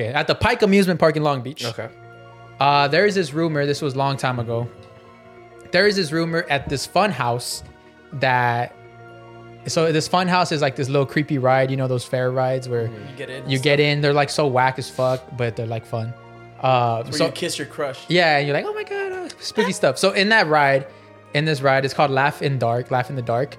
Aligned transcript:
Okay, 0.00 0.10
at 0.12 0.26
the 0.26 0.34
Pike 0.34 0.60
Amusement 0.62 0.98
Park 0.98 1.14
in 1.16 1.22
Long 1.22 1.40
Beach. 1.40 1.64
Okay. 1.64 1.88
Uh, 2.58 2.88
there 2.88 3.06
is 3.06 3.14
this 3.14 3.32
rumor. 3.32 3.64
This 3.64 3.80
was 3.80 3.94
a 3.94 3.98
long 3.98 4.16
time 4.16 4.40
ago. 4.40 4.68
There 5.70 5.86
is 5.86 5.94
this 5.94 6.10
rumor 6.10 6.44
at 6.50 6.68
this 6.68 6.84
fun 6.84 7.12
house 7.12 7.62
that. 8.14 8.74
So 9.68 9.92
this 9.92 10.08
fun 10.08 10.26
house 10.26 10.50
is 10.50 10.60
like 10.60 10.74
this 10.74 10.88
little 10.88 11.06
creepy 11.06 11.38
ride. 11.38 11.70
You 11.70 11.76
know 11.76 11.86
those 11.86 12.04
fair 12.04 12.32
rides 12.32 12.68
where 12.68 12.86
You 12.88 12.92
get 13.16 13.30
in. 13.30 13.48
you 13.48 13.58
get 13.60 13.78
in. 13.78 14.00
They're 14.00 14.12
like 14.12 14.30
so 14.30 14.48
whack 14.48 14.80
as 14.80 14.90
fuck, 14.90 15.22
but 15.36 15.54
they're 15.54 15.64
like 15.66 15.86
fun. 15.86 16.12
Uh, 16.60 17.04
Where 17.04 17.12
so 17.12 17.26
you 17.26 17.32
kiss 17.32 17.56
your 17.56 17.68
crush. 17.68 18.04
yeah, 18.08 18.38
and 18.38 18.48
you're 18.48 18.56
like, 18.56 18.64
oh 18.66 18.74
my 18.74 18.82
god, 18.82 19.12
uh, 19.12 19.28
spooky 19.38 19.72
stuff. 19.80 19.96
So 19.98 20.10
in 20.10 20.30
that 20.30 20.48
ride, 20.48 20.88
in 21.34 21.44
this 21.44 21.62
ride, 21.62 21.84
it's 21.84 21.94
called 21.94 22.10
Laff 22.10 22.42
in 22.42 22.58
Dark. 22.58 22.90
Laff 22.90 23.10
in 23.10 23.16
the 23.16 23.22
Dark. 23.22 23.56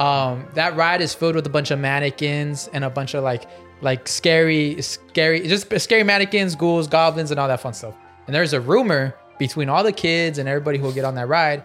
Um, 0.00 0.46
that 0.54 0.76
ride 0.76 1.02
is 1.02 1.12
filled 1.14 1.34
with 1.34 1.46
a 1.46 1.50
bunch 1.50 1.70
of 1.70 1.78
mannequins 1.78 2.68
and 2.72 2.84
a 2.84 2.90
bunch 2.90 3.12
of 3.14 3.22
like, 3.22 3.44
like 3.84 4.08
scary, 4.08 4.80
scary, 4.82 5.46
just 5.46 5.78
scary 5.80 6.02
mannequins, 6.02 6.54
ghouls, 6.56 6.88
goblins, 6.88 7.30
and 7.30 7.38
all 7.38 7.46
that 7.48 7.60
fun 7.60 7.74
stuff. 7.74 7.94
And 8.26 8.34
there's 8.34 8.52
a 8.54 8.60
rumor 8.60 9.14
between 9.38 9.68
all 9.68 9.84
the 9.84 9.92
kids 9.92 10.38
and 10.38 10.48
everybody 10.48 10.78
who 10.78 10.84
will 10.84 10.92
get 10.92 11.04
on 11.04 11.14
that 11.16 11.28
ride 11.28 11.62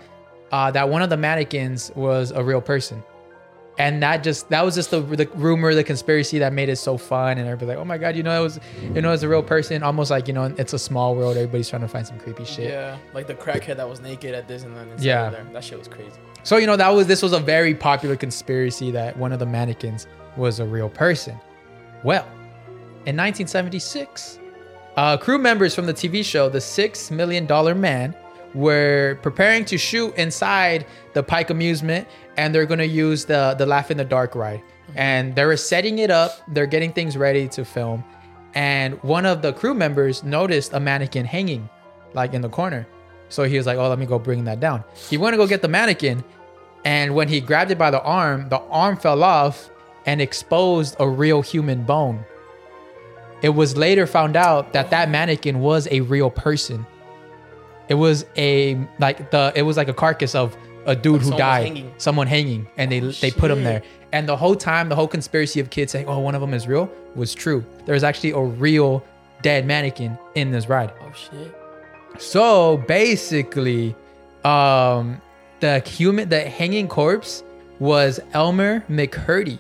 uh, 0.52 0.70
that 0.72 0.90
one 0.90 1.02
of 1.02 1.10
the 1.10 1.18
mannequins 1.18 1.92
was 1.96 2.32
a 2.32 2.44
real 2.44 2.60
person. 2.62 3.02
And 3.78 4.04
that 4.04 4.24
just 4.24 4.50
that 4.50 4.66
was 4.66 4.76
just 4.76 4.92
the, 4.92 5.00
the 5.00 5.26
rumor, 5.36 5.74
the 5.74 5.86
conspiracy 5.86 6.40
that 6.40 6.52
made 6.52 6.68
it 6.68 6.76
so 6.76 6.98
fun, 6.98 7.38
and 7.38 7.48
everybody 7.48 7.68
like, 7.68 7.78
oh 7.78 7.86
my 7.86 7.98
god, 7.98 8.14
you 8.18 8.24
know 8.24 8.38
it 8.38 8.44
was, 8.44 8.60
you 8.94 9.02
know, 9.02 9.14
it's 9.14 9.24
a 9.24 9.30
real 9.30 9.42
person, 9.42 9.84
almost 9.84 10.12
like 10.12 10.28
you 10.28 10.34
know, 10.34 10.54
it's 10.58 10.74
a 10.74 10.80
small 10.80 11.16
world. 11.16 11.38
Everybody's 11.38 11.70
trying 11.70 11.84
to 11.84 11.88
find 11.88 12.06
some 12.06 12.20
creepy 12.20 12.44
shit. 12.44 12.72
Yeah, 12.72 12.98
like 13.14 13.28
the 13.28 13.36
crackhead 13.36 13.78
that 13.78 13.88
was 13.88 14.02
naked 14.02 14.36
at 14.36 14.50
Disneyland. 14.50 14.92
inside 14.92 15.06
Yeah. 15.06 15.30
there. 15.30 15.46
that 15.54 15.64
shit 15.64 15.80
was 15.80 15.88
crazy. 15.88 16.12
So 16.44 16.58
you 16.58 16.68
know 16.68 16.76
that 16.76 16.90
was 16.90 17.08
this 17.08 17.22
was 17.22 17.32
a 17.32 17.40
very 17.40 17.74
popular 17.74 18.18
conspiracy 18.18 18.92
that 18.92 19.16
one 19.16 19.32
of 19.32 19.40
the 19.40 19.46
mannequins 19.46 20.08
was 20.36 20.60
a 20.60 20.66
real 20.66 20.90
person. 20.90 21.40
Well, 22.04 22.26
in 23.06 23.18
1976, 23.18 24.40
uh, 24.96 25.18
crew 25.18 25.38
members 25.38 25.76
from 25.76 25.86
the 25.86 25.94
TV 25.94 26.24
show 26.24 26.50
The 26.50 26.62
Six 26.62 27.12
Million 27.12 27.46
Dollar 27.46 27.76
Man 27.76 28.16
were 28.54 29.20
preparing 29.22 29.66
to 29.66 29.78
shoot 29.78 30.16
inside 30.16 30.86
the 31.14 31.22
Pike 31.22 31.50
Amusement, 31.50 32.08
and 32.38 32.54
they're 32.54 32.66
gonna 32.66 32.84
use 32.84 33.26
the 33.26 33.56
the 33.58 33.66
Laff 33.66 33.92
in 33.92 33.98
the 33.98 34.06
Dark 34.06 34.36
ride. 34.36 34.62
And 34.96 35.36
they 35.36 35.46
were 35.46 35.58
setting 35.58 36.00
it 36.00 36.10
up. 36.10 36.42
They're 36.48 36.66
getting 36.66 36.92
things 36.92 37.16
ready 37.16 37.48
to 37.50 37.64
film, 37.64 38.04
and 38.56 39.02
one 39.04 39.26
of 39.26 39.42
the 39.42 39.54
crew 39.54 39.74
members 39.74 40.24
noticed 40.24 40.74
a 40.74 40.80
mannequin 40.80 41.26
hanging, 41.26 41.70
like 42.14 42.34
in 42.34 42.42
the 42.42 42.50
corner. 42.50 42.88
So 43.30 43.44
he 43.44 43.58
was 43.58 43.68
like, 43.68 43.78
"Oh, 43.78 43.88
let 43.88 44.00
me 44.00 44.06
go 44.06 44.18
bring 44.18 44.46
that 44.46 44.60
down." 44.60 44.84
He 45.10 45.18
went 45.18 45.34
to 45.34 45.38
go 45.38 45.46
get 45.46 45.62
the 45.62 45.68
mannequin, 45.68 46.24
and 46.86 47.14
when 47.14 47.28
he 47.28 47.40
grabbed 47.40 47.72
it 47.72 47.78
by 47.78 47.92
the 47.92 48.02
arm, 48.02 48.50
the 48.50 48.60
arm 48.72 48.98
fell 48.98 49.24
off 49.24 49.70
and 50.10 50.22
exposed 50.22 50.96
a 51.00 51.08
real 51.08 51.44
human 51.44 51.84
bone. 51.84 52.26
It 53.44 53.50
was 53.50 53.78
later 53.78 54.08
found 54.08 54.36
out 54.36 54.74
that 54.74 54.90
that 54.90 55.08
mannequin 55.08 55.60
was 55.60 55.88
a 55.92 56.02
real 56.02 56.32
person. 56.32 56.84
It 57.90 57.94
was 57.94 58.26
a 58.36 58.76
like 58.98 59.30
the 59.30 59.54
it 59.56 59.62
was 59.62 59.78
like 59.78 59.88
a 59.88 59.94
carcass 59.94 60.34
of 60.34 60.58
a 60.88 60.96
dude 60.96 61.22
who 61.22 61.26
someone 61.26 61.38
died, 61.40 61.64
hanging. 61.68 61.94
someone 61.98 62.26
hanging, 62.28 62.68
and 62.76 62.92
they 62.92 63.02
they 63.02 63.30
put 63.30 63.52
him 63.52 63.64
there. 63.64 63.84
And 64.12 64.28
the 64.28 64.36
whole 64.36 64.56
time, 64.56 64.90
the 64.90 64.96
whole 64.96 65.08
conspiracy 65.08 65.60
of 65.60 65.70
kids 65.70 65.92
saying, 65.92 66.08
"Oh, 66.08 66.18
one 66.18 66.34
of 66.34 66.42
them 66.42 66.56
is 66.56 66.68
real," 66.68 66.90
was 67.14 67.36
true. 67.36 67.64
There 67.86 67.94
was 67.94 68.04
actually 68.04 68.32
a 68.32 68.42
real 68.42 69.04
dead 69.44 69.68
mannequin 69.68 70.18
in 70.34 70.50
this 70.50 70.68
ride. 70.68 70.92
Oh 71.02 71.12
shit. 71.14 71.56
So 72.18 72.78
basically, 72.88 73.96
um, 74.44 75.22
the 75.60 75.82
human, 75.82 76.30
the 76.30 76.42
hanging 76.42 76.88
corpse 76.88 77.44
was 77.78 78.20
Elmer 78.34 78.84
McCurdy, 78.90 79.60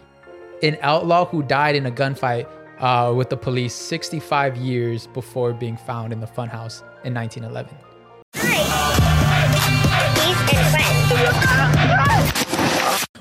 an 0.63 0.77
outlaw 0.81 1.25
who 1.25 1.43
died 1.43 1.75
in 1.75 1.85
a 1.85 1.91
gunfight 1.91 2.47
uh, 2.79 3.13
with 3.13 3.29
the 3.29 3.38
police 3.38 3.73
65 3.73 4.57
years 4.57 5.07
before 5.07 5.53
being 5.53 5.77
found 5.77 6.13
in 6.13 6.19
the 6.19 6.27
funhouse 6.27 6.81
in 7.03 7.13
1911. 7.13 7.75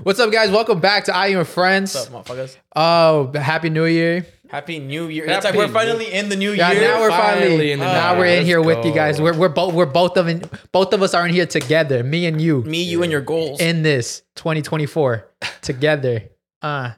What's 0.03 0.21
up, 0.21 0.33
guys? 0.33 0.51
Welcome 0.51 0.81
back 0.81 1.05
to 1.05 1.15
I.E 1.15 1.35
In 1.35 1.45
Friends. 1.45 1.95
What's 1.95 2.09
up, 2.11 2.25
motherfuckers? 2.25 2.57
Oh, 2.75 3.31
happy 3.35 3.69
New 3.69 3.85
Year! 3.85 4.25
Happy 4.49 4.79
New 4.79 5.09
Year. 5.09 5.27
It's 5.27 5.45
like 5.45 5.55
we're 5.55 5.67
New- 5.67 5.73
finally 5.73 6.11
in 6.11 6.31
the 6.31 6.37
new 6.37 6.51
year. 6.51 6.57
Yeah, 6.57 6.73
year. 6.73 6.81
now 6.83 7.01
we're 7.01 7.11
finally, 7.11 7.41
finally 7.49 7.73
in 7.73 7.79
the 7.81 7.85
now 7.85 8.15
new 8.15 8.19
we're 8.21 8.25
year. 8.27 8.33
in 8.35 8.39
Let's 8.41 8.47
here 8.49 8.63
with 8.63 8.85
you 8.87 8.93
guys. 8.95 9.21
We're 9.21 9.37
we're 9.37 9.51
both 9.51 9.75
we're 9.75 9.85
both 9.85 10.17
of 10.17 10.27
in, 10.29 10.49
both 10.73 10.95
of 10.95 11.03
us 11.03 11.13
are 11.13 11.27
in 11.27 11.35
here 11.35 11.45
together. 11.45 12.03
Me 12.03 12.25
and 12.27 12.41
you. 12.41 12.63
Me, 12.63 12.83
you, 12.83 13.03
and 13.03 13.13
your 13.13 13.21
goals. 13.21 13.61
in 13.61 13.83
this 13.83 14.23
2024 14.37 15.29
together. 15.61 16.23
Uh 16.63 16.93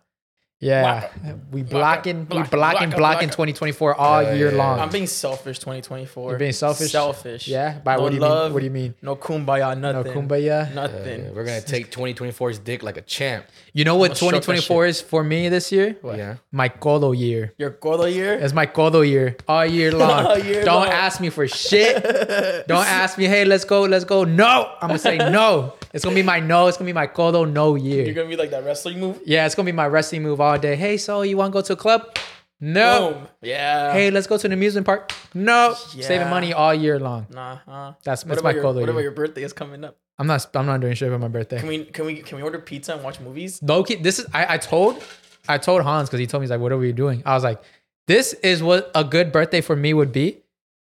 yeah. 0.61 1.09
We 1.51 1.63
blocking, 1.63 2.21
we 2.21 2.25
blocking, 2.27 2.27
blocking, 2.27 2.51
blocking, 2.51 2.91
blocking 2.91 2.99
blocking. 2.99 3.29
2024 3.31 3.95
all 3.95 4.23
Yeah, 4.23 4.35
year 4.35 4.51
yeah, 4.53 4.57
long. 4.59 4.79
I'm 4.79 4.91
being 4.91 5.07
selfish 5.07 5.59
2024. 5.59 6.31
You're 6.31 6.39
being 6.39 6.53
selfish? 6.53 6.93
Selfish. 6.93 7.49
yeah. 7.49 7.79
By 7.79 7.97
no 7.97 8.03
what 8.03 8.09
do 8.11 8.17
you 8.17 8.21
love, 8.21 8.45
mean? 8.49 8.53
What 8.55 8.59
do 8.61 8.65
you 8.67 8.71
mean? 8.71 8.95
No 9.03 9.17
kumbaya, 9.17 9.79
nothing. 9.79 10.13
No 10.15 10.21
kumbaya. 10.21 10.73
Nothing. 10.75 11.27
Uh, 11.29 11.33
we're 11.35 11.45
gonna 11.45 11.61
take 11.63 11.91
2024's 11.91 12.59
dick 12.59 12.83
like 12.83 12.97
a 12.99 13.03
champ. 13.03 13.47
You 13.73 13.85
know 13.85 13.97
what 13.97 14.11
I'ma 14.11 14.15
stroke 14.17 14.33
that 14.33 14.43
2024 14.43 14.87
is 14.87 15.01
for 15.01 15.25
me 15.25 15.49
this 15.49 15.73
year? 15.73 15.97
Yeah. 16.05 16.37
My 16.53 16.69
Colo 16.69 17.13
year. 17.13 17.55
Your 17.57 17.71
Gordo 17.71 18.05
year? 18.05 18.35
It's 18.35 18.53
my 18.53 18.67
Colo 18.67 19.01
year 19.01 19.37
all 19.49 19.65
year 19.65 19.93
long. 19.97 20.27
All 20.27 20.39
year 20.39 20.65
Don't 20.65 20.83
long. 20.85 20.89
ask 20.89 21.21
me 21.21 21.31
for 21.31 21.49
shit. 21.49 22.03
Don't 22.69 22.87
ask 22.87 23.17
me, 23.17 23.25
hey, 23.25 23.45
let's 23.45 23.65
go, 23.65 23.83
let's 23.83 24.05
go. 24.05 24.25
No, 24.25 24.75
I'm 24.83 24.89
gonna 24.89 24.99
say 24.99 25.17
no. 25.19 25.75
It's 25.93 26.05
gonna 26.05 26.15
be 26.15 26.23
my 26.23 26.41
no. 26.41 26.67
It's 26.67 26.77
gonna 26.77 26.87
be 26.87 26.93
my 26.93 27.07
Colo 27.07 27.45
no 27.45 27.75
year. 27.75 28.05
You're 28.05 28.15
gonna 28.15 28.29
be 28.29 28.37
like 28.37 28.51
that 28.51 28.65
wrestling 28.65 29.01
move? 29.01 29.21
Yeah, 29.25 29.47
it's 29.47 29.55
gonna 29.55 29.67
be 29.67 29.73
my 29.73 29.87
wrestling 29.87 30.23
move 30.23 30.41
all 30.41 30.59
day. 30.59 30.77
Hey, 30.77 30.97
so 30.97 31.23
you 31.23 31.37
want 31.37 31.53
to 31.53 31.59
go 31.59 31.63
to 31.63 31.73
a 31.73 31.77
club? 31.77 32.17
No. 32.61 33.13
Boom. 33.13 33.29
Yeah. 33.43 33.93
Hey, 33.93 34.11
let's 34.11 34.27
go 34.27 34.37
to 34.37 34.47
an 34.47 34.53
amusement 34.53 34.87
park. 34.87 35.13
No. 35.35 35.75
Saving 35.75 36.29
money 36.29 36.53
all 36.53 36.75
year 36.75 37.01
long. 37.01 37.27
Nah. 37.31 37.59
Uh, 37.67 37.93
That's 38.05 38.23
that's 38.23 38.43
my 38.43 38.53
your, 38.53 38.63
color. 38.63 38.81
What 38.81 38.91
about 38.91 39.03
your 39.03 39.13
birthday 39.13 39.43
is 39.43 39.53
coming 39.53 39.83
up? 39.85 39.97
I'm 40.19 40.27
not. 40.27 40.47
I'm 40.55 40.67
not 40.67 40.81
doing 40.81 40.95
shit 40.95 41.11
for 41.11 41.19
my 41.19 41.29
birthday. 41.29 41.59
Can 41.59 41.69
we 41.69 41.85
can 41.87 42.05
we 42.05 42.17
can 42.17 42.37
we 42.37 42.43
order 42.43 42.59
pizza 42.59 42.93
and 42.93 43.03
watch 43.03 43.19
movies? 43.21 43.61
Key, 43.87 43.97
this 43.97 44.19
is. 44.19 44.27
I, 44.35 44.55
I 44.55 44.59
told, 44.59 45.03
I 45.49 45.57
told 45.57 45.83
Hans 45.83 46.09
because 46.09 46.21
he 46.21 46.27
told 46.27 46.43
me 46.43 46.45
he's 46.45 46.51
like, 46.51 46.61
"What 46.61 46.73
are 46.73 46.77
we 46.77 46.93
doing?" 46.93 47.23
I 47.25 47.33
was 47.33 47.43
like, 47.43 47.63
"This 48.07 48.35
is 48.35 48.63
what 48.63 48.91
a 48.95 49.03
good 49.03 49.33
birthday 49.33 49.63
for 49.63 49.75
me 49.75 49.95
would 49.95 50.13
be. 50.13 50.43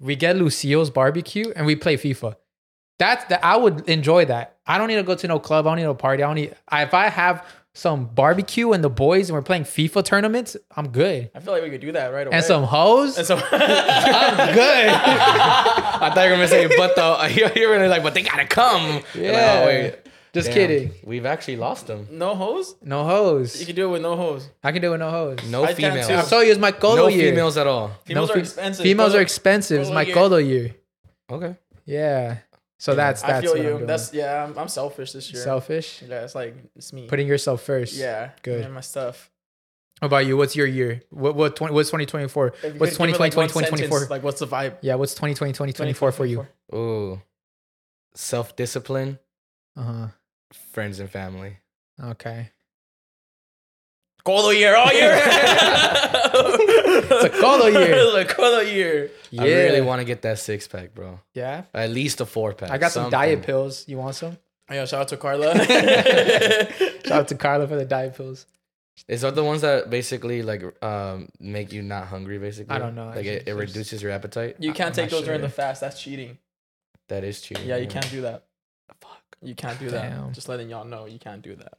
We 0.00 0.16
get 0.16 0.34
Lucille's 0.36 0.90
barbecue 0.90 1.52
and 1.54 1.64
we 1.64 1.76
play 1.76 1.96
FIFA. 1.96 2.34
That's 3.02 3.24
that. 3.26 3.44
I 3.44 3.56
would 3.56 3.88
enjoy 3.88 4.24
that. 4.26 4.56
I 4.66 4.78
don't 4.78 4.88
need 4.88 4.96
to 4.96 5.02
go 5.02 5.14
to 5.14 5.26
no 5.28 5.38
club. 5.38 5.66
I 5.66 5.70
don't 5.70 5.76
need 5.78 5.84
no 5.84 5.94
party. 5.94 6.22
I 6.22 6.26
don't 6.26 6.36
need. 6.36 6.54
I, 6.68 6.82
if 6.84 6.94
I 6.94 7.08
have 7.08 7.44
some 7.74 8.04
barbecue 8.04 8.72
and 8.72 8.84
the 8.84 8.90
boys 8.90 9.28
and 9.30 9.34
we're 9.34 9.42
playing 9.42 9.64
FIFA 9.64 10.04
tournaments, 10.04 10.56
I'm 10.76 10.88
good. 10.90 11.30
I 11.34 11.40
feel 11.40 11.52
like 11.54 11.62
we 11.62 11.70
could 11.70 11.80
do 11.80 11.92
that 11.92 12.08
right 12.12 12.26
away. 12.26 12.36
And 12.36 12.44
some 12.44 12.64
hoes, 12.64 13.16
And 13.18 13.26
so 13.26 13.36
I'm 13.50 14.54
good. 14.54 14.88
I 14.92 16.10
thought 16.14 16.22
you 16.24 16.30
were 16.30 16.36
gonna 16.36 16.48
say, 16.48 16.68
but 16.76 16.94
though 16.96 17.24
you're 17.26 17.70
really 17.70 17.88
like, 17.88 18.02
but 18.02 18.14
they 18.14 18.22
gotta 18.22 18.46
come. 18.46 19.02
You're 19.14 19.32
like, 19.32 19.40
Yeah. 19.40 19.60
oh, 19.62 19.66
wait. 19.66 19.94
Just 20.34 20.46
Damn, 20.48 20.54
kidding. 20.54 20.90
We've 21.04 21.26
actually 21.26 21.56
lost 21.56 21.86
them. 21.88 22.08
no 22.10 22.34
hoes. 22.34 22.74
No 22.82 23.04
hoes. 23.04 23.54
You 23.54 23.60
hoes. 23.60 23.66
can 23.66 23.74
do 23.76 23.88
it 23.88 23.92
with 23.92 24.02
no 24.02 24.16
hoes. 24.16 24.48
I 24.64 24.72
can 24.72 24.80
do 24.80 24.88
it 24.88 24.92
with 24.92 25.00
no 25.00 25.10
hoes. 25.10 25.38
No 25.50 25.64
I 25.64 25.74
can 25.74 25.76
females. 25.76 26.08
too. 26.08 26.14
I 26.14 26.22
told 26.22 26.44
you 26.46 26.52
it's 26.52 26.60
my 26.60 26.72
Colo 26.72 26.96
No 26.96 27.06
year. 27.08 27.30
females 27.30 27.56
at 27.58 27.66
all. 27.66 27.90
Females 28.06 28.28
No 28.28 28.32
are 28.32 28.36
fe- 28.36 28.40
expensive. 28.40 28.82
Females 28.82 29.08
Colo- 29.10 29.18
are 29.18 29.22
expensive. 29.22 29.80
It's 29.80 29.88
Colo 29.88 29.94
my 29.94 30.02
year. 30.02 30.14
Colo 30.14 30.36
year. 30.38 30.74
Okay. 31.30 31.56
Yeah. 31.84 32.36
So 32.82 32.96
that's 32.96 33.22
that's 33.22 33.32
I 33.32 33.40
feel 33.42 33.52
what 33.52 33.60
I'm 33.74 33.80
you. 33.82 33.86
That's 33.86 34.12
yeah. 34.12 34.42
I'm, 34.42 34.58
I'm 34.58 34.66
selfish 34.66 35.12
this 35.12 35.32
year. 35.32 35.40
selfish. 35.40 36.02
Yeah, 36.02 36.24
it's 36.24 36.34
like 36.34 36.56
it's 36.74 36.92
me. 36.92 37.06
Putting 37.06 37.28
yourself 37.28 37.62
first. 37.62 37.94
yeah, 37.94 38.30
Good. 38.42 38.64
and 38.64 38.74
my 38.74 38.80
stuff. 38.80 39.30
What 40.00 40.06
about 40.06 40.26
you? 40.26 40.36
What's 40.36 40.56
your 40.56 40.66
year? 40.66 41.00
What 41.10 41.36
what 41.36 41.54
20, 41.54 41.72
what's 41.72 41.90
2024? 41.90 42.44
What's 42.44 42.60
could 42.60 42.80
2020 42.80 43.18
like, 43.20 43.30
2024? 43.30 43.78
sentence, 43.78 44.10
Like, 44.10 44.24
what's 44.24 44.40
the 44.40 44.48
vibe? 44.48 44.78
Yeah, 44.80 44.96
what's 44.96 45.14
2020 45.14 45.52
2024 45.52 46.10
for 46.10 46.26
you? 46.26 46.44
Ooh. 46.74 47.22
Self 48.16 48.56
discipline, 48.56 49.20
Uh-huh. 49.76 50.08
friends 50.72 50.98
and 50.98 51.08
family. 51.08 51.58
Okay. 52.02 52.50
Colo 54.24 54.50
year 54.50 54.76
all 54.76 54.92
year. 54.92 55.12
It's 56.34 57.24
a 57.24 57.30
Colo 57.30 57.66
year. 57.66 57.92
it's 57.92 58.30
a 58.30 58.34
Colo 58.34 58.60
year. 58.60 59.10
Yeah. 59.30 59.42
I 59.42 59.46
really 59.46 59.80
want 59.80 60.00
to 60.00 60.04
get 60.04 60.22
that 60.22 60.38
six 60.38 60.68
pack, 60.68 60.94
bro. 60.94 61.18
Yeah. 61.34 61.64
At 61.74 61.90
least 61.90 62.20
a 62.20 62.26
four 62.26 62.52
pack. 62.52 62.70
I 62.70 62.78
got 62.78 62.92
some 62.92 63.10
diet 63.10 63.42
pills. 63.42 63.86
You 63.88 63.98
want 63.98 64.14
some? 64.14 64.38
Oh, 64.70 64.74
yeah, 64.74 64.84
shout 64.84 65.02
out 65.02 65.08
to 65.08 65.16
Carla. 65.16 65.54
Shout 67.04 67.10
out 67.10 67.28
to 67.28 67.34
Carla 67.34 67.66
for 67.66 67.76
the 67.76 67.84
diet 67.84 68.14
pills. 68.16 68.46
Is 69.08 69.22
that 69.22 69.34
the 69.34 69.42
ones 69.42 69.62
that 69.62 69.90
basically 69.90 70.42
like 70.42 70.62
um 70.82 71.28
make 71.40 71.72
you 71.72 71.82
not 71.82 72.06
hungry? 72.06 72.38
Basically, 72.38 72.74
I 72.74 72.78
don't 72.78 72.94
know. 72.94 73.08
Like 73.08 73.26
it, 73.26 73.48
it 73.48 73.54
reduces 73.54 74.02
your 74.02 74.12
appetite. 74.12 74.56
you 74.60 74.72
can't 74.72 74.88
I'm 74.88 74.92
take 74.92 75.10
not 75.10 75.18
those 75.18 75.24
during 75.24 75.40
the 75.40 75.48
fast. 75.48 75.80
That's 75.80 76.00
cheating. 76.00 76.38
That 77.08 77.24
is 77.24 77.40
cheating. 77.40 77.66
Yeah, 77.66 77.76
you 77.76 77.88
can't 77.88 78.08
do 78.10 78.22
that. 78.22 78.44
Fuck. 79.00 79.36
You 79.42 79.54
can't 79.54 79.78
do 79.78 79.90
Damn. 79.90 80.26
that. 80.28 80.32
Just 80.32 80.48
letting 80.48 80.70
y'all 80.70 80.84
know 80.84 81.06
you 81.06 81.18
can't 81.18 81.42
do 81.42 81.56
that. 81.56 81.74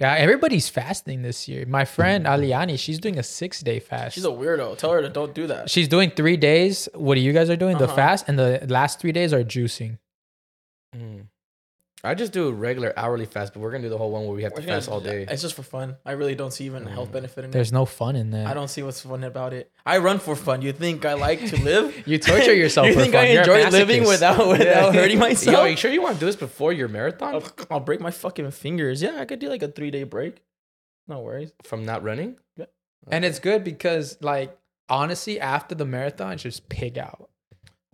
Yeah, 0.00 0.14
everybody's 0.14 0.68
fasting 0.68 1.22
this 1.22 1.46
year. 1.46 1.66
My 1.66 1.84
friend 1.84 2.26
Aliani, 2.26 2.76
she's 2.78 2.98
doing 2.98 3.16
a 3.18 3.22
six 3.22 3.60
day 3.60 3.78
fast. 3.78 4.14
She's 4.16 4.24
a 4.24 4.28
weirdo. 4.28 4.76
Tell 4.76 4.90
her 4.90 5.00
to 5.00 5.08
don't 5.08 5.32
do 5.34 5.46
that. 5.46 5.70
She's 5.70 5.86
doing 5.86 6.10
three 6.10 6.36
days. 6.36 6.88
What 6.94 7.14
do 7.14 7.20
you 7.20 7.32
guys 7.32 7.48
are 7.48 7.56
doing? 7.56 7.78
The 7.78 7.84
Uh-huh. 7.84 7.94
fast, 7.94 8.24
and 8.28 8.36
the 8.38 8.64
last 8.68 8.98
three 8.98 9.12
days 9.12 9.32
are 9.32 9.44
juicing. 9.44 9.98
Mm. 10.96 11.26
I 12.04 12.14
just 12.14 12.32
do 12.32 12.48
a 12.48 12.52
regular 12.52 12.92
hourly 12.96 13.26
fast, 13.26 13.52
but 13.52 13.60
we're 13.60 13.70
gonna 13.70 13.84
do 13.84 13.88
the 13.88 13.98
whole 13.98 14.10
one 14.10 14.26
where 14.26 14.36
we 14.36 14.42
have 14.42 14.52
to 14.54 14.60
We're 14.60 14.66
gonna- 14.66 14.80
fast 14.80 14.90
all 14.90 15.00
day. 15.00 15.26
It's 15.28 15.42
just 15.42 15.54
for 15.54 15.62
fun. 15.62 15.96
I 16.04 16.12
really 16.12 16.34
don't 16.34 16.52
see 16.52 16.64
even 16.66 16.86
a 16.86 16.90
health 16.90 17.08
mm. 17.08 17.12
benefit 17.12 17.44
in 17.44 17.50
it. 17.50 17.52
There's 17.52 17.72
no 17.72 17.84
fun 17.86 18.14
in 18.16 18.30
that. 18.30 18.46
I 18.46 18.54
don't 18.54 18.68
see 18.68 18.82
what's 18.82 19.00
fun 19.00 19.24
about 19.24 19.52
it. 19.52 19.70
I 19.86 19.98
run 19.98 20.18
for 20.18 20.36
fun. 20.36 20.62
You 20.62 20.72
think 20.72 21.04
I 21.04 21.14
like 21.14 21.44
to 21.46 21.60
live? 21.62 21.92
You 22.06 22.18
torture 22.18 22.54
yourself 22.54 22.86
you 22.88 22.94
for 22.94 23.00
think 23.00 23.14
fun. 23.14 23.24
I 23.24 23.28
You're 23.32 23.42
a 23.42 23.58
enjoy 23.58 23.70
living 23.70 24.02
masochist. 24.02 24.08
without 24.08 24.48
without 24.58 24.94
hurting 24.94 25.18
myself? 25.18 25.56
Yo, 25.56 25.64
you 25.64 25.76
sure 25.76 25.90
you 25.90 26.02
want 26.02 26.14
to 26.14 26.20
do 26.20 26.26
this 26.26 26.36
before 26.36 26.72
your 26.72 26.88
marathon? 26.88 27.34
I'll, 27.34 27.52
I'll 27.70 27.80
break 27.80 28.00
my 28.00 28.10
fucking 28.10 28.50
fingers. 28.50 29.00
Yeah, 29.00 29.16
I 29.18 29.24
could 29.24 29.38
do 29.38 29.48
like 29.48 29.62
a 29.62 29.68
three 29.68 29.90
day 29.90 30.04
break. 30.04 30.42
No 31.08 31.20
worries. 31.20 31.52
From 31.62 31.84
not 31.84 32.02
running? 32.02 32.36
And 33.08 33.24
it's 33.24 33.38
good 33.38 33.64
because, 33.64 34.18
like, 34.20 34.56
honestly, 34.88 35.38
after 35.40 35.74
the 35.74 35.84
marathon, 35.84 36.32
it's 36.32 36.42
just 36.42 36.68
pig 36.68 36.98
out. 36.98 37.30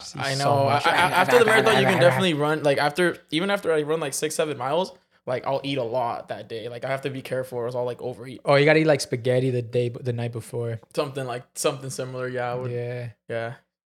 See 0.02 0.18
I 0.18 0.34
know. 0.34 0.64
much. 0.64 0.86
I- 0.86 0.90
I- 0.90 0.94
after 1.10 1.38
the 1.38 1.44
marathon, 1.44 1.78
you 1.80 1.86
can 1.86 2.00
definitely 2.00 2.34
run. 2.34 2.62
Like 2.62 2.78
after, 2.78 3.16
even 3.30 3.50
after 3.50 3.72
I 3.72 3.82
run 3.82 4.00
like 4.00 4.14
six, 4.14 4.34
seven 4.34 4.56
miles, 4.58 4.92
like 5.26 5.46
I'll 5.46 5.60
eat 5.62 5.78
a 5.78 5.82
lot 5.84 6.28
that 6.28 6.48
day. 6.48 6.68
Like 6.68 6.84
I 6.84 6.88
have 6.88 7.02
to 7.02 7.10
be 7.10 7.22
careful, 7.22 7.58
or 7.58 7.66
else 7.66 7.74
I'll 7.74 7.84
like 7.84 8.00
overeat. 8.02 8.40
Oh, 8.44 8.54
you 8.56 8.64
gotta 8.64 8.80
eat 8.80 8.86
like 8.86 9.00
spaghetti 9.00 9.50
the 9.50 9.62
day, 9.62 9.88
the 9.90 10.12
night 10.12 10.32
before. 10.32 10.80
Something 10.94 11.26
like 11.26 11.44
something 11.54 11.90
similar. 11.90 12.26
Yeah, 12.28 12.54
would, 12.54 12.70
yeah. 12.72 13.10
Yeah, 13.28 13.54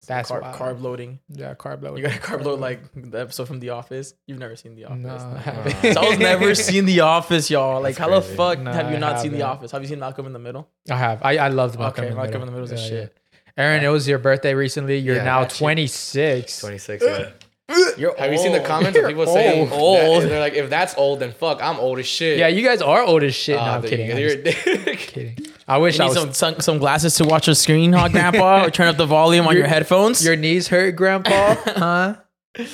that's 0.07 0.31
carb, 0.31 0.53
carb 0.55 0.81
loading. 0.81 1.19
Yeah, 1.29 1.53
carb 1.53 1.83
loading. 1.83 2.03
You 2.03 2.09
got 2.09 2.15
to 2.15 2.27
carb 2.27 2.43
load 2.43 2.59
like 2.59 2.79
the 2.95 3.19
episode 3.21 3.47
from 3.47 3.59
The 3.59 3.69
Office. 3.69 4.15
You've 4.25 4.39
never 4.39 4.55
seen 4.55 4.75
The 4.75 4.85
Office. 4.85 4.97
No, 4.99 5.09
I 5.15 5.73
no. 5.83 5.93
So 5.93 6.01
I 6.01 6.09
was 6.09 6.19
never 6.19 6.55
seen 6.69 6.85
The 6.85 7.01
Office, 7.01 7.51
y'all. 7.51 7.81
Like, 7.81 7.95
That's 7.97 8.09
how 8.09 8.19
the 8.19 8.25
fuck 8.25 8.59
No, 8.59 8.71
have 8.73 8.89
you 8.89 8.95
I 8.97 8.99
not 8.99 9.19
seen 9.21 9.31
The. 9.33 9.43
Office? 9.43 9.71
Have 9.71 9.81
you 9.83 9.87
seen 9.87 9.99
Malcolm 9.99 10.25
in 10.25 10.33
the 10.33 10.39
Middle? 10.39 10.67
I 10.89 10.95
have. 10.95 11.21
I, 11.23 11.37
I 11.37 11.47
loved 11.49 11.77
Malcolm 11.77 12.01
Okay, 12.03 12.07
in 12.07 12.13
the 12.13 12.15
Malcolm 12.17 12.41
Middle. 12.41 12.41
in 12.41 12.45
the 12.47 12.59
Middle 12.61 12.73
is 12.75 12.81
a 12.83 12.89
shit. 12.89 13.13
yeah. 13.15 13.20
Aaron, 13.57 13.83
it 13.83 13.87
was 13.89 14.07
your 14.07 14.17
birthday 14.19 14.53
recently. 14.53 14.97
You're 14.97 15.17
Yeah, 15.17 15.23
now 15.23 15.39
that 15.41 15.49
26. 15.51 16.59
26. 16.61 17.03
Yeah. 17.03 17.29
You're 17.97 18.17
Have 18.17 18.31
you 18.31 18.37
seen 18.37 18.51
the 18.51 18.57
old. 18.59 18.67
comments 18.67 18.97
of 18.99 19.05
people 19.07 19.23
You're 19.25 19.33
saying 19.33 19.71
old. 19.71 19.81
old? 20.01 20.23
They're 20.23 20.39
like, 20.41 20.53
if 20.53 20.69
that's 20.69 20.93
old, 20.97 21.19
then 21.19 21.31
fuck, 21.31 21.63
I'm 21.63 21.79
old 21.79 21.99
as 21.99 22.05
shit. 22.05 22.37
Yeah, 22.37 22.47
you 22.47 22.63
guys 22.65 22.81
are 22.81 23.01
old 23.03 23.23
as 23.23 23.33
shit. 23.33 23.55
no, 23.55 23.61
Ah, 23.61 23.75
I'm 23.75 23.81
there 23.81 23.89
kidding. 23.91 24.07
you 24.07 24.11
I'm 24.13 24.17
go. 24.17 24.21
You're 24.27 24.43
just 24.43 24.67
a 24.67 24.77
dick. 24.83 24.99
kidding. 25.13 25.37
I 25.67 25.77
wish 25.77 25.97
You 25.97 26.03
I 26.03 26.07
need 26.07 26.15
was. 26.15 26.19
some, 26.37 26.53
some 26.53 26.59
some 26.59 26.77
glasses 26.79 27.15
to 27.15 27.23
watch 27.23 27.47
your 27.47 27.53
screen, 27.55 27.93
huh, 27.93 28.09
Grandpa? 28.09 28.65
or 28.65 28.71
turn 28.71 28.87
up 28.89 28.97
the 28.97 29.05
volume 29.05 29.47
on 29.47 29.53
Your- 29.53 29.61
your 29.61 29.67
headphones. 29.69 30.23
Your 30.25 30.35
knees 30.35 30.67
hurt, 30.67 30.97
Grandpa? 30.97 31.55
huh? 31.65 32.15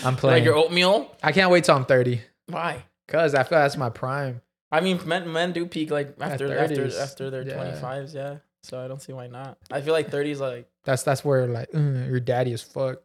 I'm 0.04 0.16
playing. 0.16 0.38
like 0.38 0.44
your 0.44 0.56
oatmeal. 0.56 1.16
I 1.22 1.32
can't 1.32 1.52
wait 1.52 1.66
till 1.66 1.76
I'm 1.76 1.86
30. 1.86 2.22
Why? 2.48 2.84
Cause 3.08 3.36
I 3.36 3.44
feel 3.44 3.60
that's 3.60 3.78
my 3.78 3.90
prime. 3.92 4.42
I 4.72 4.82
mean, 4.82 5.00
men 5.06 5.32
men 5.32 5.52
do 5.54 5.68
peak 5.68 5.92
like 5.92 6.16
after 6.20 6.58
after 6.58 6.88
30s. 6.88 7.00
after 7.00 7.30
their 7.30 7.44
Yeah. 7.48 7.54
twenty 7.54 7.80
fives. 7.80 8.16
Yeah. 8.16 8.38
So 8.68 8.80
I 8.84 8.88
don't 8.88 9.02
see 9.02 9.14
why 9.14 9.28
not. 9.28 9.58
I 9.72 9.80
feel 9.82 9.94
like 9.94 10.10
30 10.12 10.32
is 10.32 10.40
like 10.42 10.68
That's 10.84 11.04
that's 11.04 11.24
where 11.24 11.48
like 11.48 11.72
mm, 11.72 12.08
your 12.10 12.20
daddy 12.20 12.52
is 12.52 12.62
fuck. 12.62 13.02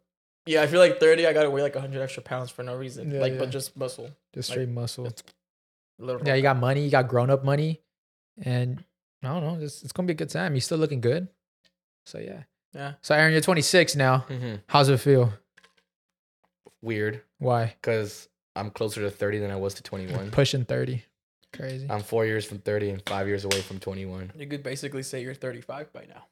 yeah. 0.47 0.62
I 0.62 0.67
feel 0.67 0.81
like 0.81 0.99
thirty. 0.99 1.26
I 1.26 1.32
gotta 1.32 1.50
weigh 1.50 1.62
like 1.62 1.76
hundred 1.76 2.03
extra 2.03 2.23
pounds 2.23 2.50
for 2.50 2.62
no 2.64 2.75
reason. 2.75 3.11
Yeah, 3.12 3.20
like 3.20 3.35
yeah. 3.35 3.38
but 3.38 3.50
just 3.50 3.76
muscle. 3.76 4.11
Just 4.35 4.50
Like, 4.50 4.55
straight 4.56 4.69
muscle. 4.69 5.09
Little 5.99 6.20
Yeah, 6.26 6.35
you 6.35 6.43
got 6.43 6.56
money. 6.59 6.82
You 6.85 6.91
got 6.91 7.06
grown 7.06 7.31
up 7.31 7.44
money, 7.44 7.81
and 8.43 8.82
I 9.23 9.29
don't 9.29 9.43
know. 9.44 9.64
It's, 9.64 9.82
it's 9.85 9.93
gonna 9.93 10.06
be 10.09 10.14
a 10.14 10.17
good 10.17 10.31
time. 10.31 10.55
You're 10.55 10.61
still 10.62 10.79
looking 10.79 11.00
good. 11.00 11.29
So 12.06 12.19
yeah. 12.19 12.43
Yeah. 12.75 12.94
So 13.03 13.15
Aaron, 13.15 13.31
you're 13.32 13.41
26 13.43 13.94
now. 13.97 14.25
Mhm. 14.29 14.62
How's 14.67 14.88
it 14.88 14.99
feel? 14.99 15.32
Weird, 16.81 17.23
Why? 17.38 17.76
because 17.81 18.29
I'm 18.56 18.70
closer 18.70 19.03
to 19.03 19.11
30 19.11 19.38
than 19.38 19.50
I 19.53 19.56
was 19.56 19.75
to 19.75 19.82
21. 19.85 20.31
Pushing 20.32 20.65
30. 20.65 21.05
Crazy. 21.52 21.87
I'm 21.90 22.00
four 22.00 22.25
years 22.25 22.44
from 22.44 22.58
30 22.58 22.90
and 22.90 23.02
five 23.06 23.26
years 23.26 23.44
away 23.44 23.60
from 23.60 23.78
21. 23.78 24.32
You 24.38 24.46
could 24.46 24.62
basically 24.62 25.02
say 25.02 25.22
you're 25.22 25.34
thirty 25.34 25.60
five 25.60 25.93
by 25.93 26.06
now. 26.08 26.25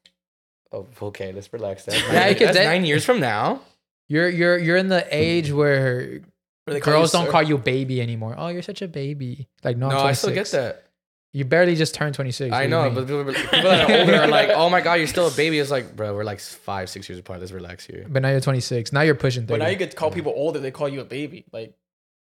Oh, 0.73 0.87
okay, 1.03 1.33
let's 1.33 1.53
relax. 1.53 1.85
That's 1.85 2.01
Yeah, 2.01 2.13
nine, 2.13 2.29
you 2.31 2.35
could 2.37 2.49
that's 2.49 2.57
say- 2.57 2.65
nine 2.65 2.85
years 2.85 3.05
from 3.05 3.21
now. 3.21 3.63
You're 4.09 4.29
you're 4.29 4.59
you're 4.59 4.77
in 4.77 4.89
the 4.89 5.07
age 5.11 5.51
hmm. 5.51 5.57
where 5.57 6.21
Or 6.67 6.81
girls 6.81 7.13
don't 7.13 7.27
sir. 7.27 7.31
call 7.31 7.43
you 7.43 7.59
baby 7.59 8.01
anymore. 8.01 8.35
Oh, 8.37 8.49
you're 8.49 8.63
such 8.63 8.83
a 8.83 8.89
baby. 8.89 9.49
Like 9.63 9.77
no, 9.77 9.89
No, 9.89 9.99
I'm 9.99 10.15
still 10.15 10.35
get 10.35 10.47
that. 10.49 10.87
You 11.33 11.45
barely 11.45 11.77
just 11.77 11.95
turned 11.95 12.17
26. 12.17 12.51
I 12.53 12.57
What 12.57 12.59
do 12.59 12.65
you 12.65 12.71
know, 12.71 12.85
mean? 12.87 12.95
but 12.95 13.07
people, 13.07 13.25
people 13.53 13.71
that 13.71 13.89
are 13.89 14.01
older 14.01 14.15
are 14.17 14.27
like, 14.27 14.49
"Oh 14.49 14.69
my 14.69 14.81
god, 14.81 14.95
you're 14.95 15.07
still 15.07 15.29
a 15.29 15.31
baby." 15.31 15.61
It's 15.61 15.71
like, 15.71 15.95
bro, 15.95 16.13
we're 16.13 16.25
like 16.25 16.41
five, 16.41 16.91
six 16.91 17.09
years 17.09 17.21
apart. 17.21 17.39
Let's 17.39 17.53
relax 17.53 17.87
here. 17.87 18.05
but 18.09 18.23
now 18.23 18.31
you're 18.31 18.41
26. 18.41 18.93
Now 18.93 19.03
you're 19.03 19.15
pushing 19.15 19.43
30. 19.43 19.59
But 19.59 19.65
now 19.65 19.71
you 19.71 19.77
get 19.77 19.93
to 19.93 19.97
call 19.97 20.11
people 20.11 20.33
older. 20.35 20.59
They 20.59 20.73
call 20.73 20.89
you 20.89 21.01
a 21.01 21.05
baby. 21.05 21.45
Like, 21.53 21.77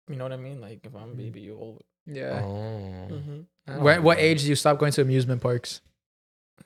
you 0.09 0.15
know 0.15 0.23
what 0.23 0.33
I 0.33 0.37
mean? 0.37 0.61
Like 0.61 0.87
if 0.87 0.95
I'm 0.95 1.03
a 1.03 1.07
hmm. 1.07 1.17
baby, 1.17 1.41
you're 1.41 1.59
old. 1.59 1.83
Yeah. 2.07 2.41
Oh, 2.45 3.09
Mm-hmm. 3.13 3.81
What, 3.83 4.03
what 4.03 4.19
age 4.19 4.43
do 4.43 4.49
you 4.49 4.57
stop 4.57 4.79
going 4.79 4.91
to 4.93 5.03
amusement 5.03 5.41
parks? 5.41 5.81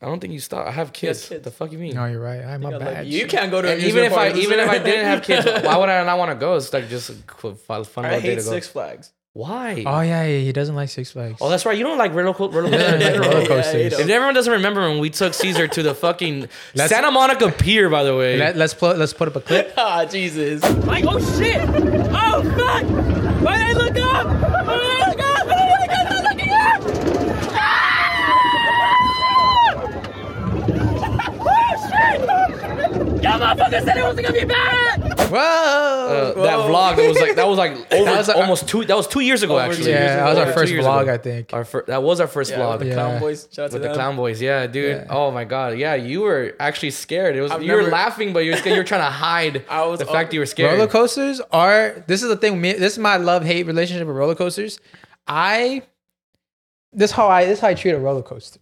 I 0.00 0.06
don't 0.06 0.18
think 0.20 0.32
you 0.32 0.38
stop. 0.40 0.66
I 0.66 0.70
have 0.70 0.92
kids. 0.92 1.28
kids. 1.28 1.44
The 1.44 1.50
fuck 1.50 1.70
you 1.72 1.78
mean? 1.78 1.94
No, 1.94 2.06
you're 2.06 2.20
right. 2.20 2.42
I'm 2.44 2.62
my 2.62 2.76
bad. 2.78 3.06
you 3.06 3.26
can't 3.26 3.50
go 3.50 3.60
to 3.62 3.68
And 3.70 3.80
even 3.82 4.04
amusement 4.04 4.12
if 4.12 4.36
I 4.36 4.38
even 4.38 4.60
if 4.60 4.68
I 4.68 4.78
didn't 4.78 5.04
have 5.06 5.22
kids, 5.22 5.46
why 5.64 5.76
would 5.76 5.88
I 5.88 6.04
not 6.04 6.18
want 6.18 6.30
to 6.30 6.36
go? 6.36 6.56
It's 6.56 6.72
like 6.72 6.88
just 6.88 7.10
a 7.10 7.14
fun 7.54 7.84
fun 7.84 8.04
I 8.06 8.08
little 8.10 8.22
day 8.22 8.28
hate 8.28 8.38
to 8.38 8.44
go. 8.44 8.50
Six 8.50 8.68
Flags. 8.68 9.12
Why? 9.34 9.84
Oh 9.86 10.00
yeah, 10.00 10.24
yeah, 10.24 10.38
he 10.38 10.52
doesn't 10.52 10.74
like 10.74 10.88
Six 10.88 11.10
Flags. 11.12 11.36
Oh, 11.42 11.48
that's 11.50 11.66
right. 11.66 11.76
You 11.76 11.84
don't 11.84 11.98
like 11.98 12.14
roller, 12.14 12.32
co- 12.34 12.50
roller 12.50 12.68
Yeah, 12.72 12.92
coasters. 12.92 13.02
like 13.04 13.14
in 13.14 13.20
roller 13.20 13.32
general. 13.32 13.46
coasters. 13.46 13.72
hate 13.72 13.92
'em. 13.92 14.00
If 14.00 14.08
everyone 14.08 14.34
doesn't 14.34 14.52
remember 14.52 14.80
when 14.88 14.98
we 14.98 15.10
took 15.10 15.34
Cesar 15.34 15.68
to 15.68 15.82
the 15.82 15.94
fucking 15.94 16.48
Let's- 16.74 16.90
Santa 16.92 17.10
Monica 17.10 17.50
Pier, 17.52 17.88
by 17.90 18.02
the 18.04 18.16
way. 18.16 18.38
Let, 18.38 18.56
let's 18.56 18.72
put 18.74 18.96
let's 18.98 19.12
put 19.12 19.28
up 19.28 19.36
a 19.36 19.40
clip. 19.42 19.74
ah, 19.78 20.06
Jesus. 20.06 20.62
Like, 20.86 21.04
oh 21.06 21.18
shit! 21.38 21.58
Oh 21.60 22.42
fuck! 22.56 22.84
Why 23.42 23.58
did 23.58 23.66
I 23.66 23.72
look 23.74 23.96
up? 23.98 24.26
Why 24.66 24.76
did 24.76 25.02
I 25.02 25.08
look 25.10 25.20
up? 25.20 25.46
Oh 25.46 25.76
my 25.80 25.86
god, 25.86 26.06
I'm 26.06 26.24
looking 26.24 26.50
up! 26.50 27.96
Oh 31.38 33.18
shit! 33.40 33.84
Said 33.84 33.96
it 33.96 34.02
wasn't 34.02 34.26
gonna 34.26 34.40
be 34.40 34.44
bad! 34.46 35.02
Whoa! 35.30 35.38
Uh, 35.38 36.42
that 36.42 36.58
Whoa. 36.58 36.68
vlog 36.70 36.96
that 36.96 37.08
was 37.08 37.18
like 37.18 37.36
that 37.36 37.48
was 37.48 37.58
like 37.58 37.72
over 37.92 38.04
That 38.04 38.16
was 38.18 38.28
our- 38.28 38.36
almost 38.36 38.68
two 38.68 38.84
that 38.84 38.96
was 38.96 39.06
two 39.08 39.20
years 39.20 39.42
ago 39.42 39.54
Over 39.54 39.62
actually. 39.70 39.84
two 39.84 39.90
years 39.90 40.00
yeah, 40.00 40.16
that 40.16 40.28
was 40.28 40.38
our 40.38 40.52
first 40.52 40.72
vlog, 40.72 41.02
ago. 41.02 41.12
I 41.14 41.18
think. 41.18 41.52
Our 41.52 41.64
fir- 41.64 41.84
that 41.88 42.02
was 42.02 42.20
our 42.20 42.26
first 42.28 42.50
Yeah, 42.50 42.58
vlog 42.58 42.70
with 42.72 42.80
the 42.80 42.86
Yeah. 42.88 42.94
Clown 42.94 43.20
Boys. 43.20 43.48
Shout 43.52 43.64
out 43.64 43.70
to 43.70 43.74
with 43.74 43.82
the 43.82 43.88
them. 43.88 43.94
clown 43.96 44.16
boys. 44.16 44.40
Yeah, 44.42 44.66
dude. 44.66 44.96
Yeah. 44.96 45.06
Oh 45.10 45.30
my 45.30 45.44
god. 45.44 45.78
Yeah, 45.78 45.94
you 45.94 46.20
were 46.20 46.54
actually 46.60 46.90
scared. 46.90 47.36
It 47.36 47.40
was 47.42 47.50
I've 47.52 47.62
you 47.62 47.72
were 47.72 47.78
never- 47.78 47.90
laughing, 47.90 48.32
but 48.32 48.40
you 48.40 48.52
were 48.52 48.56
scared. 48.56 48.76
You 48.76 48.80
were 48.82 48.86
trying 48.86 49.02
to 49.06 49.10
hide 49.10 49.64
I 49.70 49.84
was 49.86 49.98
the 49.98 50.06
up- 50.06 50.12
fact 50.12 50.32
you 50.32 50.40
were 50.40 50.46
scared. 50.46 50.72
Roller 50.78 50.90
coasters 50.90 51.40
are. 51.52 52.04
This 52.06 52.22
is 52.22 52.28
the 52.28 52.36
thing. 52.36 52.60
Me, 52.60 52.72
this 52.72 52.92
is 52.94 52.98
my 52.98 53.16
love 53.16 53.44
hate 53.44 53.66
relationship 53.66 54.06
with 54.06 54.16
roller 54.16 54.34
coasters. 54.34 54.78
I. 55.26 55.82
This 56.92 57.10
how 57.10 57.28
I 57.28 57.44
this 57.44 57.60
how 57.60 57.68
I 57.68 57.74
treat 57.74 57.92
a 57.92 57.98
roller 57.98 58.22
coaster. 58.22 58.60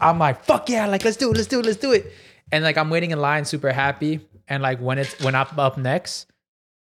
I'm 0.00 0.18
like 0.18 0.44
fuck 0.44 0.68
yeah, 0.68 0.86
like 0.86 1.04
let's 1.04 1.16
do 1.16 1.30
it, 1.30 1.36
let's 1.36 1.48
do 1.48 1.60
it, 1.60 1.66
let's 1.66 1.76
do 1.78 1.92
it, 1.92 2.12
and 2.52 2.64
like 2.64 2.76
I'm 2.78 2.90
waiting 2.90 3.10
in 3.10 3.20
line, 3.20 3.44
super 3.44 3.72
happy, 3.72 4.20
and 4.48 4.62
like 4.62 4.80
when 4.80 4.98
it's 4.98 5.18
when 5.22 5.34
I'm 5.34 5.46
up 5.58 5.76
next, 5.78 6.26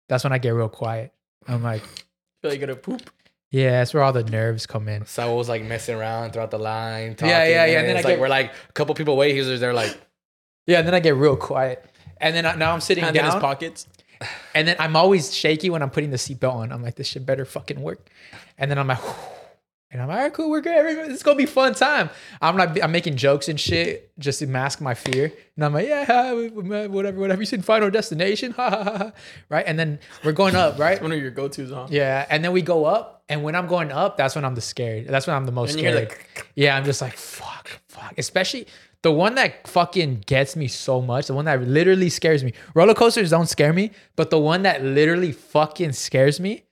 that's 0.10 0.24
when 0.24 0.34
I 0.34 0.38
get 0.38 0.50
real 0.52 0.70
quiet. 0.70 1.14
I'm 1.48 1.64
like, 1.64 1.82
feel 2.42 2.52
like 2.52 2.60
you're 2.60 2.68
gonna 2.68 2.76
poop. 2.76 3.10
yeah, 3.52 3.72
that's 3.72 3.94
where 3.94 4.04
all 4.04 4.14
the 4.14 4.24
nerves 4.24 4.66
come 4.66 4.88
in. 4.88 5.06
So 5.06 5.24
I 5.30 5.34
was 5.34 5.50
like 5.50 5.64
messing 5.64 5.96
around 5.96 6.32
throughout 6.32 6.52
the 6.52 6.60
line. 6.60 7.16
Talking, 7.16 7.30
Yeah, 7.30 7.44
yeah, 7.46 7.66
yeah, 7.66 7.80
and 7.80 7.88
then 7.90 7.98
it's 7.98 8.06
I 8.06 8.10
like 8.10 8.16
get- 8.18 8.22
we're 8.22 8.30
like 8.30 8.52
a 8.70 8.74
couple 8.74 8.96
people 8.96 9.14
away. 9.14 9.34
He's 9.34 9.60
they're 9.60 9.74
like, 9.74 9.98
Yeah, 10.68 10.80
and 10.80 10.88
then 10.88 10.94
I 10.96 11.00
get 11.00 11.16
real 11.16 11.36
quiet, 11.36 11.86
and 12.18 12.36
then 12.36 12.46
I, 12.46 12.56
now 12.56 12.74
I'm 12.74 12.82
sitting 12.82 13.04
Hand 13.04 13.16
in 13.16 13.26
his 13.26 13.36
pockets. 13.36 13.88
And 14.54 14.66
then 14.66 14.78
I'm 14.80 14.96
always 14.96 15.36
shaky 15.36 15.70
when 15.70 15.82
I'm 15.82 15.90
putting 15.90 16.10
the 16.10 16.18
seatbelt 16.18 16.54
on. 16.54 16.72
I'm 16.72 16.82
like, 16.82 16.96
this 16.96 17.06
shit 17.08 17.26
better 17.26 17.44
fucking 17.44 17.82
work. 17.82 18.10
And 18.58 18.72
then 18.72 18.80
I'm 18.80 18.88
like, 18.88 19.00
and 19.96 20.02
I'm 20.02 20.10
like, 20.10 20.18
all 20.18 20.24
right, 20.24 20.34
cool, 20.34 20.50
we're 20.50 20.60
good. 20.62 20.76
Everybody- 20.76 21.14
It's 21.14 21.24
gonna 21.24 21.38
be 21.38 21.46
a 21.46 21.48
fun 21.48 21.74
time. 21.74 22.10
I'm 22.42 22.58
like, 22.58 22.82
I'm 22.84 22.92
making 22.92 23.16
jokes 23.16 23.48
and 23.48 23.58
shit 23.60 24.12
just 24.20 24.40
to 24.40 24.48
mask 24.48 24.82
my 24.82 24.94
fear. 24.94 25.32
And 25.56 25.64
I'm 25.64 25.74
like, 25.74 25.88
yeah, 25.88 26.34
whatever, 26.34 27.18
whatever. 27.20 27.42
You 27.42 27.46
seen 27.46 27.62
Final 27.62 27.90
Destination? 27.90 28.52
Ha 28.52 28.70
ha 28.70 28.84
ha. 28.84 28.98
ha. 28.98 29.12
Right? 29.50 29.64
And 29.66 29.80
then 29.80 30.00
we're 30.24 30.34
going 30.34 30.56
up, 30.56 30.78
right? 30.78 31.02
One 31.02 31.12
of 31.14 31.20
your 31.20 31.32
go-tos, 31.32 31.72
huh? 31.72 31.88
Yeah. 31.90 32.26
And 32.30 32.44
then 32.44 32.52
we 32.52 32.62
go 32.62 32.84
up, 32.86 33.24
and 33.30 33.42
when 33.42 33.56
I'm 33.56 33.68
going 33.68 33.92
up, 33.92 34.18
that's 34.18 34.36
when 34.36 34.44
I'm 34.44 34.56
the 34.56 34.62
scared. 34.62 35.08
That's 35.08 35.28
when 35.28 35.36
I'm 35.36 35.46
the 35.46 35.54
most 35.54 35.72
And 35.72 35.80
scared. 35.80 35.96
like, 35.96 36.48
Yeah, 36.56 36.76
I'm 36.76 36.84
just 36.84 37.02
like, 37.02 37.14
fuck, 37.16 37.70
fuck. 37.88 38.14
Especially 38.18 38.68
the 39.02 39.12
one 39.12 39.36
that 39.36 39.66
fucking 39.68 40.24
gets 40.26 40.56
me 40.56 40.68
so 40.68 41.00
much, 41.02 41.28
the 41.28 41.34
one 41.34 41.46
that 41.46 41.62
literally 41.62 42.10
scares 42.10 42.44
me. 42.44 42.52
Roller 42.74 42.94
coasters 42.96 43.30
don't 43.30 43.48
scare 43.48 43.72
me, 43.72 43.92
but 44.18 44.30
the 44.30 44.40
one 44.40 44.64
that 44.64 44.84
literally 44.84 45.32
fucking 45.32 45.94
scares 45.94 46.40
me 46.40 46.65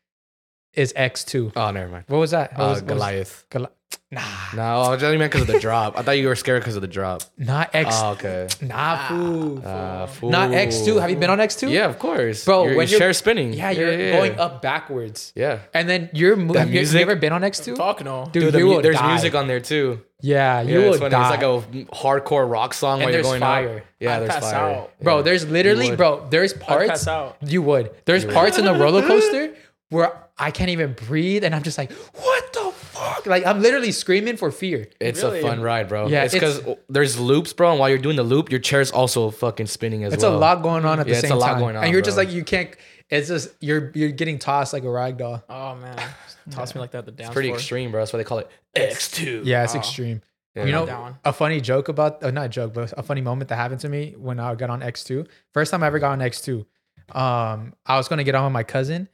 is 0.74 0.94
X2. 0.94 1.54
oh, 1.56 1.72
never 1.72 1.90
mind. 1.92 2.06
What 2.08 2.18
was 2.20 2.32
that? 2.32 2.54
What 2.58 2.64
Uh, 2.64 2.70
was- 2.70 2.82
what 2.82 2.86
was- 2.86 2.94
Goliath. 2.98 3.46
Goli- 3.52 3.68
nah, 4.12 4.22
No, 4.56 4.82
I 4.82 4.90
was 4.90 5.04
only 5.04 5.18
meant 5.18 5.32
because 5.32 5.48
of 5.48 5.54
the 5.54 5.60
drop. 5.60 5.98
I 5.98 6.02
thought 6.02 6.18
you 6.18 6.28
were 6.28 6.36
scared 6.36 6.62
because 6.62 6.76
of 6.76 6.82
the 6.82 6.88
drop. 6.88 7.22
not 7.38 7.70
X. 7.74 7.90
Oh, 8.02 8.12
okay. 8.12 8.48
Nah, 8.62 9.08
fool. 9.08 9.62
Uh, 9.64 10.08
not. 10.24 10.50
X2. 10.52 11.00
Have 11.00 11.10
you 11.10 11.16
been 11.16 11.30
on 11.30 11.40
X2? 11.40 11.70
Yeah, 11.72 11.86
of 11.86 12.00
course, 12.00 12.44
Bro, 12.46 12.64
You're- 12.66 12.76
when 12.78 12.88
you 12.88 12.92
you're- 12.92 13.00
share 13.00 13.14
spinning. 13.14 13.54
Yeah, 13.54 13.70
you're 13.72 14.12
going 14.12 14.40
up 14.40 14.62
backwards. 14.62 15.32
Yeah, 15.36 15.60
And 15.74 15.88
then 15.90 16.10
you're 16.14 16.36
moving. 16.36 16.54
That 16.54 16.68
You, 16.70 16.82
you 16.82 17.00
ever 17.00 17.16
been 17.16 17.34
on 17.34 17.42
X2? 17.42 17.76
fuck 17.78 18.04
no. 18.04 18.26
Dude, 18.32 18.44
Dude, 18.44 18.54
the 18.54 18.60
you 18.60 18.66
mu- 18.66 18.72
will 18.76 18.82
there's 18.82 18.98
die. 18.98 19.08
music 19.12 19.36
on 19.36 19.48
there 19.48 19.60
too. 19.60 20.00
Yeah, 20.22 20.62
you 20.62 20.80
Yeah, 20.80 20.86
will 20.86 20.94
it's 20.94 21.00
funny. 21.00 21.10
die. 21.12 21.34
It's 21.34 21.44
like 21.44 21.90
a 21.92 21.96
hardcore 21.96 22.50
rock 22.50 22.74
song 22.74 22.94
And 22.94 23.02
while 23.04 23.14
you're 23.14 23.22
there's 23.24 23.28
going 23.28 23.42
fire. 23.42 23.78
up. 23.78 23.84
Yeah, 24.00 24.16
I'd 24.16 24.20
there's 24.22 24.30
pass 24.32 24.52
fire. 24.52 24.70
out. 24.76 24.92
Bro, 25.02 25.22
there's 25.24 25.46
literally, 25.46 25.96
bro, 25.96 26.26
there's 26.30 26.54
parts. 26.54 26.88
pass 26.90 27.08
out. 27.08 27.36
You 27.46 27.62
would. 27.62 27.92
There's 28.06 28.24
parts 28.26 28.58
in 28.58 28.64
the 28.66 28.74
roller 28.74 29.02
coaster 29.02 29.54
where 29.90 30.14
I 30.38 30.52
can't 30.52 30.70
even 30.72 30.94
breathe, 30.94 31.44
and 31.44 31.54
I'm 31.54 31.62
just 31.64 31.78
like, 31.78 31.92
what 31.92 32.54
the 32.54 32.72
fuck? 32.72 33.16
fuck? 33.16 33.26
Like 33.26 33.46
I'm 33.46 33.62
literally 33.62 33.92
screaming 33.92 34.38
for 34.38 34.52
fear. 34.52 34.88
It's 35.00 35.22
Really? 35.24 35.40
a 35.40 35.42
fun 35.42 35.62
ride, 35.62 35.88
bro. 35.90 36.08
Yeah, 36.08 36.20
Yeah, 36.20 36.24
it's 36.26 36.34
it's- 36.36 36.60
because 36.60 36.78
there's 36.90 37.20
loops, 37.20 37.54
bro. 37.54 37.72
And 37.72 37.80
while 37.80 37.90
you're 37.90 37.98
doing 37.98 38.16
the 38.16 38.24
loop, 38.24 38.50
your 38.52 38.60
chair's 38.60 38.92
also 38.92 39.30
fucking 39.32 39.66
spinning 39.68 40.04
as 40.04 40.10
well. 40.12 40.14
It's 40.16 40.24
well. 40.24 40.36
a 40.36 40.38
lot 40.38 40.62
going 40.64 40.86
on 40.86 41.00
at 41.00 41.08
Yeah, 41.08 41.14
the 41.14 41.20
it's 41.20 41.28
same 41.28 41.32
a 41.38 41.40
lot 41.40 41.52
time, 41.54 41.60
going 41.60 41.76
on, 41.76 41.84
and 41.84 41.92
you're 41.94 42.02
just 42.02 42.16
bro. 42.18 42.24
like 42.26 42.34
you 42.34 42.44
can't. 42.44 42.76
It's 43.10 43.28
just 43.28 43.50
you're 43.62 43.92
you're 43.96 44.12
getting 44.12 44.38
tossed 44.40 44.74
like 44.74 44.84
a 44.84 44.90
rag 44.90 45.18
doll. 45.18 45.44
Oh 45.50 45.76
man, 45.76 45.98
toss 46.52 46.74
me 46.76 46.82
like 46.82 46.92
that 46.92 47.00
at 47.00 47.06
the 47.06 47.12
dance 47.12 47.30
It's 47.30 47.34
pretty 47.34 47.50
floor. 47.50 47.58
extreme, 47.58 47.92
bro. 47.92 48.02
That's 48.02 48.14
why 48.14 48.18
they 48.18 48.24
call 48.24 48.40
it 48.40 48.50
X2. 48.76 49.42
Yeah, 49.46 49.64
it's 49.64 49.76
Oh. 49.76 49.80
extreme. 49.80 50.22
Yeah. 50.56 50.66
You 50.66 50.72
know, 50.72 50.86
Down. 50.86 51.18
a 51.26 51.34
funny 51.34 51.60
joke 51.62 51.90
about, 51.90 52.24
uh, 52.24 52.30
not 52.30 52.46
a 52.46 52.50
joke, 52.50 52.76
but 52.76 52.94
a 52.96 53.02
funny 53.02 53.22
moment 53.22 53.50
that 53.50 53.56
happened 53.56 53.82
to 53.82 53.90
me 53.90 54.14
when 54.18 54.40
I 54.40 54.54
got 54.54 54.70
on 54.70 54.82
X2. 54.82 55.28
First 55.52 55.72
time 55.72 55.82
I 55.82 55.88
ever 55.88 55.98
got 55.98 56.12
on 56.12 56.20
X2. 56.20 56.66
Um, 57.12 57.74
I 57.86 57.98
was 57.98 58.08
gonna 58.08 58.24
get 58.24 58.36
on 58.36 58.44
with 58.46 58.54
my 58.54 58.64
cousin, 58.64 59.10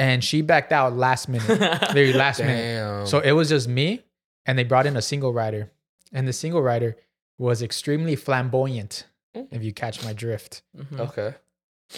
and 0.00 0.24
she 0.24 0.42
backed 0.42 0.72
out 0.72 0.96
last 0.96 1.28
minute, 1.28 1.46
very 1.92 2.12
last 2.12 2.40
minute. 2.40 3.06
So 3.06 3.20
it 3.20 3.32
was 3.32 3.48
just 3.50 3.68
me, 3.68 4.02
and 4.46 4.58
they 4.58 4.64
brought 4.64 4.86
in 4.86 4.96
a 4.96 5.02
single 5.02 5.32
rider, 5.32 5.70
and 6.12 6.26
the 6.26 6.32
single 6.32 6.62
rider 6.62 6.96
was 7.38 7.62
extremely 7.62 8.16
flamboyant. 8.16 9.06
If 9.34 9.62
you 9.62 9.72
catch 9.72 10.02
my 10.04 10.12
drift, 10.12 10.62
Mhm. 10.76 11.00
okay. 11.00 11.34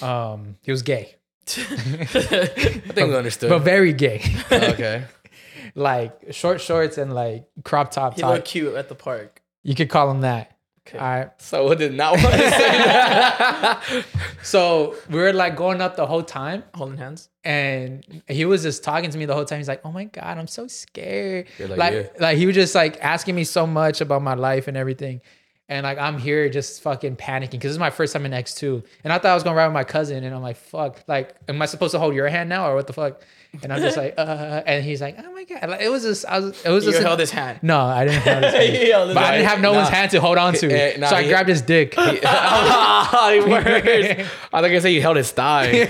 um, 0.04 0.56
he 0.62 0.70
was 0.70 0.82
gay, 0.82 1.14
I 1.48 1.54
think 1.54 3.08
we 3.08 3.16
understood. 3.16 3.48
but 3.50 3.60
very 3.60 3.92
gay. 3.92 4.22
okay. 4.52 5.04
like 5.74 6.12
short 6.32 6.60
shorts 6.60 6.98
and 6.98 7.14
like 7.14 7.46
crop 7.64 7.90
top 7.90 8.14
he 8.16 8.20
top. 8.22 8.34
looked 8.34 8.46
cute 8.48 8.74
at 8.74 8.88
the 8.88 8.94
park. 8.94 9.40
You 9.62 9.74
could 9.74 9.88
call 9.88 10.10
him 10.10 10.20
that. 10.22 10.51
Okay. 10.86 10.98
All 10.98 11.04
right. 11.04 11.30
So 11.40 11.70
I 11.70 11.74
did 11.76 11.94
not 11.94 12.12
want 12.12 12.32
to 12.34 12.50
say 12.50 12.68
that. 12.68 14.04
So 14.42 14.96
we 15.08 15.20
were 15.20 15.32
like 15.32 15.54
going 15.54 15.80
up 15.80 15.94
the 15.94 16.04
whole 16.06 16.24
time, 16.24 16.64
Holding 16.74 16.98
hands. 16.98 17.28
and 17.44 18.04
he 18.26 18.44
was 18.44 18.62
just 18.64 18.82
talking 18.82 19.08
to 19.10 19.16
me 19.18 19.24
the 19.24 19.34
whole 19.34 19.44
time. 19.44 19.58
He's 19.58 19.68
like, 19.68 19.82
"Oh 19.84 19.92
my 19.92 20.04
god, 20.04 20.36
I'm 20.38 20.48
so 20.48 20.66
scared." 20.66 21.46
You're 21.58 21.68
Like, 21.68 21.78
like, 21.78 22.20
like, 22.20 22.36
he 22.38 22.46
was 22.46 22.56
just 22.56 22.74
like 22.74 22.98
asking 23.00 23.36
me 23.36 23.44
so 23.44 23.66
much 23.68 24.00
about 24.00 24.20
my 24.22 24.34
life 24.34 24.66
and 24.66 24.76
everything, 24.76 25.20
and 25.68 25.84
like 25.84 25.98
I'm 25.98 26.18
here 26.18 26.48
just 26.48 26.82
fucking 26.82 27.14
panicking 27.16 27.52
because 27.52 27.68
this 27.68 27.72
is 27.72 27.78
my 27.78 27.90
first 27.90 28.12
time 28.12 28.26
in 28.26 28.32
X 28.32 28.52
two, 28.54 28.82
and 29.04 29.12
I 29.12 29.18
thought 29.18 29.30
I 29.30 29.34
was 29.34 29.44
gonna 29.44 29.56
ride 29.56 29.68
with 29.68 29.74
my 29.74 29.84
cousin, 29.84 30.24
and 30.24 30.34
I'm 30.34 30.42
like, 30.42 30.56
"Fuck!" 30.56 31.04
Like, 31.06 31.36
am 31.48 31.62
I 31.62 31.66
supposed 31.66 31.92
to 31.92 32.00
hold 32.00 32.16
your 32.16 32.26
hand 32.26 32.48
now 32.48 32.68
or 32.68 32.74
what 32.74 32.88
the 32.88 32.92
fuck? 32.92 33.22
And 33.62 33.70
I'm 33.70 33.82
just 33.82 33.98
like, 33.98 34.14
"Uh," 34.16 34.62
and 34.64 34.82
he's 34.82 35.02
like, 35.02 35.16
"Oh 35.22 35.30
my 35.30 35.44
god!" 35.44 35.68
Like, 35.68 35.82
it 35.82 35.90
was 35.90 36.04
just, 36.04 36.24
I 36.24 36.38
was, 36.38 36.64
it 36.64 36.70
was 36.70 36.86
You 36.86 36.92
just. 36.92 37.02
You 37.02 37.06
held 37.06 37.20
his 37.20 37.30
hand. 37.30 37.58
no, 37.60 37.80
I 37.80 38.06
didn't 38.06 38.22
hold 38.22 38.44
his 38.44 38.54
hand. 38.54 38.76
He 38.76 38.88
held 38.90 39.08
his 39.08 39.14
But 39.14 39.24
I 39.24 39.32
didn't 39.36 39.48
have 39.48 39.60
no 39.60 39.72
Nah. 39.72 39.78
one's 39.80 39.90
hand 39.90 40.10
to 40.12 40.20
hold 40.22 40.38
on 40.38 40.54
to, 40.54 40.70
Eh, 40.72 40.96
nah, 40.96 41.08
so 41.08 41.16
I 41.16 41.22
he- 41.22 41.28
grabbed 41.28 41.50
his 41.50 41.60
dick. 41.60 41.94
Words. 41.98 42.20
I 42.24 44.26
thought 44.52 44.70
you 44.70 44.80
say 44.80 44.92
you 44.92 45.02
held 45.02 45.16
his 45.16 45.30
thigh. 45.32 45.88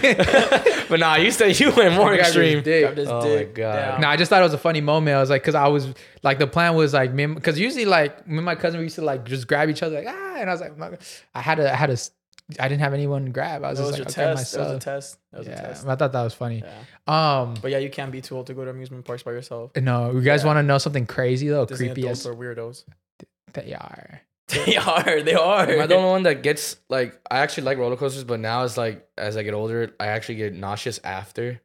but 0.89 1.01
nah, 1.01 1.17
you 1.17 1.31
said 1.31 1.59
you 1.59 1.71
went 1.73 1.95
more 1.95 2.13
I 2.13 2.17
grabbed 2.17 2.35
his 2.35 2.37
extreme. 2.37 2.63
dick. 2.63 2.83
Grabbed 2.85 2.99
his 2.99 3.09
Oh 3.09 3.21
my 3.21 3.27
dick 3.27 3.55
God. 3.55 3.75
down. 3.77 4.01
No, 4.01 4.09
I 4.09 4.17
just 4.17 4.29
thought 4.29 4.41
it 4.41 4.45
was 4.45 4.55
a 4.55 4.59
funny 4.59 4.81
moment. 4.81 5.17
I 5.17 5.21
was 5.21 5.31
like, 5.31 5.43
because 5.43 5.55
I 5.55 5.69
was 5.69 5.93
like, 6.23 6.39
the 6.39 6.47
plan 6.47 6.75
was 6.75 6.93
like, 6.93 7.13
me, 7.13 7.27
because 7.27 7.59
usually 7.59 7.85
like 7.85 8.27
me 8.27 8.39
and 8.39 8.45
my 8.45 8.55
cousin 8.55 8.79
we 8.81 8.85
used 8.87 8.97
to 8.97 9.03
like 9.03 9.25
just 9.25 9.47
grab 9.47 9.69
each 9.69 9.83
other 9.83 9.97
like 10.03 10.07
ah, 10.09 10.37
and 10.39 10.51
I 10.51 10.53
was 10.53 10.61
like, 10.61 10.73
I 11.35 11.41
had 11.41 11.57
to, 11.57 11.73
I 11.73 11.77
had 11.77 11.97
to, 11.97 12.11
I 12.61 12.69
didn't 12.69 12.81
have 12.83 12.95
anyone 12.95 13.25
to 13.25 13.31
grab. 13.31 13.65
I 13.65 13.71
was 13.71 13.79
That 13.79 13.85
just 13.85 13.99
was 13.99 14.07
like, 14.07 14.17
your 14.17 14.25
okay, 14.27 14.35
test. 14.37 14.53
That 14.55 14.61
was 14.61 14.71
a 14.73 14.79
test. 14.81 15.19
That 15.33 15.39
was 15.39 15.47
a 15.47 15.51
Yeah, 15.51 15.61
test. 15.63 15.87
I 15.87 15.97
thought 15.97 16.13
that 16.13 16.23
was 16.23 16.35
funny. 16.35 16.63
Yeah. 16.65 17.41
Um, 17.41 17.55
But 17.61 17.71
yeah, 17.71 17.79
you 17.79 17.91
can't 17.91 18.13
be 18.13 18.21
too 18.21 18.37
old 18.37 18.47
to 18.49 18.55
go 18.55 18.65
to 18.65 18.71
amusement 18.71 19.05
parks 19.05 19.23
by 19.23 19.33
yourself. 19.33 19.73
no, 19.77 20.13
you 20.13 20.21
guys 20.21 20.43
Yeah. 20.43 20.47
want 20.49 20.59
to 20.59 20.63
know 20.63 20.79
something 20.79 21.07
crazy 21.07 21.49
though? 21.49 21.65
Disney 21.67 21.89
Creepy 21.89 22.03
adults 22.03 22.21
as 22.21 22.27
are 22.27 22.35
weirdos. 22.35 22.85
they 23.55 23.75
are. 23.75 24.21
They 24.67 24.77
are. 24.77 25.23
They 25.23 25.35
are. 25.35 25.67
Am 25.71 25.81
I 25.81 25.87
the 25.87 25.95
only 25.95 26.11
one 26.11 26.23
that 26.25 26.43
gets 26.43 26.77
like 26.91 27.19
I 27.31 27.39
actually 27.39 27.63
like 27.65 27.79
roller 27.79 27.97
coasters, 27.97 28.25
but 28.25 28.39
now 28.41 28.65
it's 28.65 28.77
like 28.77 29.09
as 29.17 29.37
I 29.39 29.43
get 29.45 29.55
older, 29.55 29.95
I 29.99 30.09
actually 30.09 30.35
get 30.35 30.53
nauseous 30.53 31.01
after 31.05 31.61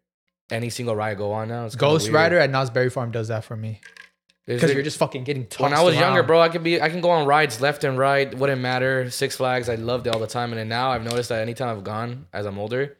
any 0.50 0.70
single 0.70 0.96
ride 0.96 1.12
I 1.12 1.16
go 1.16 1.34
on 1.34 1.50
now. 1.50 1.66
It's 1.66 1.76
Ghost 1.76 2.06
weird. 2.06 2.16
Rider 2.16 2.40
at 2.40 2.50
Knott's 2.50 2.70
Berry 2.70 2.90
Farm 2.90 3.12
does 3.12 3.28
that 3.28 3.44
for 3.44 3.58
me 3.58 3.82
Is 3.84 4.07
because 4.48 4.74
you're 4.74 4.82
just 4.84 4.98
fucking 4.98 5.24
getting 5.26 5.46
tossed 5.46 5.60
when 5.62 5.74
I 5.74 5.82
was 5.84 5.96
younger, 5.96 6.24
bro, 6.24 6.40
I 6.42 6.50
could 6.50 6.64
be 6.64 6.82
I 6.82 6.90
can 6.90 7.02
go 7.02 7.10
on 7.12 7.28
rides 7.28 7.60
left 7.62 7.84
and 7.84 7.98
right, 7.98 8.34
wouldn't 8.34 8.62
matter. 8.62 9.10
Six 9.12 9.36
Flags, 9.36 9.70
I 9.70 9.76
loved 9.76 10.08
it 10.08 10.14
all 10.14 10.20
the 10.20 10.28
time, 10.28 10.52
and 10.52 10.60
then 10.60 10.70
now 10.70 10.92
I've 10.92 11.04
noticed 11.04 11.30
that 11.30 11.42
anytime 11.42 11.76
I've 11.78 11.84
gone 11.84 12.28
as 12.34 12.46
I'm 12.46 12.58
older, 12.58 12.98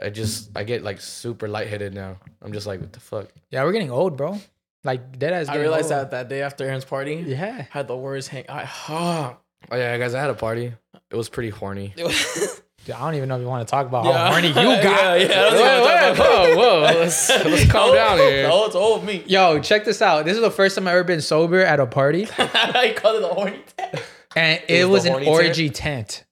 I 0.00 0.10
just 0.10 0.50
I 0.56 0.64
get 0.64 0.82
like 0.82 1.00
super 1.00 1.48
lightheaded 1.48 1.92
now. 1.94 2.18
I'm 2.40 2.52
just 2.52 2.66
like, 2.66 2.80
what 2.80 2.92
the 2.92 3.00
fuck? 3.00 3.28
Yeah, 3.50 3.64
we're 3.64 3.72
getting 3.72 3.90
old, 3.90 4.16
bro. 4.16 4.38
Like 4.84 5.18
dead 5.18 5.32
ass. 5.32 5.48
I 5.48 5.56
realized 5.56 5.88
that 5.90 6.12
that 6.12 6.28
day 6.28 6.42
after 6.42 6.64
Aaron's 6.64 6.84
party, 6.84 7.16
Yeah. 7.26 7.66
had 7.70 7.88
the 7.88 7.96
worst 7.96 8.28
hang. 8.28 8.44
I, 8.48 8.68
oh, 8.88 9.36
Oh 9.72 9.76
yeah, 9.76 9.98
guys, 9.98 10.14
I 10.14 10.20
had 10.20 10.30
a 10.30 10.34
party. 10.34 10.72
It 11.10 11.16
was 11.16 11.28
pretty 11.28 11.50
horny. 11.50 11.92
it 12.86 12.90
was, 12.90 12.96
Dude, 12.96 12.96
I 12.96 13.00
don't 13.00 13.14
even 13.16 13.28
know 13.28 13.36
if 13.36 13.42
you 13.42 13.48
want 13.48 13.66
to 13.66 13.70
talk 13.70 13.86
about 13.86 14.04
Yeah. 14.04 14.12
how 14.18 14.30
horny 14.32 14.48
you 14.48 14.54
got. 14.54 14.84
Yeah, 14.84 15.14
yeah, 15.16 15.28
don't 15.28 15.52
Whoa, 15.52 15.58
think 15.58 15.68
I 15.68 15.80
wanna 15.80 16.16
talk 16.16 16.16
about 16.16 16.56
whoa, 16.56 16.80
whoa, 16.80 16.80
let's, 17.00 17.28
let's 17.30 17.70
calm 17.72 17.94
down 17.94 18.18
here. 18.18 18.48
Oh, 18.50 18.66
it's 18.66 18.74
all 18.74 19.00
me. 19.02 19.24
Yo, 19.26 19.60
check 19.60 19.84
this 19.84 20.00
out. 20.02 20.24
This 20.24 20.36
is 20.36 20.42
the 20.42 20.50
first 20.50 20.76
time 20.76 20.86
I've 20.86 20.94
ever 20.94 21.04
been 21.04 21.20
sober 21.20 21.60
at 21.60 21.80
a 21.80 21.86
party. 21.86 22.26
I 22.38 22.94
called 22.96 23.16
it 23.16 23.22
the 23.22 23.28
horny 23.28 23.60
tent. 23.76 24.02
and 24.34 24.62
it, 24.68 24.84
was 24.88 25.04
was, 25.04 25.06
an 25.06 25.26
orgy 25.28 25.70
tent. 25.70 26.24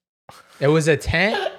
It 0.60 0.68
was 0.68 0.86
a 0.88 0.96
tent, 0.96 1.52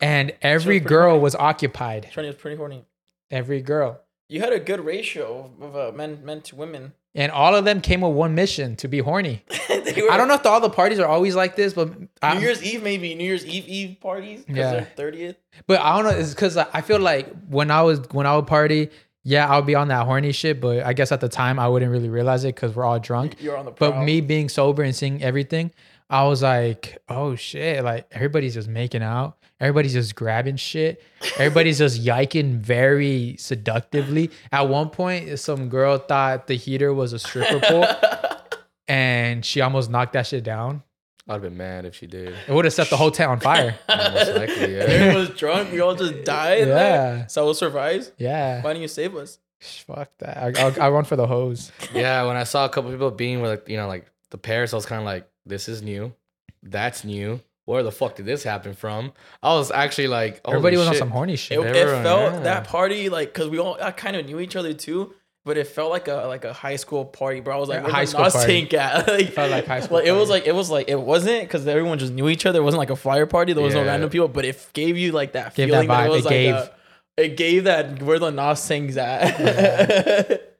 and 0.00 0.32
every 0.42 0.78
pretty 0.80 0.88
girl 0.88 1.10
horny. 1.10 1.22
was 1.22 1.34
occupied. 1.34 2.08
Trini 2.12 2.26
was 2.26 2.36
pretty 2.36 2.56
horny. 2.56 2.84
Every 3.30 3.60
girl, 3.62 4.00
You 4.28 4.40
had 4.40 4.52
a 4.52 4.60
good 4.60 4.84
ratio 4.84 5.50
of 5.60 5.76
uh, 5.76 5.92
men 5.94 6.20
men 6.24 6.40
to 6.42 6.56
women. 6.56 6.92
And 7.14 7.32
all 7.32 7.54
of 7.56 7.64
them 7.64 7.80
came 7.80 8.00
with 8.02 8.12
one 8.12 8.34
mission 8.34 8.76
to 8.76 8.88
be 8.88 8.98
horny. 9.00 9.44
Were- 9.70 10.10
I 10.12 10.16
don't 10.16 10.28
know 10.28 10.34
if 10.34 10.44
all 10.46 10.60
the 10.60 10.70
parties 10.70 10.98
are 10.98 11.06
always 11.06 11.34
like 11.34 11.56
this, 11.56 11.72
but 11.72 11.90
I, 12.22 12.34
New 12.34 12.40
Year's 12.40 12.62
Eve 12.62 12.82
maybe 12.82 13.14
New 13.14 13.24
Year's 13.24 13.44
Eve 13.46 13.66
Eve 13.66 14.00
parties. 14.00 14.44
Yeah. 14.48 14.84
Thirtieth. 14.96 15.36
but 15.66 15.80
I 15.80 15.96
don't 15.96 16.04
know. 16.12 16.18
It's 16.18 16.34
because 16.34 16.56
I 16.56 16.80
feel 16.82 16.98
like 17.00 17.28
when 17.48 17.70
I 17.70 17.82
was 17.82 18.00
when 18.12 18.26
I 18.26 18.36
would 18.36 18.46
party, 18.46 18.90
yeah, 19.24 19.48
I 19.48 19.56
would 19.56 19.66
be 19.66 19.74
on 19.74 19.88
that 19.88 20.04
horny 20.06 20.32
shit. 20.32 20.60
But 20.60 20.84
I 20.84 20.92
guess 20.92 21.10
at 21.10 21.20
the 21.20 21.28
time 21.28 21.58
I 21.58 21.68
wouldn't 21.68 21.90
really 21.90 22.10
realize 22.10 22.44
it 22.44 22.54
because 22.54 22.76
we're 22.76 22.84
all 22.84 22.98
drunk. 23.00 23.36
You're 23.40 23.56
on 23.56 23.64
the. 23.64 23.70
But 23.72 23.98
me 24.02 24.20
being 24.20 24.48
sober 24.48 24.82
and 24.82 24.94
seeing 24.94 25.22
everything, 25.22 25.72
I 26.10 26.24
was 26.24 26.42
like, 26.42 26.98
oh 27.08 27.34
shit, 27.34 27.82
like 27.82 28.06
everybody's 28.12 28.54
just 28.54 28.68
making 28.68 29.02
out. 29.02 29.37
Everybody's 29.60 29.92
just 29.92 30.14
grabbing 30.14 30.56
shit. 30.56 31.02
Everybody's 31.36 31.78
just 31.78 32.00
yiking 32.00 32.58
very 32.60 33.36
seductively. 33.38 34.30
At 34.52 34.68
one 34.68 34.90
point, 34.90 35.38
some 35.40 35.68
girl 35.68 35.98
thought 35.98 36.46
the 36.46 36.54
heater 36.54 36.94
was 36.94 37.12
a 37.12 37.18
stripper 37.18 37.58
pole 37.60 37.86
and 38.88 39.44
she 39.44 39.60
almost 39.60 39.90
knocked 39.90 40.12
that 40.12 40.26
shit 40.26 40.44
down. 40.44 40.82
I'd 41.28 41.34
have 41.34 41.42
been 41.42 41.56
mad 41.56 41.84
if 41.84 41.94
she 41.94 42.06
did. 42.06 42.34
It 42.46 42.52
would 42.52 42.64
have 42.64 42.72
set 42.72 42.88
the 42.88 42.96
hotel 42.96 43.30
on 43.30 43.40
fire. 43.40 43.76
Most 43.88 44.34
likely, 44.34 44.76
yeah. 44.76 44.82
Everyone 44.86 45.16
was 45.16 45.30
drunk. 45.30 45.72
We 45.72 45.80
all 45.80 45.94
just 45.94 46.24
died. 46.24 46.60
Yeah. 46.60 46.64
There. 46.64 47.26
So 47.28 47.52
survives. 47.52 48.12
Yeah. 48.16 48.62
Why 48.62 48.70
didn't 48.70 48.82
you 48.82 48.88
save 48.88 49.14
us? 49.14 49.38
Fuck 49.60 50.10
that. 50.18 50.38
I, 50.38 50.68
I, 50.68 50.86
I 50.86 50.90
run 50.90 51.04
for 51.04 51.16
the 51.16 51.26
hose. 51.26 51.70
yeah, 51.92 52.24
when 52.26 52.36
I 52.36 52.44
saw 52.44 52.64
a 52.64 52.68
couple 52.68 52.90
people 52.92 53.10
being 53.10 53.42
with 53.42 53.50
like, 53.50 53.68
you 53.68 53.76
know, 53.76 53.88
like 53.88 54.06
the 54.30 54.38
pairs, 54.38 54.72
I 54.72 54.76
was 54.76 54.86
kind 54.86 55.00
of 55.00 55.04
like, 55.04 55.28
this 55.44 55.68
is 55.68 55.82
new. 55.82 56.14
That's 56.62 57.04
new. 57.04 57.40
Where 57.68 57.82
the 57.82 57.92
fuck 57.92 58.16
did 58.16 58.24
this 58.24 58.42
happen 58.42 58.72
from? 58.72 59.12
I 59.42 59.52
was 59.54 59.70
actually 59.70 60.08
like, 60.08 60.40
Everybody 60.48 60.78
was 60.78 60.88
on 60.88 60.94
some 60.94 61.10
horny 61.10 61.36
shit. 61.36 61.58
it 61.58 61.66
Everyone, 61.76 62.02
felt 62.02 62.32
yeah. 62.32 62.40
that 62.40 62.64
party 62.66 63.10
like 63.10 63.34
because 63.34 63.50
we 63.50 63.58
all 63.58 63.76
I 63.82 63.90
kind 63.90 64.16
of 64.16 64.24
knew 64.24 64.40
each 64.40 64.56
other 64.56 64.72
too, 64.72 65.12
but 65.44 65.58
it 65.58 65.66
felt 65.66 65.90
like 65.90 66.08
a 66.08 66.24
like 66.26 66.46
a 66.46 66.54
high 66.54 66.76
school 66.76 67.04
party, 67.04 67.40
bro. 67.40 67.54
I 67.54 67.60
was 67.60 67.68
like, 67.68 67.82
where 67.82 67.92
high 67.92 68.06
school 68.06 68.22
party. 68.30 68.46
tank 68.46 68.72
at? 68.72 69.06
like, 69.14 69.32
Felt 69.32 69.50
like 69.50 69.66
high 69.66 69.80
school 69.80 69.98
Like, 69.98 70.06
it 70.06 70.12
was 70.12 70.30
like 70.30 70.46
it 70.46 70.54
was 70.54 70.70
like 70.70 70.88
it 70.88 70.98
wasn't 70.98 71.42
because 71.42 71.66
everyone 71.66 71.98
just 71.98 72.14
knew 72.14 72.30
each 72.30 72.46
other. 72.46 72.60
It 72.60 72.62
wasn't 72.62 72.78
like 72.78 72.88
a 72.90 72.96
flyer 72.96 73.26
party. 73.26 73.52
There 73.52 73.62
was 73.62 73.74
no 73.74 73.84
random 73.84 74.08
people, 74.08 74.28
but 74.28 74.46
it 74.46 74.66
gave 74.72 74.96
you 74.96 75.12
like 75.12 75.32
that 75.32 75.54
Gave 75.54 75.68
feeling 75.68 75.88
that, 75.88 76.04
vibe. 76.04 76.06
it 76.06 76.10
was 76.10 76.20
It 76.20 76.24
like 76.24 76.32
gave. 76.32 76.54
a, 76.54 76.72
it 77.18 77.36
gave 77.36 77.64
that 77.64 78.02
where 78.02 78.18
the 78.18 78.30
Nas 78.30 78.60
sings 78.62 78.96
at. 78.96 80.40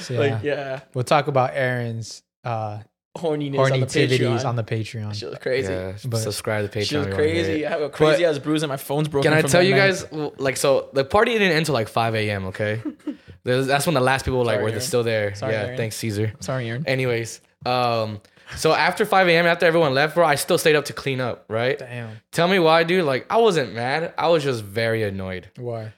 So, 0.00 0.14
yeah. 0.14 0.18
Like 0.20 0.42
yeah, 0.42 0.80
We'll 0.94 1.04
talk 1.04 1.28
about 1.28 1.50
Aaron's 1.52 2.22
uh, 2.42 2.80
horniness 3.18 3.56
horny 3.56 3.74
on 3.74 3.80
the 3.80 3.86
Patreon. 3.86 4.44
on 4.44 4.56
the 4.56 4.64
Patreon. 4.64 5.14
she 5.14 5.26
was 5.26 5.38
crazy. 5.38 5.72
Yeah, 5.72 5.92
But- 6.06 6.18
subscribe 6.18 6.70
to 6.70 6.78
Patreon. 6.78 6.84
She 6.86 6.96
was 6.96 7.06
if 7.06 7.12
you 7.12 7.16
wanna 7.18 7.32
hear 7.32 7.44
crazy. 7.44 7.66
I 7.66 7.70
have 7.70 7.82
a 7.82 7.88
crazy 7.90 8.24
ass 8.24 8.38
bruise 8.38 8.62
and 8.62 8.70
my 8.70 8.76
phone's 8.76 9.08
broken. 9.08 9.30
Can 9.30 9.38
I 9.38 9.42
from 9.42 9.50
tell 9.50 9.62
you 9.62 9.72
night. 9.74 9.78
guys, 9.78 10.06
like, 10.38 10.56
so 10.56 10.88
the 10.92 11.04
party 11.04 11.32
didn't 11.32 11.48
end 11.48 11.58
until 11.58 11.74
like 11.74 11.88
5 11.88 12.14
a.m., 12.14 12.46
okay? 12.46 12.80
That's 13.44 13.86
when 13.86 13.94
the 13.94 14.00
last 14.00 14.24
people 14.24 14.44
like 14.44 14.54
Sorry, 14.56 14.62
were 14.64 14.68
Aaron. 14.70 14.80
still 14.82 15.02
there. 15.02 15.34
Sorry, 15.34 15.52
yeah, 15.54 15.62
Aaron. 15.64 15.76
thanks, 15.76 15.96
Cesar. 15.96 16.32
Sorry, 16.40 16.68
Aaron. 16.68 16.84
Anyways, 16.86 17.40
um, 17.64 18.20
so 18.56 18.72
after 18.72 19.04
5 19.04 19.28
a.m., 19.28 19.46
after 19.46 19.64
everyone 19.66 19.94
left, 19.94 20.14
bro, 20.14 20.26
I 20.26 20.34
still 20.34 20.58
stayed 20.58 20.76
up 20.76 20.84
to 20.86 20.92
clean 20.92 21.20
up, 21.20 21.44
right? 21.48 21.78
Damn. 21.78 22.20
Tell 22.32 22.48
me 22.48 22.58
why, 22.58 22.82
dude. 22.84 23.04
Like, 23.04 23.26
I 23.30 23.38
wasn't 23.38 23.74
mad. 23.74 24.12
I 24.18 24.28
was 24.28 24.42
just 24.44 24.62
very 24.64 25.02
annoyed. 25.02 25.48
Why? 25.56 25.92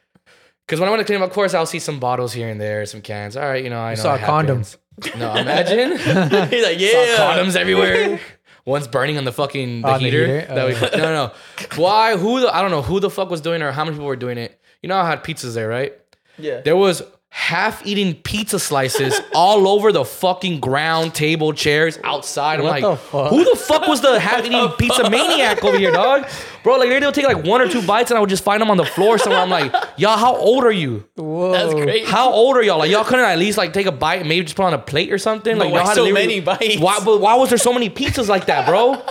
Because 0.66 0.78
when 0.78 0.88
I 0.88 0.92
went 0.92 1.00
to 1.00 1.04
clean 1.06 1.20
up, 1.20 1.28
of 1.28 1.34
course, 1.34 1.52
I'll 1.54 1.66
see 1.66 1.80
some 1.80 1.98
bottles 1.98 2.32
here 2.32 2.48
and 2.48 2.60
there, 2.60 2.86
some 2.86 3.00
cans. 3.00 3.36
All 3.36 3.42
right, 3.42 3.64
you 3.64 3.70
know, 3.70 3.80
I 3.80 3.94
know. 3.94 4.00
saw 4.00 4.14
it 4.14 4.22
a 4.22 4.24
condom. 4.24 4.58
happens. 4.58 4.78
No, 5.16 5.34
imagine. 5.34 5.90
He's 6.50 6.62
like, 6.64 6.78
Saw 6.78 6.84
yeah, 6.84 7.34
condoms 7.36 7.56
everywhere. 7.56 8.20
One's 8.66 8.86
burning 8.88 9.16
on 9.18 9.24
the 9.24 9.32
fucking 9.32 9.82
the 9.82 9.88
On 9.88 9.94
the 9.98 10.04
heater. 10.04 10.26
heater? 10.40 10.54
That 10.54 10.66
we, 10.66 10.74
Oh. 10.74 10.88
no, 10.92 10.98
no, 10.98 11.12
no. 11.26 11.32
Why? 11.76 12.16
Who? 12.16 12.40
The, 12.40 12.54
I 12.54 12.60
don't 12.62 12.70
know 12.70 12.82
who 12.82 13.00
the 13.00 13.10
fuck 13.10 13.30
was 13.30 13.40
doing 13.40 13.62
it 13.62 13.64
or 13.64 13.72
how 13.72 13.84
many 13.84 13.96
people 13.96 14.06
were 14.06 14.16
doing 14.16 14.36
it. 14.38 14.60
You 14.82 14.88
know, 14.88 14.96
I 14.98 15.08
had 15.08 15.24
pizzas 15.24 15.54
there, 15.54 15.68
right? 15.68 15.94
Yeah. 16.38 16.60
There 16.60 16.76
was 16.76 17.02
half 17.32 17.86
eating 17.86 18.14
pizza 18.14 18.58
slices 18.58 19.18
all 19.34 19.68
over 19.68 19.92
the 19.92 20.04
fucking 20.04 20.58
ground, 20.60 21.14
table, 21.14 21.52
chairs, 21.52 21.98
outside. 22.04 22.58
I'm 22.58 22.64
What 22.64 22.70
like, 22.70 22.82
the 22.82 22.96
fuck? 22.96 23.30
who 23.30 23.44
the 23.44 23.56
fuck 23.56 23.86
was 23.86 24.00
the 24.00 24.18
half 24.18 24.44
eating 24.44 24.68
pizza 24.78 25.08
maniac 25.08 25.62
over 25.64 25.78
here, 25.78 25.92
dog? 25.92 26.26
Bro, 26.62 26.76
like 26.76 26.88
they'll 26.90 27.12
take 27.12 27.24
like 27.26 27.44
one 27.44 27.60
or 27.62 27.68
two 27.68 27.80
bites 27.86 28.10
and 28.10 28.18
I 28.18 28.20
would 28.20 28.28
just 28.28 28.44
find 28.44 28.60
them 28.60 28.70
on 28.70 28.76
the 28.76 28.84
floor 28.84 29.16
somewhere. 29.16 29.40
I'm 29.40 29.48
like, 29.48 29.72
y'all, 29.96 30.18
how 30.18 30.36
old 30.36 30.64
are 30.64 30.70
you? 30.72 31.04
Whoa. 31.16 31.52
That's 31.52 31.72
great. 31.72 32.04
How 32.06 32.30
old 32.32 32.56
are 32.56 32.62
y'all? 32.62 32.78
Like 32.78 32.90
y'all 32.90 33.04
couldn't 33.04 33.24
at 33.24 33.38
least 33.38 33.56
like 33.56 33.72
take 33.72 33.86
a 33.86 33.92
bite 33.92 34.16
and 34.20 34.28
maybe 34.28 34.44
just 34.44 34.56
put 34.56 34.64
on 34.64 34.74
a 34.74 34.78
plate 34.78 35.10
or 35.12 35.16
something? 35.18 35.56
Like 35.56 35.70
why 35.72 35.78
y'all 35.78 35.86
had 35.86 35.94
so 35.94 36.04
to 36.06 36.12
literally- 36.12 36.40
many 36.40 36.40
bites? 36.40 36.78
Why, 36.80 36.98
but 37.04 37.20
why 37.20 37.36
was 37.36 37.48
there 37.48 37.58
so 37.58 37.72
many 37.72 37.88
pizzas 37.88 38.28
like 38.28 38.46
that, 38.46 38.66
bro? 38.66 39.02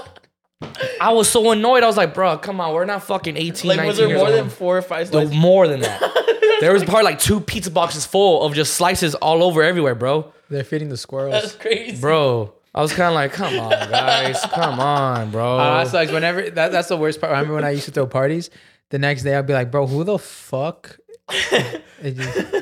I 1.02 1.14
was 1.14 1.30
so 1.30 1.52
annoyed. 1.52 1.84
I 1.84 1.88
was 1.88 1.96
like, 1.98 2.14
bro, 2.14 2.38
come 2.38 2.60
on, 2.60 2.74
we're 2.74 2.86
not 2.86 3.04
fucking 3.04 3.38
18, 3.38 3.70
Like, 3.70 3.78
19 3.78 3.88
was 3.88 3.98
there 3.98 4.08
more 4.18 4.28
old. 4.28 4.36
than 4.36 4.50
four 4.50 4.78
or 4.78 4.82
five 4.82 5.12
No, 5.14 5.26
more 5.30 5.68
than 5.68 5.80
that. 5.82 6.02
there 6.60 6.74
was 6.74 6.84
probably 6.84 7.04
like 7.04 7.20
two 7.20 7.40
pizza 7.40 7.72
boxes 7.72 8.06
full 8.06 8.44
of 8.44 8.54
just 8.54 8.74
slices 8.74 9.16
all 9.16 9.42
over 9.44 9.64
everywhere, 9.64 9.96
bro. 9.96 10.34
They're 10.50 10.64
feeding 10.64 10.90
the 10.90 10.98
squirrels. 10.98 11.32
That's 11.32 11.56
crazy. 11.56 12.02
Bro, 12.02 12.54
I 12.76 12.82
was 12.82 12.92
kind 12.92 13.08
of 13.10 13.14
like, 13.14 13.32
come 13.32 13.58
on, 13.58 13.70
guys, 13.70 14.42
come 14.52 14.80
on, 14.80 15.32
bro. 15.32 15.58
Uh, 15.60 15.78
that's 15.78 15.94
like 15.94 16.10
whenever 16.12 16.50
that, 16.50 16.72
that's 16.72 16.90
the 16.90 16.98
worst 16.98 17.22
part. 17.22 17.32
I 17.32 17.36
remember 17.38 17.56
when 17.56 17.64
I 17.66 17.70
used 17.72 17.86
to 17.86 17.92
throw 17.92 18.08
parties. 18.08 18.50
The 18.90 19.00
next 19.00 19.24
day 19.24 19.36
I'd 19.36 19.46
be 19.48 19.54
like, 19.54 19.72
bro, 19.72 19.86
who 19.88 20.04
the 20.04 20.18
fuck? 20.20 20.98
Just- 21.30 21.86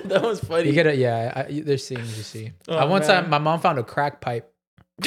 that 0.09 0.21
was 0.21 0.39
funny. 0.41 0.67
you 0.67 0.73
get 0.73 0.85
it? 0.87 0.97
Yeah, 0.97 1.31
I, 1.35 1.47
you- 1.49 1.63
there's 1.63 1.87
things 1.87 2.17
you 2.17 2.23
see. 2.23 2.51
Oh, 2.67 2.77
uh, 2.77 2.87
one 2.87 2.99
man. 3.01 3.07
time, 3.09 3.29
my 3.29 3.37
mom 3.37 3.59
found 3.59 3.79
a 3.79 3.83
crack 3.83 4.19
pipe. 4.21 4.51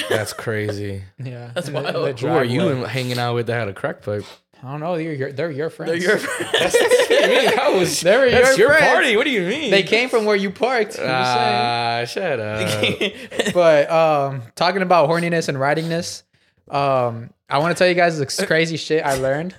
That's 0.08 0.32
crazy. 0.32 1.02
Yeah, 1.18 1.50
That's 1.54 1.68
in 1.68 1.74
the- 1.74 1.82
wild. 1.82 2.16
the 2.16 2.20
Who 2.26 2.28
are 2.32 2.44
you 2.44 2.68
in- 2.68 2.84
hanging 2.84 3.18
out 3.18 3.34
with 3.34 3.46
that 3.48 3.58
had 3.60 3.68
a 3.68 3.72
crack 3.74 4.02
pipe? 4.02 4.24
I 4.62 4.70
don't 4.72 4.80
know. 4.80 4.96
They're 4.98 5.12
your, 5.14 5.32
they're 5.32 5.50
your 5.50 5.70
friends. 5.70 5.90
They're 5.92 6.00
your 6.00 6.18
that 6.18 7.70
was 7.74 8.00
They 8.02 8.16
were 8.18 8.30
that's 8.30 8.58
your 8.58 8.68
your 8.68 8.76
friends. 8.78 8.92
party. 8.92 9.16
What 9.16 9.24
do 9.24 9.30
you 9.30 9.42
mean? 9.48 9.70
They 9.70 9.82
came 9.82 10.08
from 10.10 10.26
where 10.26 10.36
you 10.36 10.50
parked. 10.50 10.98
I'm 10.98 11.06
just 11.06 11.32
saying. 11.32 11.56
Ah, 11.56 12.04
shut 12.04 12.40
up. 12.40 13.52
But 13.54 13.90
um, 13.90 14.42
talking 14.56 14.82
about 14.82 15.08
horniness 15.08 15.48
and 15.48 15.56
ridingness, 15.56 16.24
um, 16.70 17.30
I 17.48 17.58
want 17.58 17.74
to 17.74 17.78
tell 17.78 17.88
you 17.88 17.94
guys 17.94 18.18
this 18.18 18.44
crazy 18.44 18.76
shit 18.76 19.02
I 19.04 19.14
learned 19.14 19.54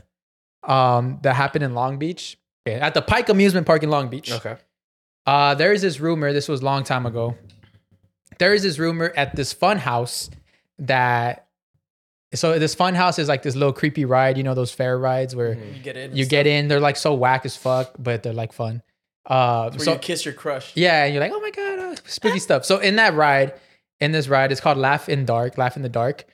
um, 0.64 1.18
that 1.24 1.36
happened 1.36 1.64
in 1.64 1.74
Long 1.74 1.98
Beach 1.98 2.38
at 2.68 2.94
the 2.94 3.02
Pike 3.02 3.28
Amusement 3.30 3.66
Park 3.66 3.82
in 3.82 3.90
Long 3.90 4.08
Beach. 4.08 4.32
okay. 4.32 4.56
Uh, 5.26 5.56
there 5.56 5.74
is 5.74 5.82
this 5.82 6.00
rumor. 6.00 6.32
This 6.32 6.48
was 6.48 6.62
a 6.62 6.66
long 6.66 6.84
time 6.84 7.08
ago. 7.08 7.36
There 8.42 8.56
is 8.56 8.64
this 8.64 8.80
rumor 8.80 9.14
at 9.16 9.36
this 9.36 9.54
fun 9.54 9.78
house 9.78 10.32
that. 10.80 11.46
So 12.34 12.58
this 12.58 12.74
fun 12.74 12.96
house 12.96 13.20
is 13.20 13.28
like 13.28 13.44
this 13.44 13.56
little 13.56 13.72
creepy 13.72 14.04
ride. 14.04 14.36
You 14.36 14.44
know 14.44 14.56
those 14.56 14.72
fair 14.72 14.98
rides 14.98 15.36
where 15.36 15.54
you 15.54 15.84
get 15.84 15.96
in. 15.96 16.16
you 16.16 16.26
get 16.26 16.48
in. 16.48 16.68
They're 16.68 16.80
like 16.80 16.98
so 16.98 17.14
whack 17.14 17.46
as 17.46 17.56
fuck, 17.56 17.94
but 18.00 18.24
they're 18.24 18.34
like 18.34 18.52
fun. 18.52 18.82
Uh, 19.28 19.70
Where 19.70 19.80
so 19.80 19.94
you 19.94 20.00
kiss 20.00 20.26
your 20.26 20.34
crush. 20.34 20.76
yeah, 20.76 21.04
and 21.04 21.14
you're 21.14 21.22
like, 21.22 21.32
oh 21.32 21.40
my 21.40 21.52
god, 21.52 21.78
uh, 21.78 21.96
spooky 22.08 22.40
stuff. 22.40 22.66
So 22.66 22.80
in 22.80 22.96
that 22.96 23.14
ride, 23.14 23.54
in 24.00 24.12
this 24.12 24.28
ride, 24.28 24.52
it's 24.52 24.60
called 24.60 24.80
Laff 24.80 25.08
in 25.08 25.26
Dark. 25.26 25.60
Laff 25.60 25.76
in 25.76 25.84
the 25.84 25.90
Dark. 25.90 26.26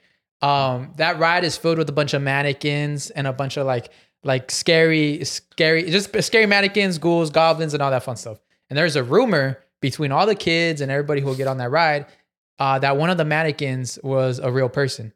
Um, 0.41 0.93
that 0.95 1.19
ride 1.19 1.43
is 1.43 1.57
filled 1.57 1.77
with 1.77 1.89
a 1.89 1.93
bunch 1.93 2.13
of 2.13 2.21
mannequins 2.21 3.09
and 3.09 3.27
a 3.27 3.33
bunch 3.33 3.57
of 3.57 3.67
like 3.67 3.89
like 4.23 4.49
scary, 4.49 5.25
scary, 5.25 5.91
just 5.91 6.23
scary 6.23 6.45
mannequins, 6.45 6.99
ghouls, 6.99 7.31
goblins, 7.31 7.73
and 7.73 7.83
all 7.83 7.91
that 7.91 8.03
fun 8.03 8.15
stuff. 8.15 8.39
And 8.69 8.77
there's 8.77 8.95
a 8.95 9.03
rumor 9.03 9.59
between 9.81 10.11
all 10.11 10.25
the 10.25 10.35
kids 10.35 10.81
and 10.81 10.91
everybody 10.91 11.21
who 11.21 11.27
will 11.27 11.35
get 11.35 11.47
on 11.47 11.57
that 11.57 11.69
ride 11.69 12.05
uh, 12.59 12.79
that 12.79 12.97
one 12.97 13.09
of 13.09 13.17
the 13.17 13.25
mannequins 13.25 13.99
was 14.03 14.39
a 14.39 14.51
real 14.51 14.69
person. 14.69 15.13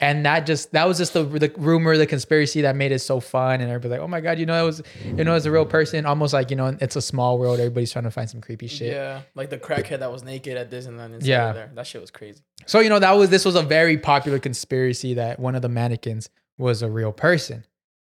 And 0.00 0.26
that 0.26 0.46
just 0.46 0.72
that 0.72 0.88
was 0.88 0.98
just 0.98 1.12
the 1.12 1.22
the 1.22 1.52
rumor, 1.56 1.96
the 1.96 2.08
conspiracy 2.08 2.62
that 2.62 2.74
made 2.74 2.90
it 2.90 2.98
so 2.98 3.20
fun, 3.20 3.60
and 3.60 3.70
everybody 3.70 3.90
like, 3.90 4.00
oh 4.00 4.08
my 4.08 4.20
god, 4.20 4.36
you 4.36 4.46
know 4.46 4.60
it 4.60 4.66
was, 4.66 4.82
you 5.04 5.22
know, 5.22 5.36
it's 5.36 5.46
a 5.46 5.50
real 5.50 5.64
person, 5.64 6.06
almost 6.06 6.34
like 6.34 6.50
you 6.50 6.56
know, 6.56 6.76
it's 6.80 6.96
a 6.96 7.02
small 7.02 7.38
world. 7.38 7.60
Everybody's 7.60 7.92
trying 7.92 8.06
to 8.06 8.10
find 8.10 8.28
some 8.28 8.40
creepy 8.40 8.66
shit. 8.66 8.92
Yeah, 8.94 9.22
like 9.36 9.48
the 9.48 9.58
crackhead 9.58 10.00
that 10.00 10.10
was 10.10 10.24
naked 10.24 10.56
at 10.56 10.72
Disneyland. 10.72 11.24
Yeah, 11.24 11.52
there. 11.52 11.70
that 11.74 11.86
shit 11.86 12.00
was 12.00 12.10
crazy. 12.10 12.42
So 12.66 12.80
you 12.80 12.88
know 12.88 12.98
that 12.98 13.12
was 13.12 13.30
this 13.30 13.44
was 13.44 13.54
a 13.54 13.62
very 13.62 13.96
popular 13.96 14.40
conspiracy 14.40 15.14
that 15.14 15.38
one 15.38 15.54
of 15.54 15.62
the 15.62 15.68
mannequins 15.68 16.30
was 16.58 16.82
a 16.82 16.90
real 16.90 17.12
person. 17.12 17.64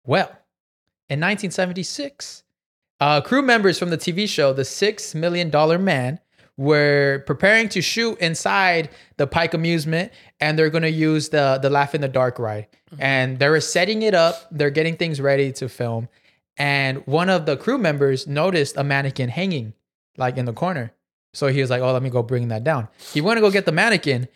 Well, 0.05 0.29
in 1.09 1.19
1976, 1.19 2.43
uh, 3.03 3.19
crew 3.19 3.41
members 3.41 3.77
from 3.77 3.89
the 3.89 3.97
TV 3.97 4.29
show 4.29 4.53
The 4.53 4.63
Six 4.63 5.13
Million 5.13 5.49
Dollar 5.49 5.77
Man 5.77 6.21
were 6.55 7.21
preparing 7.27 7.67
to 7.69 7.81
shoot 7.81 8.17
inside 8.19 8.89
the 9.17 9.27
Pike 9.27 9.53
Amusement, 9.53 10.13
and 10.39 10.57
they're 10.57 10.69
going 10.69 10.83
to 10.83 10.89
use 10.89 11.27
the 11.27 11.59
the 11.61 11.69
Laff 11.69 11.93
in 11.93 11.99
the 11.99 12.07
Dark 12.07 12.39
ride. 12.39 12.67
And 12.97 13.39
they 13.39 13.49
were 13.49 13.59
setting 13.59 14.03
it 14.03 14.13
up. 14.13 14.47
They're 14.51 14.69
getting 14.69 14.95
things 14.95 15.19
ready 15.19 15.51
to 15.51 15.67
film, 15.67 16.07
and 16.55 17.05
one 17.05 17.29
of 17.29 17.45
the 17.45 17.57
crew 17.57 17.77
members 17.77 18.25
noticed 18.25 18.77
a 18.77 18.85
mannequin 18.85 19.27
hanging, 19.27 19.73
like 20.15 20.37
in 20.37 20.45
the 20.45 20.53
corner. 20.53 20.93
So 21.33 21.47
he 21.47 21.59
was 21.59 21.69
like, 21.69 21.81
"Oh, 21.81 21.91
let 21.91 22.03
me 22.03 22.09
go 22.09 22.23
bring 22.23 22.47
that 22.49 22.63
down." 22.63 22.87
He 23.11 23.19
went 23.19 23.35
to 23.35 23.41
go 23.41 23.51
get 23.51 23.65
the 23.65 23.73
mannequin, 23.73 24.29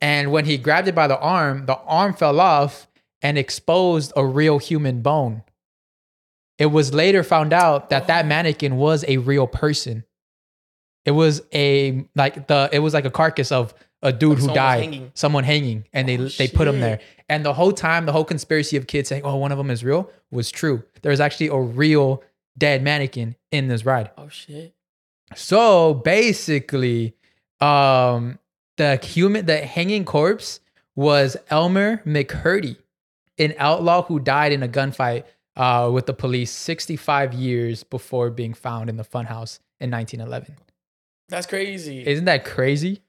and 0.00 0.32
when 0.32 0.46
he 0.46 0.56
grabbed 0.56 0.88
it 0.88 0.94
by 0.94 1.06
the 1.06 1.18
arm, 1.18 1.66
the 1.66 1.76
arm 1.80 2.14
fell 2.14 2.40
off 2.40 2.88
and 3.20 3.36
exposed 3.36 4.14
a 4.16 4.24
real 4.24 4.56
human 4.56 5.02
bone. 5.02 5.42
It 6.58 6.66
was 6.66 6.94
later 6.94 7.22
found 7.22 7.52
out 7.52 7.90
that 7.90 8.06
that 8.06 8.26
mannequin 8.26 8.76
was 8.76 9.04
a 9.08 9.18
real 9.18 9.46
person. 9.46 10.04
It 11.04 11.10
was 11.12 11.42
a 11.54 12.04
like 12.14 12.46
the 12.48 12.68
it 12.72 12.78
was 12.80 12.94
like 12.94 13.04
a 13.04 13.10
carcass 13.10 13.52
of 13.52 13.74
a 14.02 14.12
dude 14.12 14.38
Like 14.38 14.48
who 14.48 14.54
died, 14.54 14.80
hanging. 14.80 15.10
someone 15.14 15.44
hanging, 15.44 15.84
and 15.92 16.08
they 16.08 16.18
Oh, 16.18 16.28
they 16.28 16.48
put 16.48 16.66
him 16.68 16.80
there. 16.80 17.00
And 17.28 17.44
the 17.44 17.52
whole 17.54 17.72
time, 17.72 18.06
the 18.06 18.12
whole 18.12 18.24
conspiracy 18.24 18.76
of 18.76 18.86
kids 18.86 19.08
saying, 19.08 19.22
"Oh, 19.24 19.36
one 19.36 19.52
of 19.52 19.58
them 19.58 19.70
is 19.70 19.84
real," 19.84 20.10
was 20.30 20.50
true. 20.50 20.82
There 21.02 21.10
was 21.10 21.20
actually 21.20 21.48
a 21.48 21.56
real 21.58 22.22
dead 22.58 22.82
mannequin 22.82 23.36
in 23.52 23.68
this 23.68 23.84
ride. 23.84 24.10
Oh 24.16 24.28
shit. 24.28 24.74
So 25.34 25.94
basically, 25.94 27.14
um, 27.60 28.38
the 28.76 28.96
human, 28.96 29.46
the 29.46 29.58
hanging 29.58 30.04
corpse 30.04 30.60
was 30.94 31.36
Elmer 31.50 31.98
McCurdy, 32.06 32.76
an 33.38 33.54
outlaw 33.58 34.02
who 34.02 34.18
died 34.20 34.52
in 34.52 34.62
a 34.62 34.68
gunfight 34.68 35.24
uh, 35.56 35.90
with 35.92 36.06
the 36.06 36.14
police 36.14 36.50
65 36.50 37.34
years 37.34 37.84
before 37.84 38.30
being 38.30 38.54
found 38.54 38.90
in 38.90 38.96
the 38.96 39.04
funhouse 39.04 39.60
in 39.80 39.90
1911. 39.90 40.56
That's 41.28 41.46
crazy. 41.46 42.06
Isn't 42.06 42.26
that 42.26 42.44
crazy? 42.44 43.02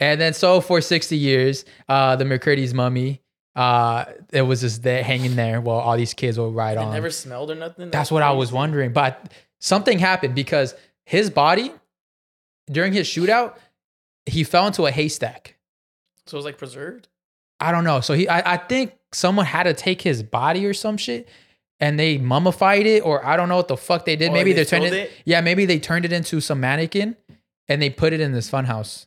And 0.00 0.20
then, 0.20 0.34
so 0.34 0.60
for 0.60 0.80
60 0.80 1.16
years, 1.16 1.64
uh, 1.88 2.16
the 2.16 2.24
McCurdy's 2.24 2.74
mummy, 2.74 3.22
uh, 3.54 4.06
it 4.32 4.42
was 4.42 4.60
just 4.60 4.82
there 4.82 5.04
hanging 5.04 5.36
there 5.36 5.60
while 5.60 5.78
all 5.78 5.96
these 5.96 6.14
kids 6.14 6.36
ride 6.38 6.72
it 6.72 6.78
on. 6.78 6.92
never 6.92 7.10
smelled 7.10 7.50
or 7.50 7.54
nothing. 7.54 7.90
That's 7.90 8.10
what 8.10 8.22
I 8.22 8.32
was 8.32 8.52
wondering. 8.52 8.92
But 8.92 9.32
something 9.60 9.98
happened 9.98 10.34
because 10.34 10.74
his 11.06 11.30
body 11.30 11.72
during 12.70 12.92
his 12.92 13.06
shootout, 13.06 13.56
he 14.26 14.44
fell 14.44 14.66
into 14.66 14.86
a 14.86 14.90
haystack. 14.90 15.56
So 16.26 16.36
it 16.36 16.38
was 16.38 16.44
like 16.44 16.58
preserved. 16.58 17.08
I 17.60 17.72
don't 17.72 17.84
know. 17.84 18.00
So 18.00 18.14
he, 18.14 18.28
I, 18.28 18.54
I 18.54 18.56
think 18.56 18.94
someone 19.12 19.46
had 19.46 19.64
to 19.64 19.74
take 19.74 20.02
his 20.02 20.22
body 20.22 20.66
or 20.66 20.74
some 20.74 20.96
shit, 20.96 21.28
and 21.80 21.98
they 21.98 22.18
mummified 22.18 22.86
it, 22.86 23.00
or 23.00 23.24
I 23.24 23.36
don't 23.36 23.48
know 23.48 23.56
what 23.56 23.68
the 23.68 23.76
fuck 23.76 24.04
they 24.04 24.16
did. 24.16 24.30
Oh, 24.30 24.32
maybe 24.32 24.52
they 24.52 24.62
they 24.62 24.68
turned 24.70 24.84
it, 24.84 24.92
it? 24.92 25.12
Yeah, 25.24 25.40
maybe 25.40 25.66
they 25.66 25.78
turned 25.78 26.04
it 26.04 26.12
into 26.12 26.40
some 26.40 26.60
mannequin, 26.60 27.16
and 27.68 27.80
they 27.82 27.90
put 27.90 28.12
it 28.12 28.20
in 28.20 28.32
this 28.32 28.50
funhouse. 28.50 29.06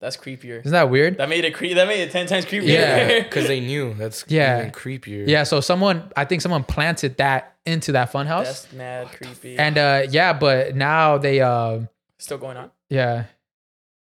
That's 0.00 0.16
creepier. 0.16 0.60
Isn't 0.60 0.72
that 0.72 0.88
weird? 0.88 1.18
That 1.18 1.28
made 1.28 1.44
it 1.44 1.52
cre- 1.54 1.74
That 1.74 1.86
made 1.86 2.00
it 2.00 2.10
ten 2.10 2.26
times 2.26 2.46
creepier. 2.46 2.68
Yeah. 2.68 3.22
because 3.24 3.46
they 3.48 3.60
knew 3.60 3.92
that's 3.94 4.24
Yeah. 4.28 4.58
even 4.60 4.70
creepier. 4.70 5.26
Yeah. 5.28 5.42
So 5.44 5.60
someone, 5.60 6.10
I 6.16 6.24
think 6.24 6.40
someone 6.40 6.64
planted 6.64 7.18
that 7.18 7.56
into 7.66 7.92
that 7.92 8.10
funhouse, 8.10 8.44
That's 8.44 8.72
mad 8.72 9.08
creepy. 9.12 9.58
and 9.58 9.76
uh, 9.76 10.06
yeah, 10.08 10.32
but 10.32 10.74
now 10.74 11.18
they, 11.18 11.42
uh, 11.42 11.80
still 12.18 12.38
going 12.38 12.56
on. 12.56 12.70
Yeah. 12.88 13.24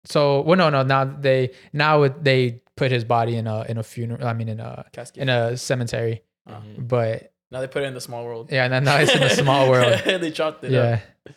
So 0.04 0.42
well, 0.42 0.56
no, 0.56 0.70
no. 0.70 0.82
Now 0.84 1.04
they 1.04 1.50
now 1.72 2.06
they 2.08 2.62
put 2.76 2.90
his 2.92 3.04
body 3.04 3.36
in 3.36 3.46
a 3.46 3.62
in 3.68 3.76
a 3.78 3.82
funeral. 3.82 4.26
I 4.26 4.32
mean, 4.34 4.48
in 4.48 4.60
a 4.60 4.84
Casket. 4.92 5.20
in 5.22 5.28
a 5.28 5.56
cemetery. 5.56 6.22
Uh, 6.48 6.60
But 6.78 7.31
now 7.52 7.60
they 7.60 7.68
put 7.68 7.82
it 7.82 7.86
in 7.86 7.94
the 7.94 8.00
small 8.00 8.24
world. 8.24 8.50
yeah, 8.50 8.64
and 8.64 8.72
then 8.72 8.82
now 8.84 8.96
it's 8.98 9.14
in 9.14 9.20
the 9.20 9.28
small 9.28 9.70
world. 9.70 10.00
they 10.04 10.30
chopped 10.32 10.64
it 10.64 10.72
Yeah. 10.72 11.00
up. 11.28 11.34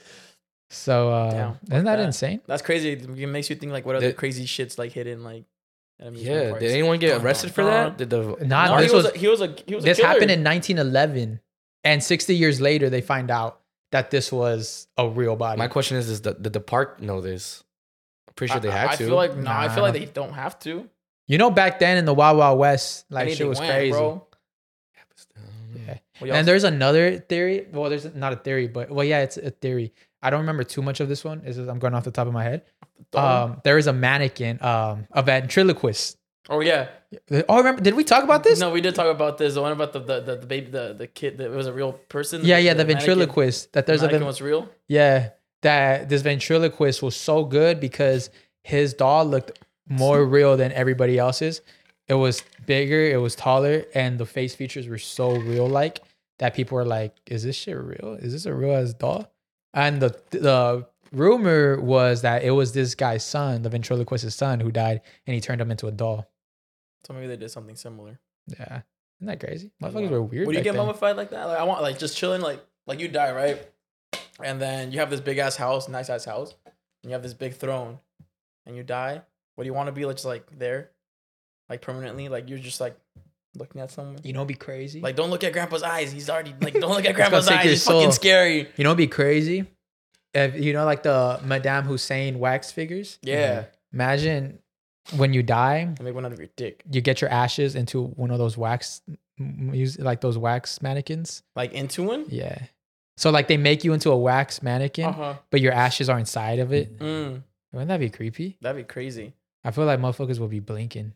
So 0.72 1.10
uh, 1.12 1.32
Damn, 1.32 1.60
isn't 1.72 1.86
that 1.86 1.98
that. 1.98 2.06
insane? 2.06 2.42
That's 2.48 2.62
crazy. 2.64 2.94
It 2.94 3.08
makes 3.30 3.50
you 3.50 3.56
think 3.56 3.72
like 3.72 3.86
what 3.86 3.96
other 3.96 4.08
Did- 4.08 4.18
crazy 4.18 4.46
shits 4.46 4.78
like 4.80 4.92
hidden 4.94 5.24
like. 5.24 5.44
Yeah. 6.12 6.50
parks. 6.50 6.60
Did 6.62 6.72
anyone 6.72 7.00
get 7.00 7.22
arrested 7.22 7.54
for 7.54 7.64
that? 7.64 7.98
Did 7.98 8.10
the 8.10 8.36
Not 8.42 8.70
No, 8.72 8.78
this 8.82 8.92
he 8.92 8.96
was, 8.98 9.06
was 9.06 9.14
a, 9.14 9.18
he 9.18 9.28
was 9.30 9.42
a 9.42 9.56
he 9.66 9.76
was 9.76 9.84
a 9.86 9.88
this 9.88 9.98
killer. 9.98 10.10
happened 10.10 10.32
in 10.32 10.44
1911, 10.44 11.40
and 11.86 12.04
60 12.04 12.36
years 12.36 12.60
later 12.60 12.90
they 12.90 13.00
find 13.00 13.32
out 13.32 13.62
that 13.94 14.12
this 14.12 14.30
was 14.32 14.88
a 14.98 15.08
real 15.08 15.38
body. 15.38 15.58
my 15.58 15.70
question 15.70 15.96
is: 15.96 16.10
Is 16.10 16.20
the 16.22 16.34
did 16.34 16.52
the 16.52 16.60
park 16.60 17.00
know 17.02 17.22
this? 17.22 17.64
I'm 18.28 18.34
pretty 18.34 18.52
sure 18.52 18.60
they 18.60 18.70
I- 18.70 18.78
had 18.78 18.90
I 18.90 18.96
to. 18.98 19.06
feel 19.06 19.16
like 19.16 19.36
no, 19.38 19.44
Nah, 19.44 19.52
I 19.60 19.66
I 19.66 19.70
feel 19.70 19.84
like 19.84 19.94
they 19.94 20.04
don't 20.06 20.34
have 20.34 20.60
to. 20.62 20.90
you 21.28 21.38
know, 21.38 21.50
back 21.50 21.80
then 21.80 21.96
in 21.96 22.04
the 22.04 22.14
Wild 22.14 22.38
Wild 22.40 22.60
West, 22.60 23.06
like 23.10 23.30
shit 23.30 23.48
was 23.48 23.60
went, 23.60 23.72
crazy. 23.72 23.92
bro. 23.92 24.28
Yeah. 25.88 25.98
And 26.22 26.48
there's 26.48 26.64
another 26.64 27.20
theory. 27.20 27.68
Well, 27.72 27.90
there's 27.90 28.14
not 28.16 28.34
a 28.34 28.38
theory, 28.38 28.68
but 28.68 28.90
well, 28.90 29.06
yeah, 29.06 29.22
it's 29.22 29.38
a 29.38 29.52
theory. 29.52 29.94
I 30.22 30.30
don't 30.30 30.40
remember 30.42 30.64
too 30.64 30.82
much 30.82 31.00
of 31.00 31.08
this 31.10 31.24
one. 31.24 31.42
Is 31.46 31.58
I'm 31.58 31.80
going 31.80 31.94
off 31.94 32.04
the 32.04 32.12
top 32.12 32.28
of 32.28 32.34
my 32.34 32.44
head. 32.44 32.64
Um, 33.14 33.62
there 33.64 33.78
is 33.78 33.88
a 33.88 33.94
mannequin, 33.94 34.62
um, 34.64 35.08
a 35.12 35.22
ventriloquist. 35.22 36.18
oh 36.50 36.62
yeah. 36.62 36.88
Oh, 37.48 37.58
remember? 37.58 37.82
Did 37.82 37.94
we 37.96 38.04
talk 38.04 38.24
about 38.24 38.44
this? 38.44 38.60
No, 38.60 38.72
we 38.72 38.82
did 38.82 38.96
talk 38.96 39.08
about 39.08 39.38
this. 39.38 39.54
The 39.54 39.62
one 39.62 39.72
about 39.72 39.94
the 39.94 40.00
the, 40.00 40.20
the, 40.22 40.36
the 40.38 40.48
baby 40.48 40.72
the, 40.72 40.94
the 40.98 41.08
kid 41.08 41.38
that 41.38 41.52
was 41.52 41.68
a 41.68 41.74
real 41.74 41.94
person. 42.10 42.42
Yeah, 42.44 42.58
yeah, 42.58 42.74
the 42.74 42.84
mannequin- 42.86 42.98
ventriloquist. 43.18 43.74
That 43.74 43.86
The 43.86 43.92
there's 43.92 44.02
a 44.02 44.06
mannequin 44.06 44.20
ven- 44.22 44.28
was 44.28 44.42
real. 44.42 44.70
yeah. 44.88 45.30
that 45.62 46.10
this 46.10 46.22
ventriloquist 46.22 47.02
was 47.02 47.16
so 47.16 47.44
good 47.46 47.80
because 47.80 48.30
his 48.64 48.94
doll 48.94 49.26
looked 49.26 49.60
more 49.88 50.24
real 50.38 50.58
than 50.58 50.72
everybody 50.72 51.18
else's. 51.18 51.62
It 52.08 52.14
was 52.16 52.44
bigger, 52.66 53.02
it 53.02 53.18
was 53.18 53.36
taller, 53.36 53.86
and 53.94 54.18
the 54.18 54.26
face 54.26 54.56
features 54.56 54.88
were 54.88 54.98
so 54.98 55.36
real 55.36 55.68
like 55.68 56.00
that 56.40 56.54
people 56.54 56.76
were 56.76 56.86
like, 56.86 57.16
"Is 57.28 57.44
this 57.44 57.56
shit 57.56 57.78
real? 57.78 58.18
Is 58.20 58.34
this 58.34 58.46
a 58.46 58.54
real 58.54 58.76
ass 58.76 58.94
doll?" 58.94 59.32
And 59.74 60.02
the 60.02 60.20
the 60.32 60.88
rumor 61.12 61.80
was 61.80 62.22
that 62.22 62.44
it 62.44 62.52
was 62.52 62.74
this 62.74 62.96
guy's 62.96 63.24
son, 63.24 63.62
the 63.62 63.70
ventriloquist's 63.70 64.36
son, 64.36 64.60
who 64.60 64.72
died, 64.72 65.02
and 65.26 65.34
he 65.34 65.42
turned 65.42 65.62
him 65.62 65.72
into 65.72 65.88
a 65.88 65.92
doll. 65.92 66.28
So 67.06 67.14
maybe 67.14 67.28
they 67.28 67.38
did 67.38 67.52
something 67.52 67.76
similar. 67.76 68.20
Yeah, 68.48 68.82
isn't 69.20 69.28
that 69.28 69.40
crazy? 69.40 69.72
Oh, 69.82 69.88
Motherfuckers 69.88 70.10
were 70.10 70.22
weird. 70.22 70.48
Would 70.48 70.56
you 70.56 70.62
get 70.62 70.74
then. 70.74 70.86
mummified 70.86 71.18
like 71.18 71.32
that? 71.32 71.46
Like 71.46 71.60
I 71.60 71.64
want 71.64 71.82
like 71.82 72.00
just 72.00 72.18
chilling, 72.18 72.42
like 72.42 72.64
like 72.88 73.00
you 73.00 73.08
die, 73.08 73.32
right? 73.32 73.68
And 74.42 74.62
then 74.62 74.92
you 74.92 75.00
have 75.00 75.10
this 75.10 75.22
big 75.22 75.38
ass 75.38 75.56
house, 75.56 75.88
nice 75.88 76.10
ass 76.10 76.26
house, 76.26 76.56
and 76.66 77.10
you 77.10 77.12
have 77.12 77.24
this 77.24 77.34
big 77.34 77.56
throne, 77.56 78.00
and 78.66 78.76
you 78.76 78.84
die. 78.84 79.22
What 79.56 79.64
do 79.64 79.68
you 79.68 79.74
want 79.74 79.88
to 79.88 79.94
be? 79.94 80.06
Like 80.06 80.18
just 80.18 80.26
like 80.26 80.46
there, 80.58 80.92
like 81.70 81.82
permanently, 81.82 82.30
like 82.30 82.50
you're 82.50 82.60
just 82.60 82.80
like 82.82 82.96
looking 83.58 83.82
at 83.82 83.92
someone. 83.92 84.18
You 84.24 84.34
know, 84.34 84.46
be 84.46 84.54
crazy. 84.54 85.02
Like 85.02 85.16
don't 85.16 85.30
look 85.30 85.44
at 85.44 85.54
Grandpa's 85.54 85.84
eyes. 85.84 86.12
He's 86.12 86.30
already 86.30 86.54
like 86.62 86.74
don't 86.74 86.92
look 86.92 87.06
at 87.06 87.16
Grandpa's 87.20 87.48
eyes. 87.48 87.64
He's 87.66 87.86
fucking 87.86 88.12
scary. 88.12 88.68
You 88.78 88.84
know, 88.84 88.96
be 88.96 89.08
crazy. 89.08 89.66
If 90.34 90.56
you 90.62 90.74
know, 90.74 90.86
like 90.86 91.04
the 91.04 91.40
Madame 91.44 91.86
Hussein 91.86 92.40
wax 92.40 92.72
figures. 92.72 93.20
Yeah. 93.22 93.66
Imagine 93.94 94.60
when 95.16 95.34
you 95.34 95.42
die, 95.44 95.78
And 95.78 96.02
make 96.02 96.14
one 96.16 96.26
out 96.26 96.34
of 96.34 96.40
your 96.40 96.50
dick, 96.58 96.84
you 96.92 97.00
get 97.00 97.22
your 97.22 97.30
ashes 97.30 97.76
into 97.76 98.04
one 98.08 98.32
of 98.32 98.40
those 98.40 98.58
wax, 98.58 99.02
like 100.00 100.22
those 100.22 100.38
wax 100.38 100.82
mannequins. 100.82 101.44
like 101.56 101.74
into 101.74 102.04
one. 102.04 102.26
Yeah. 102.28 102.58
So 103.18 103.30
like 103.30 103.48
they 103.48 103.56
make 103.56 103.84
you 103.86 103.94
into 103.94 104.12
a 104.12 104.18
wax 104.18 104.62
mannequin, 104.62 105.06
Uh 105.06 105.12
huh. 105.14 105.34
but 105.52 105.62
your 105.62 105.72
ashes 105.72 106.10
are 106.10 106.20
inside 106.20 106.60
of 106.60 106.74
it. 106.74 107.00
Mm, 107.00 107.44
Wouldn't 107.72 107.88
that 107.88 108.00
be 108.00 108.10
creepy? 108.10 108.58
that'd 108.62 108.76
be 108.76 108.84
crazy. 108.84 109.34
I 109.64 109.72
feel 109.72 109.86
like 109.86 110.00
motherfuckers 110.00 110.40
will 110.40 110.48
be 110.50 110.60
blinking. 110.60 111.14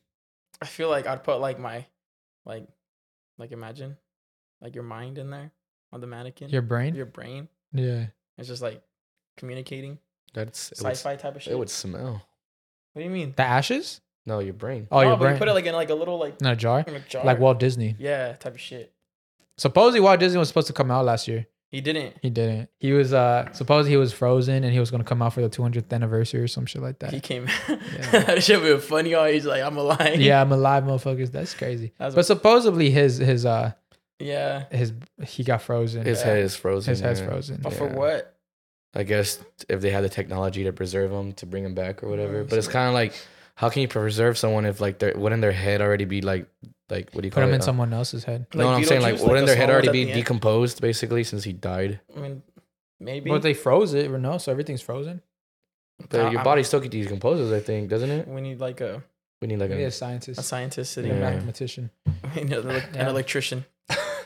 I 0.61 0.65
feel 0.65 0.89
like 0.89 1.07
I'd 1.07 1.23
put 1.23 1.39
like 1.39 1.59
my, 1.59 1.85
like, 2.45 2.67
like 3.37 3.51
imagine, 3.51 3.97
like 4.61 4.75
your 4.75 4.83
mind 4.83 5.17
in 5.17 5.29
there 5.29 5.51
on 5.91 6.01
the 6.01 6.07
mannequin. 6.07 6.49
Your 6.49 6.61
brain. 6.61 6.95
your 6.95 7.05
brain. 7.05 7.47
yeah. 7.73 8.07
It's 8.37 8.47
just 8.47 8.61
like 8.61 8.81
communicating, 9.37 9.99
That's 10.33 10.71
it 10.71 10.81
would, 10.83 10.91
sci-fi 10.95 11.15
type 11.17 11.35
of 11.35 11.41
shit. 11.41 11.53
it 11.53 11.57
would 11.57 11.69
smell. 11.69 12.25
What 12.93 13.01
do 13.01 13.03
you 13.03 13.09
mean? 13.09 13.33
The 13.35 13.43
ashes? 13.43 14.01
No, 14.25 14.39
your 14.39 14.53
brain. 14.53 14.87
Oh, 14.91 15.01
no, 15.01 15.07
your 15.09 15.17
but 15.17 15.23
you 15.23 15.29
brain. 15.29 15.39
put 15.39 15.47
it 15.49 15.53
like 15.53 15.65
in 15.65 15.73
like 15.73 15.89
a 15.89 15.95
little 15.95 16.17
like 16.17 16.39
in 16.41 16.47
a 16.47 16.55
jar, 16.55 16.83
in 16.87 16.95
a 16.95 16.99
jar. 17.01 17.23
like 17.25 17.39
Walt 17.39 17.59
Disney. 17.59 17.95
Yeah, 17.99 18.33
type 18.33 18.53
of 18.53 18.59
shit. 18.61 18.93
Supposedly 19.57 19.99
Walt 19.99 20.19
Disney 20.19 20.37
was 20.39 20.47
supposed 20.47 20.67
to 20.67 20.73
come 20.73 20.89
out 20.91 21.03
last 21.05 21.27
year. 21.27 21.47
He 21.71 21.81
didn't. 21.81 22.15
He 22.21 22.29
didn't. 22.31 22.69
He 22.79 22.93
was 22.93 23.13
uh 23.13 23.51
supposedly 23.53 23.91
he 23.91 23.97
was 23.97 24.11
frozen 24.11 24.63
and 24.63 24.73
he 24.73 24.79
was 24.79 24.89
gonna 24.89 25.03
come 25.03 25.21
out 25.21 25.33
for 25.33 25.41
the 25.41 25.49
200th 25.49 25.91
anniversary 25.93 26.41
or 26.41 26.47
some 26.47 26.65
shit 26.65 26.81
like 26.81 26.99
that. 26.99 27.13
He 27.13 27.19
came. 27.19 27.47
Yeah. 27.69 27.75
that 28.11 28.43
shit 28.43 28.61
would 28.61 28.75
be 28.75 28.81
funny. 28.81 29.13
Oh, 29.13 29.25
he's 29.25 29.45
like, 29.45 29.61
I'm 29.61 29.77
alive. 29.77 30.19
yeah, 30.19 30.41
I'm 30.41 30.51
alive, 30.51 30.83
motherfuckers. 30.83 31.31
That's 31.31 31.53
crazy. 31.53 31.93
That's- 31.99 32.15
but 32.15 32.25
supposedly 32.25 32.89
his 32.89 33.17
his 33.17 33.45
uh 33.45 33.73
Yeah. 34.19 34.65
his 34.71 34.93
he 35.23 35.43
got 35.43 35.61
frozen. 35.61 36.03
His 36.05 36.19
Yeah. 36.21 36.25
head 36.25 36.37
is 36.43 36.55
frozen. 36.55 36.91
His 36.91 37.01
head's 37.01 37.19
yeah. 37.19 37.27
frozen. 37.27 37.59
But 37.61 37.73
for 37.73 37.87
what? 37.87 38.35
I 38.95 39.03
guess 39.03 39.39
if 39.69 39.81
they 39.81 39.91
had 39.91 40.03
the 40.03 40.09
technology 40.09 40.63
to 40.63 40.73
preserve 40.73 41.11
him 41.11 41.33
to 41.33 41.45
bring 41.45 41.63
him 41.63 41.75
back 41.75 42.01
or 42.03 42.09
whatever. 42.09 42.43
But 42.43 42.57
it's 42.57 42.67
kind 42.67 42.87
of 42.87 42.95
like, 42.95 43.13
how 43.53 43.69
can 43.69 43.83
you 43.83 43.87
preserve 43.87 44.35
someone 44.39 44.65
if 44.65 44.81
like 44.81 44.97
their 44.97 45.13
wouldn't 45.15 45.41
their 45.43 45.51
head 45.51 45.81
already 45.81 46.05
be 46.05 46.21
like 46.21 46.47
like 46.89 47.11
what 47.13 47.21
do 47.21 47.27
you 47.27 47.31
Put 47.31 47.35
call 47.35 47.43
him 47.43 47.51
it? 47.51 47.55
in 47.55 47.61
Uh, 47.61 47.65
someone 47.65 47.93
else's 47.93 48.23
head. 48.23 48.47
no, 48.53 48.67
I'm 48.69 48.83
saying 48.83 49.01
like 49.01 49.15
Beetlejuice, 49.15 49.27
wouldn't 49.27 49.39
the 49.41 49.45
their 49.47 49.55
head 49.55 49.63
souls 49.67 49.73
already 49.73 49.87
at 49.89 49.91
be 49.93 50.03
the 50.05 50.11
end? 50.11 50.19
decomposed 50.19 50.81
basically 50.81 51.23
since 51.23 51.43
he 51.43 51.53
died? 51.53 51.99
I 52.15 52.19
mean, 52.19 52.41
maybe. 52.99 53.29
But 53.29 53.41
they 53.41 53.53
froze 53.53 53.93
it, 53.93 54.09
or 54.11 54.17
no? 54.17 54.37
So 54.37 54.51
everything's 54.51 54.81
frozen. 54.81 55.21
But 56.09 56.17
your 56.31 56.37
I'm- 56.39 56.43
body 56.43 56.63
still 56.63 56.79
decomposes, 56.79 57.51
I 57.51 57.59
think, 57.59 57.89
doesn't 57.89 58.09
it? 58.09 58.27
we 58.27 58.41
need 58.41 58.59
like 58.59 58.79
a, 58.81 59.03
We 59.41 59.47
need 59.47 59.59
like 59.59 59.69
We 59.69 59.77
need 59.77 59.83
a 59.83 59.87
a 59.87 59.91
scientist, 59.91 60.39
a 60.39 60.43
scientist 60.43 60.91
a 60.91 60.93
sitting 60.93 61.11
Yeah. 61.11 61.19
back. 61.21 61.33
mathematician. 61.35 61.91
We 62.35 62.43
need 62.43 62.53
an 62.53 62.63
elec- 62.63 62.87
an 62.89 62.95
Yeah. 62.95 63.09
electrician. 63.09 63.65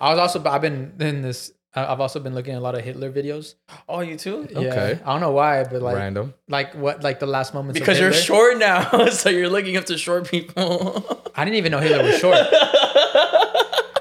I 0.01 0.09
was 0.11 0.19
also 0.19 0.43
I've 0.43 0.61
been 0.61 0.93
in 0.99 1.21
this. 1.21 1.51
I- 1.75 1.85
I've 1.91 1.99
also 1.99 2.19
been 2.19 2.35
looking 2.35 2.53
at 2.53 2.59
a 2.59 2.61
lot 2.61 2.75
of 2.75 2.83
Hitler 2.83 3.11
videos. 3.11 3.55
Oh, 3.89 4.01
you 4.01 4.15
too? 4.17 4.47
Yeah. 4.51 4.59
Okay. 4.59 4.99
I 5.03 5.11
don't 5.11 5.21
know 5.21 5.31
why, 5.31 5.63
but 5.63 5.81
like 5.81 5.95
random. 5.95 6.33
like 6.47 6.75
what 6.75 7.03
like 7.03 7.19
the 7.19 7.25
last 7.27 7.53
moments. 7.53 7.79
of 7.79 7.85
Because 7.85 7.99
you're 7.99 8.13
short 8.13 8.57
now, 8.59 9.07
so 9.09 9.29
you're 9.29 9.49
looking 9.49 9.77
up 9.77 9.85
to 9.85 9.97
short 9.97 10.27
people. 10.29 11.21
I 11.35 11.45
didn't 11.45 11.57
even 11.57 11.71
know 11.71 11.79
Hitler 11.79 12.03
was 12.03 12.19
short. 12.19 12.37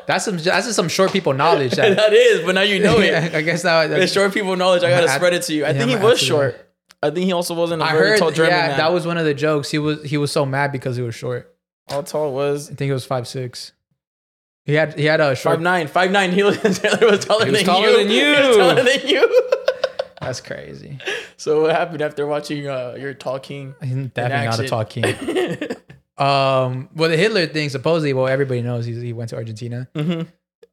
That's 0.06 0.24
some 0.24 0.36
that's 0.36 0.66
just 0.66 0.74
some 0.74 0.88
short 0.88 1.12
people 1.12 1.32
knowledge. 1.32 1.72
That, 1.72 1.96
that 2.02 2.12
is, 2.12 2.44
but 2.44 2.56
now 2.56 2.62
you 2.62 2.80
know 2.82 2.98
it. 2.98 3.34
I 3.34 3.40
guess 3.40 3.62
that, 3.62 3.86
The 3.86 4.06
short 4.08 4.34
people 4.34 4.56
knowledge. 4.56 4.82
I 4.82 4.90
gotta 4.90 5.10
I- 5.10 5.16
spread 5.16 5.32
it 5.32 5.42
to 5.44 5.54
you. 5.54 5.64
I 5.64 5.68
yeah, 5.70 5.78
think 5.78 5.90
he 5.90 5.96
was 5.96 6.14
after 6.14 6.24
short. 6.26 6.68
I 7.02 7.10
think 7.10 7.24
he 7.26 7.32
also 7.32 7.54
wasn't 7.54 7.82
a 7.82 7.84
I 7.84 7.92
very 7.92 8.08
heard. 8.10 8.18
tall 8.18 8.30
German 8.32 8.52
yeah, 8.52 8.66
man. 8.68 8.78
that 8.78 8.92
was 8.92 9.06
one 9.06 9.16
of 9.16 9.24
the 9.24 9.32
jokes. 9.34 9.70
He 9.70 9.78
was 9.78 10.02
he 10.02 10.16
was 10.18 10.30
so 10.32 10.44
mad 10.44 10.72
because 10.72 10.96
he 10.96 11.02
was 11.02 11.14
short. 11.14 11.54
How 11.88 12.02
tall 12.02 12.32
was 12.34 12.68
I 12.70 12.74
think 12.74 12.90
it 12.90 12.92
was 12.94 13.04
five 13.04 13.26
six. 13.28 13.72
He 14.64 14.74
had 14.74 14.98
he 14.98 15.04
had 15.06 15.20
a 15.20 15.34
short. 15.34 15.56
five 15.56 15.60
nine. 15.62 15.86
Five 15.88 16.10
nine. 16.10 16.32
He 16.38 16.42
was, 16.42 16.58
Taylor 16.58 17.10
was 17.10 17.24
taller, 17.24 17.46
He 17.46 17.50
was 17.50 17.60
than, 17.60 17.66
taller 17.66 17.88
you. 17.88 17.96
than 17.98 18.08
He 18.08 18.20
you. 18.20 18.30
was 18.48 18.56
taller 18.56 18.82
than 18.82 19.06
you. 19.08 19.50
That's 20.20 20.40
crazy. 20.40 20.98
so 21.36 21.62
what 21.62 21.72
happened 21.74 22.00
after 22.00 22.26
watching 22.26 22.68
uh, 22.68 22.94
your 22.98 23.12
talking? 23.14 23.74
He's 23.82 23.90
definitely 23.90 24.46
not 24.46 24.58
a 24.60 24.62
action? 24.62 24.66
tall 24.66 24.84
king. 24.84 25.76
Um, 26.18 26.90
well, 26.94 27.08
the 27.10 27.16
Hitler 27.16 27.46
thing 27.46 27.68
supposedly, 27.70 28.12
well, 28.12 28.28
everybody 28.28 28.60
knows 28.62 28.84
he's, 28.84 29.00
he 29.00 29.12
went 29.14 29.30
to 29.30 29.36
Argentina. 29.36 29.88
mm-hmm. 29.94 30.28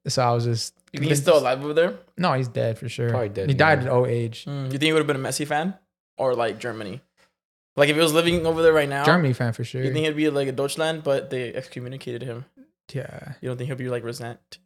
So 0.07 0.21
I 0.21 0.31
was 0.33 0.43
just. 0.43 0.75
You 0.91 0.99
think 0.99 1.09
he's 1.09 1.21
still 1.21 1.39
alive 1.39 1.63
over 1.63 1.73
there? 1.73 1.97
No, 2.17 2.33
he's 2.33 2.49
dead 2.49 2.77
for 2.77 2.89
sure. 2.89 3.09
Probably 3.09 3.29
dead, 3.29 3.47
He 3.49 3.55
died 3.55 3.79
at 3.79 3.87
old 3.87 4.09
age. 4.09 4.45
Mm, 4.45 4.65
you 4.65 4.71
think 4.71 4.83
he 4.83 4.93
would 4.93 4.99
have 4.99 5.07
been 5.07 5.15
a 5.15 5.27
Messi 5.27 5.47
fan 5.47 5.75
or 6.17 6.35
like 6.35 6.59
Germany? 6.59 7.01
Like 7.75 7.89
if 7.89 7.95
he 7.95 8.01
was 8.01 8.13
living 8.13 8.45
over 8.45 8.61
there 8.61 8.73
right 8.73 8.89
now, 8.89 9.05
Germany 9.05 9.33
fan 9.33 9.53
for 9.53 9.63
sure. 9.63 9.81
You 9.83 9.93
think 9.93 10.05
he'd 10.05 10.15
be 10.15 10.29
like 10.29 10.47
a 10.49 10.51
Deutschland, 10.51 11.03
but 11.03 11.29
they 11.29 11.53
excommunicated 11.53 12.21
him? 12.21 12.45
Yeah. 12.95 13.33
You 13.41 13.49
don't 13.49 13.57
think 13.57 13.67
he'll 13.67 13.77
be 13.77 13.89
like 13.89 14.03
resent? 14.03 14.59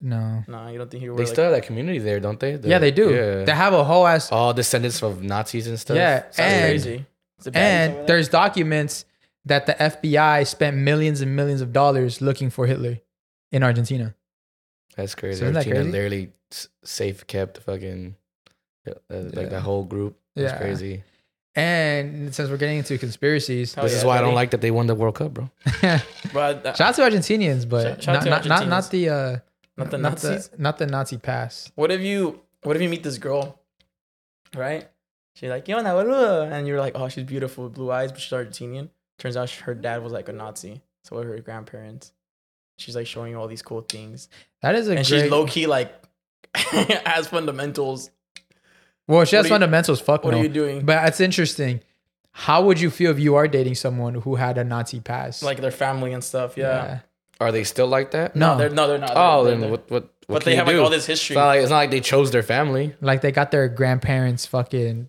No. 0.00 0.44
No, 0.48 0.68
you 0.68 0.78
don't 0.78 0.90
think 0.90 1.02
he 1.02 1.08
will. 1.08 1.16
They 1.16 1.24
like, 1.24 1.32
still 1.32 1.44
have 1.44 1.52
that 1.54 1.64
community 1.64 1.98
there, 1.98 2.20
don't 2.20 2.38
they? 2.38 2.56
The- 2.56 2.68
yeah, 2.68 2.78
they 2.78 2.90
do. 2.90 3.10
Yeah. 3.14 3.44
They 3.44 3.52
have 3.52 3.72
a 3.72 3.84
whole 3.84 4.06
ass. 4.06 4.30
All 4.30 4.52
descendants 4.52 5.02
of 5.02 5.22
Nazis 5.22 5.66
and 5.66 5.78
stuff. 5.80 5.96
Yeah, 5.96 6.22
Sounds 6.30 6.38
and 6.38 6.62
crazy. 6.64 7.06
Is 7.40 7.46
it 7.46 7.56
and 7.56 7.94
there? 7.94 8.06
there's 8.06 8.28
documents 8.28 9.04
that 9.46 9.66
the 9.66 9.74
FBI 9.74 10.46
spent 10.46 10.76
millions 10.76 11.20
and 11.20 11.34
millions 11.34 11.60
of 11.60 11.72
dollars 11.72 12.20
looking 12.20 12.50
for 12.50 12.66
Hitler 12.66 12.98
in 13.52 13.62
Argentina. 13.62 14.14
That's 14.96 15.14
crazy. 15.14 15.38
So 15.40 15.44
isn't 15.46 15.54
that 15.54 15.60
Argentina 15.60 15.84
crazy? 15.84 15.92
literally 15.92 16.32
safe 16.84 17.26
kept 17.26 17.58
fucking 17.58 18.14
uh, 18.86 18.92
like 19.10 19.34
Yeah. 19.34 19.44
that 19.48 19.60
whole 19.62 19.84
group. 19.84 20.18
That's 20.34 20.52
Yeah. 20.52 20.58
crazy. 20.58 21.02
And 21.56 22.34
since 22.34 22.50
we're 22.50 22.56
getting 22.56 22.78
into 22.78 22.98
conspiracies, 22.98 23.74
Hell 23.74 23.84
this 23.84 23.92
is 23.94 24.02
yeah, 24.02 24.08
why 24.08 24.14
I 24.16 24.20
don't 24.20 24.28
buddy. 24.30 24.34
like 24.36 24.50
that 24.50 24.60
they 24.60 24.70
won 24.72 24.86
the 24.88 24.94
World 24.94 25.14
Cup, 25.14 25.34
bro. 25.34 25.50
but 26.32 26.66
uh, 26.66 26.74
shout 26.74 26.80
out 26.80 26.94
to 26.96 27.02
Argentinians, 27.02 27.68
but 27.68 27.82
Shout- 27.82 28.02
shout 28.02 28.14
not, 28.26 28.42
to 28.42 28.48
not, 28.48 28.60
not 28.60 28.68
not 28.68 28.90
the 28.90 29.08
uh, 29.08 29.38
not 29.76 29.90
the 29.90 29.98
not 29.98 30.12
Nazis. 30.12 30.48
the 30.48 30.60
not 30.62 30.78
the 30.78 30.86
Nazi 30.86 31.16
pass. 31.18 31.70
What 31.76 31.92
if 31.92 32.00
you 32.00 32.40
What 32.64 32.74
if 32.76 32.82
you 32.82 32.88
meet 32.88 33.02
this 33.04 33.18
girl, 33.18 33.60
right? 34.54 34.88
She's 35.36 35.50
like, 35.50 35.66
"Yo, 35.68 35.78
boludo," 35.82 36.50
and 36.50 36.66
you're 36.66 36.80
like, 36.80 36.92
"Oh, 36.96 37.08
she's 37.08 37.24
beautiful 37.24 37.64
with 37.64 37.74
blue 37.74 37.90
eyes, 37.90 38.10
but 38.12 38.20
she's 38.20 38.32
Argentinian." 38.32 38.88
Turns 39.18 39.36
out 39.36 39.50
her 39.50 39.74
dad 39.74 40.02
was 40.02 40.12
like 40.12 40.28
a 40.28 40.32
Nazi, 40.32 40.82
so 41.04 41.16
were 41.16 41.24
her 41.24 41.38
grandparents. 41.40 42.12
She's 42.78 42.96
like 42.96 43.06
showing 43.06 43.30
you 43.32 43.38
all 43.38 43.46
these 43.46 43.62
cool 43.62 43.82
things, 43.82 44.28
That 44.62 44.74
is 44.74 44.88
a 44.88 44.96
and 44.96 45.06
great. 45.06 45.22
she's 45.22 45.30
low 45.30 45.46
key 45.46 45.66
like 45.68 45.92
has 46.54 47.28
fundamentals. 47.28 48.10
Well, 49.06 49.24
she 49.24 49.36
What 49.36 49.38
has 49.38 49.44
are 49.44 49.48
you- 49.48 49.54
fundamentals. 49.54 50.00
Fuck 50.00 50.24
What 50.24 50.32
no. 50.32 50.38
are 50.40 50.42
you 50.42 50.48
doing? 50.48 50.84
But 50.84 51.06
it's 51.08 51.20
interesting. 51.20 51.80
How 52.32 52.62
would 52.64 52.80
you 52.80 52.90
feel 52.90 53.10
if 53.12 53.18
you 53.18 53.36
are 53.36 53.46
dating 53.46 53.76
someone 53.76 54.14
who 54.16 54.34
had 54.36 54.58
a 54.58 54.64
Nazi 54.64 55.00
past? 55.00 55.42
like 55.42 55.60
their 55.60 55.70
family 55.70 56.12
and 56.12 56.22
stuff. 56.24 56.56
Yeah. 56.56 57.00
Are 57.40 57.52
they 57.52 57.64
still 57.64 57.86
like 57.88 58.12
that? 58.12 58.34
No. 58.36 58.56
they're 58.56 58.70
no, 58.70 58.86
they're 58.88 58.98
not. 58.98 59.12
Oh, 59.14 59.44
They're- 59.44 59.52
then 59.52 59.60
they're- 59.60 59.70
what? 59.70 59.90
What? 59.90 60.02
what 60.02 60.10
But 60.26 60.42
can 60.42 60.44
they 60.46 60.50
you 60.52 60.56
have 60.58 60.66
like 60.68 60.76
all 60.76 60.88
this 60.90 61.00
It's 61.08 61.20
history. 61.20 61.36
not, 61.36 61.46
like, 61.46 61.60
it's 61.60 61.70
not 61.70 61.76
like 61.76 61.90
they 61.90 62.00
chose 62.00 62.30
their 62.30 62.42
family. 62.42 62.94
like 63.00 63.20
they 63.20 63.30
got 63.32 63.50
their 63.50 63.68
grandparents 63.68 64.46
fucking. 64.46 65.08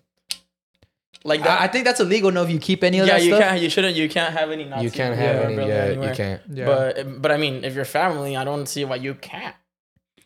Like 1.24 1.40
I, 1.40 1.44
that. 1.44 1.60
I 1.62 1.66
think 1.68 1.84
that's 1.84 1.98
illegal. 2.00 2.30
No, 2.30 2.42
if 2.44 2.50
you 2.50 2.58
keep 2.58 2.84
any 2.84 2.98
of 3.00 3.06
yeah, 3.08 3.14
that 3.14 3.22
you 3.24 3.30
stuff. 3.30 3.40
can't. 3.42 3.60
You 3.62 3.70
shouldn't. 3.70 3.96
You 3.96 4.08
can't 4.08 4.32
have 4.32 4.50
any. 4.50 4.64
Nazi 4.64 4.84
you 4.84 4.90
can't 4.90 5.16
have 5.16 5.36
any. 5.46 5.56
Yeah, 5.56 5.62
anywhere. 5.62 6.08
you 6.10 6.14
can't. 6.14 6.42
Yeah. 6.52 6.66
But 6.66 7.20
but 7.22 7.32
I 7.32 7.36
mean, 7.36 7.64
if 7.64 7.74
you're 7.74 7.84
family, 7.84 8.36
I 8.36 8.44
don't 8.44 8.66
see 8.66 8.84
why 8.84 8.96
you 8.96 9.14
can't. 9.14 9.54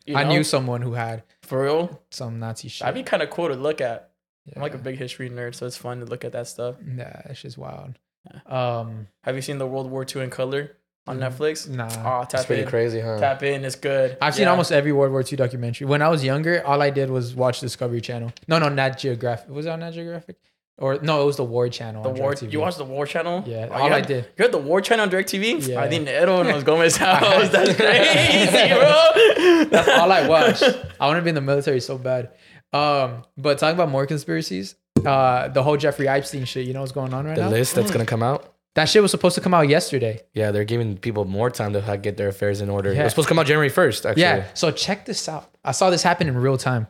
You 0.04 0.16
I 0.16 0.24
knew 0.24 0.42
someone 0.44 0.82
who 0.82 0.94
had 0.94 1.22
for 1.50 1.62
real. 1.64 2.02
some 2.10 2.38
Nazi 2.38 2.68
shit. 2.68 2.84
That'd 2.86 2.94
be 2.94 3.02
kind 3.02 3.22
of 3.22 3.28
cool 3.30 3.48
to 3.48 3.54
look 3.54 3.80
at. 3.82 4.10
I'm 4.56 4.62
like 4.62 4.74
a 4.74 4.78
big 4.78 4.96
history 4.96 5.28
nerd, 5.30 5.54
so 5.54 5.66
it's 5.66 5.76
fun 5.76 6.00
to 6.00 6.06
look 6.06 6.24
at 6.24 6.32
that 6.32 6.46
stuff. 6.48 6.76
Yeah, 6.96 7.20
it's 7.26 7.42
just 7.42 7.58
wild. 7.58 7.98
Um, 8.46 9.06
Have 9.24 9.36
you 9.36 9.42
seen 9.42 9.58
the 9.58 9.66
World 9.66 9.90
War 9.90 10.04
II 10.04 10.22
in 10.22 10.30
color 10.30 10.72
on 11.06 11.18
Mm, 11.18 11.30
Netflix? 11.30 11.68
nah. 11.68 11.88
Oh, 12.20 12.22
It's 12.22 12.44
pretty 12.46 12.62
in. 12.62 12.68
crazy, 12.68 13.00
huh? 13.00 13.18
Tap 13.18 13.42
in. 13.42 13.64
It's 13.64 13.76
good. 13.76 14.16
I've 14.20 14.34
seen 14.34 14.48
almost 14.48 14.72
every 14.72 14.92
World 14.92 15.12
War 15.12 15.22
II 15.22 15.36
documentary. 15.36 15.86
When 15.86 16.02
I 16.02 16.08
was 16.08 16.24
younger, 16.24 16.66
all 16.66 16.80
I 16.82 16.90
did 16.90 17.10
was 17.10 17.34
watch 17.34 17.60
Discovery 17.60 18.00
Channel. 18.00 18.32
No, 18.48 18.58
no, 18.58 18.68
Nat 18.68 18.98
Geographic. 18.98 19.50
Was 19.50 19.66
it 19.66 19.70
on 19.70 19.80
Nat 19.80 19.92
Geographic? 19.92 20.36
Or 20.80 20.98
no, 21.02 21.22
it 21.22 21.26
was 21.26 21.36
the 21.36 21.44
War 21.44 21.68
Channel. 21.68 22.02
the 22.02 22.08
on 22.08 22.14
war. 22.16 22.32
DirecTV. 22.32 22.52
You 22.52 22.60
watched 22.60 22.78
the 22.78 22.84
War 22.84 23.04
Channel? 23.06 23.44
Yeah, 23.46 23.68
Oh, 23.70 23.74
all 23.74 23.86
you 23.88 23.92
I 23.92 23.96
had- 23.98 24.06
did. 24.06 24.24
You 24.38 24.42
had 24.44 24.52
the 24.52 24.58
War 24.58 24.80
Channel 24.80 25.04
on 25.04 25.10
DirecTV? 25.10 25.68
Yeah. 25.68 25.80
I 25.82 25.88
dinero 25.88 26.42
nos 26.42 26.64
Gomez 26.68 26.96
house. 26.96 27.50
That's 27.50 27.74
crazy, 27.76 28.74
bro. 28.74 29.64
That's 29.66 29.88
all 29.88 30.10
I 30.10 30.26
watched. 30.26 30.62
I 30.98 31.06
want 31.06 31.18
to 31.18 31.22
be 31.22 31.28
in 31.28 31.34
the 31.34 31.40
military 31.42 31.80
so 31.80 31.98
bad. 31.98 32.30
Um, 32.72 33.24
but 33.36 33.58
talking 33.58 33.74
about 33.74 33.90
more 33.90 34.06
conspiracies, 34.06 34.74
uh, 35.04 35.48
the 35.48 35.62
whole 35.62 35.76
Jeffrey 35.76 36.08
Epstein 36.08 36.44
shit. 36.46 36.66
You 36.66 36.72
know 36.72 36.80
what's 36.80 36.92
going 36.92 37.12
on 37.12 37.26
right 37.26 37.34
The 37.36 37.42
now? 37.42 37.48
The 37.50 37.56
list 37.56 37.74
that's 37.74 37.90
gonna 37.90 38.06
come 38.06 38.22
out. 38.22 38.54
That 38.76 38.84
shit 38.88 39.02
was 39.02 39.10
supposed 39.10 39.34
to 39.34 39.40
come 39.40 39.52
out 39.52 39.68
yesterday. 39.68 40.22
Yeah, 40.32 40.52
they're 40.52 40.64
giving 40.64 40.96
people 40.96 41.24
more 41.24 41.50
time 41.50 41.72
to 41.72 41.98
get 42.00 42.16
their 42.16 42.28
affairs 42.28 42.60
in 42.60 42.70
order. 42.70 42.92
Yeah. 42.92 43.00
It 43.00 43.04
was 43.04 43.12
supposed 43.12 43.26
to 43.26 43.30
come 43.30 43.38
out 43.40 43.46
January 43.46 43.68
first. 43.68 44.06
Actually. 44.06 44.22
Yeah. 44.22 44.44
So 44.54 44.70
check 44.70 45.04
this 45.06 45.28
out. 45.28 45.50
I 45.64 45.72
saw 45.72 45.90
this 45.90 46.02
happen 46.04 46.28
in 46.28 46.36
real 46.38 46.56
time. 46.56 46.86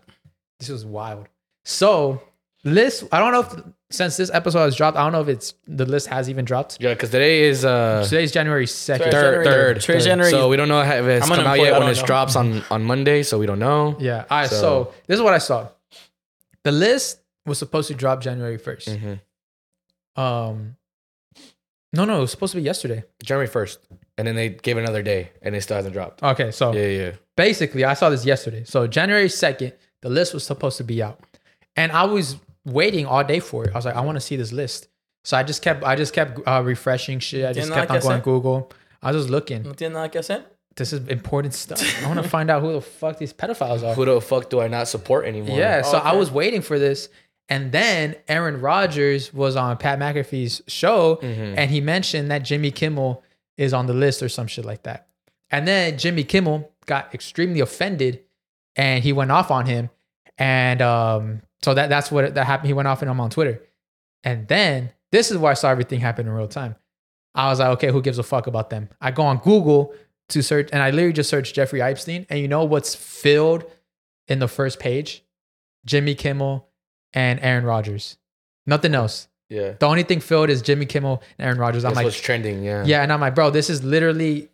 This 0.59 0.68
was 0.68 0.85
wild. 0.85 1.29
So 1.64 2.20
list. 2.64 3.05
I 3.12 3.18
don't 3.18 3.33
know 3.33 3.40
if 3.40 3.64
since 3.92 4.16
this 4.16 4.31
episode 4.33 4.61
has 4.61 4.77
dropped, 4.77 4.96
I 4.96 5.03
don't 5.03 5.12
know 5.12 5.20
if 5.23 5.29
it's 5.29 5.55
the 5.66 5.85
list 5.85 6.07
has 6.09 6.31
even 6.31 6.44
dropped. 6.44 6.79
Yeah, 6.81 6.94
because 6.94 7.11
today 7.11 7.42
is 7.42 7.64
uh 7.64 8.05
Today's 8.09 8.33
January 8.33 8.66
second. 8.66 9.11
Sorry, 9.11 9.12
third, 9.12 9.44
January 9.44 9.75
third, 9.75 9.83
third. 9.83 10.01
January. 10.03 10.31
So 10.31 10.49
we 10.49 10.57
don't 10.57 10.68
know 10.68 10.81
if 10.83 10.88
it's 11.07 11.29
I'm 11.31 11.37
come 11.37 11.46
out 11.46 11.59
yet 11.59 11.79
when 11.79 11.88
it 11.90 11.96
know. 11.96 12.07
drops 12.07 12.37
on 12.37 12.62
on 12.70 12.85
Monday, 12.85 13.23
so 13.23 13.38
we 13.38 13.46
don't 13.46 13.59
know. 13.59 13.96
Yeah. 13.99 14.25
All 14.31 14.40
right. 14.40 14.49
So, 14.51 14.57
So- 14.61 14.94
this 15.07 15.16
is 15.16 15.23
what 15.23 15.35
I 15.35 15.38
saw. 15.38 15.68
The 16.64 16.73
list 16.73 17.20
was 17.46 17.59
supposed 17.59 17.88
to 17.88 17.94
drop 17.94 18.20
January 18.20 18.59
1st. 18.59 18.88
Mhm. 18.88 19.20
Um, 20.23 20.77
no, 21.92 22.05
no, 22.05 22.18
it 22.18 22.20
was 22.20 22.31
supposed 22.31 22.53
to 22.53 22.59
be 22.59 22.62
yesterday. 22.62 23.03
January 23.23 23.46
first, 23.49 23.81
and 24.18 24.29
then 24.29 24.35
they 24.37 24.51
gave 24.51 24.77
another 24.77 25.03
day, 25.03 25.31
and 25.42 25.57
it 25.57 25.62
still 25.62 25.77
hasn't 25.77 25.94
dropped. 25.94 26.23
Okay, 26.23 26.51
so 26.51 26.73
Yeah, 26.75 26.87
yeah. 26.87 27.12
basically, 27.37 27.85
I 27.85 27.94
saw 27.94 28.11
this 28.11 28.25
yesterday. 28.25 28.64
So 28.64 28.87
January 28.87 29.29
2nd, 29.29 29.73
the 30.03 30.11
list 30.11 30.35
was 30.35 30.44
supposed 30.44 30.77
to 30.77 30.85
be 30.85 31.03
out. 31.03 31.18
And 31.77 31.90
I 31.92 32.05
was 32.05 32.37
waiting 32.64 33.07
all 33.07 33.25
day 33.25 33.40
for 33.40 33.64
it. 33.64 33.70
I 33.73 33.79
was 33.79 33.85
like, 33.85 33.96
I 33.96 34.01
want 34.01 34.16
to 34.16 34.20
see 34.20 34.37
this 34.37 34.53
list. 34.53 34.88
So 35.25 35.37
I 35.37 35.42
just 35.42 35.62
kept 35.62 35.85
I 35.85 35.96
just 35.96 36.14
kept 36.14 36.40
uh, 36.46 36.62
refreshing 36.64 37.18
shit. 37.18 37.44
I 37.44 37.53
just 37.53 37.68
Tiene 37.68 37.75
kept 37.81 37.90
nada 37.90 38.01
on 38.01 38.03
going 38.03 38.20
hacer? 38.20 38.25
Google. 38.25 38.73
I 39.03 39.12
was 39.12 39.23
just 39.23 39.31
looking. 39.31 39.62
No 39.62 39.73
tiene 39.73 39.92
nada 39.92 40.09
que 40.09 40.20
hacer. 40.20 40.44
This 40.77 40.92
is 40.92 41.07
important 41.09 41.53
stuff. 41.53 41.83
I 42.03 42.07
want 42.09 42.23
to 42.23 42.29
find 42.37 42.51
out 42.51 42.62
who 42.62 42.73
the 42.73 42.81
fuck 42.81 43.18
these 43.18 43.33
pedophiles 43.33 43.83
are. 43.87 43.94
Who 43.94 44.05
the 44.05 44.20
fuck 44.20 44.49
do 44.49 44.61
I 44.61 44.68
not 44.68 44.88
support 44.88 45.27
anymore? 45.27 45.59
Yeah, 45.59 45.83
so 45.83 45.99
I 45.99 46.14
was 46.14 46.31
waiting 46.31 46.62
for 46.62 46.79
this. 46.79 47.09
And 47.49 47.73
then 47.73 48.14
Aaron 48.29 48.61
Rodgers 48.61 49.35
was 49.35 49.57
on 49.57 49.77
Pat 49.77 49.99
McAfee's 49.99 50.62
show 50.68 51.16
Mhm. 51.16 51.55
and 51.59 51.68
he 51.70 51.81
mentioned 51.81 52.31
that 52.31 52.44
Jimmy 52.44 52.70
Kimmel 52.70 53.25
is 53.59 53.75
on 53.75 53.87
the 53.87 53.92
list 53.92 54.23
or 54.23 54.29
some 54.29 54.46
shit 54.46 54.64
like 54.64 54.85
that. 54.85 55.09
And 55.51 55.66
then 55.66 55.99
Jimmy 55.99 56.23
Kimmel 56.23 56.70
got 56.87 57.12
extremely 57.12 57.59
offended 57.59 58.20
and 58.77 59.03
he 59.03 59.12
went 59.12 59.33
off 59.33 59.51
on 59.51 59.66
him. 59.66 59.90
And 60.38 60.81
um, 60.81 61.42
so 61.62 61.75
that 61.75 61.88
that's 61.88 62.11
what 62.11 62.35
that 62.35 62.46
happened. 62.46 62.68
He 62.68 62.73
went 62.73 62.88
off 62.88 63.03
and 63.03 63.11
I'm 63.11 63.20
on 63.20 63.31
Twitter. 63.31 63.62
And 64.25 64.46
then 64.49 64.92
this 65.12 65.31
is 65.31 65.38
where 65.38 65.51
I 65.51 65.55
saw 65.55 65.70
everything 65.70 66.01
happen 66.01 66.27
in 66.27 66.33
real 66.33 66.49
time. 66.49 66.77
I 67.35 67.49
was 67.49 67.59
like, 67.61 67.68
okay, 67.70 67.90
who 67.90 68.03
gives 68.03 68.18
a 68.18 68.23
fuck 68.23 68.46
about 68.46 68.70
them? 68.70 68.88
I 69.01 69.11
go 69.12 69.23
on 69.23 69.38
Google 69.38 69.94
to 70.31 70.42
search, 70.42 70.68
and 70.73 70.83
I 70.83 70.90
literally 70.90 71.12
just 71.12 71.31
searched 71.31 71.55
Jeffrey 71.55 71.81
Epstein, 71.83 72.27
and 72.29 72.38
you 72.38 72.49
know 72.49 72.64
what's 72.64 72.94
filled 72.94 73.64
in 74.29 74.38
the 74.38 74.49
first 74.49 74.79
page? 74.79 75.25
Jimmy 75.87 76.14
Kimmel 76.14 76.68
and 77.12 77.40
Aaron 77.40 77.64
Rodgers. 77.64 78.16
Nothing 78.66 78.94
else. 78.94 79.29
yeah. 79.49 79.73
The 79.79 79.87
only 79.87 80.03
thing 80.03 80.20
filled 80.20 80.51
is 80.51 80.61
Jimmy 80.62 80.87
Kimmel 80.87 81.23
and 81.38 81.46
Aaron 81.46 81.59
Rodgers. 81.59 81.85
I'm 81.85 81.90
That's 81.90 81.96
like, 81.96 82.05
what's 82.05 82.20
trending. 82.20 82.62
Yeah. 82.62 82.85
yeah, 82.85 83.03
and 83.03 83.12
I'm 83.12 83.20
like, 83.20 83.35
bro, 83.35 83.51
this 83.51 83.70
is 83.70 83.83
literally 83.83 84.49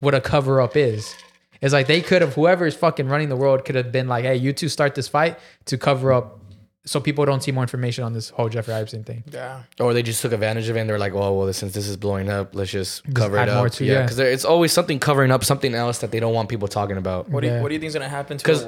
what 0.00 0.14
a 0.14 0.20
cover 0.20 0.60
up 0.60 0.76
is. 0.76 1.14
It's 1.60 1.72
like 1.72 1.88
they 1.88 2.00
could 2.00 2.22
have, 2.22 2.34
whoever 2.34 2.66
is 2.66 2.74
fucking 2.76 3.08
running 3.08 3.28
the 3.28 3.36
world 3.36 3.64
could 3.64 3.74
have 3.74 3.90
been 3.90 4.06
like, 4.06 4.24
hey, 4.24 4.36
you 4.36 4.52
two 4.52 4.68
start 4.68 4.94
this 4.94 5.08
fight 5.08 5.38
to 5.66 5.76
cover 5.76 6.12
up 6.12 6.40
so 6.88 7.00
people 7.00 7.24
don't 7.24 7.42
see 7.42 7.52
more 7.52 7.62
information 7.62 8.04
on 8.04 8.12
this 8.12 8.30
whole 8.30 8.48
Jeffrey 8.48 8.74
Epstein 8.74 9.04
thing. 9.04 9.22
Yeah. 9.30 9.62
Or 9.78 9.92
they 9.92 10.02
just 10.02 10.22
took 10.22 10.32
advantage 10.32 10.68
of 10.68 10.76
it 10.76 10.80
and 10.80 10.88
they're 10.88 10.98
like, 10.98 11.12
oh, 11.14 11.38
well, 11.38 11.52
since 11.52 11.72
this 11.74 11.86
is 11.86 11.96
blowing 11.96 12.28
up, 12.30 12.54
let's 12.54 12.70
just 12.70 13.02
cover 13.14 13.36
add 13.38 13.48
it 13.48 13.52
up. 13.52 13.58
more 13.58 13.68
to 13.68 13.84
it, 13.84 13.86
yeah, 13.86 13.92
yeah. 13.92 14.02
because 14.02 14.18
it's 14.18 14.44
always 14.44 14.72
something 14.72 14.98
covering 14.98 15.30
up 15.30 15.44
something 15.44 15.74
else 15.74 15.98
that 15.98 16.10
they 16.10 16.20
don't 16.20 16.34
want 16.34 16.48
people 16.48 16.68
talking 16.68 16.96
about. 16.96 17.28
What 17.28 17.40
do 17.42 17.48
you 17.48 17.60
What 17.62 17.68
do 17.68 17.74
you 17.74 17.80
think 17.80 17.88
is 17.88 17.94
gonna 17.94 18.08
happen 18.08 18.38
to 18.38 18.44
Because 18.44 18.66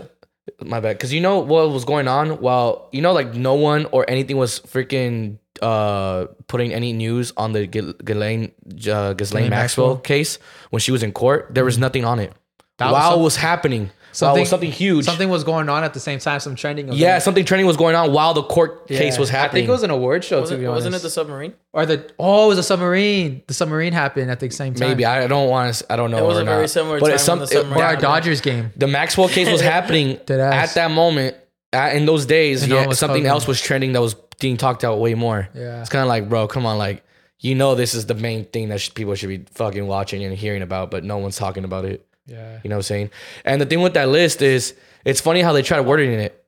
My 0.63 0.81
bad. 0.81 0.97
Because 0.97 1.13
you 1.13 1.21
know 1.21 1.39
what 1.41 1.71
was 1.71 1.85
going 1.85 2.09
on? 2.09 2.41
Well, 2.41 2.89
you 2.93 3.01
know, 3.01 3.13
like 3.13 3.35
no 3.35 3.55
one 3.55 3.87
or 3.93 4.05
anything 4.09 4.37
was 4.37 4.61
freaking 4.61 5.39
uh 5.63 6.27
putting 6.47 6.73
any 6.73 6.93
news 6.93 7.33
on 7.37 7.53
the 7.53 7.67
Ghislaine 7.67 7.95
Ghislaine, 8.05 8.45
uh, 8.45 9.13
Ghislaine 9.13 9.15
Ghislaine 9.15 9.51
Maxwell, 9.51 9.87
Maxwell? 9.89 9.97
case 9.99 10.39
when 10.71 10.81
she 10.81 10.93
was 10.93 11.03
in 11.03 11.13
court. 11.13 11.49
There 11.51 11.65
was 11.65 11.79
nothing 11.79 12.05
on 12.05 12.19
it. 12.19 12.33
That 12.79 12.87
was 12.87 12.93
while 12.95 13.11
some- 13.13 13.21
it 13.21 13.23
was 13.25 13.37
happening, 13.37 13.83
while 13.83 13.89
it 13.89 13.91
Something- 14.13 14.41
was 14.43 14.49
something 14.49 14.71
huge. 14.73 15.05
Something 15.05 15.29
was 15.29 15.45
going 15.45 15.69
on 15.69 15.85
at 15.85 15.95
the 15.95 16.01
same 16.01 16.19
time, 16.19 16.41
some 16.41 16.55
trending. 16.57 16.87
event. 16.87 16.99
yeah, 16.99 17.19
something 17.19 17.45
trending 17.45 17.67
was 17.67 17.77
going 17.77 17.95
on 17.95 18.13
while 18.13 18.35
the 18.35 18.43
court 18.43 18.89
case 18.89 19.19
was 19.19 19.29
happening. 19.31 19.51
I 19.51 19.67
think 19.67 19.69
it 19.69 19.73
was 19.73 19.83
an 19.83 19.91
award 19.91 20.25
show, 20.25 20.37
to 20.37 20.41
wasn't, 20.43 20.61
be 20.61 20.67
wasn't 20.67 20.95
it 20.97 21.03
the 21.03 21.11
submarine? 21.11 21.55
or 21.73 21.87
the, 21.87 22.11
oh, 22.19 22.47
it 22.47 22.49
was 22.49 22.59
a 22.59 22.63
submarine. 22.63 23.43
The 23.47 23.55
submarine 23.55 23.93
happened 23.93 24.31
at 24.31 24.41
the 24.41 24.51
same 24.51 24.75
time. 24.75 24.89
Maybe 24.89 25.05
I 25.05 25.27
don't 25.27 25.49
want 25.49 25.75
to. 25.75 25.93
I 25.93 25.97
don't 25.97 26.11
know. 26.11 26.19
It 26.19 26.27
was 26.27 26.39
or 26.39 26.43
a 26.43 26.45
very 26.45 26.63
not. 26.63 26.71
similar 26.71 27.01
but 27.01 27.07
time 27.07 27.15
it's 27.15 27.25
some, 27.25 27.39
when 27.39 27.49
the 27.49 27.55
it- 27.55 27.61
submarine 27.63 27.85
our. 27.85 27.97
Dodgers 27.97 28.41
game. 28.41 28.73
the 28.77 28.87
Maxwell 28.89 29.29
case 29.29 29.51
was 29.51 29.61
happening 29.75 30.17
at 30.29 30.75
that 30.75 30.91
moment. 30.91 31.37
At, 31.73 31.95
in 31.95 32.05
those 32.05 32.27
days, 32.27 32.65
And 32.65 32.73
yeah, 32.73 32.85
was 32.89 32.99
something 32.99 33.19
covering 33.23 33.31
else 33.31 33.47
was 33.47 33.61
trending 33.61 33.93
that 33.93 34.01
was 34.01 34.15
being 34.41 34.57
talked 34.57 34.83
about 34.83 34.99
way 34.99 35.15
more. 35.15 35.49
Yeah. 35.55 35.81
It's 35.81 35.89
kind 35.89 36.03
of 36.03 36.09
like, 36.09 36.29
bro, 36.29 36.49
come 36.49 36.67
on, 36.67 36.79
like 36.79 37.05
you 37.39 37.55
know, 37.55 37.75
this 37.77 37.95
is 37.95 38.07
the 38.07 38.15
main 38.15 38.45
thing 38.47 38.69
that 38.71 38.81
sh- 38.81 38.91
people 38.93 39.15
should 39.15 39.29
be 39.29 39.45
fucking 39.55 39.87
watching 39.87 40.23
and 40.25 40.35
hearing 40.37 40.63
about, 40.63 40.91
but 40.91 41.05
no 41.05 41.19
one's 41.19 41.37
talking 41.37 41.65
about 41.65 41.85
it. 41.85 42.05
Yeah. 42.31 42.61
You 42.63 42.71
know 42.71 42.77
what 42.77 42.81
I'm 42.81 42.83
saying? 42.85 43.11
And 43.45 43.61
the 43.61 43.67
thing 43.67 43.81
with 43.81 43.95
that 43.95 44.09
list 44.09 44.41
is, 44.41 44.75
it's 45.05 45.21
funny 45.21 45.41
how 45.43 45.53
they 45.53 45.63
tried 45.63 45.81
wording 45.81 46.13
it 46.13 46.47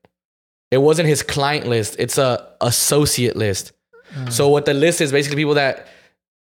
it. 0.70 0.78
Wasn't 0.78 1.08
his 1.08 1.22
client 1.22 1.66
list; 1.66 1.96
it's 1.98 2.18
a 2.18 2.48
associate 2.60 3.36
list. 3.36 3.72
Uh. 4.16 4.30
So 4.30 4.48
what 4.48 4.64
the 4.64 4.74
list 4.74 5.00
is 5.00 5.10
basically 5.12 5.36
people 5.36 5.54
that 5.54 5.88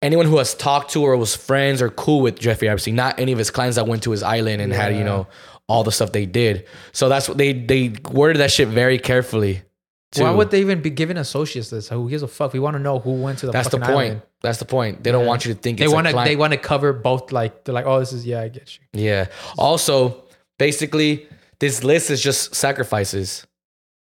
anyone 0.03 0.27
who 0.27 0.39
has 0.39 0.55
talked 0.55 0.93
to 0.93 1.03
or 1.03 1.17
was 1.17 1.35
friends 1.37 1.81
or 1.83 1.91
cool 1.91 2.21
with 2.21 2.39
Jeffrey 2.39 2.69
Epstein, 2.69 2.95
not 2.97 3.19
any 3.19 3.33
of 3.33 3.39
his 3.39 3.51
clients 3.51 3.77
that 3.77 3.87
went 3.87 4.03
to 4.05 4.11
his 4.11 4.23
island 4.23 4.61
and 4.63 4.73
had 4.73 4.95
you 4.97 5.05
know 5.05 5.27
all 5.69 5.85
the 5.85 5.93
stuff 5.93 6.13
they 6.13 6.27
did. 6.27 6.67
So 6.93 7.09
that's 7.09 7.29
what 7.29 7.39
they 7.39 7.53
they 7.53 7.95
worded 8.11 8.41
that 8.41 8.51
shit 8.51 8.69
very 8.69 8.99
carefully. 8.99 9.63
too. 10.13 10.25
Why 10.25 10.33
would 10.33 10.51
they 10.51 10.61
even 10.61 10.83
be 10.83 10.91
giving 10.91 11.17
associates 11.17 11.71
this? 11.71 11.89
Who 11.89 12.11
gives 12.11 12.23
a 12.23 12.29
fuck? 12.29 12.53
We 12.53 12.59
want 12.61 12.75
to 12.75 12.81
know 12.83 12.99
who 12.99 13.23
went 13.23 13.39
to 13.41 13.47
the 13.47 13.53
That's 13.53 13.69
the 13.69 13.79
point. 13.79 13.91
island. 13.91 14.23
That's 14.43 14.59
the 14.59 14.65
point. 14.65 15.03
They 15.05 15.13
don't 15.13 15.23
Yeah. 15.23 15.29
want 15.29 15.45
you 15.45 15.55
to 15.55 15.61
think 15.61 15.79
They 15.79 15.89
want 15.89 16.07
to. 16.09 16.15
They 16.25 16.37
want 16.37 16.53
to 16.53 16.59
cover 16.59 16.93
both. 16.93 17.31
Like 17.33 17.65
they're 17.65 17.75
like, 17.75 17.87
oh, 17.87 17.99
this 18.01 18.13
is 18.13 18.25
yeah, 18.27 18.41
I 18.41 18.49
get 18.49 18.79
you. 18.95 19.01
Yeah. 19.03 19.27
Also, 19.59 20.25
basically, 20.59 21.27
this 21.59 21.85
list 21.85 22.11
is 22.11 22.23
just 22.23 22.55
sacrifices. 22.55 23.47